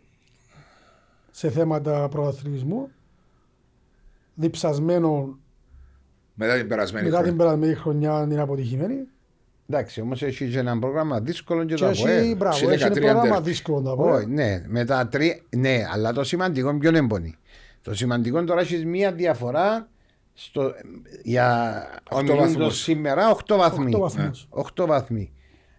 σε 1.31 1.49
θέματα 1.49 2.07
πρωταθλητισμού. 2.09 2.89
Διψασμένο 4.35 5.39
Μετά 6.33 6.57
την 6.57 6.67
περασμένη 6.67 7.05
μετά 7.05 7.17
την 7.17 7.25
χρονιά. 7.25 7.43
περασμένη 7.45 7.73
χρονιά 7.73 8.21
είναι 8.31 8.41
αποτυχημένη. 8.41 8.95
Εντάξει, 9.69 10.01
όμως 10.01 10.21
έχει 10.23 10.49
και 10.49 10.59
ένα 10.59 10.79
πρόγραμμα 10.79 11.19
δύσκολο 11.19 11.63
και 11.63 11.73
Και 11.73 11.79
το 11.81 11.87
έχει, 11.87 12.03
ΑΠΟΕΛ. 12.03 12.35
μπράβο, 12.35 12.55
Έχει 12.55 12.65
έχει 12.65 12.83
ένα 12.83 12.93
13 12.93 12.99
πρόγραμμα 12.99 13.21
ντέρμπι. 13.29 13.49
δύσκολο 13.49 13.81
το 13.81 13.91
Όχι, 13.91 14.01
ΑΠΟΕΛ. 14.01 14.25
ναι, 14.29 14.63
με 14.67 14.85
τα 14.85 15.07
τρία. 15.07 15.39
Ναι, 15.49 15.83
αλλά 15.93 16.13
το 16.13 16.23
σημαντικό 16.23 16.77
ποιο 16.77 16.89
είναι 16.89 17.07
πονή. 17.07 17.35
Το 17.81 17.95
σημαντικό 17.95 18.43
τώρα 18.43 18.61
έχεις 18.61 18.85
μία 18.85 19.11
διαφορά 19.11 19.87
στο, 20.33 20.73
για 21.23 21.83
Οκτώ 22.03 22.17
ομιλούντος 22.17 22.51
βαθμούς. 22.53 22.77
σήμερα 22.81 23.29
8 23.29 23.55
βαθμοί. 23.57 23.93
Οκτώ 23.95 23.99
βαθμούς. 23.99 24.47
8 24.49 24.85
βαθμοί. 24.87 25.31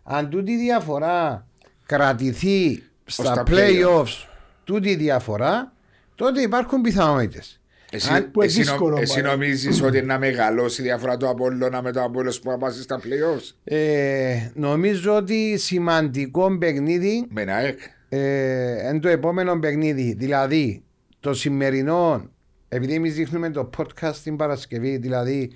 Αν 0.02 0.30
τούτη 0.30 0.52
η 0.52 0.56
διαφορά 0.56 1.46
κρατηθεί 1.86 2.82
στα 3.04 3.22
στα 3.34 3.42
playoffs 3.46 4.26
τούτη 4.64 4.90
η 4.90 4.96
διαφορά, 4.96 5.72
τότε 6.14 6.40
υπάρχουν 6.40 6.80
πιθανότητες. 6.80 7.60
Εσύ, 7.94 8.12
Αν- 8.12 8.30
που 8.30 8.42
είναι 8.42 8.44
εσύ, 8.50 8.58
νο- 8.58 8.64
δύσκολο, 8.64 8.96
εσύ 9.00 9.22
μάλλον. 9.22 9.38
νομίζεις 9.38 9.82
ότι 9.82 10.02
να 10.02 10.18
μεγαλώσει 10.18 10.80
η 10.80 10.84
διαφορά 10.84 11.16
του 11.16 11.28
Απόλλωνα 11.28 11.82
με 11.82 11.92
το 11.92 12.02
Απόλλωνα 12.02 12.34
που 12.42 12.50
θα 12.50 12.58
πάει 12.58 12.72
στα 12.72 12.98
playoffs; 13.00 13.54
Ε, 13.64 14.34
νομίζω 14.54 15.16
ότι 15.16 15.58
σημαντικό 15.58 16.58
παιχνίδι 16.58 17.26
Με 17.30 17.40
την 17.40 17.50
ΑΕΚ. 17.50 17.78
ε, 18.08 18.88
εν 18.88 19.00
το 19.00 19.08
επόμενο 19.08 19.58
παιχνίδι. 19.58 20.14
Δηλαδή 20.18 20.82
το 21.20 21.34
σημερινό, 21.34 22.28
επειδή 22.68 22.94
εμείς 22.94 23.14
δείχνουμε 23.14 23.50
το 23.50 23.70
podcast 23.78 24.14
την 24.22 24.36
Παρασκευή, 24.36 24.96
δηλαδή 24.96 25.52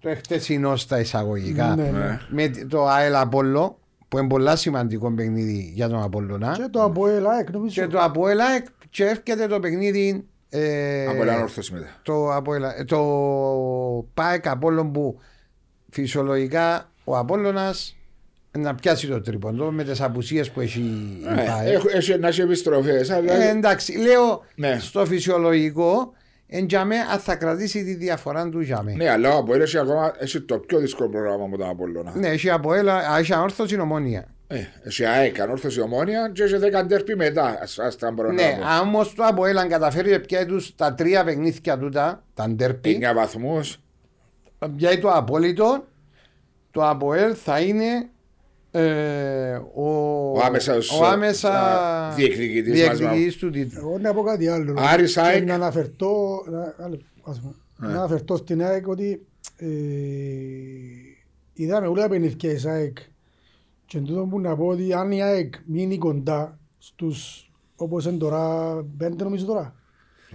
το 0.00 0.08
εχτεσινό 0.08 0.76
στα 0.76 1.00
εισαγωγικά, 1.00 1.74
Ναι, 1.76 1.82
ναι. 1.82 1.90
Ναι. 1.90 2.20
με 2.30 2.48
το 2.68 2.86
ΑΕΛ 2.86 3.14
Απόλλω, 3.14 3.78
που 4.08 4.18
είναι 4.18 4.26
πολλά 4.28 4.56
σημαντικό 4.56 5.12
παιχνίδι 5.12 5.72
για 5.74 5.88
τον 5.88 6.02
Απόλλωνα, 6.02 6.52
Και 6.56 6.68
το 6.70 6.82
ΑΠΟΕΛ 6.82 7.26
ΑΕΚ 7.26 7.50
νομίζω. 7.50 7.80
και 7.82 7.86
το 7.88 7.98
ΑΠΟΕΛ 8.00 8.40
ΑΕΚ, 8.40 8.66
και 8.90 9.04
έρχεται 9.04 9.46
το 9.46 9.60
παιχνίδι. 9.60 10.24
Ε, 10.50 11.06
Από 11.06 11.22
έναν 11.22 11.42
όρθωση 11.42 11.72
μετά. 11.72 11.88
το, 12.02 12.32
ΑΠΟΕΛ, 12.32 12.62
ε, 12.62 12.84
το 12.84 12.98
ΠΑΕΚ 14.14 14.46
Απόλλων 14.46 14.92
που 14.92 15.18
φυσιολογικά 15.90 16.90
ο 17.04 17.16
Απόλλωνας 17.18 17.96
να 18.58 18.74
πιάσει 18.74 19.06
το 19.06 19.20
τρίποντο 19.20 19.70
με 19.70 19.84
τις 19.84 20.00
απουσίες 20.00 20.50
που 20.50 20.60
έχει 20.60 20.80
η 20.80 21.22
Ε, 21.40 21.44
ΠΑΕΚ. 21.46 21.72
έχω- 21.72 21.88
Έχει 21.92 22.18
να 22.18 22.28
έχει 22.28 22.40
επιστροφές. 22.40 23.10
αλλά- 23.10 23.32
Ε, 23.32 23.48
εντάξει, 23.48 23.92
λέω 23.98 24.44
Ναι. 24.54 24.78
στο 24.80 25.06
φυσιολογικό, 25.06 26.12
εν 26.48 26.66
τζαμέ, 26.66 26.96
αν 27.12 27.18
θα 27.18 27.34
κρατήσει 27.36 27.84
τη 27.84 27.94
διαφορά 27.94 28.48
του 28.48 28.62
τζαμέ. 28.62 28.92
Ναι, 28.92 29.04
Ναι, 29.04 29.10
αλλά 29.10 29.34
ο 29.34 29.38
Αποέλ 29.38 29.60
έχει 29.60 29.78
ακόμα 29.78 30.12
έχει 30.18 30.40
το 30.40 30.58
πιο 30.58 30.78
δύσκολο 30.78 31.08
πρόγραμμα 31.08 31.44
από 31.44 31.58
τον 31.58 31.68
Απόλλωνα. 31.68 32.12
έχει 32.26 32.50
από 32.50 32.74
έλα, 32.74 33.18
έχει 33.18 33.32
ανόρθωση 33.32 33.76
νομονία. 33.76 34.24
Ε, 34.48 34.56
Έχει 34.82 35.04
ΑΕΚ, 35.04 35.40
ανόρθωση 35.40 35.80
ομόνια 35.80 36.30
και 36.34 36.42
έχει 36.42 36.54
10 36.82 36.84
ντέρπι 36.86 37.16
μετά. 37.16 37.58
Ας, 37.62 37.78
ας 37.78 37.96
τα 37.96 38.10
μπορώ 38.10 38.32
Ναι, 38.32 38.42
να 38.42 38.56
πω. 38.58 38.64
αν 38.64 38.80
όμως 38.80 39.14
το 39.14 39.24
από 39.24 39.46
έλα 39.46 39.66
καταφέρει 39.66 40.20
πια 40.20 40.46
τους 40.46 40.74
τα 40.74 40.94
τρία 40.94 41.24
παιχνίδια 41.24 41.78
τούτα, 41.78 42.24
τα 42.34 42.48
ντέρπι, 42.50 42.98
9 43.10 43.14
βαθμούς. 43.14 43.80
πια 44.76 45.00
το 45.00 45.10
απόλυτο, 45.10 45.84
το 46.70 46.88
ΑΠΟΕΛ 46.88 47.34
θα 47.42 47.60
είναι 47.60 48.08
ε, 48.70 49.60
ο, 49.74 50.30
Ο 50.32 50.40
άμεσας, 50.44 50.90
ο 50.90 51.04
άμεσα 51.04 51.50
α, 51.50 52.10
διεκδικητής 52.14 52.86
μας, 52.86 52.98
διεκδικητής 52.98 53.36
του 53.36 53.50
τίτλου. 53.50 53.78
Εγώ 53.78 53.98
να 53.98 54.14
πω 54.14 54.22
κάτι 54.22 54.48
άλλο. 54.48 54.74
Άρης, 54.78 55.12
Και 55.12 55.20
ΑΕΚ. 55.20 55.44
Να 55.46 55.54
αναφερθώ, 55.54 56.44
να, 56.50 56.74
άλλο, 56.84 56.98
ας 57.24 57.40
πούμε, 57.40 57.54
να 57.76 57.88
αναφερθώ 57.98 58.36
στην 58.36 58.64
ΑΕΚ 58.64 58.88
ότι 58.88 59.26
ε, 59.56 59.66
είδαμε 61.52 61.86
όλα 61.86 62.02
τα 62.02 62.08
παιχνίδια 62.08 62.50
της 62.54 62.66
ΑΕΚ 62.66 62.96
και 63.86 63.98
τούτο 64.00 64.26
που 64.30 64.40
να 64.40 64.56
πω 64.56 64.66
ότι 64.66 64.92
αν 64.92 65.12
η 65.12 65.22
ΑΕΚ 65.22 65.54
μείνει 65.66 65.98
κοντά 65.98 66.58
στους 66.78 67.50
όπως 67.76 68.04
είναι 68.06 68.16
τώρα, 68.18 68.74
πέντε 68.96 69.24
νομίζω 69.24 69.46
τώρα. 69.46 69.74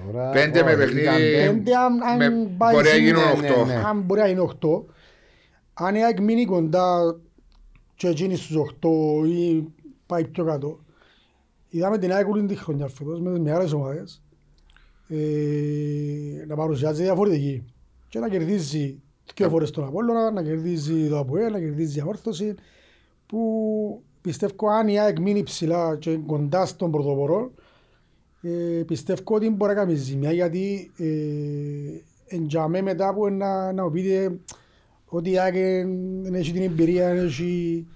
Τώρα, 0.05 0.29
Πέντε 0.29 0.63
με 0.63 0.69
όχι, 0.69 0.77
παιχνίδι. 0.77 1.01
ήταν 1.01 1.15
πέντε. 1.15 1.45
Πέντε 1.51 1.75
αν, 1.75 2.03
αν 2.03 2.17
με- 2.17 2.47
πάει 2.57 2.73
μπορεί 2.73 2.83
να 2.85 2.89
στην- 2.91 3.03
γίνουν 3.03 3.21
ναι, 3.23 3.31
οκτώ. 3.31 3.65
ναι, 3.65 3.73
ναι. 3.73 3.81
αν 3.85 4.01
μπορεί 4.01 4.19
να 4.21 4.27
είναι 4.27 4.39
8, 4.41 4.85
αν 5.73 5.95
η 5.95 6.03
ΑΕΚ 6.03 6.19
μείνει 6.21 6.45
κοντά 6.45 7.19
και 7.95 8.07
εκείνη 8.07 8.35
στους 8.35 8.55
8 8.55 8.89
ή 9.27 9.67
πάει 10.05 10.27
πιο 10.27 10.45
κάτω, 10.45 10.79
είδαμε 11.69 11.97
την 11.97 12.11
ΑΕΚ 12.13 12.27
όλη 12.27 12.45
τη 12.45 12.55
χρονιά 12.55 12.87
φέτος 12.87 13.19
με 13.21 13.29
τις 13.31 13.39
μεγάλες 13.39 13.71
ομάδες 13.71 14.21
ε, 15.07 16.45
να 16.47 16.55
παρουσιάζει 16.55 17.03
διαφορετική 17.03 17.63
και 18.09 18.19
να 18.19 18.29
κερδίζει 18.29 19.01
δύο 19.35 19.49
φορές 19.49 19.71
τον 19.71 19.83
Απόλλωνα, 19.83 20.31
να 20.31 20.43
κερδίζει 20.43 21.07
το 21.09 21.17
ΑΠΟΕ, 21.19 21.49
να 21.49 21.59
κερδίζει 21.59 21.97
η 21.97 22.01
Αμόρθωση 22.01 22.55
που 23.31 24.01
πιστεύω 24.21 24.67
αν 24.69 24.87
η 24.87 24.99
ΑΕΚ 24.99 25.19
μείνει 25.19 25.43
ψηλά 25.43 25.97
και 25.99 26.17
κοντά 26.25 26.65
στον 26.65 26.91
πρωτοπορό 26.91 27.51
ε, 28.41 28.83
πιστεύω 28.87 29.21
ότι 29.25 29.49
μπορεί 29.49 29.73
να 29.73 29.79
κάνει 29.79 29.93
ζημιά 29.95 30.31
γιατί 30.31 30.91
ε, 30.97 31.05
εν 32.35 32.47
τζαμέ 32.47 32.81
μετά 32.81 33.13
που 33.13 33.29
να, 33.29 33.71
να 33.71 33.83
μου 33.83 33.91
πείτε 33.91 34.37
ότι 35.05 35.31
η 35.31 35.39
ΑΕΚ 35.39 35.53
δεν 36.21 36.33
έχει 36.33 36.51
την 36.51 36.61
εμπειρία, 36.61 37.13
δεν 37.13 37.25
έχει... 37.25 37.87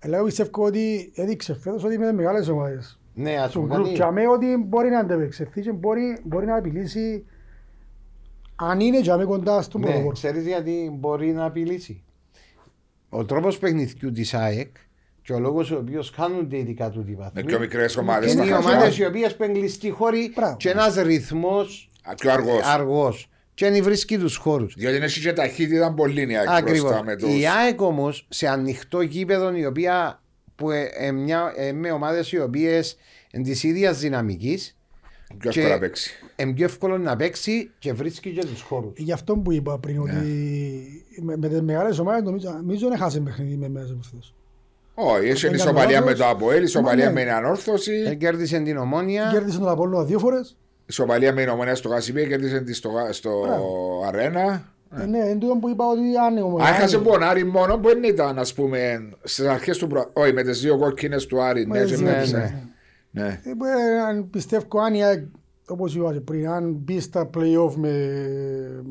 Αλλά 0.00 0.16
εγώ 0.16 0.26
πιστεύω 0.26 0.64
ότι 0.64 1.12
έδειξε 1.14 1.54
φέτος 1.54 1.84
ότι 1.84 1.98
με 1.98 2.04
τις 2.06 2.14
μεγάλες 2.14 2.48
ομάδες 2.48 2.98
Ναι, 3.14 3.36
ας 3.36 3.50
στον 3.50 3.62
πούμε 3.62 3.74
γκρουπ 3.74 3.86
κάτι. 3.86 3.98
τζαμέ 3.98 4.28
ότι 4.28 4.64
μπορεί 4.68 4.88
να 4.90 4.98
αντεπεξευθεί 4.98 5.60
και 5.60 5.72
μπορεί, 5.72 6.18
μπορεί 6.24 6.46
να 6.46 6.56
απειλήσει 6.56 7.24
αν 8.56 8.80
είναι 8.80 9.00
τζαμέ 9.00 9.24
κοντά 9.24 9.62
στον 9.62 9.80
Ναι, 9.80 9.86
πρωτοπόρο. 9.86 10.14
ξέρεις 10.14 10.46
γιατί 10.46 10.96
μπορεί 10.98 11.32
να 11.32 11.44
απειλήσει; 11.44 12.02
Ο 13.08 13.24
τρόπος 13.24 13.58
παιχνιδιού 13.58 14.12
της 14.12 14.34
ΑΕΚ 14.34 14.76
και 15.22 15.32
ο 15.32 15.38
λόγος 15.38 15.70
ο 15.70 15.76
οποίος 15.76 16.12
χάνονται 16.16 16.56
ειδικά 16.58 16.90
του 16.90 17.04
Με 17.08 17.14
βαθμοί 17.14 17.44
πιο 17.44 17.58
μικρές 17.58 17.96
ομάδες. 17.96 18.32
είναι 18.32 18.42
στα 18.44 18.50
οι 18.50 18.52
χαρτιά. 18.54 18.70
ομάδες 18.72 18.98
οι 18.98 19.04
οποίες 19.04 19.36
πεγκλειστεί 19.36 19.90
χώροι 19.90 20.32
Μπράβο. 20.34 20.56
και 20.56 20.70
ένας 20.70 20.94
ρυθμός 20.94 21.90
Α, 22.02 22.14
Πιο 22.14 22.32
αργός. 22.32 22.62
αργός 22.64 23.30
και 23.54 23.70
δεν 23.70 23.82
βρίσκει 23.82 24.18
τους 24.18 24.36
χώρους. 24.36 24.74
Διότι 24.76 24.96
έχει 24.96 25.20
και 25.20 25.32
ταχύτητα 25.32 25.92
πολύ 25.92 26.32
η 26.32 26.36
ΑΕΚ 26.36 26.48
Ακριβώς. 26.48 26.80
μπροστά 26.80 27.04
με 27.04 27.16
τους... 27.16 27.40
Η 27.40 27.46
ΑΕΚ 27.46 27.80
όμως 27.80 28.26
σε 28.28 28.48
ανοιχτό 28.48 29.00
γήπεδο 29.00 29.56
η 29.56 29.66
οποία 29.66 30.22
που 30.54 30.70
ε, 30.70 30.88
ε, 30.98 31.12
μια, 31.12 31.52
ε, 31.56 31.72
με 31.72 31.90
ομάδες 31.92 32.32
οι 32.32 32.38
οποίες 32.40 32.96
είναι 33.32 33.42
της 33.44 33.62
ίδιας 33.62 33.98
δυναμικής 33.98 34.77
Πιο 35.38 35.50
και- 35.50 35.58
εύκολα 35.60 35.74
να 35.74 35.80
παίξει. 35.80 36.10
είναι 36.36 36.52
πιο 36.52 36.64
εύκολο 36.64 36.98
να 36.98 37.16
παίξει 37.16 37.70
και 37.78 37.92
βρίσκει 37.92 38.30
και 38.30 38.40
τους 38.44 38.60
χώρους. 38.60 38.92
Γι' 38.96 39.12
αυτό 39.12 39.36
που 39.36 39.52
είπα 39.52 39.78
πριν 39.78 40.00
ότι 40.00 40.12
με, 41.22 41.36
με 41.36 41.48
τις 41.48 41.60
μεγάλες 41.60 41.98
ομάδες 41.98 42.22
νομίζω, 42.22 42.50
νομίζω 42.62 42.88
δεν 42.88 42.98
χάσει 42.98 43.20
παιχνίδι 43.20 43.56
με 43.56 43.68
μέσα 43.68 43.86
από 43.92 43.98
αυτούς. 44.04 44.34
Όχι, 44.94 45.28
έχει 45.28 45.46
Δεν 45.46 45.54
ισοπαλία 45.54 45.92
κάνω 45.94 46.04
με 46.06 46.12
το 46.12 46.18
λάθος. 46.18 46.34
Αποέλ, 46.36 46.62
ισοπαλία 46.62 47.04
Μα 47.06 47.10
με 47.12 47.20
ναι. 47.20 47.26
την 47.26 47.34
Ανόρθωση, 47.36 48.16
Κέρδισε 48.16 48.58
την 48.58 48.76
ομόνια. 48.76 49.28
Κέρδισε 49.32 49.58
τον 49.58 49.68
Απόλλωνα 49.68 50.04
δύο 50.04 50.18
φορές. 50.18 50.56
ισοπαλία 50.86 51.32
με 51.32 51.40
την 51.40 51.50
Ομονία 51.50 51.74
στο 51.74 51.88
Κασιπί, 51.88 52.26
κέρδισε 52.26 52.60
τη 52.60 52.72
στο, 52.74 52.90
στο 53.10 53.40
Μπράβο. 53.46 54.02
Αρένα. 54.06 54.72
Ε, 55.00 55.04
Ναι, 55.06 55.18
είναι 55.18 55.36
τούτο 55.38 55.54
που 55.60 55.68
είπα 55.68 55.84
ότι 55.88 56.00
αν 56.26 56.36
η 56.36 56.38
Αν 56.38 56.44
ομονία- 56.44 56.68
έχασε 56.68 56.98
πονάρι 56.98 57.44
μόνο 57.44 57.78
που 57.78 57.88
δεν 57.88 58.02
ήταν, 58.02 58.38
ας 58.38 58.54
πούμε, 58.54 59.08
στις 59.22 59.46
αρχές 59.46 59.78
του 59.78 59.86
προ... 59.86 60.10
Όχι, 60.12 60.32
με 60.32 60.42
τις 60.42 60.60
δύο 60.60 60.78
κόκκινες 60.78 61.26
του 61.26 61.42
Άρη. 61.42 61.66
Ναι, 61.66 61.78
Μα, 61.78 61.84
και 61.84 61.96
ναι, 61.96 62.02
με 62.02 62.10
ναι, 62.10 62.22
τις- 62.22 62.32
ναι. 63.10 63.22
ναι. 63.22 63.28
Ε, 63.28 63.94
ε, 63.94 64.00
αν 64.00 64.30
πιστεύω 64.30 64.80
αν 64.80 64.94
η 64.94 65.04
ΑΕΚ, 65.04 65.24
όπως 65.68 65.94
είπα 65.94 66.12
και 66.12 66.20
πριν, 66.20 66.48
αν 66.48 66.72
μπει 66.72 67.00
στα 67.00 67.30
play-off 67.36 67.74
με 67.76 67.92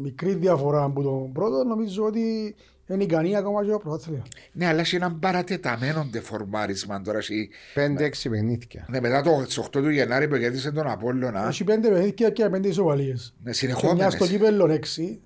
μικρή 0.02 0.34
διαφορά 0.34 0.84
από 0.84 1.02
τον 1.04 1.32
πρώτο, 1.32 1.64
νομίζω 1.64 2.04
ότι 2.04 2.56
είναι 2.90 3.04
ικανή 3.04 3.36
ακόμα 3.36 3.66
και 3.66 3.74
ο 3.74 3.78
πρωτάθλημα. 3.78 4.24
Ναι, 4.52 4.68
αλλά 4.68 4.80
έχει 4.80 4.96
έναν 4.96 5.20
παρατεταμένο 5.20 6.08
δεφορμάρισμα 6.12 7.02
τώρα. 7.02 7.18
έχει- 7.18 7.50
5-6 7.74 8.30
παιχνίδια. 8.30 8.86
Ναι, 8.90 9.00
μετά 9.00 9.22
το 9.22 9.42
στις 9.44 9.58
8 9.58 9.82
του 9.82 9.90
Γενάρη 9.90 10.28
που 10.28 10.38
κέρδισε 10.38 10.72
τον 10.72 10.88
Απόλλωνα. 10.88 11.48
Έχει 11.48 11.64
πέντε 11.64 11.90
παιχνίδια 11.90 12.30
και 12.30 12.50
πέντε 12.50 12.68
ισοβαλίες. 12.68 13.34
Ναι, 13.38 13.38
Και 13.38 13.44
μια 13.44 13.54
συνεχόμενες. 13.54 14.14
στο 14.14 14.28
κύπελλο 14.28 14.72
έξι. 14.72 15.20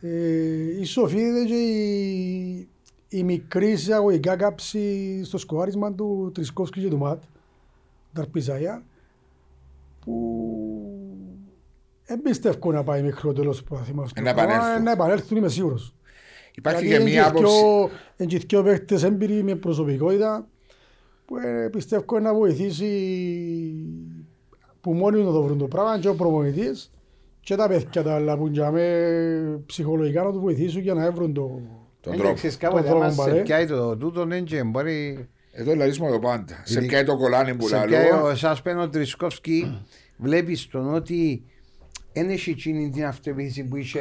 Ε, 0.00 0.08
η 0.80 0.86
οφείλεται 0.96 1.44
και 1.44 1.54
η, 1.54 2.68
η 3.08 3.22
μικρή 3.22 3.70
εισαγωγικά 3.70 4.36
κάψη 4.36 5.20
στο 5.24 5.38
σκοάρισμα 5.38 5.94
του 5.94 6.30
Τρισκόφσκι 6.34 6.80
και 6.80 6.88
του 6.88 6.98
Ματ, 6.98 7.22
Ταρπιζαία, 8.12 8.82
που 10.04 10.14
δεν 12.04 12.22
πιστεύω 12.22 12.72
να 12.72 12.82
πάει 12.82 13.02
μέχρι 13.02 13.20
το 13.20 13.32
τέλος 13.32 13.56
του 13.58 13.64
πρωταθλήματος. 13.64 14.12
Ε, 14.14 14.20
να 14.20 14.30
επανέλθουν. 14.30 14.82
Να 14.82 14.90
επανέλθουν 14.90 15.36
είμαι 15.36 15.48
σίγουρος. 15.48 15.94
Υπάρχει 16.54 16.86
Γιατί 16.86 17.04
και 17.04 17.10
μία 17.10 17.20
είναι 17.22 17.22
και 17.22 17.28
άποψη. 17.38 17.54
δυο- 17.54 17.90
Είναι 18.16 18.28
και 18.28 18.38
δυο 18.48 18.62
παίχτες 18.62 19.02
έμπειροι 19.02 19.42
με 19.42 19.54
προσωπικότητα 19.54 20.46
που 21.24 21.36
ε, 21.36 21.68
πιστεύω 21.68 22.18
να 22.20 22.34
βοηθήσει 22.34 22.88
που 24.80 24.92
μόνοι 24.92 25.22
να 25.22 25.32
το 25.32 25.42
βρουν 25.42 25.58
το 25.58 25.68
πράγμα 25.68 25.98
και 25.98 26.08
ο 26.08 26.14
προπονητής 26.14 26.90
και 27.40 27.54
τα 27.56 27.68
παιδιά 27.68 28.02
τα 28.02 28.14
άλλα 28.14 28.36
που 28.38 28.46
είναι 28.46 29.60
ψυχολογικά 29.66 30.22
να 30.22 30.32
του 30.32 30.40
βοηθήσουν 30.40 30.80
για 30.82 30.94
να 30.94 31.12
βρουν 31.12 31.32
το... 31.34 31.60
Τον 32.00 32.12
τρόπο. 32.12 32.28
Εντάξει, 32.28 32.56
κάποτε 32.56 32.82
τρόπο 32.88 33.02
άμα 33.02 33.10
σε 33.12 33.22
μπαλέ. 33.22 33.40
πιάει 33.42 33.66
το 33.66 33.96
τούτο, 33.96 34.24
δεν 34.26 34.44
και 34.44 34.62
μπορεί... 34.64 35.28
Εδώ 35.54 35.74
λαρίσουμε 35.74 36.10
το 36.10 36.18
πάντα. 36.18 36.62
Σε 36.64 36.78
Ειδι- 36.78 36.88
πιάει 36.88 37.04
το 37.04 37.16
κολάνι 37.16 37.54
που 37.54 37.68
Σε 37.68 37.84
πιάει 37.86 38.10
ο 38.10 38.14
λαλώ. 38.14 38.28
εσάς 38.28 38.62
πένω 38.62 38.82
ο 38.82 38.88
Τρισκόφσκι, 38.88 39.84
βλέπεις 40.16 40.68
τον 40.68 40.94
ότι 40.94 41.42
δεν 42.12 42.30
έχει 42.30 42.50
εκείνη 42.50 42.90
την 42.90 43.04
αυτοεπίθεση 43.04 43.64
που 43.64 43.76
είχε 43.76 44.00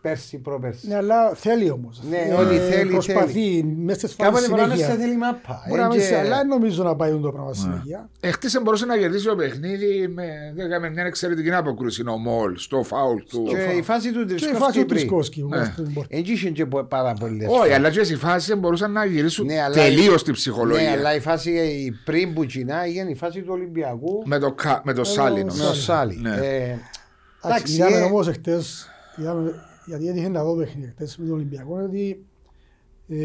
πέρσι 0.00 0.38
πρόπερσι. 0.38 0.88
Ναι, 0.88 0.94
αλλά 0.94 1.30
θέλει 1.34 1.70
όμως. 1.70 2.02
Ναι, 2.10 2.16
Ε, 2.16 2.34
ότι 2.34 2.56
θέλει, 2.58 2.90
Προσπαθεί 2.90 3.64
μέσα 3.64 3.98
στις 3.98 4.14
φάσεις 4.14 4.32
Κάποτε 4.32 4.48
μπορεί 4.48 4.60
να 4.60 4.66
συνέχεια. 4.74 4.94
σε 4.94 5.00
θέλει 5.00 5.16
μάπα. 5.16 5.64
Μπορεί 5.68 5.80
να 5.80 5.86
Ε, 5.86 5.88
μην 5.90 6.00
σε- 6.00 6.08
και- 6.08 6.16
αλλά 6.16 6.36
δεν 6.36 6.46
νομίζω 6.46 6.82
να 6.82 6.96
πάει 6.96 7.10
το 7.22 7.32
πράγμα 7.32 7.54
συνέχεια. 7.54 8.08
Εχθές 8.20 8.58
μπορούσε 8.62 8.84
να 8.86 8.96
κερδίσει 8.98 9.26
το 9.26 9.36
παιχνίδι 9.36 10.08
με, 10.08 10.24
με 10.80 10.90
μια 10.90 11.04
εξαιρετική 11.04 11.52
αποκρούση. 11.52 12.02
Ο 12.08 12.16
Μολ 12.16 12.56
στο 12.56 12.82
φάουλ 12.82 13.20
του. 13.28 13.42
Και 13.48 13.56
η 13.78 13.82
φάση 13.82 14.12
του 14.12 14.24
Και 14.26 14.34
η 14.34 14.36
φάση 14.38 14.44
Τρισκόφσκι 14.48 14.78
του 14.80 14.86
πριν. 14.86 14.98
Τρισκόσκι. 14.98 15.40
που 15.40 15.48
Ναι. 15.48 15.56
ήταν 15.56 15.72
στην 15.72 15.92
πόρτα. 15.92 16.08
Δεν 16.16 16.24
είχε 16.26 16.50
και 16.50 16.66
πο- 16.66 16.84
πάρα 16.84 17.12
πολλές 17.20 17.48
Όχι, 17.48 17.56
φορές. 17.58 17.74
αλλά 17.76 17.90
και 17.90 18.00
οι 18.00 18.14
φάσει 18.16 18.54
μπορούσαν 18.54 18.92
να 18.92 19.04
γυρίσουν 19.04 19.46
Ναι, 19.46 19.60
αλλά- 19.62 19.74
τελείως 19.74 20.22
την 20.22 20.32
Ναι, 20.32 20.38
ψυχολογία. 20.38 20.92
αλλά 20.92 21.14
η 21.14 21.20
φάση 21.20 21.50
η 21.50 21.92
πριν 22.04 22.34
που 22.34 22.46
τσινά 22.46 22.84
έγινε 22.84 23.10
η 23.10 23.14
φάση 23.14 23.40
του 23.40 23.48
Ολυμπιακού 23.52 24.22
Με 24.26 24.38
το, 24.38 24.52
κα- 24.52 24.80
με 24.84 24.92
το 24.92 25.04
Σάλινο. 25.04 25.54
με 25.54 25.64
ο 25.64 25.74
Σάλι. 25.74 26.18
Ναι. 26.22 26.30
Ε, 26.30 26.36
Εντάξει, 26.36 26.78
Εντάξει, 27.44 27.72
είδαμε 27.74 27.96
ε, 27.96 28.02
όμως 28.02 28.28
εχθές, 28.28 28.88
είδαμε, 29.16 29.54
γιατί 29.86 30.08
έτυχε 30.08 30.28
να 30.28 30.44
δω 30.44 30.56
παιχνίδι 30.56 30.86
εχθές 30.86 31.16
με 31.16 31.24
τον 31.24 31.34
Ολυμπιακό, 31.34 31.82
ότι 31.82 32.24
ε, 33.08 33.16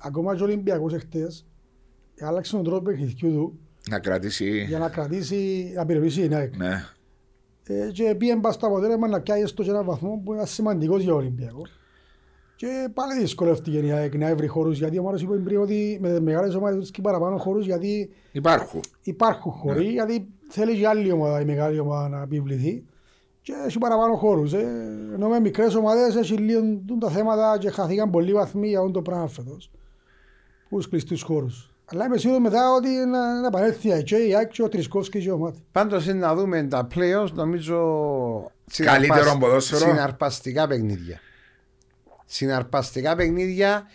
ακόμα 0.00 0.36
και 0.36 0.42
ο 0.42 0.44
Ολυμπιακός 0.44 0.92
εχθές 0.92 1.46
άλλαξε 2.20 2.52
τον 2.52 2.64
τρόπο 2.64 2.82
παιχνιδιού 2.82 3.30
του 3.32 3.58
Να 3.90 3.98
κρατήσει. 3.98 4.64
για 4.64 4.78
να 4.78 4.88
κρατήσει, 4.88 5.72
να 5.76 5.86
περιορίσει 5.86 6.20
την 6.20 6.34
ΑΕΚ. 6.34 6.56
Ναι. 6.56 6.84
Ε, 7.66 7.90
και 7.92 8.14
πήγε 8.18 8.36
μπας 8.36 8.54
στο 8.54 8.66
αποτέλεσμα 8.66 9.08
να 9.08 9.20
πιάει 9.20 9.42
έστω 9.42 9.62
και 9.62 9.70
έναν 9.70 9.84
βαθμό 9.84 10.22
που 10.24 10.32
είναι 10.32 10.46
σημαντικός 10.46 11.00
για 11.02 11.10
τον 11.10 11.18
Ολυμπιακό. 11.20 11.62
Και 12.56 12.88
πάλι 12.94 13.20
δυσκολεύτηκε 13.20 13.78
η 13.78 13.90
ΑΕΚ 13.92 14.14
να 14.16 14.28
έβρει 14.28 14.46
χώρους, 14.46 14.78
γιατί 14.78 14.98
ο 14.98 15.02
Μάρος 15.02 15.22
είπε 15.22 15.34
πριν 15.36 15.58
ότι 15.60 15.98
με 16.00 16.10
τις 16.10 16.20
μεγάλες 16.20 16.54
ομάδες 16.54 16.76
βρίσκει 16.76 17.00
παραπάνω 17.00 17.36
χώρους, 17.38 17.66
γιατί 17.66 18.10
Υπάρχουν. 18.32 18.80
υπάρχουν 19.02 19.52
χώροι, 19.52 19.84
γιατί 19.84 20.26
θέλει 20.48 20.76
και 20.78 20.86
άλλη 20.86 21.10
ομάδα, 21.10 21.40
η 21.40 21.44
μεγάλη 21.44 21.78
ομάδα 21.78 22.08
να 22.08 22.22
επιβληθεί 22.22 22.84
και 23.44 23.52
έχει 23.66 23.78
παραπάνω 23.78 24.16
χώρους. 24.16 24.52
Ε. 24.52 24.58
Ενώ 25.14 25.28
με 25.28 25.40
μικρές 25.40 25.74
ομάδες 25.74 26.16
έχει 26.16 26.34
λίγο 26.34 26.60
τούν 26.86 26.98
τα 26.98 27.10
θέματα 27.10 27.58
και 27.58 27.70
χαθήκαν 27.70 28.10
πολλοί 28.10 28.32
βαθμοί 28.32 28.68
για 28.68 28.78
αυτό 28.78 28.90
το 28.90 29.02
πράγμα 29.02 29.26
φέτος. 29.28 29.70
Που 30.68 30.76
τους 30.76 30.88
κλειστούς 30.88 31.22
χώρους. 31.22 31.68
Αλλά 31.84 32.04
είμαι 32.04 32.16
σίγουρος 32.18 32.42
μετά 32.42 32.72
ότι 32.72 32.88
να, 32.88 33.40
να 33.40 33.46
επανέλθει 33.46 34.02
και 34.02 34.16
η 34.16 34.34
ΑΕΚ 34.34 34.48
και 34.48 34.62
ο 34.62 34.68
Τρισκόφσκι 34.68 35.20
και 35.20 35.30
ο 35.30 35.38
Μάτι. 35.38 35.58
Πάντως 35.72 36.04
είναι 36.06 36.18
να 36.18 36.34
δούμε 36.34 36.62
τα 36.62 36.86
playoffs 36.94 37.32
νομίζω 37.32 37.76
Καλύτερο 38.76 39.14
συναρπασ- 39.14 39.38
ποδόσφαιρο. 39.40 39.80
συναρπαστικά 39.90 40.66
παιχνίδια. 40.66 41.18
Συναρπαστικά 42.24 43.16
παιχνίδια 43.16 43.86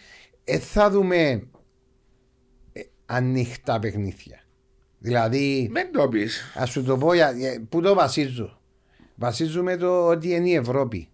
ε, 0.44 0.58
θα 0.60 0.90
δούμε 0.90 1.18
ε, 2.74 2.82
ανοιχτά 3.06 3.80
παιχνίδια. 3.80 4.40
Δηλαδή, 5.00 5.70
Μην 5.74 5.92
το 5.92 6.08
πεις. 6.10 6.42
ας 6.56 6.70
σου 6.70 6.84
το 6.84 6.98
πω, 6.98 7.14
για- 7.14 7.32
για- 7.32 7.66
πού 7.70 7.82
το 7.82 7.94
βασίζω. 7.94 8.59
Βασίζουμε 9.20 9.78
το 9.78 10.08
ότι 10.08 10.30
είναι 10.34 10.50
η 10.50 10.54
Ευρώπη. 10.56 11.08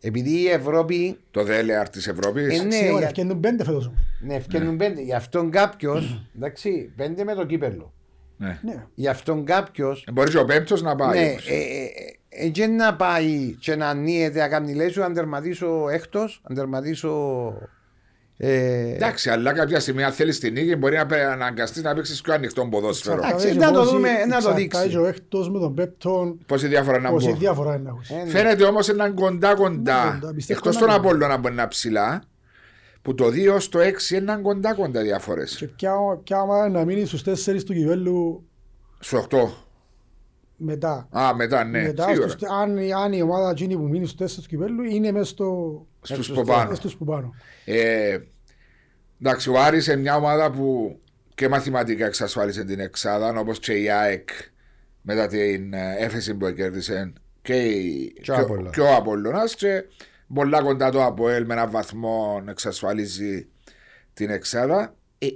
Επειδή 0.00 0.30
η 0.40 0.48
Ευρώπη 0.48 1.18
Το 1.30 1.42
δέλεαρ 1.44 1.88
της 1.88 2.06
Ευρώπης. 2.08 2.58
Ε, 2.60 2.62
ναι, 2.62 2.74
Σίγουρα 2.74 2.98
για- 2.98 3.06
ευκαιρνούν 3.06 3.40
πέντε 3.40 3.64
φέτος. 3.64 3.90
ναι, 4.20 4.34
ευκαιρνούν 4.34 4.76
πέντε. 4.76 5.00
Γι' 5.02 5.14
αυτόν 5.14 5.50
κάποιο, 5.50 6.02
εντάξει, 6.36 6.92
πέντε 6.96 7.24
με 7.24 7.34
το 7.34 7.46
κύπελο. 7.46 7.92
Ναι. 8.36 8.58
Ναι. 8.62 8.86
Γι' 8.94 9.08
αυτόν 9.08 9.44
κάποιο 9.44 9.96
Μπορείς 10.12 10.30
και 10.34 10.38
ο 10.38 10.44
πέμπτος 10.44 10.82
να 10.82 10.96
πάει. 10.96 11.20
Ναι, 11.20 11.28
όμως. 11.30 11.48
ε, 11.48 11.54
ε, 11.54 12.44
ε, 12.44 12.48
και 12.48 12.66
να 12.66 12.94
πάει 12.96 13.56
και 13.60 13.76
να 13.76 13.88
ανοίγεται 13.88 14.38
να 14.40 14.48
κάνει 14.48 14.74
λέει 14.74 14.88
σου 14.88 15.02
αν 15.02 15.14
τερματίσω 15.14 15.88
έκτος, 15.88 16.40
αν 16.42 16.54
τερματίσω... 16.56 17.10
Ε, 18.36 18.94
Εντάξει, 18.94 19.30
αλλά 19.30 19.52
κάποια 19.52 19.80
στιγμή 19.80 20.02
αν 20.04 20.12
θέλεις 20.12 20.38
την 20.38 20.52
νίκη 20.52 20.76
μπορεί 20.76 20.96
να 20.96 21.06
πε- 21.06 21.22
αναγκαστείς 21.26 21.82
να 21.82 21.94
παίξεις 21.94 22.20
πιο 22.20 22.34
ανοιχτό 22.34 22.66
ποδόσφαιρο. 22.70 23.16
Εντάξει, 23.16 23.46
Εξαρτάται 23.46 23.64
να 23.64 23.72
το 23.72 23.78
πόση- 23.78 23.92
δούμε, 23.94 24.08
να 24.10 24.16
το 24.16 24.24
εξαρτάται 24.24 24.60
δείξει. 24.60 24.88
και 24.88 24.98
ο 24.98 25.06
έκτος 25.06 25.50
με 25.50 25.58
τον 25.58 25.74
πέπτον, 25.74 26.38
Πόση 26.46 26.66
διάφορα 26.66 27.00
να 27.00 27.10
πόση 27.10 27.30
μπω. 27.30 27.36
διάφορα 27.36 27.74
είναι 27.74 27.82
να 27.82 27.90
ακούσει. 27.90 28.14
ε, 28.14 28.22
ναι. 28.22 28.30
Φαίνεται 28.30 28.64
όμως 28.64 28.88
έναν 28.88 29.14
κοντά 29.14 29.48
Ναι, 29.48 29.54
κοντά. 29.54 30.18
κοντά, 30.20 30.34
πιστεύω 30.34 30.58
Εκτός 30.58 30.74
να 30.74 30.80
των 30.80 30.88
είναι. 30.88 30.98
Απόλλωνα 30.98 31.40
που 31.40 31.46
είναι 31.48 31.56
να 31.62 31.68
ψηλά, 31.68 32.22
που 33.02 33.14
το 33.14 33.30
2 33.30 33.60
στο 33.60 33.78
6 33.80 34.14
είναι 34.16 34.38
κοντά 34.42 34.74
κοντά 34.74 35.02
διάφορες. 35.02 35.56
Και 35.56 35.66
ποια, 35.66 35.92
ποια 36.24 36.40
ομάδα 36.40 36.68
να 36.68 36.84
μείνει 36.84 37.04
στους 37.06 37.22
τέσσερις 37.22 37.64
του 37.64 37.72
κυβέλου 37.72 38.48
Στο 39.00 39.18
8. 39.18 39.63
Μετά. 40.56 41.08
Α, 41.10 41.34
μετά, 41.34 41.64
ναι, 41.64 41.82
μετά 41.82 42.08
σίγουρα. 42.08 42.28
στους, 42.28 42.48
αν, 42.50 42.78
αν 43.02 43.12
η 43.12 43.22
ομάδα 43.22 43.50
εκείνη 43.50 43.76
που 43.76 43.82
μείνει 43.88 44.04
στους 44.06 44.16
τέσσερις 44.18 44.42
του 44.42 44.48
κυβέλου 44.48 44.82
είναι 44.82 45.12
μέσα 45.12 45.24
στο, 45.24 45.86
Στους 46.02 46.24
στους 46.24 46.36
που 46.36 46.44
πάνω. 46.44 46.68
μες 46.68 46.78
στους 46.78 46.96
που 46.96 47.04
πάνω. 47.04 47.34
Ε, 47.64 48.18
εντάξει, 49.20 49.50
ο 49.50 49.60
Άρης 49.60 49.86
είναι 49.86 49.96
μια 49.96 50.16
ομάδα 50.16 50.50
που 50.50 50.98
και 51.34 51.48
μαθηματικά 51.48 52.06
εξασφάλισε 52.06 52.64
την 52.64 52.80
εξάδα, 52.80 53.38
όπως 53.38 53.58
και 53.58 53.72
η 53.72 53.90
ΑΕΚ 53.90 54.28
μετά 55.02 55.26
την 55.26 55.72
ε, 55.74 55.96
έφεση 55.98 56.34
που 56.34 56.50
κέρδισε 56.52 57.12
και, 57.42 57.54
η, 57.54 58.12
Και 58.22 58.30
ο 58.30 58.36
Απόλλωνας. 58.36 58.74
και 58.74 58.80
ο 58.80 58.94
Απόλλωνας 58.94 59.54
και 59.54 59.84
πολλά 60.34 60.62
κοντά 60.62 60.90
το 60.90 61.04
Αποέλ 61.04 61.44
με 61.46 61.54
έναν 61.54 61.70
βαθμό 61.70 62.42
εξασφαλίζει 62.48 63.46
την 64.14 64.30
εξάδα. 64.30 64.94
Ε, 65.18 65.26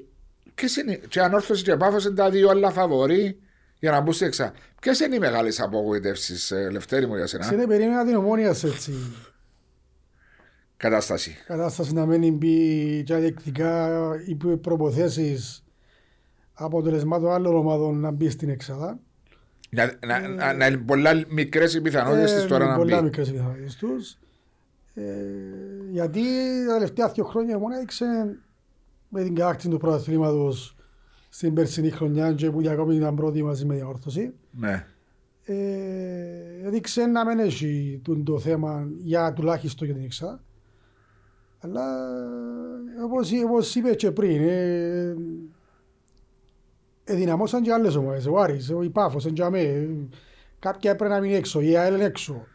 ποιες 0.55 0.77
είναι, 0.77 1.01
και 1.09 1.21
ανόρθωση 1.21 1.63
και 1.63 1.77
πάφος 1.77 2.05
είναι 2.05 2.15
τα 2.15 2.31
δύο 2.31 2.49
άλλα 2.51 2.71
φαβορή 2.71 3.39
για 3.79 3.91
να 3.91 4.01
μπουν 4.01 4.13
στην 4.13 4.27
εξάδα. 4.27 4.53
Ποιες 4.81 5.01
είναι 5.01 5.15
οι 5.15 5.19
μεγάλες 5.19 5.61
απογοητεύσεις, 5.61 6.53
Λευτέρη 6.71 7.07
μου, 7.07 7.17
για 7.17 7.27
σένα, 7.27 7.45
Σε 7.45 7.55
είναι 7.55 7.67
περίμενα 7.67 8.05
την 8.05 8.15
ομόνιας 8.17 8.59
σε 8.59 8.67
έτσι 8.67 8.93
κατάσταση. 10.77 11.37
κατάσταση 11.47 11.93
να 11.95 12.07
μένει 12.07 12.31
μπει 12.33 13.03
και 13.07 13.15
αδιεκτικά 13.15 13.91
υπό 14.27 14.57
προποθέσεις 14.57 15.65
αποτελεσμάτων 16.53 17.31
άλλων 17.31 17.57
ομάδων 17.57 18.01
να 18.01 18.11
μπει 18.11 18.31
στην 18.31 18.49
εξάδα. 18.49 18.99
Να, 19.71 19.93
να, 20.07 20.29
να, 20.29 20.53
να 20.53 20.67
είναι 20.67 20.77
πολλά 20.77 21.23
μικρές 21.29 21.75
οι 21.75 21.81
πιθανότητες 21.81 22.45
Ε, 22.45 22.47
τώρα 22.47 22.67
να 22.67 22.77
πολλά 22.77 22.97
μπει. 22.99 23.05
μικρές 23.05 23.29
οι 23.29 23.33
πιθανότητες 23.33 23.75
τους. 23.77 24.19
Ε, 24.95 25.03
γιατί 25.91 26.21
τα 26.67 26.73
τελευταία 26.73 27.09
δύο 27.09 27.25
χρόνια 27.25 27.53
η 27.53 27.57
Ομόνια 27.57 27.77
έδειξε 27.77 28.05
με 29.09 29.23
την 29.23 29.35
κατάκτηση 29.35 29.69
του 29.69 29.79
πρωταθλήματος 29.79 30.77
στην 31.29 31.55
περσινή 31.55 31.91
χρονιά 31.91 32.33
και 32.33 32.51
που 32.51 32.61
για 32.61 32.71
ακόμη 32.73 32.97
ήταν 32.97 33.15
πρώτη 33.15 33.43
μαζί 33.43 33.65
με 33.65 33.75
την 33.77 33.85
όρθωση. 33.85 34.33
Ναι. 34.51 34.87
Ε, 35.45 36.67
έδειξε 36.67 37.07
να 37.07 37.25
μην 37.27 37.39
έχει 37.39 38.01
τούτο 38.05 38.33
το 38.33 38.39
θέμα 38.39 38.89
για 38.99 39.33
τουλάχιστον 39.33 39.87
για 39.87 39.97
την 39.97 40.05
εξάδα. 40.05 40.43
Αλλά 41.61 41.85
όπως, 43.05 43.31
όπως 43.45 43.75
είπες 43.75 43.97
και 43.97 44.11
πριν, 44.11 44.43
ε, 44.49 45.15
εδυναμώσαν 47.05 47.63
και 47.63 47.73
άλλες 47.73 47.95
ομάδες. 47.95 48.27
Ο 48.27 48.39
Άρης, 48.39 48.71
ο 48.71 48.83
Ιπάφος, 48.83 49.25
ο 49.25 49.33
Τζαμέ, 49.33 49.89
κάποια 50.59 50.91
έπρεπε 50.91 51.15
να 51.15 51.21
μείνει 51.21 51.35
έξω, 51.35 51.61
η 51.61 51.77
ΑΕΛ 51.77 51.95
είναι 51.95 52.05
έξω. 52.05 52.47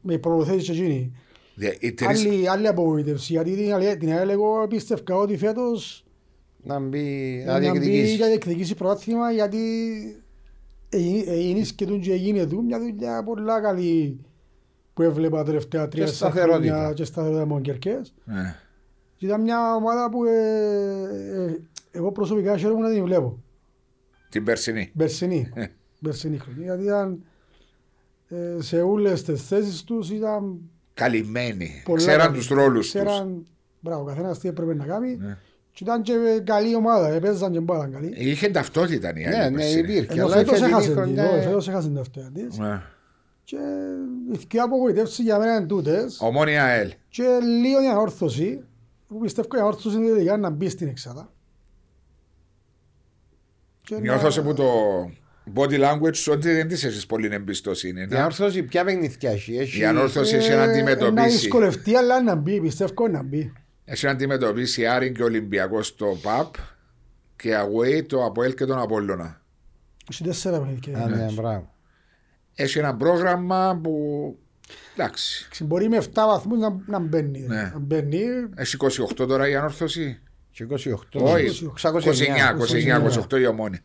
Με 0.00 0.18
προποθέσεις 0.18 0.64
και 0.64 0.72
εκείνοι. 0.72 1.12
Δε- 1.54 1.74
Οι 1.80 1.92
τρεις, 1.92 2.24
Άλλη, 2.26 2.48
άλλη 2.48 2.66
απογοήτευση, 2.68 3.32
γιατί 3.32 3.54
την, 3.56 3.72
αλη- 3.74 3.98
την 3.98 4.12
ΑΕΛ 4.12 4.28
εγώ 4.28 4.66
πίστευκα 4.68 5.16
ότι 5.16 5.36
φέτος 5.36 6.05
Να 6.66 6.78
μπει, 6.80 7.42
να 7.46 7.52
να 7.52 7.58
μπει 7.58 7.64
διεκδικήσει. 7.78 8.14
για 8.14 8.26
διεκδικήσει 8.26 8.74
πρωτάθλημα 8.74 9.30
γιατί 9.32 9.58
εγι- 10.88 11.28
έγινε 11.28 11.60
και 11.76 11.86
του 11.86 11.98
και 11.98 12.12
έγινε 12.12 12.46
του 12.46 12.62
μια 12.64 12.78
δουλειά 12.78 13.22
πολλά 13.24 13.60
καλή 13.60 14.20
που 14.94 15.02
έβλεπα 15.02 15.36
τα 15.36 15.44
τελευταία 15.44 15.88
τρία 15.88 16.04
Και 16.04 16.10
τέσσερα 16.10 16.30
σταθερότητα. 16.30 16.72
χρόνια 16.74 16.92
και 16.92 17.04
σταθερότητα 17.04 17.46
Μονκερκές. 17.46 18.14
Ναι. 18.24 18.54
Και 19.16 19.26
Ήταν 19.26 19.40
μια 19.40 19.74
ομάδα 19.74 20.08
που 20.10 20.24
ε, 20.24 21.02
ε, 21.44 21.56
εγώ 21.90 22.12
προσωπικά 22.12 22.56
χαίρομαι 22.58 22.88
να 22.88 22.94
την 22.94 23.04
βλέπω. 23.04 23.42
Την 24.28 24.44
περσινή. 24.44 24.90
Μπερσινή. 24.94 25.50
Ε. 25.54 25.66
Μπερσινή 26.00 26.38
χρονιά. 26.38 26.64
Γιατί 26.64 26.82
ήταν 26.82 27.22
ε, 28.28 28.56
σε 28.58 28.80
όλες 28.80 29.22
τις 29.22 29.42
θέσεις 29.46 29.84
τους 29.84 30.10
ήταν 30.10 30.60
Καλυμμένοι. 30.94 31.82
πολλά 31.84 31.96
Ξέραν 31.98 32.26
καλή. 32.26 32.36
τους 32.36 32.48
ρόλους 32.48 32.90
τους. 32.90 33.02
Ξέραν, 33.02 33.46
μπράβο, 33.80 34.04
καθένας 34.04 34.38
τι 34.38 34.48
έπρεπε 34.48 34.74
να 34.74 34.84
κάνει. 34.86 35.18
Ναι. 35.80 35.84
Και 35.84 35.84
ήταν 35.84 36.02
και 36.02 36.40
καλή 36.44 36.74
ομάδα, 36.74 37.08
έπαιζαν 37.08 37.52
και 37.52 37.60
μπάλαν 37.60 37.92
καλή. 37.92 38.12
Είχε 38.16 38.48
ταυτότητα 38.48 39.12
η 39.16 39.26
άλλη. 39.26 39.36
Ναι, 39.36 39.48
ναι, 39.48 39.56
περσινή. 39.56 39.80
υπήρχε. 39.92 40.12
Ενώ 40.12 40.24
Αλλά 40.24 40.34
η 40.34 40.38
φέτος 40.38 40.52
φετινή 40.58 40.70
έχασε 40.70 40.86
την, 40.86 40.96
χρονιά, 40.96 41.22
εδώ, 41.24 41.36
ε, 41.36 41.40
φέτος 41.42 41.68
έχασε 41.68 41.86
την 41.86 41.96
ταυτότητα 41.96 42.32
της. 42.48 42.58
Ναι. 42.58 42.82
Και 43.44 43.56
οι 44.32 44.46
δύο 44.50 44.62
απογοητεύσεις 44.62 45.24
για 45.24 45.38
μένα 45.38 45.56
είναι 45.56 45.66
τούτες. 45.66 46.18
Ομόνια 46.20 46.64
ΑΕΛ. 46.64 46.92
Και 47.08 47.22
λίγο 47.62 47.82
η 47.82 47.86
ανόρθωση, 47.86 48.60
που 49.08 49.18
πιστεύω 49.20 49.48
η 49.56 49.58
ανόρθωση 49.60 49.96
είναι 49.96 50.08
τελικά 50.10 50.36
να 50.36 50.50
μπει 50.50 50.68
στην 50.68 50.88
εξάδα. 50.88 51.32
Και 53.80 53.94
να- 53.94 54.00
Νιώθω 54.00 54.28
από 54.40 54.54
το 54.54 54.64
body 55.54 55.80
language 55.84 56.14
σου 56.16 56.32
ότι 56.32 56.52
δεν 56.52 56.68
της 56.68 56.84
έχεις 56.84 57.06
πολύ 57.06 57.28
εμπιστοσύνη. 57.32 58.02
Η 58.02 58.06
να- 58.06 58.18
ανόρθωση 58.18 58.62
ποια 58.62 58.84
παιχνίδια 58.84 59.30
έχει. 59.30 59.56
έχει- 59.56 59.80
Η 59.80 59.84
ανόρθωση 59.84 60.36
έχει 60.36 60.48
να 60.48 60.54
Ε, 60.54 60.66
Να 60.66 60.72
αντιμετωπίσει. 60.72 61.28
δυσκολευτεί, 61.38 61.94
αλλά 61.96 62.22
να 62.22 62.34
μπει, 62.34 62.60
πιστεύω 62.60 63.08
να 63.08 63.22
μπει. 63.22 63.52
Έχει 63.88 64.04
να 64.04 64.10
αντιμετωπίσει 64.10 64.86
Άρην 64.86 65.14
και 65.14 65.22
Ολυμπιακό 65.22 65.82
στο 65.82 66.18
ΠΑΠ 66.22 66.54
και 67.36 67.50
away 67.58 68.06
το 68.06 68.24
Αποέλ 68.24 68.54
και 68.54 68.64
τον 68.64 68.78
Απόλλωνα. 68.78 69.40
Έχει 70.10 70.24
τέσσερα 70.24 70.58
παιχνίδια. 70.60 70.98
Α, 70.98 71.08
ναι, 71.08 71.26
μπράβο. 71.32 71.74
Έχει 72.54 72.78
ένα 72.78 72.96
πρόγραμμα 72.96 73.80
που. 73.82 73.92
Εντάξει. 74.94 75.42
Εντάξει, 75.44 75.64
Μπορεί 75.64 75.88
με 75.88 75.98
7 75.98 76.04
βαθμούς 76.14 76.58
να, 76.58 76.76
να 76.86 76.98
μπαίνει. 76.98 77.40
Ναι. 77.40 77.70
Να 77.72 77.78
μπαίνει. 77.78 78.22
Έχει 78.54 78.76
28 79.20 79.26
τώρα 79.26 79.48
η 79.48 79.54
ανόρθωση. 79.56 80.20
Και 80.50 80.66
28. 80.70 80.74
Όχι. 81.12 81.72
609. 81.82 81.90
29-28 83.30 83.40
η 83.40 83.46
ομόνη. 83.46 83.78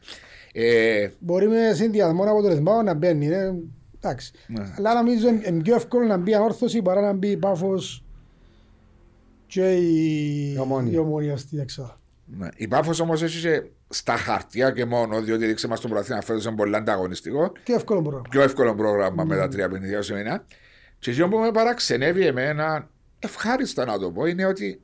Ε, 0.53 1.10
Μπορεί 1.19 1.48
με 1.48 1.73
συνδυασμό 1.73 2.23
αποτελεσμάτων 2.23 2.86
να 2.86 2.94
μπαίνει. 2.94 3.26
Είναι, 3.26 3.56
εντάξει. 3.99 4.32
Ναι. 4.48 4.73
Αλλά 4.78 4.94
νομίζω 4.94 5.28
είναι 5.28 5.41
είναι 5.48 5.61
πιο 5.61 5.76
εύκολο 5.76 6.06
να 6.06 6.18
μπει 6.18 6.34
ανόρθωση 6.34 6.82
παρά 6.82 7.02
να 7.02 7.14
μπει 7.14 7.28
η 7.28 7.38
Πάφος 7.38 8.03
και 9.52 9.73
η, 9.76 10.52
Η 10.53 10.57
Ομόνια. 10.60 10.91
η 10.91 10.98
ομόνια 10.98 11.38
στην 11.38 11.60
εξάδα. 11.60 11.99
ναι. 12.26 12.48
Η 12.56 12.68
Πάφος 12.68 12.99
όμως 12.99 13.23
έχει 13.23 13.41
και 13.41 13.64
στα 13.90 14.15
χαρτιά 14.18 14.72
και 14.72 14.86
μόνο, 14.86 15.22
διότι 15.22 15.45
ρίξε 15.45 15.68
μας 15.68 15.80
τον 15.80 15.90
πρωτάθλημα 15.90 16.22
φέτος 16.22 16.45
είναι 16.45 16.56
πολύ 16.56 16.76
ανταγωνιστικό. 16.76 17.52
Και 17.64 17.73
εύκολο 17.73 18.02
πρόγραμμα. 18.02 18.28
πιο 18.30 18.41
εύκολο 18.41 18.76
πρόγραμμα 18.76 19.23
με 19.23 19.36
τα 19.36 19.48
τρία 19.48 19.69
παιχνίδια 19.69 20.02
σε 20.02 20.14
μήνα. 20.14 20.45
Και 20.99 21.11
αυτό 21.11 21.28
που 21.28 21.38
με 21.38 21.52
παραξενεύει 21.52 22.26
εμένα, 22.26 22.90
ευχάριστα 23.19 23.86
να 23.86 23.99
το 23.99 24.11
πω, 24.11 24.26
είναι 24.26 24.45
ότι 24.45 24.82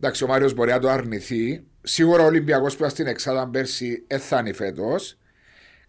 εντάξει, 0.00 0.24
ο 0.24 0.26
Μάριος 0.26 0.54
μπορεί 0.54 0.70
να 0.70 0.78
το 0.78 0.88
αρνηθεί. 0.88 1.64
Σίγουρα 1.82 2.22
ο 2.22 2.26
Ολυμπιακός 2.26 2.72
που 2.72 2.78
ήταν 2.78 2.90
στην 2.90 3.06
Εξάδα 3.06 3.48
πέρσι 3.48 4.04
δεν 4.06 4.18
θα 4.18 4.38
είναι 4.38 4.52
φέτος. 4.52 5.18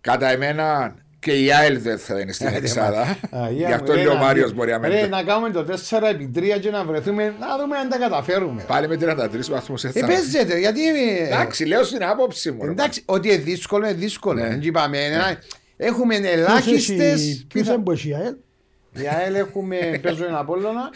Κατά 0.01 0.27
εμένα 0.29 0.95
και 1.22 1.31
η 1.43 1.52
ΑΕΛ 1.53 1.80
δεν 1.81 1.98
θα 1.99 2.19
είναι 2.19 2.31
στην 2.31 2.48
Εξάδα. 2.48 3.18
Γι' 3.52 3.65
αυτό 3.65 3.93
λέει 3.93 4.06
ο 4.06 4.15
Μάριος 4.15 4.53
μπορεί 4.53 4.72
να 4.72 4.77
Ρε, 4.77 4.88
μένει. 4.88 5.07
να 5.07 5.23
κάνουμε 5.23 5.49
το 5.49 5.65
4 5.89 5.99
επί 6.11 6.31
3 6.35 6.60
και 6.61 6.69
να 6.69 6.84
βρεθούμε, 6.84 7.23
να 7.39 7.57
δούμε 7.57 7.77
αν 7.77 7.89
τα 7.89 7.98
καταφέρουμε. 7.98 8.64
Πάλι 8.68 8.88
με 8.88 8.95
33 8.95 9.49
βαθμούς 9.49 9.84
Ε, 9.84 9.89
θα. 9.89 10.06
παίζεται, 10.07 10.57
γιατί... 10.60 10.88
ε, 10.88 11.26
Εντάξει, 11.26 11.65
λέω 11.65 11.84
στην 11.84 12.03
άποψη 12.03 12.52
μου. 12.52 12.65
ρε. 12.65 12.72
Εντάξει, 12.72 13.03
ότι 13.06 13.27
είναι 13.27 13.38
δύσκολο, 13.38 13.85
είναι 13.88 13.95
δύσκολο. 13.95 14.41
Ναι. 14.41 14.48
Δεν 14.49 14.60
είπαμε, 14.61 14.98
ένα- 15.06 15.38
Έχουμε 15.77 16.19
Ποιος 16.19 16.31
ελάχιστες... 16.34 17.14
έχει- 17.14 17.45
Ποιος 17.48 17.68
είναι 17.68 17.77
που 17.77 17.91
έχει 17.91 18.10
η 18.10 18.14
ΑΕΛ; 18.14 18.35
Η 19.03 19.07
ΑΕΛ 19.07 19.35
έχουμε, 19.35 19.76
παίζω 20.03 20.26
ένα 20.26 20.39
Απόλλωνα, 20.39 20.89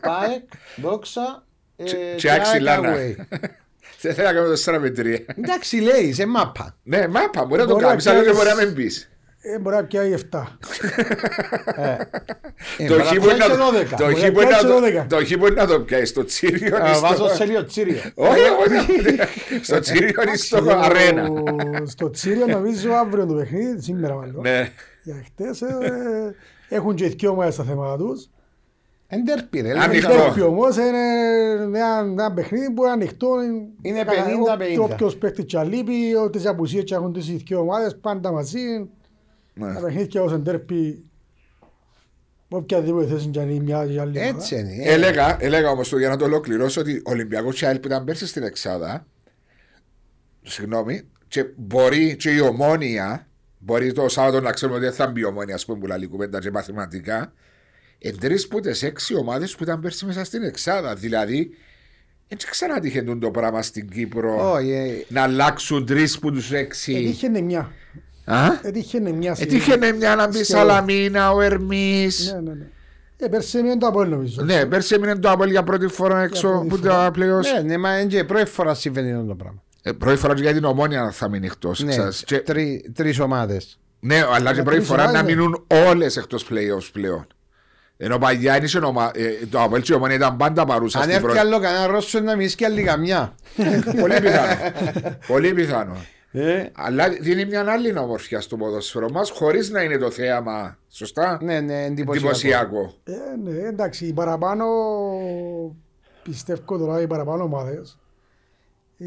ΠΑΕΚ, 0.00 0.42
Δόξα 0.76 1.44
ε, 1.76 1.84
Και 2.16 2.30
άξι 2.32 2.58
λάνα. 2.58 2.94
Away. 2.94 3.14
Δεν 4.00 4.14
θέλω 4.14 4.28
να 4.28 4.34
κάνω 4.34 4.78
4 4.78 4.80
με 4.80 4.92
3. 4.96 5.34
Εντάξει 5.44 5.76
λέει, 5.76 6.12
σε 6.12 6.26
μάπα. 6.26 6.76
Ναι, 6.82 7.08
μάπα, 7.08 7.44
μπορεί 7.44 7.60
να 7.60 7.66
το 7.66 7.72
Μπορεί 7.72 7.84
να 7.84 7.88
κάνεις, 7.90 8.06
αλλά 8.06 8.16
δεν 8.22 8.24
πιάσεις- 8.32 8.44
μπορεί 8.44 8.56
να 8.60 8.64
μην 8.66 8.74
πεις. 8.74 9.08
Ε, 9.46 9.58
μπορεί 9.58 9.76
να 9.76 9.84
πιάει 9.84 10.12
7. 10.12 10.58
Ε, 12.78 12.86
Το 12.86 12.94
μπορεί 12.94 13.02
χ 13.02 13.12
να 13.12 13.20
μπορεί 13.20 13.36
να 13.36 13.44
πιάσει 13.46 13.50
το- 13.50 13.64
12. 13.64 13.96
το 13.96 14.04
Μπορεί 14.04 14.14
χ 14.14 14.22
να 14.22 14.30
μπορεί 14.30 14.44
να 14.46 14.48
πιάσει 14.48 14.66
το- 14.66 14.80
12. 14.80 15.06
το 15.08 15.24
χ 15.24 15.38
μπορεί 15.38 15.54
να 15.54 15.66
το 15.66 15.80
πιάσει 15.80 16.04
στο 16.04 16.24
Τσίριο 16.24 16.76
Α, 16.76 16.90
ή 16.90 16.94
στο- 16.94 17.00
Βάζω 17.06 17.28
σε 17.34 17.44
λίγο 17.44 17.64
τσίριο. 17.64 18.00
Όχι, 18.14 18.40
όχι, 18.40 19.18
στο 19.62 19.80
Τσίριο 19.80 20.22
ή 20.34 20.36
στο 20.36 20.62
Αρένα. 20.70 21.28
Στο 21.86 22.10
Τσίριο 22.10 22.46
νομίζω 22.46 22.92
αύριο 22.92 23.26
το 23.26 23.34
παιχνίδι, 23.34 23.82
σήμερα 23.82 24.14
μάλλον. 24.14 24.40
Ναι. 24.40 24.70
Για 25.02 25.22
χτες 25.26 25.62
ε, 25.62 26.34
έχουν 26.68 26.94
και 26.94 27.08
δύο 27.08 27.30
ομάδες 27.30 27.54
στα 27.54 27.64
θέματα 27.64 27.96
τους. 28.04 28.28
Εντέρπι 29.06 29.60
ρε. 29.60 29.72
Ανοιχτό. 29.80 30.08
λέμε, 30.14 30.32
Το 30.36 30.46
όμως 30.46 30.76
είναι 30.76 31.78
ένα, 31.78 31.98
ένα 31.98 32.32
παιχνίδι 32.32 32.70
που 32.70 32.82
είναι 32.82 32.92
ανοιχτό. 32.92 33.28
Είναι 33.82 34.02
Καλά, 34.04 34.22
50-50. 34.58 34.80
ό- 34.80 34.84
Όποιος 34.84 35.16
παίχτης 35.16 35.44
και 35.44 35.58
αλείπει, 35.58 36.14
ό,τι 36.24 36.38
τις 36.38 36.46
απουσίες 36.46 36.84
και 36.84 36.94
έχουν 36.94 37.12
τις 37.12 37.26
δύο 37.26 37.58
ομάδες 37.60 37.96
πάντα 38.00 38.32
μαζί. 38.32 38.88
Ναι. 39.54 39.74
Τα 39.74 39.80
παιχνίδια 39.80 40.22
ως 40.22 40.32
εντέρπι, 40.32 41.04
οποιαδήποτε 42.48 43.06
θέση 43.06 43.28
και 43.28 43.40
αν 43.40 43.50
είναι 43.50 43.62
μια 43.62 43.76
ή 43.76 43.98
άλλη 43.98 44.18
ομάδα. 44.18 44.36
Έτσι 44.36 44.58
είναι. 44.58 44.74
ε. 44.84 44.92
Έλεγα, 44.92 45.36
έλεγα 45.40 45.70
όμως 45.70 45.92
για 45.92 46.08
να 46.08 46.16
το 46.16 46.24
ολοκληρώσω 46.24 46.80
ότι 46.80 46.96
ο 46.96 47.10
Ολυμπιακός 47.10 47.54
Τσάιλ 47.54 47.78
που 47.78 47.86
ήταν 47.86 48.04
πέρσι 48.04 48.26
στην 48.26 48.42
Εξάδα. 48.42 49.06
Συγγνώμη, 50.42 51.02
και 51.28 51.44
μπορεί 51.56 52.16
και 52.16 52.30
η 52.30 52.40
ομόνια, 52.40 53.28
μπορεί 53.58 53.92
το 53.92 54.08
Σάββατο 54.08 54.40
να 54.40 54.52
ξέρουμε 54.52 54.78
ότι 54.78 54.86
δεν 54.86 54.94
θα 54.94 55.06
μπει 55.06 55.20
η 55.20 55.24
ομόνια, 55.24 55.54
ας 55.54 55.64
πούμε, 55.64 55.78
που 55.78 55.86
λέει 55.86 56.06
κουβέντα 56.06 56.38
και 56.38 56.50
μαθηματικά. 56.50 57.32
Εν 57.98 58.18
τρεις 58.18 58.48
που 58.48 58.60
τι 58.60 58.86
έξι 58.86 59.14
ομάδες 59.16 59.56
που 59.56 59.62
ήταν 59.62 59.80
πέρσι 59.80 60.06
μέσα 60.06 60.24
στην 60.24 60.42
Εξάδα. 60.42 60.94
Δηλαδή, 60.94 61.50
δεν 62.28 62.38
ξανά 62.50 62.80
τύχε 62.80 63.02
το 63.02 63.30
πράγμα 63.30 63.62
στην 63.62 63.88
Κύπρο 63.88 64.52
Όχι, 64.52 64.70
ε, 64.70 65.04
να 65.08 65.22
αλλάξουν 65.22 65.86
τρεις 65.86 66.18
που 66.18 66.32
τους 66.32 66.52
έξι. 66.52 66.94
Έτυχε 66.94 67.28
μια. 67.28 67.72
Α; 68.24 68.36
Έτυχε 68.62 69.00
μια. 69.00 69.36
Έτυχε 69.38 69.76
μια 69.98 70.14
να 70.16 70.26
μπει 70.28 70.44
σχεδόν. 70.44 70.66
Σαλαμίνα, 70.66 71.30
ο 71.32 71.40
Ερμής. 71.40 72.32
Ναι, 72.34 72.40
ναι, 72.40 72.52
ναι. 72.54 72.66
Ε, 73.16 73.26
πέρσι 73.28 73.58
έμεινε 73.58 73.76
το 73.78 73.86
Απόλλων 73.86 74.10
νομίζω. 74.10 74.42
Ναι, 74.42 74.66
πέρσι 74.66 74.94
έμεινε 74.94 75.16
το 75.18 75.32
Apple 75.32 75.48
για 75.48 75.62
πρώτη 75.62 75.86
φορά 75.86 76.22
έξω 76.22 76.48
πρώτη 76.48 76.68
που 76.68 76.76
φορά. 76.76 77.04
τα 77.04 77.10
πλέον. 77.10 77.40
Ναι, 77.54 77.60
ναι, 77.62 77.78
μα 77.78 77.98
είναι 77.98 78.08
και 78.08 78.24
πρώτη 78.24 78.44
φορά 78.50 78.74
συμβαίνει 78.74 79.12
αυτό 79.12 79.24
το 79.26 79.34
πράγμα. 79.34 79.62
Ε, 79.82 79.92
πρώτη 79.92 80.16
φορά 80.16 80.34
για 80.34 80.52
την 80.52 80.64
ομόνια 80.64 81.10
θα 81.10 81.28
μείνει 81.28 81.46
εκτός. 81.46 81.82
Ναι, 81.82 81.94
Και... 82.24 82.38
τρει- 82.38 82.92
τρεις 82.94 83.18
ομάδες. 83.20 83.78
Ναι, 84.00 84.16
αλλά 84.32 84.48
και 84.48 84.54
Για 84.54 84.62
πρώτη 84.62 84.76
τρεις 84.78 84.88
φορά 84.88 85.02
να 85.04 85.08
ομάδες, 85.10 85.22
ναι. 85.34 85.34
μείνουν 85.40 85.64
όλες 85.88 86.16
εκτός 86.16 86.46
playoffs 86.50 86.88
πλέον. 86.92 87.26
Ενώ 87.96 88.18
παλιά 88.18 88.56
είναι 88.56 88.66
σε 88.66 88.78
ομα... 88.78 89.10
ε, 89.14 89.46
το 89.50 89.62
Απέλ 89.62 89.80
και 89.82 89.92
η 89.92 89.96
ομόνια 89.96 90.16
ήταν 90.16 90.36
πάντα 90.36 90.64
παρούσα 90.64 90.96
Αν 90.98 91.02
στην 91.04 91.14
έρθει 91.14 91.26
πρώτη. 91.26 91.40
άλλο 91.40 91.58
κανένα 91.60 91.86
Ρώσο 91.86 92.20
να 92.20 92.36
μιλήσει 92.36 92.56
και 92.56 92.64
άλλη 92.64 92.82
καμιά. 92.82 93.34
Πολύ 94.00 94.20
πιθανό. 94.20 94.56
Πολύ 95.26 95.52
πιθανό. 95.52 95.96
Ε, 96.36 96.70
Αλλά 96.72 97.08
δίνει 97.08 97.44
μια 97.44 97.64
άλλη 97.68 97.98
ομορφιά 97.98 98.40
στο 98.40 98.56
ποδόσφαιρο 98.56 99.10
μας 99.10 99.30
χωρίς 99.30 99.70
να 99.70 99.82
είναι 99.82 99.98
το 99.98 100.10
θέαμα. 100.10 100.78
Σωστά; 100.88 101.38
Ναι, 101.42 101.60
ναι, 101.60 101.84
εντυπωσιακό. 101.84 102.26
Εντυπωσιακό. 102.26 102.92
Ε, 103.04 103.36
ναι, 103.42 103.58
εντάξει, 103.58 104.06
οι 104.06 104.12
παραπάνω 104.12 104.64
πιστεύω 106.22 106.78
τώρα 106.78 107.00
οι 107.00 107.06
παραπάνω 107.06 107.42
ομάδες 107.42 107.98
ε, 108.98 109.06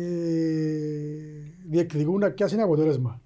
διεκδικούν 1.69 2.19
να 2.19 2.31
πιάσουν 2.31 2.59
αποτέλεσμα. 2.59 3.21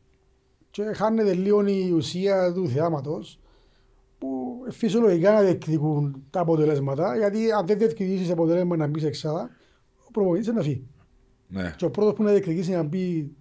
Και 0.72 0.84
χάνεται 0.84 1.34
λίγο 1.34 1.66
η 1.68 1.92
ουσία 1.92 2.54
του 2.54 2.70
θεάματος 2.70 3.40
που 4.18 4.58
φυσιολογικά 4.70 5.32
να 5.32 5.42
διεκδικούν 5.42 6.24
τα 6.30 6.40
αποτελέσματα 6.40 7.18
γιατί 7.18 7.52
αν 7.52 7.66
δεν 7.66 7.78
διεκδικήσεις 7.78 8.32
αποτέλεσμα 8.32 8.76
να 8.76 8.88
μπεις 8.88 9.04
εξάδα 9.04 9.50
ο 10.08 10.12
προπονητής 10.12 10.48
είναι 10.48 10.58
να 10.58 10.64
φύγει. 10.64 10.88
Ναι. 11.48 11.74
Και 11.78 11.86
ο 11.86 11.90
πρώτος 11.90 12.14
που 12.14 12.24
να 12.24 12.32
διεκδικήσει 12.32 12.72
να 12.72 12.84
μπει 12.84 13.36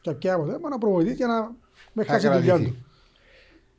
και 0.00 0.12
πια 0.12 0.34
αποτέλεσμα 0.34 0.66
είναι 0.66 0.74
ο 0.74 0.78
προπονητής 0.78 1.16
για 1.16 1.26
να 1.26 1.56
με 1.92 2.04
Θα 2.04 2.12
χάσει 2.12 2.28
τη 2.28 2.32
δουλειά 2.34 2.54
κρατηθεί. 2.54 2.70
του. 2.70 2.86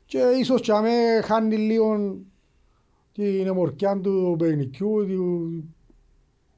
Και 0.04 0.18
ίσως 0.18 0.60
και 0.60 0.72
αμέ 0.72 1.20
χάνει 1.24 1.56
λίγο 1.56 2.16
την 3.12 3.48
ομορφιά 3.48 4.00
του 4.00 4.36
παιχνικιού, 4.38 5.06
του... 5.06 5.50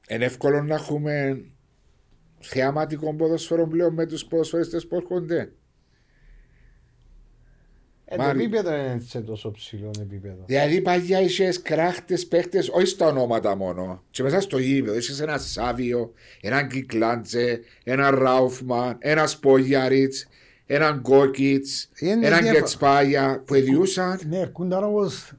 Είναι 0.09 0.25
εύκολο 0.25 0.63
να 0.63 0.75
έχουμε 0.75 1.45
θεαματικό 2.39 3.15
ποδοσφαίρο 3.15 3.67
πλέον 3.67 3.93
με 3.93 4.05
τους 4.05 4.25
ποδοσφαιριστές 4.25 4.87
που 4.87 4.95
έρχονται. 4.95 5.53
Ε, 8.15 8.17
το 8.17 8.23
Μάρι. 8.23 8.39
επίπεδο 8.41 8.75
είναι 8.75 9.03
σε 9.07 9.19
τόσο 9.21 9.51
ψηλό 9.51 9.91
επίπεδο. 10.01 10.43
Δηλαδή 10.45 10.81
παλιά 10.81 11.21
είχες 11.21 11.61
κράχτες 11.61 12.27
παίχτες, 12.27 12.69
όχι 12.69 12.85
στα 12.85 13.07
ονόματα 13.07 13.55
μόνο. 13.55 14.03
Και 14.09 14.23
μέσα 14.23 14.39
στο 14.41 14.57
γήπεδο 14.57 14.97
είχες 14.97 15.19
ένα 15.21 15.37
Σάβιο, 15.37 16.13
έναν 16.41 16.67
Κυκλάντζε, 16.67 17.59
έναν 17.83 18.15
Ράουφμαν, 18.15 18.95
έναν 18.99 19.27
Σπόγιαριτς, 19.27 20.27
έναν 20.65 20.99
Γκόκιτς, 20.99 21.89
Είναι 21.99 22.27
έναν 22.27 22.39
διάφο- 22.41 22.57
Κετσπάγια 22.59 23.43
που 23.45 23.53
διούσαν. 23.53 24.19
Ναι, 24.27 24.37
έρχονταν 24.39 24.83
όμως 24.83 25.31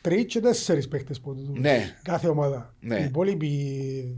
τρεις 0.00 0.24
και 0.24 0.40
τέσσερις 0.40 0.88
παίχτες 0.88 1.20
που 1.20 1.34
του 1.34 1.52
Ναι. 1.60 1.96
κάθε 2.02 2.28
ομάδα. 2.28 2.74
Ναι. 2.80 2.96
Οι 3.00 3.04
υπόλοιποι 3.04 4.16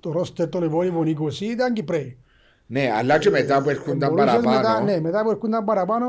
το 0.00 0.12
ρόστερ 0.12 0.48
των 0.48 0.64
υπόλοιπων 0.64 1.06
20 1.06 1.46
ήταν 1.46 1.72
Κυπρέοι. 1.72 2.18
Ναι, 2.66 2.90
αλλά 2.94 3.18
και 3.18 3.30
μετά 3.30 3.62
που 3.62 3.70
έρχονταν 3.70 4.10
Μπορούσες 4.10 4.40
παραπάνω. 4.42 4.56
Μετά, 4.56 4.80
ναι, 4.80 5.00
μετά 5.00 5.22
που 5.22 5.30
έρχονταν 5.30 5.64
παραπάνω 5.64 6.06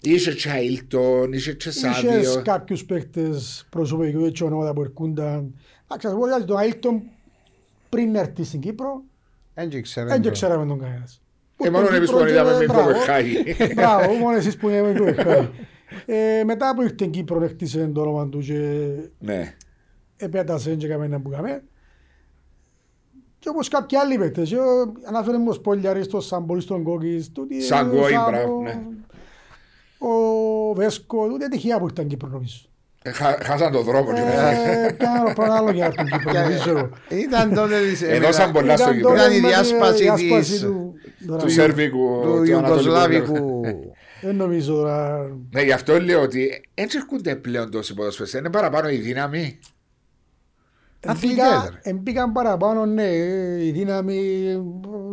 Είσαι 0.00 0.34
και 0.34 0.50
Αίλτον, 0.50 1.32
είσαι 1.32 1.52
και 1.52 1.68
είχες 1.68 1.94
Σάβιο. 1.96 2.42
κάποιους 2.44 2.84
παίκτες 2.84 3.66
προσωπικού 3.70 4.28
και 4.30 4.44
ονόματα 4.44 4.72
που 4.72 4.80
έρχονταν. 4.82 5.54
Εντάξει, 5.84 6.06
ας 6.06 6.12
πω 6.14 6.26
γιατί 6.26 6.44
τον 6.44 6.58
Αίλτον 6.58 7.02
πριν 7.88 8.14
έρθει 8.14 8.44
στην 8.44 8.60
Κύπρο 8.60 9.02
Δεν 9.54 9.68
και 9.68 9.80
ξέρω. 9.80 10.08
δεν 10.08 10.20
και 10.20 10.30
ξέραμε 10.30 10.66
τον 10.66 10.78
κανένας. 10.78 11.20
Ε, 11.56 11.70
μόνο 11.70 11.86
εμείς 11.94 12.10
που 12.10 12.16
Κύπρο 12.16 12.28
είδαμε 12.30 12.50
και- 12.52 12.58
με 12.58 12.64
μπράβο. 12.64 12.86
Κοπεχάγη. 12.86 13.36
Μπράβο, 13.74 14.12
μόνο 14.22 14.36
εσείς 14.36 14.56
που 14.56 14.68
είδαμε 14.68 14.92
με 14.92 14.98
Κοπεχάγη. 14.98 15.48
Ε, 16.06 16.44
Μετά 16.44 16.74
που 16.74 16.82
ήρθε 16.82 16.94
στην 16.94 17.10
Κύπρο 17.10 17.44
έκτισε 17.44 17.90
το 17.94 18.00
όνομα 18.00 18.28
του 18.28 18.38
και 18.38 18.86
Ναι. 19.18 19.54
επέτασε 20.16 20.74
και 20.74 20.86
έκαμε 20.86 21.04
ένα 21.04 21.20
που 21.20 21.30
έκαμε. 21.32 21.62
Και 23.38 23.48
όπως 23.48 23.68
κάποιοι 23.68 23.98
άλλοι 23.98 24.18
παίκτες, 24.18 24.48
και 24.48 24.56
αναφέρομαι 25.08 25.50
ως 25.50 25.60
Πολιαρίστος, 25.60 26.26
σαν 26.26 26.46
πολύ 26.46 26.60
στον 26.60 26.82
Κόκκις, 26.82 27.32
τούτοι, 27.32 27.60
Σαν 27.62 27.88
Γκόη, 27.88 28.10
Σάβο, 28.12 28.30
μπράβο, 28.30 28.62
ναι. 28.62 28.82
Ο 30.08 30.74
Βέσκο, 30.74 31.28
τούτοι 31.28 31.48
τυχαία 31.48 31.78
που 31.78 31.86
ήταν 31.88 32.06
Κύπρο 32.06 32.28
νομίζω. 32.28 32.56
Ε, 33.02 33.10
χα- 33.10 33.44
Χάσαν 33.44 33.72
τον 33.72 33.84
δρόμο. 33.84 34.12
και- 34.12 34.20
Ε, 34.20 34.92
Κάνα 34.92 35.18
αεροπλάνο 35.20 35.52
άλλο 35.52 35.70
για 35.70 35.92
τον 35.92 36.04
Κύπρο 36.06 36.32
νομίζω. 36.40 36.88
Ήταν 37.08 37.54
τότε 37.54 37.80
της- 37.80 38.02
Έδωσαν 38.02 38.52
πολλά 38.52 38.76
στο 38.76 38.84
Ήταν 38.84 38.96
Κύπρο. 38.96 39.14
Ήταν 39.14 39.32
η 39.32 39.40
τότε 39.40 39.40
με 39.40 39.48
τη 39.48 39.54
διάσπαση 39.54 40.02
διάσπαση 40.02 40.50
της- 40.50 40.60
του- 40.60 40.94
τώρα, 41.26 41.42
Του 41.42 41.50
Σέρβικου. 41.50 42.20
του 42.22 42.42
του 42.46 42.56
Ανατολικού. 42.56 42.86
Ιουγκοσλάβικου. 42.86 43.60
Δεν 44.22 44.36
νομίζω 44.36 44.74
τώρα. 44.74 45.30
Ναι, 45.52 45.62
γι' 45.62 45.72
αυτό 45.72 46.00
λέω 46.00 46.20
ότι 46.20 46.62
έτσι 46.74 46.96
έρχονται 46.96 47.36
πλέον 47.36 47.70
τόσοι 47.70 47.94
ποδοσφαιριστές. 47.94 48.40
Είναι 48.40 48.50
παραπάνω 48.50 48.88
η 48.88 48.96
δύναμη. 48.96 49.58
Αθλητές, 51.06 51.44
Εμπήκα- 51.44 51.70
ρε. 51.82 51.90
Εμπήκαν 51.90 52.32
παραπάνω, 52.32 52.86
ναι, 52.86 53.06
η 53.62 53.70
δύναμη, 53.70 54.14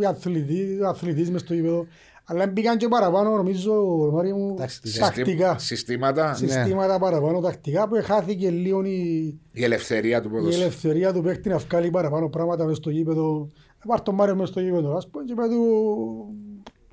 οι 0.02 0.06
αθλητοί, 0.06 0.80
ο 0.84 0.88
αθλητής 0.88 1.32
μες 1.32 1.42
στο 1.42 1.54
γήπεδο. 1.54 1.88
Αλλά 2.26 2.48
μπήκαν 2.48 2.78
και 2.78 2.88
παραπάνω, 2.88 3.36
νομίζω, 3.36 3.74
Μάρη 4.14 4.34
μου, 4.34 4.56
Τακτικά. 4.56 5.00
τακτικά. 5.00 5.58
Συστήματα. 5.58 6.34
Συστήματα 6.34 7.00
παραπάνω 7.00 7.40
τακτικά 7.40 7.88
που 7.88 7.96
χάθηκε 8.04 8.50
λίγο 8.50 8.84
η, 8.84 9.26
Η 9.52 9.64
ελευθερία 9.64 10.22
του 10.22 10.28
η 10.28 10.32
ποδοσφαίρου. 10.32 10.62
ελευθερία 10.62 11.14
του 11.14 11.22
παίκτη 11.22 11.50
να 11.50 11.58
βγάλει 11.58 11.90
παραπάνω 11.90 12.30
πράγματα 12.30 12.66
μες 12.66 12.78
στο 12.78 12.90
γήπεδο. 12.90 13.50
Πάρ' 13.88 14.02
τον 14.02 14.16
Μάριο 14.16 14.36
μες 14.36 14.50
στο 14.50 14.60
γήπεδο, 14.60 14.96
ας 14.96 15.08
πούμε, 15.10 15.24
και 15.26 15.34
πέ 15.34 15.48
του 15.48 15.64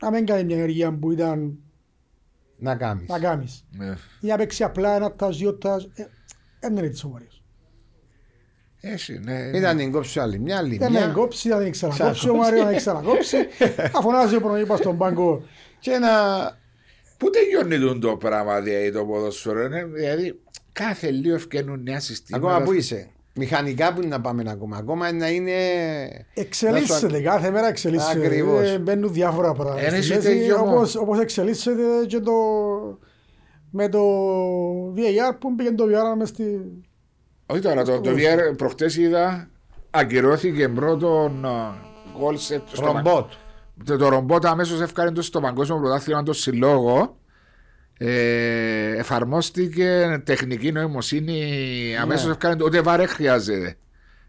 να 0.00 0.10
μην 0.10 0.26
κάνει 0.26 0.44
μια 0.44 0.56
ενέργεια 0.56 0.98
που 0.98 1.10
ήταν 1.12 1.58
Να 2.58 2.76
κάνεις. 2.76 3.08
να 3.08 3.18
κάνεις. 3.18 3.64
Ναι. 3.70 3.94
Ή 4.20 4.26
να 4.26 4.36
παίξει 4.36 4.64
απλά 4.64 4.94
ένα 4.96 5.12
τας, 5.12 5.36
δύο 5.38 5.54
τας, 5.58 5.88
ε, 5.94 6.06
δεν 6.60 6.76
είναι 6.76 6.86
έτσι 6.86 7.06
ο 7.06 7.08
Μάριος. 7.08 7.39
Έτσι, 8.80 9.20
ναι. 9.24 9.50
Ήταν 9.54 9.76
την 9.76 9.92
κόψη 9.92 10.20
άλλη 10.20 10.38
μια, 10.38 10.56
άλλη 10.56 10.76
Δεν 10.76 10.92
να 10.92 10.98
μια. 10.98 11.08
κόψει, 11.08 11.48
να 11.48 11.58
την 11.62 11.70
ξανακόψει, 11.70 12.04
ο 12.04 12.12
Ξανακόψει. 12.12 12.38
Μάριο 12.38 12.62
να 12.62 12.68
την 12.68 12.76
ξανακόψει. 12.76 13.36
Να 13.92 14.00
φωνάζει 14.00 14.36
ο 14.36 14.40
προνοήπας 14.40 14.78
στον 14.78 14.96
πάγκο. 14.96 15.42
Και 15.78 15.98
να... 15.98 16.08
Πού 17.16 17.30
τελειώνει 17.30 17.78
τούτο 17.78 18.08
το 18.08 18.16
πράγμα 18.16 18.60
δηλαδή 18.60 18.92
το 18.92 19.04
ποδόσφαιρο. 19.04 19.64
είναι, 19.64 19.84
Δηλαδή 19.84 20.40
κάθε 20.72 21.10
λίγο 21.10 21.34
ευκαινούν 21.34 21.82
νέα 21.82 22.00
συστήματα. 22.00 22.46
Ακόμα 22.46 22.64
που 22.64 22.72
είσαι. 22.72 23.10
Μηχανικά 23.34 23.92
που 23.92 24.00
είναι 24.00 24.10
να 24.10 24.20
πάμε 24.20 24.44
ακόμα. 24.46 24.76
Ακόμα 24.76 25.12
να 25.12 25.30
είναι... 25.30 25.52
Εξελίσσεται, 26.34 27.20
κάθε 27.20 27.50
μέρα 27.50 27.68
εξελίσσεται. 27.68 28.26
Ακριβώς. 28.26 28.70
Ε, 28.70 28.78
Μπαίνουν 28.78 29.12
διάφορα 29.12 29.52
πράγματα. 29.52 29.80
Ένα 29.80 29.88
στη 29.88 29.96
έχει 29.96 30.14
μέση, 30.14 30.26
τελειωμό. 30.26 30.72
Όπως, 30.72 30.96
όπως 30.96 31.18
εξελίσσεται 31.20 31.82
και 32.06 32.18
το... 32.20 32.32
Με 33.70 33.88
το 33.88 34.00
VAR 34.96 35.36
που 35.40 35.54
πήγε 35.54 35.72
το 35.72 35.84
VAR 35.84 36.16
μες 36.18 36.28
στη... 36.28 36.60
Όχι 37.50 37.60
τώρα, 37.60 37.84
το, 37.84 38.00
το 38.00 38.10
VR 38.10 38.56
προχτές 38.56 38.96
είδα 38.96 39.48
ακυρώθηκε 39.90 40.68
πρώτον 40.68 41.44
α, 41.46 41.74
γκολ 42.18 42.36
σε 42.38 42.62
στο 42.72 42.84
Ρομπότ. 42.86 43.30
Το, 43.84 43.96
το 43.96 44.08
ρομπότ 44.08 44.44
αμέσως 44.46 44.80
έφκανε 44.80 45.10
το 45.12 45.22
στο 45.22 45.40
παγκόσμιο 45.40 45.78
πρωτάθλημα 45.80 46.22
το 46.22 46.32
συλλόγο. 46.32 47.16
Ε, 47.98 48.96
εφαρμόστηκε 48.98 50.20
τεχνική 50.24 50.72
νοημοσύνη 50.72 51.42
αμέσως 52.02 52.24
Ναι. 52.26 52.30
έφκανε 52.30 52.56
το. 52.56 52.64
Ούτε 52.64 52.80
βάρε 52.80 53.06
χρειάζεται. 53.06 53.76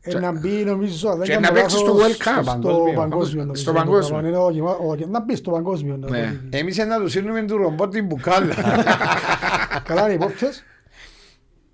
Ε, 0.01 0.19
να 0.19 0.31
μπει 0.31 0.49
νομίζω, 0.49 1.09
αν 1.09 1.17
δεν 1.17 1.25
και 1.27 1.33
κάνω 1.33 1.47
να 1.47 1.51
παίξει 1.53 1.77
στο 1.77 1.93
λάθος, 1.93 2.17
World 2.17 2.39
Cup. 2.39 2.41
Στο 2.41 2.51
Παγκόσμιο. 2.51 2.93
παγκόσμιο. 2.99 3.43
νομίζω, 3.43 3.61
Στο 3.63 3.71
το 3.71 3.77
παγκόσμιο. 3.77 4.07
πράγμα. 4.19 4.27
Είναι 4.27 4.37
δοκιμα- 4.37 4.77
ο 4.77 4.87
δοκι- 4.87 5.07
Να 5.09 5.21
μπει 5.21 5.35
στο 5.35 5.51
παγκόσμιο. 5.51 5.97
να 5.97 6.09
Ναι. 6.09 6.39
το- 6.49 6.57
Εμείς 6.57 6.77
να 6.77 6.99
του 6.99 7.07
σύρνουμε 7.09 7.41
του 7.41 7.57
ρομπότ 7.57 7.91
την 7.91 8.05
μπουκάλα. 8.05 8.55
Καλά 9.87 10.01
είναι 10.01 10.11
οι 10.11 10.15
υπόπτες. 10.15 10.63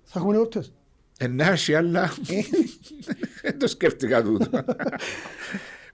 Θα 0.04 0.18
έχουμε 0.18 0.34
υπόπτες. 0.36 0.72
Εντάξει, 1.20 1.74
αλλά 1.74 2.12
δεν 3.42 3.58
το 3.58 3.66
σκέφτηκα 3.66 4.22
τούτο. 4.22 4.50
Μπορεί 4.50 4.64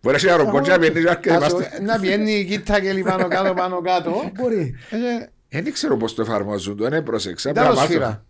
να 0.03 0.15
είσαι 0.17 0.29
ένα 0.29 0.37
ρομπότ 0.37 0.63
και 0.65 0.71
να 0.71 0.79
πιένεις 0.79 1.05
και 1.21 1.31
Ας 1.31 1.37
είμαστε- 1.37 1.77
το- 1.77 1.83
Να 1.83 1.99
πιένει 2.01 2.33
η 2.33 2.45
κοίτα 2.45 2.81
και 2.81 3.03
πάνω 3.05 3.29
κάτω 3.35 3.55
πάνω 3.55 3.81
κάτω. 3.81 4.31
Μπορεί. 4.35 4.75
Ε, 5.49 5.61
Δεν 5.63 5.73
ξέρω 5.73 5.97
πώς 5.97 6.15
το 6.15 6.23
εφαρμόζουν 6.23 6.77
το, 6.77 6.89
δεν 6.89 7.03
πρόσεξα. 7.03 7.53
Τέλος 7.53 7.69
Πρέπει 7.69 7.99
να 8.01 8.07
μάθω. 8.07 8.23
σφύρα. 8.23 8.25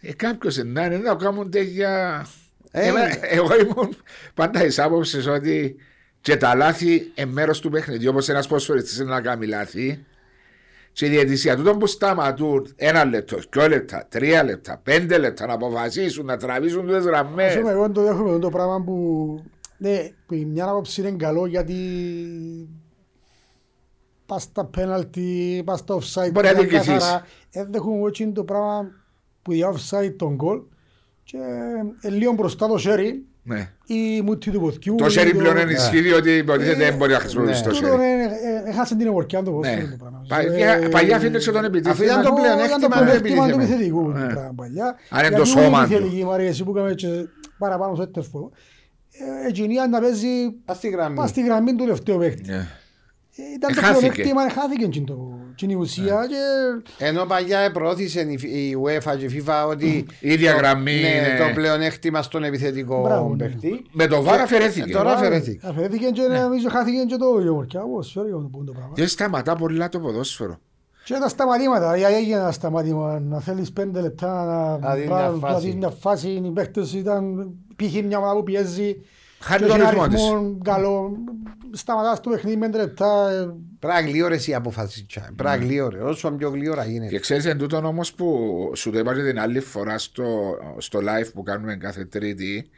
Ε, 0.00 0.12
κάποιος 0.12 0.56
να 0.56 0.84
είναι 0.84 0.96
να 0.98 1.14
κάνουν 1.14 1.50
τέτοια... 1.50 2.26
Ε, 2.70 2.86
Εμένα- 2.88 3.32
εγώ 3.34 3.56
ήμουν 3.58 3.96
πάντα 4.34 4.60
της 4.60 4.78
άποψης 4.78 5.26
ότι 5.26 5.76
και 6.20 6.36
τα 6.36 6.54
λάθη 6.54 7.10
εν 7.14 7.28
μέρος 7.28 7.60
του 7.60 7.70
παιχνιδιού 7.70 8.08
όπως 8.10 8.28
ένας 8.28 8.46
ποσφοριστής 8.46 8.98
είναι 8.98 9.10
να 9.10 9.20
κάνει 9.20 9.46
λάθη 9.46 10.04
και 10.98 11.06
η 11.06 11.08
διαιτησία 11.08 11.56
τούτων 11.56 11.78
που 11.78 11.86
σταματούν 11.86 12.72
ένα 12.76 13.04
λεπτό, 13.04 13.38
δυο 13.50 13.68
λεπτά, 13.68 14.06
τρία 14.08 14.44
λεπτά, 14.44 14.80
πέντε 14.82 15.18
λεπτά 15.18 15.46
να 15.46 15.52
αποφασίσουν, 15.52 16.26
να 16.26 16.36
τραβήσουν 16.36 16.86
τις 16.86 16.94
Ας 16.96 17.04
γραμμές. 17.04 17.56
πούμε, 17.56 17.70
εγώ 17.70 17.90
το 17.90 18.02
δέχομαι 18.02 18.38
το 18.38 18.50
πράγμα 18.50 18.82
που 18.84 18.94
ναι, 19.78 20.10
που 20.26 20.34
η 20.34 20.44
μια 20.44 20.68
άποψη 20.68 21.00
είναι 21.00 21.10
καλό 21.10 21.46
γιατί 21.46 21.74
πας 24.26 24.42
στα 24.42 24.64
πέναλτι, 24.64 25.62
πας 25.64 25.78
στα 25.78 25.94
offside 25.98 26.32
Μπορεί 26.32 26.46
να 26.46 26.52
ήταν 26.52 26.62
διοικηθείς. 26.68 26.86
καθαρά. 26.86 27.26
Ε, 27.50 27.64
δέχομαι 27.64 27.96
εγώ 27.96 28.10
είναι 28.18 28.32
το 28.32 28.44
πράγμα 28.44 28.90
που 29.42 29.52
για 29.52 29.72
offside 29.72 30.14
τον 30.16 30.34
γκολ 30.34 30.60
και 31.22 31.36
ε, 32.00 32.08
λίγο 32.10 32.32
μπροστά 32.32 32.68
το 32.68 32.78
σέρι 32.78 33.26
Ναι. 33.48 33.68
ή 33.86 34.20
μούτι 34.22 34.50
του 34.50 34.60
ποθιού. 34.60 34.94
Το 34.94 35.06
ή 35.06 35.10
σέρι 35.10 35.34
πλέον 35.34 35.56
ενισχύει 35.56 36.00
διότι 36.00 36.30
υποτίθεται 36.30 36.84
δεν 36.84 36.96
μπορεί 36.96 37.12
να 37.12 37.18
χρησιμοποιήσει 37.18 37.60
ναι. 37.60 37.66
το 37.66 37.74
Τούτο 37.74 37.86
σέρι. 37.86 38.02
ε, 38.02 38.22
ε, 38.66 38.70
έχασε 38.70 38.96
την 38.96 39.06
εμπορκιά 39.06 39.42
το 39.42 39.50
ποδόσφαιρο 39.50 39.80
Ναι. 39.80 39.90
το 39.90 39.96
πράγμα. 39.96 40.24
Παλιά- 40.28 40.82
Ε, 40.84 40.88
Παλιά 40.88 41.16
αφήνεται 41.16 41.38
και 41.38 41.50
τον 41.50 41.64
Αφού 41.64 41.68
ήταν 41.68 41.74
επιτίθεμα. 41.74 42.22
το 42.22 42.28
εγώ 42.28 42.36
πλεονέκτημα 42.40 42.66
ήταν 42.66 42.80
το 42.80 42.86
του 42.86 42.92
πλεονέκτημα 42.92 43.44
του 43.48 43.60
επιθετικού. 43.60 43.60
επιθετικού 43.62 44.08
Ναι. 44.08 44.20
το 44.20 44.32
πράγμα 44.34 44.52
παλιά. 44.56 44.86
Αν 45.10 45.18
είναι 45.24 45.28
Γιατί 45.28 45.34
το 45.34 45.42
ήμουν 45.42 45.46
σώμα 45.64 45.86
του. 45.86 45.92
επιθετική, 45.92 46.24
Μαρία, 46.24 46.48
εσύ 46.48 46.64
που 46.64 46.70
έκαμε 46.76 46.94
και 46.94 47.08
παραπάνω 47.58 47.94
στο 47.94 48.02
έτερφο. 48.02 48.50
Εκείνη 49.48 49.74
να 49.90 50.00
παίζει 50.00 50.50
Πας 50.64 50.76
στη 50.76 50.88
γραμμή. 50.88 51.16
πας 51.16 51.30
στη 51.30 51.42
γραμμή 51.42 51.70
του 51.74 51.84
τελευταίου 51.84 52.18
παίκτη. 52.18 52.50
Ναι. 53.38 53.44
Ε, 53.44 53.52
Ήταν 53.54 53.72
το 53.74 53.80
Εχάθηκε. 53.80 54.00
πλεονέκτημα, 54.10 54.50
χάθηκε 54.50 54.84
εκείνη 54.84 55.04
το- 55.06 55.38
εκείνη 55.52 55.72
η 55.72 55.76
ουσία 55.76 56.26
και 56.28 57.04
Ενώ 57.04 57.24
παλιά 57.24 57.70
προώθησε 57.72 58.20
η 58.20 58.38
η 58.42 58.76
UEFA 58.84 59.16
και 59.18 59.24
η 59.24 59.42
FIFA 59.46 59.68
ότι 59.68 59.86
Η 60.20 60.32
ίδια 60.32 60.52
το- 60.52 60.58
γραμμή 60.58 60.92
ναι, 61.00 61.08
είναι- 61.08 61.38
το 61.38 61.54
πλεονέκτημα 61.54 62.22
στον 62.22 62.44
επιθετικό 62.44 63.00
Μπράβο, 63.02 63.28
ναι. 63.28 63.36
παίχτη. 63.36 63.84
Με 63.92 64.06
το 64.06 64.22
βάρα 64.22 64.42
αφαιρέθηκε. 64.42 64.90
Ε, 64.90 64.92
τώρα 64.94 65.12
αφαιρέθηκε. 65.12 65.66
αφαιρέθηκε 65.66 66.06
και 66.06 66.22
Ναι. 66.22 66.38
νομίζω 66.40 66.68
χάθηκε 66.68 66.98
και 67.06 67.16
το 67.16 67.40
γεωμορκιά 67.40 67.80
ποδοσφαίριο 67.80 68.48
που 68.52 68.56
είναι 68.56 68.66
το 68.66 68.72
πράγμα. 68.72 68.92
Δεν 68.94 69.08
σταματά 69.08 69.56
πολλά 69.56 69.88
το 69.88 69.98
ποδόσφαιρο. 70.00 70.58
Και 71.04 71.14
τα 71.14 71.28
σταματήματα, 71.28 71.96
για 71.96 72.08
έγινε 72.08 72.36
ένα 72.36 72.52
σταματήμα, 72.52 73.20
να 73.20 73.40
θέλεις 73.40 73.72
πέντε 73.72 74.00
λεπτά 74.00 74.44
να 74.44 74.78
Να 74.88 74.94
δεις 74.94 75.06
μια 75.06 75.14
πάρεις- 75.16 75.40
να 75.40 75.48
φάση. 75.48 75.66
δεις 75.66 75.74
μια 75.74 75.90
φάση, 75.90 76.28
οι 76.28 76.50
παίκτες 76.54 76.92
ήταν 76.94 77.50
π.χ. 77.76 78.02
μια 78.04 78.18
ομάδα 78.18 78.34
που 78.34 78.42
πιέζει 78.42 78.96
Χάνει 79.40 79.62
και 79.62 79.68
τον 79.68 79.80
έχει 79.80 79.90
ρυθμό 79.90 80.06
της. 80.08 80.22
αριθμό 80.22 80.58
καλό, 80.64 81.10
σταματάς 81.72 82.20
το 82.20 82.30
παιχνίδι 82.30 82.56
πέντε 82.56 82.78
λεπτά, 82.78 83.30
ε, 83.30 83.54
Πρέπει 83.78 84.02
να 84.02 84.08
γλύωρες 84.10 84.46
οι 84.46 84.54
αποφάσεις. 84.54 85.06
τσα. 85.06 85.20
Ναι. 85.20 85.26
Πρέπει 85.36 85.58
να 85.58 85.64
γλύωρες. 85.66 86.02
Όσο 86.02 86.30
πιο 86.30 86.48
γλύωρα 86.50 86.84
Και 86.84 86.90
γίνεται. 86.90 87.18
ξέρεις 87.18 87.44
εν 87.44 87.58
τούτον 87.58 87.84
όμως 87.84 88.12
που 88.12 88.72
σου 88.76 88.90
το 88.90 88.98
είπα 88.98 89.14
και 89.14 89.22
την 89.22 89.40
άλλη 89.40 89.60
φορά 89.60 89.98
στο, 89.98 90.56
στο 90.78 90.98
live 91.02 91.30
που 91.34 91.42
κάνουμε 91.42 91.76
κάθε 91.76 92.04
τρίτη 92.04 92.70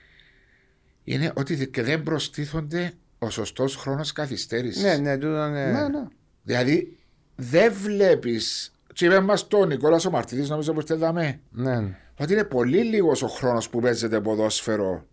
είναι 1.04 1.32
ότι 1.36 1.68
και 1.68 1.82
δεν 1.82 2.02
προστίθονται 2.02 2.92
ο 3.18 3.30
σωστός 3.30 3.76
χρόνος 3.76 4.12
καθυστέρησης. 4.12 4.82
Ναι, 4.82 4.96
ναι, 4.96 5.14
τούτο 5.18 5.46
είναι... 5.46 5.64
ναι, 5.66 5.88
ναι. 5.88 6.04
Δηλαδή 6.42 6.98
δεν 7.36 7.72
βλέπεις 7.72 8.72
και 8.92 9.06
είπε 9.06 9.20
μας 9.20 9.46
το 9.48 9.64
Νικόλας 9.64 10.04
ο 10.04 10.10
Μαρτίδης 10.10 10.48
νομίζω 10.48 10.72
που 10.72 10.80
ήρθε 10.80 10.94
δαμέ 10.94 11.40
Ναι, 11.50 11.80
ναι. 11.80 11.96
ότι 12.20 12.32
είναι 12.32 12.44
πολύ 12.44 12.82
λίγος 12.84 13.22
ο 13.22 13.26
χρόνος 13.28 13.68
που 13.70 13.80
παίζεται 13.80 14.20
ποδόσφαιρο 14.20 15.06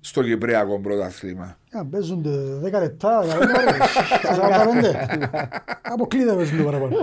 στο 0.00 0.22
Κυπριακό 0.22 0.80
πρωτάθλημα. 0.80 1.56
Α, 1.72 1.84
Παίζονται 1.84 2.30
10 2.64 2.70
λεπτά, 2.80 3.24
45. 3.24 5.48
Αποκλείται 5.82 6.32
παίζουν 6.32 6.58
το 6.58 6.64
παραπάνω. 6.64 6.96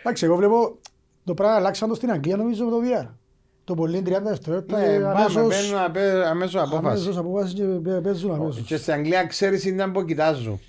Εντάξει, 0.00 0.24
εγώ 0.24 0.36
βλέπω 0.36 0.78
το 1.24 1.34
πράγμα 1.34 1.56
αλλάξαν 1.56 1.88
το 1.88 1.94
στην 1.94 2.10
Αγγλία 2.10 2.36
νομίζω 2.36 2.64
με 2.64 2.70
το 2.70 2.76
VR. 2.84 3.06
Το 3.64 3.74
πολύ 3.74 3.98
είναι 3.98 4.18
30 4.18 4.22
δευτερόλεπτα 4.22 4.78
Ναι, 4.78 4.84
και 4.84 4.90
πάμε, 4.98 5.20
αμέσως 5.20 5.56
παίρνουν 5.56 5.78
απέ- 5.84 6.24
αμέσως 6.26 6.62
απόφαση. 6.62 6.86
αμέσως 6.86 7.16
απόφαση 7.16 7.54
και 7.54 7.62
παι- 7.62 8.00
παίζουν 8.02 8.34
αμέσως. 8.34 8.62
Και 8.66 8.76
στην 8.76 8.92
Αγγλία 8.92 9.26
ξέρεις 9.26 9.64
είναι 9.64 9.86
που 9.86 10.04
κοιτάζουν. 10.04 10.60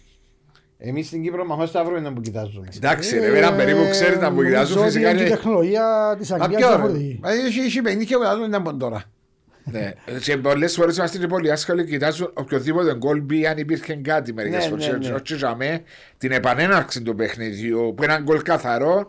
Εμείς 0.77 1.07
στην 1.07 1.23
Κύπρο 1.23 1.45
μαχώς 1.45 1.69
Σταύρο 1.69 1.97
είναι 1.97 2.11
που 2.11 2.21
κοιτάζουμε. 2.21 2.67
Εντάξει 2.75 3.19
ρε, 3.19 3.37
έναν 3.37 3.55
περίπου 3.55 3.79
ξέρει 3.89 4.17
να 4.17 4.29
μου 4.31 4.43
κοιτάζουν 4.43 4.77
Ε, 4.77 4.79
Νομίζω 4.79 4.81
ότι 4.81 4.91
φυσικά 4.91 5.09
είναι 5.09 5.17
και 5.17 5.23
η 5.23 5.27
είναι... 5.27 5.35
τεχνολογία 5.35 6.15
της 6.19 6.29
Μα 6.29 6.35
Αγγλίας 6.35 6.59
ποιο 6.61 6.69
ρε; 6.69 6.75
διαφορετική. 6.75 7.19
Μα 7.21 7.31
έχει- 7.31 7.59
έχει 7.59 7.81
50 7.81 8.05
και 8.05 8.15
που 8.15 8.21
κοιτάζουν 8.21 8.43
ήταν 8.47 8.61
από 8.67 8.75
τώρα. 8.75 9.03
Ναι. 9.63 9.93
Και 10.21 10.37
πολλές 10.37 10.73
φορές 10.75 10.97
είμαστε 10.97 11.17
και 11.17 11.27
πολύ 11.27 11.51
άσχαλοι. 11.51 11.85
Κοιτάζουν 11.85 12.31
οποιοδήποτε 12.33 12.95
γκολ 12.95 13.21
μπει 13.21 13.47
αν 13.47 13.57
υπήρχε 13.57 13.95
κάτι 13.95 14.33
μερικές 14.33 14.63
Ναι, 14.63 14.69
φορές. 14.69 14.87
ναι, 14.87 14.97
ναι. 15.09 15.13
Όχι 15.13 15.35
ζαμέ 15.35 15.83
την 16.17 16.31
επανέναρξη 16.31 17.01
του 17.01 17.15
παιχνιδιού 17.15 17.93
που 17.97 18.03
έναν 18.03 18.23
γκολ 18.23 18.41
καθαρό. 18.41 19.07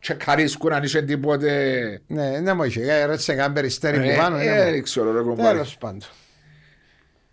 Τσεκαρίσκουν 0.00 0.72
αν 0.72 0.82
είσαι 0.82 1.02
τίποτε. 1.02 2.00
Ναι, 2.06 2.40
δεν 2.42 2.56
μου 2.56 2.62
είχε. 2.62 2.92
Έρεσε 3.00 3.34
καν 3.34 3.52
περιστέρι 3.52 3.98
που 3.98 4.08
Ε, 4.08 4.16
πάνω. 4.16 4.36
ε, 4.36 4.44
ναι, 4.44 4.64
μου. 4.64 4.70
Δεν 4.70 4.82
ξέρω, 4.82 5.12
ρε 5.12 5.22
κομπάρε. 5.22 5.50
Τέλος 5.52 5.78
πάντων. 5.78 6.00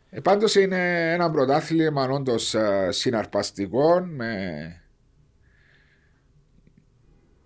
Ε, 0.10 0.20
Πάντως 0.20 0.56
είναι 0.56 1.12
ένα 1.14 1.32
πρωτάθλημα 1.32 2.04
όντω 2.10 2.36
συναρπαστικό. 2.90 4.00
Με... 4.00 4.34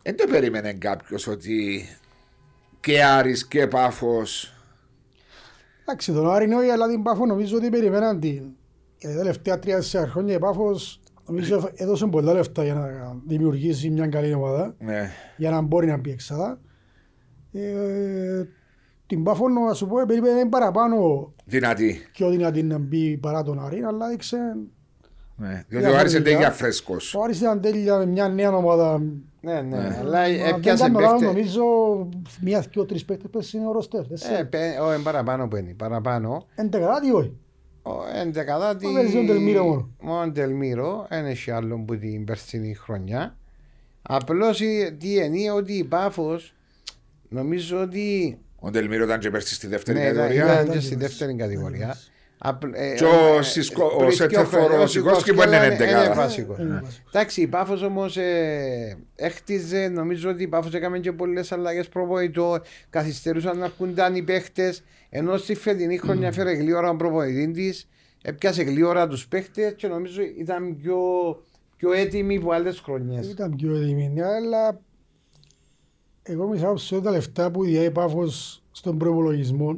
Δεν 0.04 0.18
το 0.18 0.26
περίμενε 0.30 0.74
κάποιος 0.74 1.28
ότι 1.28 1.88
και 2.80 3.04
Άρης 3.04 3.48
και 3.48 3.68
Πάφος 3.68 4.53
Εντάξει, 5.86 6.12
τον 6.14 6.32
Άρη 6.32 6.48
Νόη, 6.48 6.70
αλλά 6.70 6.88
την 6.88 7.04
Πάφο 7.04 7.26
νομίζω 7.26 7.58
ότι 7.58 7.70
περιμέναν 7.70 8.20
την. 8.20 8.44
Για 8.98 9.10
τα 9.10 9.16
τελευταία 9.18 9.60
τρία-τέσσερα 9.60 10.08
χρόνια 10.08 10.34
η 10.36 10.40
Πάφος 10.40 11.02
νομίζω 11.28 11.70
έδωσε 11.76 12.06
πολλά 12.06 12.34
λεφτά 12.34 12.64
για 12.64 12.74
να 12.74 13.18
δημιουργήσει 13.28 13.90
μια 13.90 14.08
καλή 14.08 14.34
ομάδα, 14.34 14.76
ναι, 14.80 15.10
για 15.38 15.50
να 15.50 15.62
μπορεί 15.62 15.88
να 15.88 15.98
μπει 15.98 16.12
εξάδα. 16.12 16.62
Ε, 17.52 18.44
την 19.08 19.24
Πάφο, 19.24 19.50
να 19.50 19.74
σου 19.74 19.88
πω, 19.88 19.96
περίμενε 20.08 20.46
παραπάνω 20.50 21.34
δυνατή. 21.46 22.08
πιο 22.12 22.30
δυνατή 22.30 22.64
να 22.64 22.78
μπει 22.78 23.18
παρά 23.18 23.44
τον 23.44 23.66
Άρη, 23.66 23.84
αλλά 23.84 24.08
έδειξε 24.08 24.38
Ναι. 25.36 25.64
Διότι 25.68 25.86
ο 25.86 25.98
Άρης 25.98 26.14
είναι 26.14 26.22
Διαφορετικά. 26.22 26.24
τέλεια 26.24 26.52
φρέσκος. 26.52 27.16
ο 27.16 27.22
Άρης 27.24 27.40
ήταν 27.40 27.62
τέλεια 27.62 27.98
με 27.98 28.06
μια 28.06 28.28
νέα 28.30 28.56
ομάδα. 28.56 29.02
Ναι, 29.42 29.54
ναι. 29.62 29.62
Ναι. 29.62 29.98
Αλλά 30.00 30.20
Μα 30.22 30.28
δεν 30.28 30.46
έπιασε 30.56 30.84
κάνω 30.84 31.00
λάθος, 31.00 31.20
παίχτε. 31.20 31.34
Νομίζω 31.34 31.64
μία, 32.42 32.66
δύο, 32.72 32.86
τρεις 32.86 33.06
παίκτες 33.06 33.30
πες 33.32 33.54
είναι 33.54 33.68
ο 33.68 33.72
Ροστέρ. 33.72 34.00
Ε, 34.02 34.44
πέ- 34.50 34.80
ο, 34.82 34.94
είναι 34.94 35.04
παραπάνω 35.04 35.48
που 35.48 35.56
είναι. 35.56 35.74
Παραπάνω. 35.74 36.46
Εντεκατάτη 36.56 37.12
όχι. 37.12 37.38
Ο 37.82 37.92
ενδεκαδάτη. 38.16 38.86
Ο 38.86 38.92
Βερζιόν 38.92 39.26
Τελμύρο 39.28 39.64
μόνο. 39.66 39.90
Μόνο 40.02 40.32
Τελμύρο. 40.32 41.06
Δεν 41.10 41.26
έχει 41.26 41.52
άλλο 41.52 41.84
που 41.88 41.98
την 41.98 42.24
περσινή 42.26 42.74
χρονιά. 42.74 43.38
Απλώς 44.02 44.58
τι 44.98 45.16
είναι 45.24 45.52
ότι 45.52 45.74
η 45.74 45.84
Πάφος 45.84 46.54
νομίζω 47.30 47.82
ότι. 47.82 48.38
Ο 48.60 48.70
Ντελμύρο 48.70 49.04
ήταν 49.04 49.20
και 49.20 49.30
πέρσι 49.30 49.54
στη 49.54 49.68
δεύτερη 49.68 49.98
Ναι, 50.00 50.06
κατηγορία. 50.06 50.36
ήταν 50.44 50.54
ήταν 50.54 50.66
και 50.66 50.72
και 50.72 50.80
στη 50.80 50.96
πέρσι. 50.96 50.96
δεύτερη 51.18 51.36
κατηγορία. 51.36 51.98
Απλ- 52.46 52.74
ε, 52.76 52.94
Και 52.94 53.04
ο 53.04 53.38
ε, 53.38 53.42
Σισκο- 53.42 53.86
ο 53.86 53.96
πριν 53.96 54.08
δύο 54.08 54.12
Σέτερφορ, 54.18 54.60
χρόνια, 54.62 54.80
ο 54.84 54.88
Σικόσκι 54.88 55.34
που 55.34 55.42
είναι 55.42 55.56
είναι 55.56 55.66
εντεκάδα. 55.66 56.06
είναι 56.06 56.14
βασικός. 56.14 56.58
Είναι 56.60 56.80
βασικός. 56.84 57.10
Εντάξει, 57.14 57.42
η 57.42 57.48
Πάφος 57.48 57.82
όμως 57.82 58.18
ε, 58.18 58.98
έχτιζε, 59.16 59.88
νομίζω 59.88 60.30
ότι 60.30 60.44
η 60.44 60.48
Πάφος 60.48 60.74
έκαμε 60.74 61.00
και 61.00 61.12
πολλές 61.12 61.52
αλλαγές 61.52 61.90
προπονητών, 61.90 62.62
καθυστερούσαν 62.90 63.58
να 63.58 63.66
έρχονταν 63.66 64.16
οι 64.16 64.24
παίχτες, 64.24 64.84
ενώ 65.10 65.38
στη 65.38 65.56
φετινή 65.56 65.98
χρονιά 65.98 66.32
φέρε 66.32 66.52
γλύωρα 66.54 66.90
ο 66.90 66.96
προπονητής 66.96 67.54
της, 67.54 67.88
έπιασε 68.22 68.64
γλύωρα 68.64 69.08
τους 69.08 69.28
παίχτες 69.28 69.74
και 69.76 69.88
νομίζω 69.88 70.22
ήταν 70.38 70.78
πιο, 70.82 70.98
πιο 71.78 71.92
έτοιμοι 71.94 72.36
από 72.38 72.52
άλλες 72.52 72.80
χρονιές. 72.80 73.30
Ήταν 73.30 73.56
πιο 73.56 73.76
έτοιμη, 73.76 74.22
αλλά 74.22 74.80
εγώ 76.24 76.48
μισάω 76.48 76.78
σε 76.78 77.02
τα 77.02 77.12
λεφτά 77.12 77.52
που 77.52 77.64
διάει 77.64 77.92
Πάφος 77.92 78.64
στον 78.72 78.98
προπολογισμό 78.98 79.78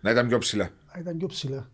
Να 0.00 0.10
ήταν 0.10 0.28
πιο 0.28 0.38
ψηλά. 0.38 0.64
α, 0.64 0.98
ήταν 1.00 1.16
πιο 1.16 1.26
ψηλά. 1.26 1.70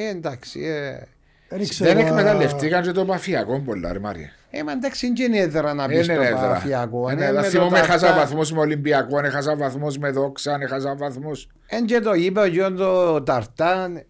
Ε, 0.00 0.08
εντάξει, 0.08 0.60
ε, 0.64 1.06
Δεν 1.48 1.60
ήξερα- 1.60 1.94
Δεν 1.94 2.06
εκμεταλλευτήκαν 2.06 2.82
και 2.82 2.90
το 2.90 3.04
μαφιακό 3.04 3.60
πολλά, 3.60 3.92
ρε 3.92 3.98
Μάρια. 3.98 4.30
ε, 4.50 4.62
μα 4.62 4.72
εντάξει, 4.72 5.06
είναι 5.06 5.14
και 5.14 5.22
είναι 5.22 5.38
έδρα 5.38 5.74
να 5.74 5.84
Είναι 5.84 5.94
πεις 5.96 6.04
στο 6.04 6.12
έδρα. 6.12 6.48
παφιακό. 6.48 7.10
Είναι 7.10 7.24
ε, 7.24 7.28
έδρα. 7.28 7.40
με 7.40 7.46
το 7.46 7.50
Θυμούμαι, 7.52 7.70
ταρτά- 7.78 7.88
έχασα 7.94 8.14
βαθμούς 8.14 8.52
με 8.52 8.60
Ολυμπιακό, 8.60 9.18
έχασα 9.24 9.56
βαθμούς 9.56 9.98
με 9.98 10.10
Δόξα, 10.10 10.58
έχασα 10.60 10.94
βαθμούς. 10.94 11.48
Εν 11.66 11.86
και 11.86 12.00
το 12.00 12.12
είπε 12.14 12.40
ο 12.40 12.46
Γιώργο 12.46 12.76
το 13.12 13.22
Ταρτάν. 13.22 14.02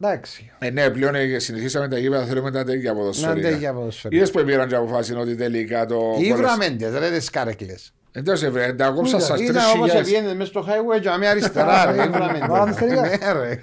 Εντάξει. 0.00 0.50
Ε, 0.58 0.70
ναι, 0.70 0.90
πλέον 0.90 1.14
ε, 1.14 1.38
συνηθίσαμε 1.38 1.88
τα 1.88 1.98
γήπεδα, 1.98 2.24
θέλουμε 2.24 2.50
τα 2.50 2.64
τέτοια 2.64 2.92
Να 2.92 2.98
ποδοσφαιρικά. 2.98 3.48
τέτοια 3.48 3.72
ποδοσφαιρικά. 3.74 4.16
Είδες 4.20 4.30
που 4.30 4.44
πήραν 4.44 4.68
και 4.68 4.74
αποφάσισαν 4.74 5.20
ότι 5.20 5.34
τελικά 5.36 5.86
το... 5.86 6.00
Ήβρα 6.20 6.56
μέντες 6.56 6.98
ρε 6.98 7.10
τις 7.10 7.30
κάρεκλες. 7.30 7.92
Εντός 8.16 8.42
ευρε, 8.42 8.72
τα 8.72 8.88
κόψα 8.90 9.20
σας 9.20 9.36
τρεις 9.38 9.48
Ήταν 9.48 9.62
όπως 9.76 9.88
χιλιάδες. 9.90 10.12
έβγαινε 10.12 10.34
μες 10.34 10.48
στο 10.48 10.64
highway 10.68 11.00
και 11.00 11.08
αμέ 11.08 11.28
αριστερά 11.28 11.92
ρε. 11.92 12.04
Ήβρα 12.04 12.46
Βάλαμε 12.48 12.72
στεριά. 12.72 13.00
μέντες. 13.00 13.18
Ναι 13.18 13.32
ρε. 13.32 13.58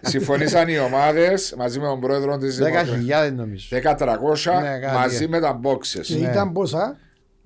Συμφωνήσαν 0.00 0.68
οι 0.68 0.78
ομάδες 0.78 1.54
μαζί 1.58 1.78
με 1.80 1.86
τον 1.86 2.00
πρόεδρο 2.00 2.36
της 2.36 2.56
Δέκα 2.56 2.68
Δημοκρατίας. 2.68 2.98
χιλιάδες 2.98 3.32
νομίζω. 3.32 3.68
10-300 3.70 4.60
Ναι, 4.62 4.78
κάτι. 4.78 4.94
μαζί 4.94 5.28
με 5.28 5.40
τα 5.40 5.60
Και 5.62 5.68
boxes. 5.68 6.16
Ναι. 6.20 6.28
ήταν 6.30 6.52
πόσα, 6.52 6.96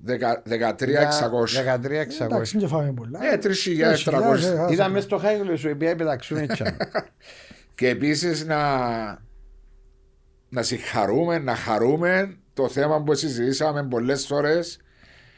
13-600. 0.05 1.59
13-600. 1.63 2.25
εντάξει 2.25 2.57
δεν 2.57 2.67
φάμε 2.67 2.91
πολλά. 2.93 3.19
Ε, 3.33 3.37
3.300. 3.37 4.67
ε, 4.69 4.73
Ήταν 4.73 4.91
μες 4.91 5.03
στο 5.03 5.21
highway 5.23 5.57
σου 5.57 5.67
επειδή 5.67 5.95
πεταξούν 5.95 6.37
έτσι. 6.37 6.63
Και 7.75 7.89
επίσης 7.89 8.45
να, 8.45 8.57
να 10.49 10.61
συγχαρούμε, 10.63 11.37
να 11.39 11.55
χαρούμε 11.55 12.35
το 12.53 12.69
θέμα 12.69 13.01
που 13.03 13.13
συζητήσαμε 13.13 13.83
πολλές 13.83 14.25
φορές 14.25 14.79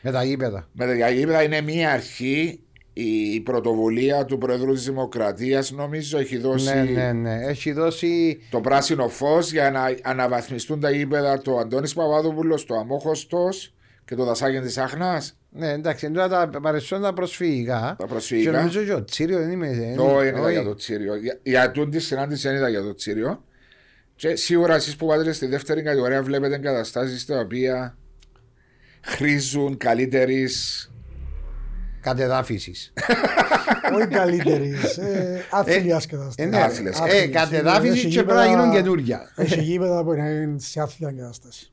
Με 0.04 0.12
τα 0.12 0.24
γήπεδα. 0.24 0.68
με 0.74 0.86
τα 1.00 1.10
γήπεδα 1.10 1.44
είναι 1.44 1.62
μία 1.62 1.92
αρχή. 1.92 2.58
Η 2.96 3.40
πρωτοβουλία 3.40 4.26
του 4.26 4.38
Προεδρού 4.38 4.74
της 4.74 4.86
Δημοκρατίας 4.86 5.72
νομίζω 5.72 6.18
έχει 6.18 6.38
δώσει 6.38 6.74
Ναι, 6.74 6.84
ναι, 6.84 7.12
ναι. 7.12 7.46
Έχει 7.46 7.72
δώσει... 7.72 8.40
το 8.50 8.60
πράσινο 8.62 9.08
φως 9.08 9.52
για 9.52 9.72
να 9.72 9.96
αναβαθμιστούν 10.04 10.80
τα 10.80 10.90
γήπεδα 10.90 11.38
του 11.38 11.60
Αντώνης 11.60 11.94
Παπαδόπουλος, 11.94 12.66
το 12.66 12.76
Αμόχωστος 12.76 13.74
και 14.06 14.16
το 14.16 14.24
Δασάγεν 14.24 14.62
της 14.62 14.78
Άχνας. 14.78 15.38
Ναι, 15.50 15.72
εντάξει, 15.72 16.12
τώρα 16.12 16.50
τα 16.50 16.60
παρεσσόν 16.62 17.02
τα 17.02 17.14
προσφυγικά. 17.14 17.80
Τα 17.80 17.96
Και 18.00 18.06
προσφυγικά. 18.06 18.52
νομίζω 18.52 18.84
και 18.84 18.94
ο 18.94 19.04
Τσίριο 19.04 19.38
δεν 19.40 19.52
είμαι... 19.52 19.94
Το 19.98 20.24
είναι 20.24 20.40
όχι. 20.40 20.52
για 20.52 20.64
το 20.64 20.76
Τσίριο. 20.76 21.16
Για, 21.16 21.40
για 21.44 21.72
τούτη 21.72 22.00
συνάντηση 22.00 22.48
δεν 22.48 22.58
ήταν 22.58 22.70
για 22.70 22.82
το 22.82 22.94
Τσίριο. 22.94 23.44
Και 24.16 24.36
σίγουρα 24.36 24.76
εσείς 24.76 24.96
που 24.96 25.06
πάτε 25.06 25.32
στη 25.32 25.46
δεύτερη 25.46 25.82
κατηγορία 25.82 26.24
βλέπετε 26.24 26.56
εγκαταστάσεις 26.56 27.26
τα 27.26 27.40
οποία 27.40 27.98
χρήζουν 29.06 29.78
καλύτερης. 29.78 30.88
Κατεδάφισης. 32.02 32.94
Όχι 33.96 34.08
καλύτερης, 34.08 34.98
ε, 34.98 35.46
άθλιας 35.52 36.06
Ε, 36.06 36.08
κατάσταση. 36.08 36.50
ναι, 36.50 36.58
Άθλιες. 36.62 37.00
Ε, 37.00 37.04
Άθλιες. 37.04 37.30
κατεδάφιση 37.30 37.92
Έχει 37.98 38.08
και 38.08 38.24
πρέπει 38.24 38.38
να 38.40 38.46
γίνουν 38.46 38.60
γήπεδα- 38.66 38.82
καινούργια. 38.82 39.32
Έχει 39.36 39.62
γήπεδα 39.62 40.04
που 40.04 40.14
είναι 40.14 40.56
σε 40.60 40.82
άθλια 40.82 41.12
κατάσταση. 41.12 41.72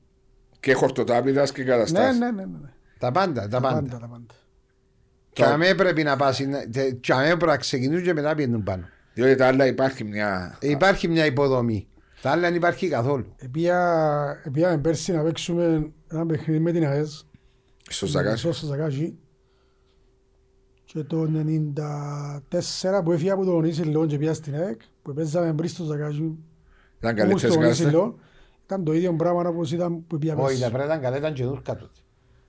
και 0.61 0.73
χορτοτάπητα 0.73 1.45
και 1.45 1.63
Ναι, 1.63 1.71
εγκαταστάσεις. 1.73 2.19
ναι, 2.19 2.27
ναι, 2.31 2.33
ναι. 2.33 2.45
ναι. 2.63 2.69
Τα 2.99 3.13
πάντα, 3.13 3.41
τα 3.43 3.49
Τα 3.49 3.61
πάντα. 3.61 3.75
πάντα, 3.75 3.99
τα 3.99 4.07
πάντα. 4.07 4.35
Και 5.33 5.45
αμέ 5.45 5.75
πρέπει 5.75 6.03
να 6.03 6.17
πάσει, 6.17 6.49
και 7.01 7.13
αμέ 7.13 7.27
πρέπει 7.27 7.47
να 7.47 7.57
ξεκινούν 7.57 8.03
και 8.03 8.13
μετά 8.15 8.35
πιένουν 8.35 8.63
πάνω. 8.63 8.89
Διότι 9.15 9.35
τα 9.35 9.47
άλλα 9.47 9.67
υπάρχει 9.67 10.05
μια. 10.05 10.59
Υπάρχει 10.61 11.09
μια 11.09 11.25
υποδομή. 11.27 11.89
Τα 12.23 12.31
άλλα 12.31 12.41
δεν 12.41 12.55
υπάρχει 12.55 12.89
καθόλου. 12.89 13.35
Επία- 13.39 14.43
Πήγαμε 14.53 14.79
πέρσι 14.79 15.13
να 15.13 15.23
παίξουμε 15.23 15.91
ένα 16.11 16.27
παιχνίδι 16.27 16.61
με 16.61 16.73
την 16.73 16.87
ΑΕΣ. 16.87 17.27
Στο 17.89 18.07
Ζακάζι. 18.07 18.53
Στο 18.53 18.77
Και 20.85 21.03
το 21.03 21.29
1994 23.01 23.05
που 23.05 23.13
έφυγε 23.13 23.31
από 23.31 23.45
τον 23.45 23.65
Ισηλόν 23.65 24.07
και 24.07 24.19
πήγα 24.19 24.35
στην 24.35 24.55
ΑΕΚ, 24.55 24.81
που 25.03 25.13
παίζαμε 25.15 25.55
πριν 25.55 25.69
στο 25.69 25.85
Ταν 25.85 26.39
Ήταν 26.99 27.15
καλύτερες 27.15 27.57
γάστες. 27.57 27.93
Ήταν 28.65 28.85
το 28.85 28.93
ίδιο 28.93 29.13
πράγμα 29.13 29.49
όπως 29.49 29.73
ήταν 29.73 30.07
που 30.07 30.19
πήγα 30.19 30.35
μέσα. 30.35 30.47
Όχι, 30.47 30.61
τα 30.61 30.71
πράγματα 30.71 30.93
ήταν 30.93 31.05
καλά, 31.05 31.17
ήταν 31.17 31.35
και 31.35 31.45
δούρκα 31.45 31.77
τότε. 31.77 32.01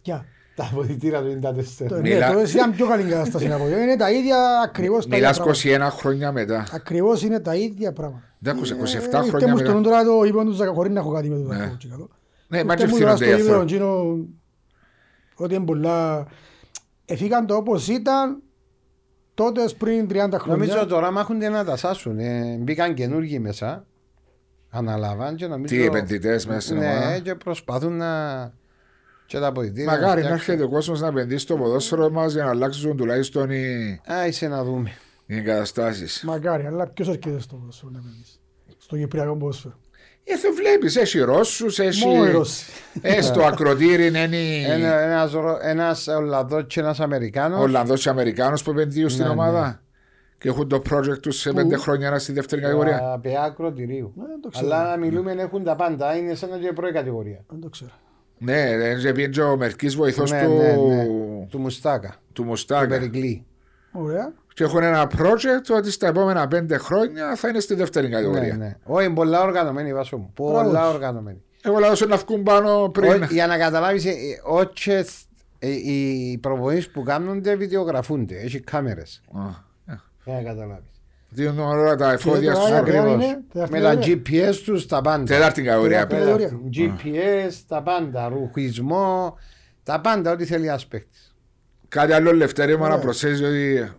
Ποια; 0.02 0.26
Τα 0.56 0.70
αποδητήρα 0.72 1.22
του 1.22 1.40
94. 1.42 1.92
Ναι, 1.92 2.00
Μιλά... 2.00 2.32
Τότε 2.32 2.50
ήταν 2.50 2.72
πιο 2.76 2.88
καλή 2.88 3.04
κατάσταση 3.04 3.48
να 3.48 3.58
πω. 3.58 3.68
Είναι 3.82 3.96
τα 3.96 4.12
ίδια 4.12 4.38
ακριβώς 4.66 5.08
τα 5.08 5.16
ίδια 5.16 5.34
πράγματα. 5.34 5.92
21 5.92 5.98
χρόνια 6.00 6.32
μετά. 6.32 6.66
Ακριβώς 6.72 7.24
είναι 7.24 7.40
τα 7.40 7.56
ίδια 7.56 7.94
πράγματα. 7.94 8.24
27 8.46 8.48
ε, 8.48 8.52
ε, 8.52 8.54
χρόνια 8.54 8.78
ε, 8.78 9.02
μετά. 9.02 9.26
Ήρθε 9.26 9.48
μου 9.48 9.58
στον 9.58 9.84
τώρα 9.84 10.04
το 10.04 10.24
είπαν 10.24 10.46
τους 10.46 10.58
χωρίς 10.74 10.96
έχω 10.96 11.12
κάτι 11.12 11.30
με 11.30 11.36
το 11.36 11.44
17. 11.44 11.58
Ναι. 11.58 11.78
Ναι, 12.52 12.64
μα 12.64 12.74
Ήρθε 12.74 12.86
και 12.86 12.92
μου 12.92 13.00
τώρα 13.00 13.12
ευθύνονται 13.12 13.16
στο 13.16 13.26
οι 13.26 13.42
ίδιο 13.42 13.54
άνθρωποι. 13.54 13.74
εκείνο, 13.74 14.28
Ότι 15.36 15.56
είναι 15.56 15.66
πολλά... 15.66 16.28
Εφήκαν 17.06 17.46
το 17.46 17.56
όπως 17.56 17.88
ήταν 17.88 18.42
τότε 19.34 19.66
πριν 19.78 20.06
30 20.10 20.12
χρόνια. 20.14 20.34
Νομίζω 20.48 20.86
τώρα 20.86 21.08
άμα 21.08 21.20
έχουν 21.22 21.38
να 21.38 21.66
τα 21.66 21.76
σάσουν. 21.76 22.20
Ε, 22.20 22.58
μπήκαν 22.60 22.94
καινούργοι 22.94 23.40
μέσα. 23.40 23.86
Αναλάβαν 24.70 25.36
και 25.36 25.48
νομίζω. 25.48 25.76
Τι 25.76 25.86
επενδυτές 25.86 26.46
μέσα 26.46 26.60
στην 26.60 26.78
Ναι, 26.78 26.86
ομάδα. 26.92 27.20
και 27.20 27.36
προσπαθούν 27.36 27.98
να. 27.98 28.54
Και 29.26 29.40
τα 29.40 29.48
αποδητήρια. 29.48 29.92
Μακάρι 29.92 30.06
να 30.06 30.12
φτιάξουν. 30.28 30.34
έρχεται 30.34 30.64
ο 30.64 30.70
κόσμος 30.70 31.02
να 31.02 31.08
επενδύσει 31.08 31.40
στο 31.40 31.58
ποδόσφαιρο 31.58 32.10
μας 32.10 32.34
για 32.34 32.44
να 32.44 32.50
αλλάξουν 32.50 32.98
τουλάχιστον 32.98 33.50
οι, 33.50 34.00
Άισε 34.06 34.48
να 34.48 34.64
δούμε. 34.64 34.92
οι 35.26 35.36
εγκαταστάσεις. 35.38 36.24
Μακάρι, 36.26 36.66
αλλά 36.66 36.88
ποιος 36.88 37.08
έρχεται 37.08 37.40
στο 37.40 37.56
ποδόσφαιρο 37.56 37.92
να 37.92 37.98
επενδύσει; 38.00 38.40
Στο 38.78 38.98
Κυπριακό 38.98 39.38
ποδόσφαιρο. 39.38 39.74
Ε, 40.24 40.34
το 40.34 40.54
βλέπεις, 40.56 40.96
έχει 40.96 41.20
Ρώσους, 41.20 41.80
έχει. 41.80 42.08
Μόνο 42.08 42.26
οι 42.26 42.32
Ρώσοι. 42.32 42.66
Ε, 43.02 43.22
στο 43.22 43.42
ακροτήρι 43.44 44.08
είναι 44.08 44.20
Ένα, 44.68 45.00
ένας, 45.02 45.32
Ρο- 45.32 45.60
ένας 45.62 46.08
Ολλανδός 46.08 46.64
και 46.68 46.80
ένας 46.80 47.00
Αμερικάνος. 47.00 47.60
Ολλανδός 47.62 48.04
και 48.04 48.10
Αμερικάνος 48.10 48.64
που 48.64 48.72
επενδύουν 48.72 49.10
στην 49.10 49.22
Ναι, 49.22 49.28
ναι. 49.34 49.34
ομάδα. 49.34 49.82
Και 50.38 50.48
έχουν 50.50 50.68
το 50.68 50.82
project 50.90 51.20
τους 51.22 51.40
σε 51.40 51.54
πέντε 51.54 51.76
χρόνια 51.78 52.10
να 52.10 52.20
στη 52.20 52.32
δεύτερη 52.32 52.62
κατηγορία. 52.62 52.98
Α, 52.98 53.20
Πεά 53.20 53.42
ακροτηρίου. 53.44 54.14
Ναι, 54.16 54.24
δεν 54.28 54.42
το 54.42 54.50
ξέρω. 54.50 54.66
Αλλά 54.68 54.90
να 54.90 54.98
μιλούμε 54.98 55.32
έχουν 55.32 55.64
τα 55.64 55.76
πάντα. 55.76 56.16
Είναι 56.18 56.36
σαν 56.36 56.50
να 56.50 56.56
είναι 56.56 56.72
πρώτη 56.72 56.94
κατηγορία. 56.94 57.44
Δεν 57.50 57.60
το 57.62 57.70
ξέρω. 57.70 57.92
Ναι, 58.38 58.78
δεν 59.02 59.14
πήγε 59.16 59.42
ο 59.42 59.58
μερική 59.58 59.88
βοηθός 59.88 60.32
Ναι, 60.32 60.44
του, 60.46 60.52
ναι, 60.52 60.96
ναι. 60.96 61.06
Του 61.50 61.60
Μουστάκα. 61.60 62.08
του 62.10 62.16
Του 62.34 62.44
Μουστάκα. 62.44 62.88
Περικλή. 62.88 63.46
Ωραία. 63.92 64.34
Και 64.54 64.64
έχουν 64.64 64.84
ένα 64.84 65.12
project 65.18 65.76
ότι 65.78 65.92
στα 65.92 66.08
επόμενα 66.08 66.48
πέντε 66.48 66.78
χρόνια 66.78 67.36
θα 67.36 67.48
είναι 67.48 67.60
στη 67.60 67.74
δεύτερη 67.76 68.08
Ναι, 68.08 68.14
κατηγορία. 68.16 68.56
ναι. 68.58 68.76
Όχι, 68.84 69.10
πολλά 69.14 69.42
οργανωμένοι 69.42 69.94
βάσο 69.94 70.18
μου. 70.18 70.32
Πολλά 70.36 70.64
Μπράβο. 70.64 70.94
οργανωμένοι. 70.94 71.42
Εγώ 71.64 71.80
λέω 71.80 71.92
να 72.08 72.18
βγουν 72.18 72.44
πάνω 72.44 72.90
πριν. 72.90 73.12
Όχι, 73.24 73.34
Για 73.34 73.48
να 73.48 73.58
καταλάβεις, 73.58 74.06
ε, 74.06 74.12
όχι 74.44 75.04
οι 75.60 76.38
προπονήσεις 76.38 76.90
που 76.90 77.04
κάνονται 77.04 77.56
βιντεογραφούνται. 77.56 78.36
Έχει 78.36 78.60
κάμερες. 78.60 79.22
Α, 79.34 79.42
ε. 79.94 80.00
Για 80.24 80.34
να 80.34 80.42
καταλάβεις. 80.42 80.86
Δίνουν 81.30 81.60
όλα 81.60 81.96
τα 81.96 82.12
εφόδια 82.12 82.50
Και 82.52 82.56
στους 82.56 82.70
τώρα- 82.70 82.80
όρους. 82.82 82.90
Ακριβώς. 82.96 83.14
Ακριβώς. 83.14 83.26
είναι, 83.26 83.44
Με 83.70 83.80
τελευταία 83.80 83.94
τα 83.96 84.00
GPS 84.52 84.56
τους 84.66 84.86
τα 84.88 85.02
πάντα. 85.02 85.24
Τέταρτη 85.24 85.62
κατηγορία. 85.62 86.08
Τέταρτη 86.08 86.26
πέρα. 86.26 86.50
κατηγορία. 86.50 86.94
GPS, 87.48 87.54
τα 87.68 87.82
πάντα. 87.84 88.28
Ρουχισμό, 88.28 89.38
τα 89.84 90.02
πάντα, 90.02 90.32
ό,τι 90.32 90.46
θέλει 90.46 90.68
ένας 90.68 90.88
παίκτης. 90.88 91.36
Κάτι 91.88 92.14
άλλο 92.14 92.32
Λευτέρη 92.34 92.78
μου 92.78 92.84
να 92.84 92.96
Ναι. 92.96 93.02
προσθέσεις 93.02 93.42
ότι 93.42 93.92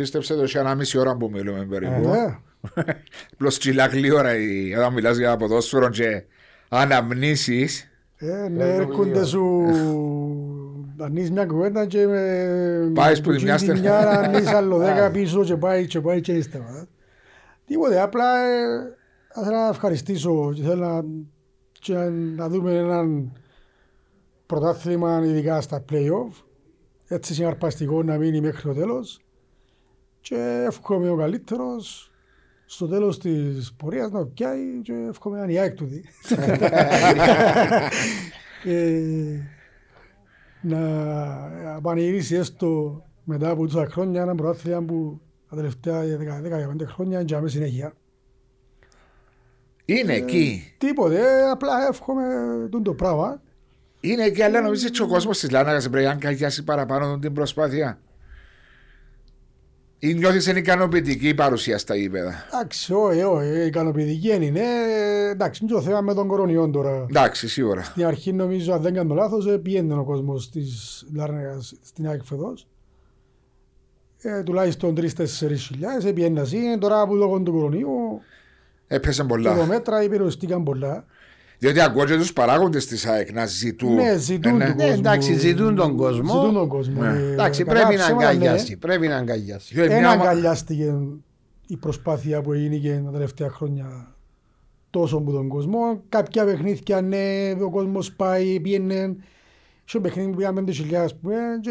πίστεψε 0.00 0.34
το 0.34 0.46
σε 0.46 0.58
ένα 0.58 0.74
μισή 0.74 0.98
ώρα 0.98 1.16
που 1.16 1.30
μιλούμε 1.32 1.64
περίπου. 1.64 2.08
Ναι. 2.08 2.38
Απλώς 3.32 3.58
τσιλά 3.58 3.86
γλύωρα 3.86 4.36
η- 4.36 4.74
όταν 4.74 4.92
μιλάς 4.92 5.16
για 5.16 5.36
ποδόσφαιρο 5.36 5.88
και 5.88 6.24
αναμνήσεις. 6.68 7.90
Ε, 8.16 8.48
ναι, 8.48 8.64
έρχονται 8.74 9.24
σου 9.24 9.64
ανοίσεις 11.06 11.30
μια 11.30 11.46
κουβέντα 11.46 11.86
και 11.86 12.06
με... 12.06 12.90
Πάεις 12.94 13.20
που 13.20 13.30
τη 13.30 13.36
με 13.36 13.42
μια 13.42 13.56
την 13.56 13.64
στενά. 13.76 13.80
μια 13.80 13.98
ανοίσεις 14.18 14.46
άλλο 14.52 14.76
δέκα 14.86 15.10
πίσω 15.10 15.44
και 15.44 15.56
πάει 15.56 15.86
και 15.86 16.00
πάει 16.00 16.20
και 16.20 16.32
ύστερα. 16.32 16.86
Τίποτε, 17.66 18.00
απλά 18.00 18.38
ε, 18.46 18.66
θα 19.32 19.40
ήθελα 19.40 19.62
να 19.62 19.68
ευχαριστήσω 19.68 20.52
και 20.54 20.62
θέλω 20.62 20.86
να, 20.86 21.04
και 21.80 21.94
να 22.36 22.48
δούμε 22.48 22.74
έναν 22.74 23.32
πρωτάθλημα 24.46 25.22
ειδικά 25.24 25.60
στα 25.60 25.84
play-off 25.92 26.42
έτσι 27.08 27.34
συναρπαστικό 27.34 28.02
να 28.02 28.16
μείνει 28.16 28.40
μέχρι 28.40 28.62
το 28.62 28.74
τέλος 28.74 29.20
και 30.28 30.64
εύχομαι 30.66 31.10
ο 31.10 31.16
καλύτερος 31.16 32.10
στο 32.64 32.86
τέλος 32.86 33.18
της 33.18 33.72
πορείας 33.76 34.10
να 34.10 34.26
πιάει 34.26 34.80
και 34.82 34.92
εύχομαι 35.08 35.36
να 35.36 35.42
είναι 35.42 35.52
η 35.52 35.58
ΑΕΚ 35.58 35.74
τούτη. 35.74 36.04
Ε, 38.64 39.40
να 40.70 41.80
πανηγυρίσει 41.82 42.34
έστω 42.34 43.02
μετά 43.24 43.50
από 43.50 43.66
τόσα 43.66 43.86
χρόνια 43.86 44.22
ένα 44.22 44.34
πρωτάθλημα 44.34 44.82
που 44.82 45.20
τα 45.50 45.56
τελευταία 45.56 46.02
10-15 46.02 46.86
χρόνια 46.86 47.20
είναι 47.20 47.40
με 47.40 47.48
συνέχεια. 47.48 47.92
Είναι 49.84 50.14
εκεί. 50.14 50.74
Τίποτε, 50.78 51.18
ε, 51.18 51.50
απλά 51.50 51.86
εύχομαι 51.88 52.24
τούτο 52.70 52.82
το 52.82 52.94
πράγμα. 52.94 53.42
Είναι 54.00 54.24
εκεί, 54.24 54.42
αλλά 54.42 54.60
νομίζεις 54.60 54.88
ότι 54.88 55.02
ο 55.02 55.06
κόσμος 55.06 55.38
της 55.38 55.50
Λάναγας 55.50 55.88
πρέπει 55.88 56.06
να 56.06 56.12
αγκαλιάσει 56.12 56.64
παραπάνω 56.64 57.18
την 57.18 57.32
προσπάθεια. 57.32 58.00
Ή 59.98 60.14
νιώθεις 60.14 60.46
είναι 60.46 60.58
ικανοποιητική 60.58 61.28
η 61.28 61.34
παρουσία 61.34 61.78
στα 61.78 61.94
γήπεδα; 61.96 62.34
Εντάξει, 62.54 62.92
όχι, 62.92 63.22
όχι, 63.22 63.66
ικανοποιητική 63.66 64.28
δεν 64.28 64.42
είναι. 64.42 64.60
Ε, 64.60 65.30
Εντάξει, 65.30 65.64
είναι 65.64 65.72
το 65.72 65.82
θέμα 65.82 66.00
με 66.00 66.14
τον 66.14 66.26
κορονοϊό 66.28 66.70
τώρα. 66.70 67.06
Εντάξει, 67.08 67.48
σίγουρα. 67.48 67.82
Στην 67.82 68.06
αρχή 68.06 68.32
νομίζω, 68.32 68.72
αν 68.72 68.82
δεν 68.82 68.94
κάνω 68.94 69.14
λάθος, 69.14 69.46
ε, 69.46 69.58
πήγαινε 69.58 69.94
ο 69.98 70.04
κόσμος 70.04 70.50
της 70.50 71.04
Λάρναγας 71.14 71.74
στην 71.82 72.08
ΑΕΚ 72.08 72.24
φεδός. 72.24 72.66
Ε, 74.18 74.42
τουλάχιστον 74.42 74.94
3-4 74.94 75.56
χιλιάδες, 75.56 76.04
ε, 76.04 76.12
πήγαινε 76.12 76.40
να 76.40 76.48
είναι 76.58 76.78
τώρα 76.78 77.06
που 77.06 77.14
λόγω 77.14 77.40
του 77.40 77.52
κορονοϊού 77.52 78.20
Έπεσε 78.86 79.20
τα 79.20 79.26
πολλά. 79.26 79.66
μέτρα 79.66 80.02
υπηρεωστήκαν 80.02 80.62
πολλά. 80.62 81.04
Διότι 81.58 81.80
ακούω 81.80 82.04
και 82.04 82.16
τους 82.16 82.32
παράγοντες 82.32 82.86
της 82.86 83.06
ΑΕΚ 83.06 83.32
να 83.32 83.46
ζητούν. 83.46 83.94
Ναι, 83.94 84.16
ζητούν 84.16 84.52
Ε, 84.60 84.64
ναι. 84.64 84.66
τον 84.66 84.76
Ναι, 84.76 84.82
κόσμο. 84.82 84.94
εντάξει, 84.98 85.34
ζητούν 85.38 85.74
τον 85.74 85.96
κόσμο. 85.96 86.32
Ζητούν 86.32 86.52
τον 86.54 86.68
κόσμο. 86.68 87.00
Ναι. 87.02 87.08
Ε, 87.18 87.32
Εντάξει, 87.32 87.64
κατά 87.64 87.80
πρέπει 87.80 87.94
να 87.96 88.04
ψέματα, 88.04 88.28
αγκαλιάσει. 88.28 88.76
Πρέπει 88.76 89.08
να 89.08 89.16
αγκαλιάσει. 89.16 89.74
Διότι 89.74 89.88
Ναι. 89.92 89.98
μια 89.98 90.10
Ένα 90.10 90.20
ομα- 90.20 90.30
αγκαλιάστηκε 90.30 90.94
η 91.66 91.76
προσπάθεια 91.76 92.40
που 92.40 92.52
έγινε 92.52 93.02
τα 93.04 93.10
τελευταία 93.10 93.48
χρόνια 93.50 94.14
τόσο 94.90 95.16
από 95.16 95.30
τον 95.32 95.48
κόσμο. 95.48 96.02
Κάποια 96.08 96.44
παιχνίδια, 96.44 97.00
ναι, 97.00 97.52
ο 97.64 97.70
κόσμος 97.70 98.12
πάει, 98.12 98.60
πήγαινε. 98.60 99.16
Σε 99.88 99.98
παιχνίδι 99.98 100.30
που 100.30 100.36
πήγαμε 100.36 100.60
5.000 100.60 101.14
που 101.22 101.30
ε, 101.30 101.36
και 101.60 101.70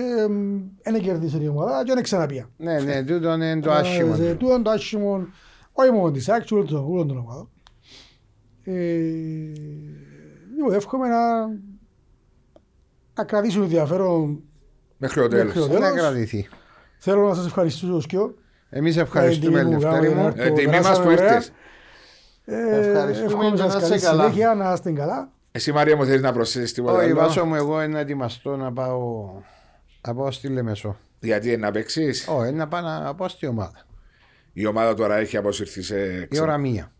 δεν 0.91 1.01
κερδίσε 1.01 1.37
η 1.41 1.47
ομάδα 1.47 1.83
και 1.85 1.93
δεν 1.93 2.03
ξαναπία. 2.03 2.49
Ναι, 2.57 2.79
ναι, 2.79 3.03
τούτο 3.03 3.33
είναι 3.33 3.59
το 3.59 3.71
Ε, 3.71 3.75
άσχημο. 3.75 4.15
σε 4.15 4.33
Τούτο 4.35 4.53
είναι 4.53 4.63
το 4.63 4.69
άσχημο, 4.69 5.27
όχι 5.71 5.91
μόνο 5.91 6.11
της 6.11 6.29
ΑΕΚ, 6.29 6.43
όλων 6.51 6.67
των 6.67 6.85
όλων 6.91 7.07
των 7.07 7.17
ομάδων. 7.17 7.49
Ε, 8.65 8.73
Λοιπόν, 10.55 10.73
εύχομαι 10.73 11.07
να, 11.07 11.47
να 13.13 13.23
κρατήσουν 13.25 13.61
ενδιαφέρον. 13.61 14.43
Μέχρι 14.97 15.21
το 15.21 15.35
Μέχρι 15.35 15.51
τέλος. 15.51 15.67
το- 15.67 15.73
Να 15.73 15.79
τέλος. 15.79 15.97
κρατηθεί. 15.99 16.47
Θέλω 16.97 17.27
να 17.27 17.33
σας 17.33 17.45
ευχαριστήσω 17.45 18.01
σκιο. 18.01 18.35
Εμείς 18.69 18.97
ευχαριστούμε, 18.97 19.59
Ε, 19.59 19.61
τιμή 19.63 19.75
μου, 19.75 19.81
Λευτέρη 19.81 20.07
γάμο, 20.07 20.21
μου. 20.21 20.27
είναι 20.35 20.43
Ε, 20.43 20.51
τιμή 20.51 20.65
μας 20.71 20.81
περάσαμε 20.81 21.05
που 21.05 21.11
ωραία. 21.21 21.33
ήρθες. 21.33 21.51
Ε, 22.45 22.87
Ευχαριστούμε 22.89 23.25
εύχομαι 23.27 23.49
και 23.49 23.57
σας 23.57 23.73
να 23.73 23.79
καλή 23.79 23.95
είστε 23.95 24.07
καλά. 24.07 24.23
συνέχεια, 24.23 24.53
να 24.53 24.73
είστε 24.73 24.91
καλά. 24.91 25.31
Εσύ 25.51 25.71
Μαρία 25.71 25.95
μου 25.95 26.05
θέλεις 26.05 26.21
να 26.21 26.33
προσθέσεις 26.33 26.73
τίποτα 26.73 26.97
Όχι, 26.97 27.05
άλλο; 27.05 27.15
βάσο 27.15 27.45
μου 27.45 27.55
εγώ 27.55 27.87
να 27.87 27.99
ετοιμαστώ 27.99 28.55
να 28.55 28.73
πάω 28.73 29.31
να 30.07 30.13
πάω 30.15 30.31
στη 30.31 30.47
Λεμεσό. 30.47 30.97
Γιατί 31.19 31.47
είναι 31.47 31.57
να 31.57 31.71
παίξεις; 31.71 32.27
Όχι, 32.27 32.51
να 32.51 32.67
πάω 32.67 32.81
να 32.81 33.15
πάω 33.15 33.27
στη 33.27 33.47
ομάδα. 33.47 33.85
Η 34.53 34.65
ομάδα 34.65 34.93
τώρα 34.93 35.15
έχει 35.15 35.37
αποσυρθεί 35.37 35.81
σε 35.81 35.97
Η 35.99 36.27
ξε- 36.27 36.43
ώρα 36.43 36.57
μία. 36.57 36.91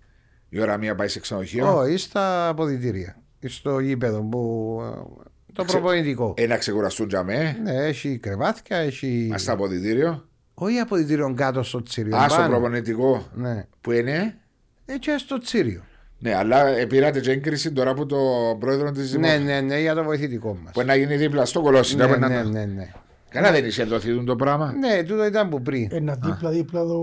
Η 0.55 0.61
ώρα 0.61 0.77
μία 0.77 0.95
πάει 0.95 1.07
σε 1.07 1.19
ξενοδοχείο. 1.19 1.77
Όχι, 1.77 1.97
στα 1.97 2.47
αποδητήρια. 2.47 3.15
Στο 3.47 3.79
γήπεδο 3.79 4.21
που. 4.21 4.79
ε, 4.83 5.23
Το 5.53 5.63
Ξε- 5.63 5.79
προπονητικό. 5.79 6.33
Ε, 6.37 6.47
να 6.47 6.57
ξεκουραστούν 6.57 7.07
τζαμέ. 7.07 7.57
Ναι, 7.63 7.71
έχει 7.73 8.17
κρεβάτια, 8.17 8.77
έχει. 8.77 9.31
Α, 9.33 9.37
στο 9.37 9.51
αποδητήριο. 9.53 10.27
Όχι 10.53 10.77
αποδητήριο 10.77 11.33
κάτω 11.35 11.63
στο 11.63 11.83
τσίριο. 11.83 12.15
Α, 12.17 12.29
στο 12.29 12.37
πάνω. 12.37 12.49
προπονητικό. 12.49 13.25
Ναι. 13.33 13.65
Που 13.81 13.91
είναι. 13.91 14.37
Έτσι 14.85 15.19
στο 15.19 15.37
τσίριο. 15.37 15.81
Ναι, 16.19 16.35
αλλά 16.35 16.67
ε, 16.67 16.85
πήρατε 16.85 17.19
και 17.19 17.31
έγκριση 17.31 17.71
τώρα 17.71 17.89
από 17.91 18.05
το 18.05 18.17
πρόεδρο 18.59 18.91
της 18.91 19.17
Ναι, 19.17 19.37
ναι, 19.37 19.61
ναι, 19.61 19.79
για 19.79 19.95
το 19.95 20.03
βοηθητικό 20.03 20.57
μας. 20.63 20.73
Που 20.73 20.81
να 20.81 20.95
γίνει 20.95 21.15
δίπλα 21.15 21.45
στο 21.45 21.61
κολόσι. 21.61 21.95
Ναι, 21.95 22.05
να- 22.05 22.27
ναι, 22.27 22.43
ναι, 22.43 22.65
ναι. 22.65 22.91
Καλά 23.29 23.51
δεν 23.51 23.65
είσαι 23.65 23.83
δοθεί 23.83 24.23
το 24.23 24.35
πράγμα. 24.35 24.73
Ναι, 24.79 25.03
τούτο 25.03 25.25
ήταν 25.25 25.49
που 25.49 25.61
πριν. 25.61 25.87
Ένα 25.91 26.15
δίπλα-δίπλα 26.23 26.83
το 26.85 26.99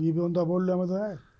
γήπεδο 0.00 0.28
του 0.28 0.40
Απόλλωνα 0.40 0.76
με 0.76 0.86
το 0.86 0.94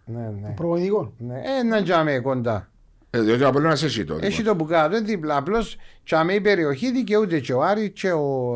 ΑΕ. 0.06 0.14
Ναι, 0.16 0.30
ναι. 0.42 0.54
Προπονητικό. 0.54 1.12
ναι. 1.18 1.40
Ένα 1.60 1.82
τζάμε 1.82 2.18
κοντά. 2.18 2.68
Ε, 3.10 3.20
διότι 3.20 3.42
ο 3.42 3.48
Απόλλωνας 3.48 3.82
έχει 3.82 4.04
το. 4.04 4.18
Έχει 4.20 4.42
το 4.42 4.56
που 4.56 4.64
κάτω, 4.66 4.96
είναι 4.96 5.04
δίπλα. 5.06 5.36
Απλώς 5.36 5.76
τζάμε 6.04 6.32
η 6.32 6.40
περιοχή 6.40 6.92
δικαιούται 6.92 7.40
και 7.40 7.52
ο 7.52 7.62
Άρης 7.62 7.90
και 7.94 8.12
ο. 8.12 8.54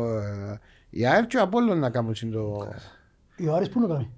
ε, 0.51 0.59
Η 0.89 1.05
ΑΕΡ 1.07 1.27
και 1.27 1.37
ο 1.37 1.41
Απόλλων 1.41 1.79
να 1.79 1.89
κάνουν 1.89 2.13
το. 2.31 2.67
Ο 3.49 3.53
Άρης 3.55 3.69
πού 3.69 3.79
να 3.79 3.87
κάνει; 3.87 4.09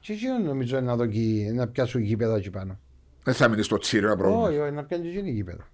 Και 0.00 0.12
εκεί 0.12 0.24
νομίζω 0.46 0.80
να, 0.80 0.96
δοκι... 0.96 1.50
να 1.54 1.66
πιάσουν 1.66 2.00
γήπεδα 2.02 2.36
εκεί 2.36 2.50
πάνω. 2.50 2.78
Δεν 3.22 3.34
θα 3.34 3.48
μείνεις 3.48 3.66
στο 3.66 3.78
τσίριο 3.78 4.06
ένα 4.08 4.16
πρόβλημα. 4.16 4.42
Όχι, 4.48 4.58
όχι, 4.58 4.70
να 4.72 4.84
πιάνουν 4.84 5.12
και 5.12 5.18
εκεί 5.18 5.30
γήπεδα. 5.30 5.68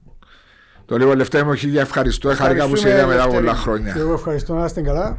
Το 0.84 0.96
λίγο 0.96 1.14
λεφτά 1.14 1.44
μου 1.44 1.54
χίλια 1.54 1.80
ευχαριστώ. 1.80 2.34
Χαρικά 2.34 2.68
που 2.68 2.76
σε 2.76 2.88
Ευχαριστούμε, 2.88 2.94
είδα 2.94 3.06
μετά 3.06 3.22
από 3.22 3.40
Λευτέρη. 3.40 3.44
πολλά 3.46 3.58
χρόνια. 3.58 3.92
Και 3.92 3.98
εγώ 3.98 4.12
ευχαριστώ 4.12 4.54
να 4.54 4.64
είστε 4.64 4.80
καλά. 4.82 5.18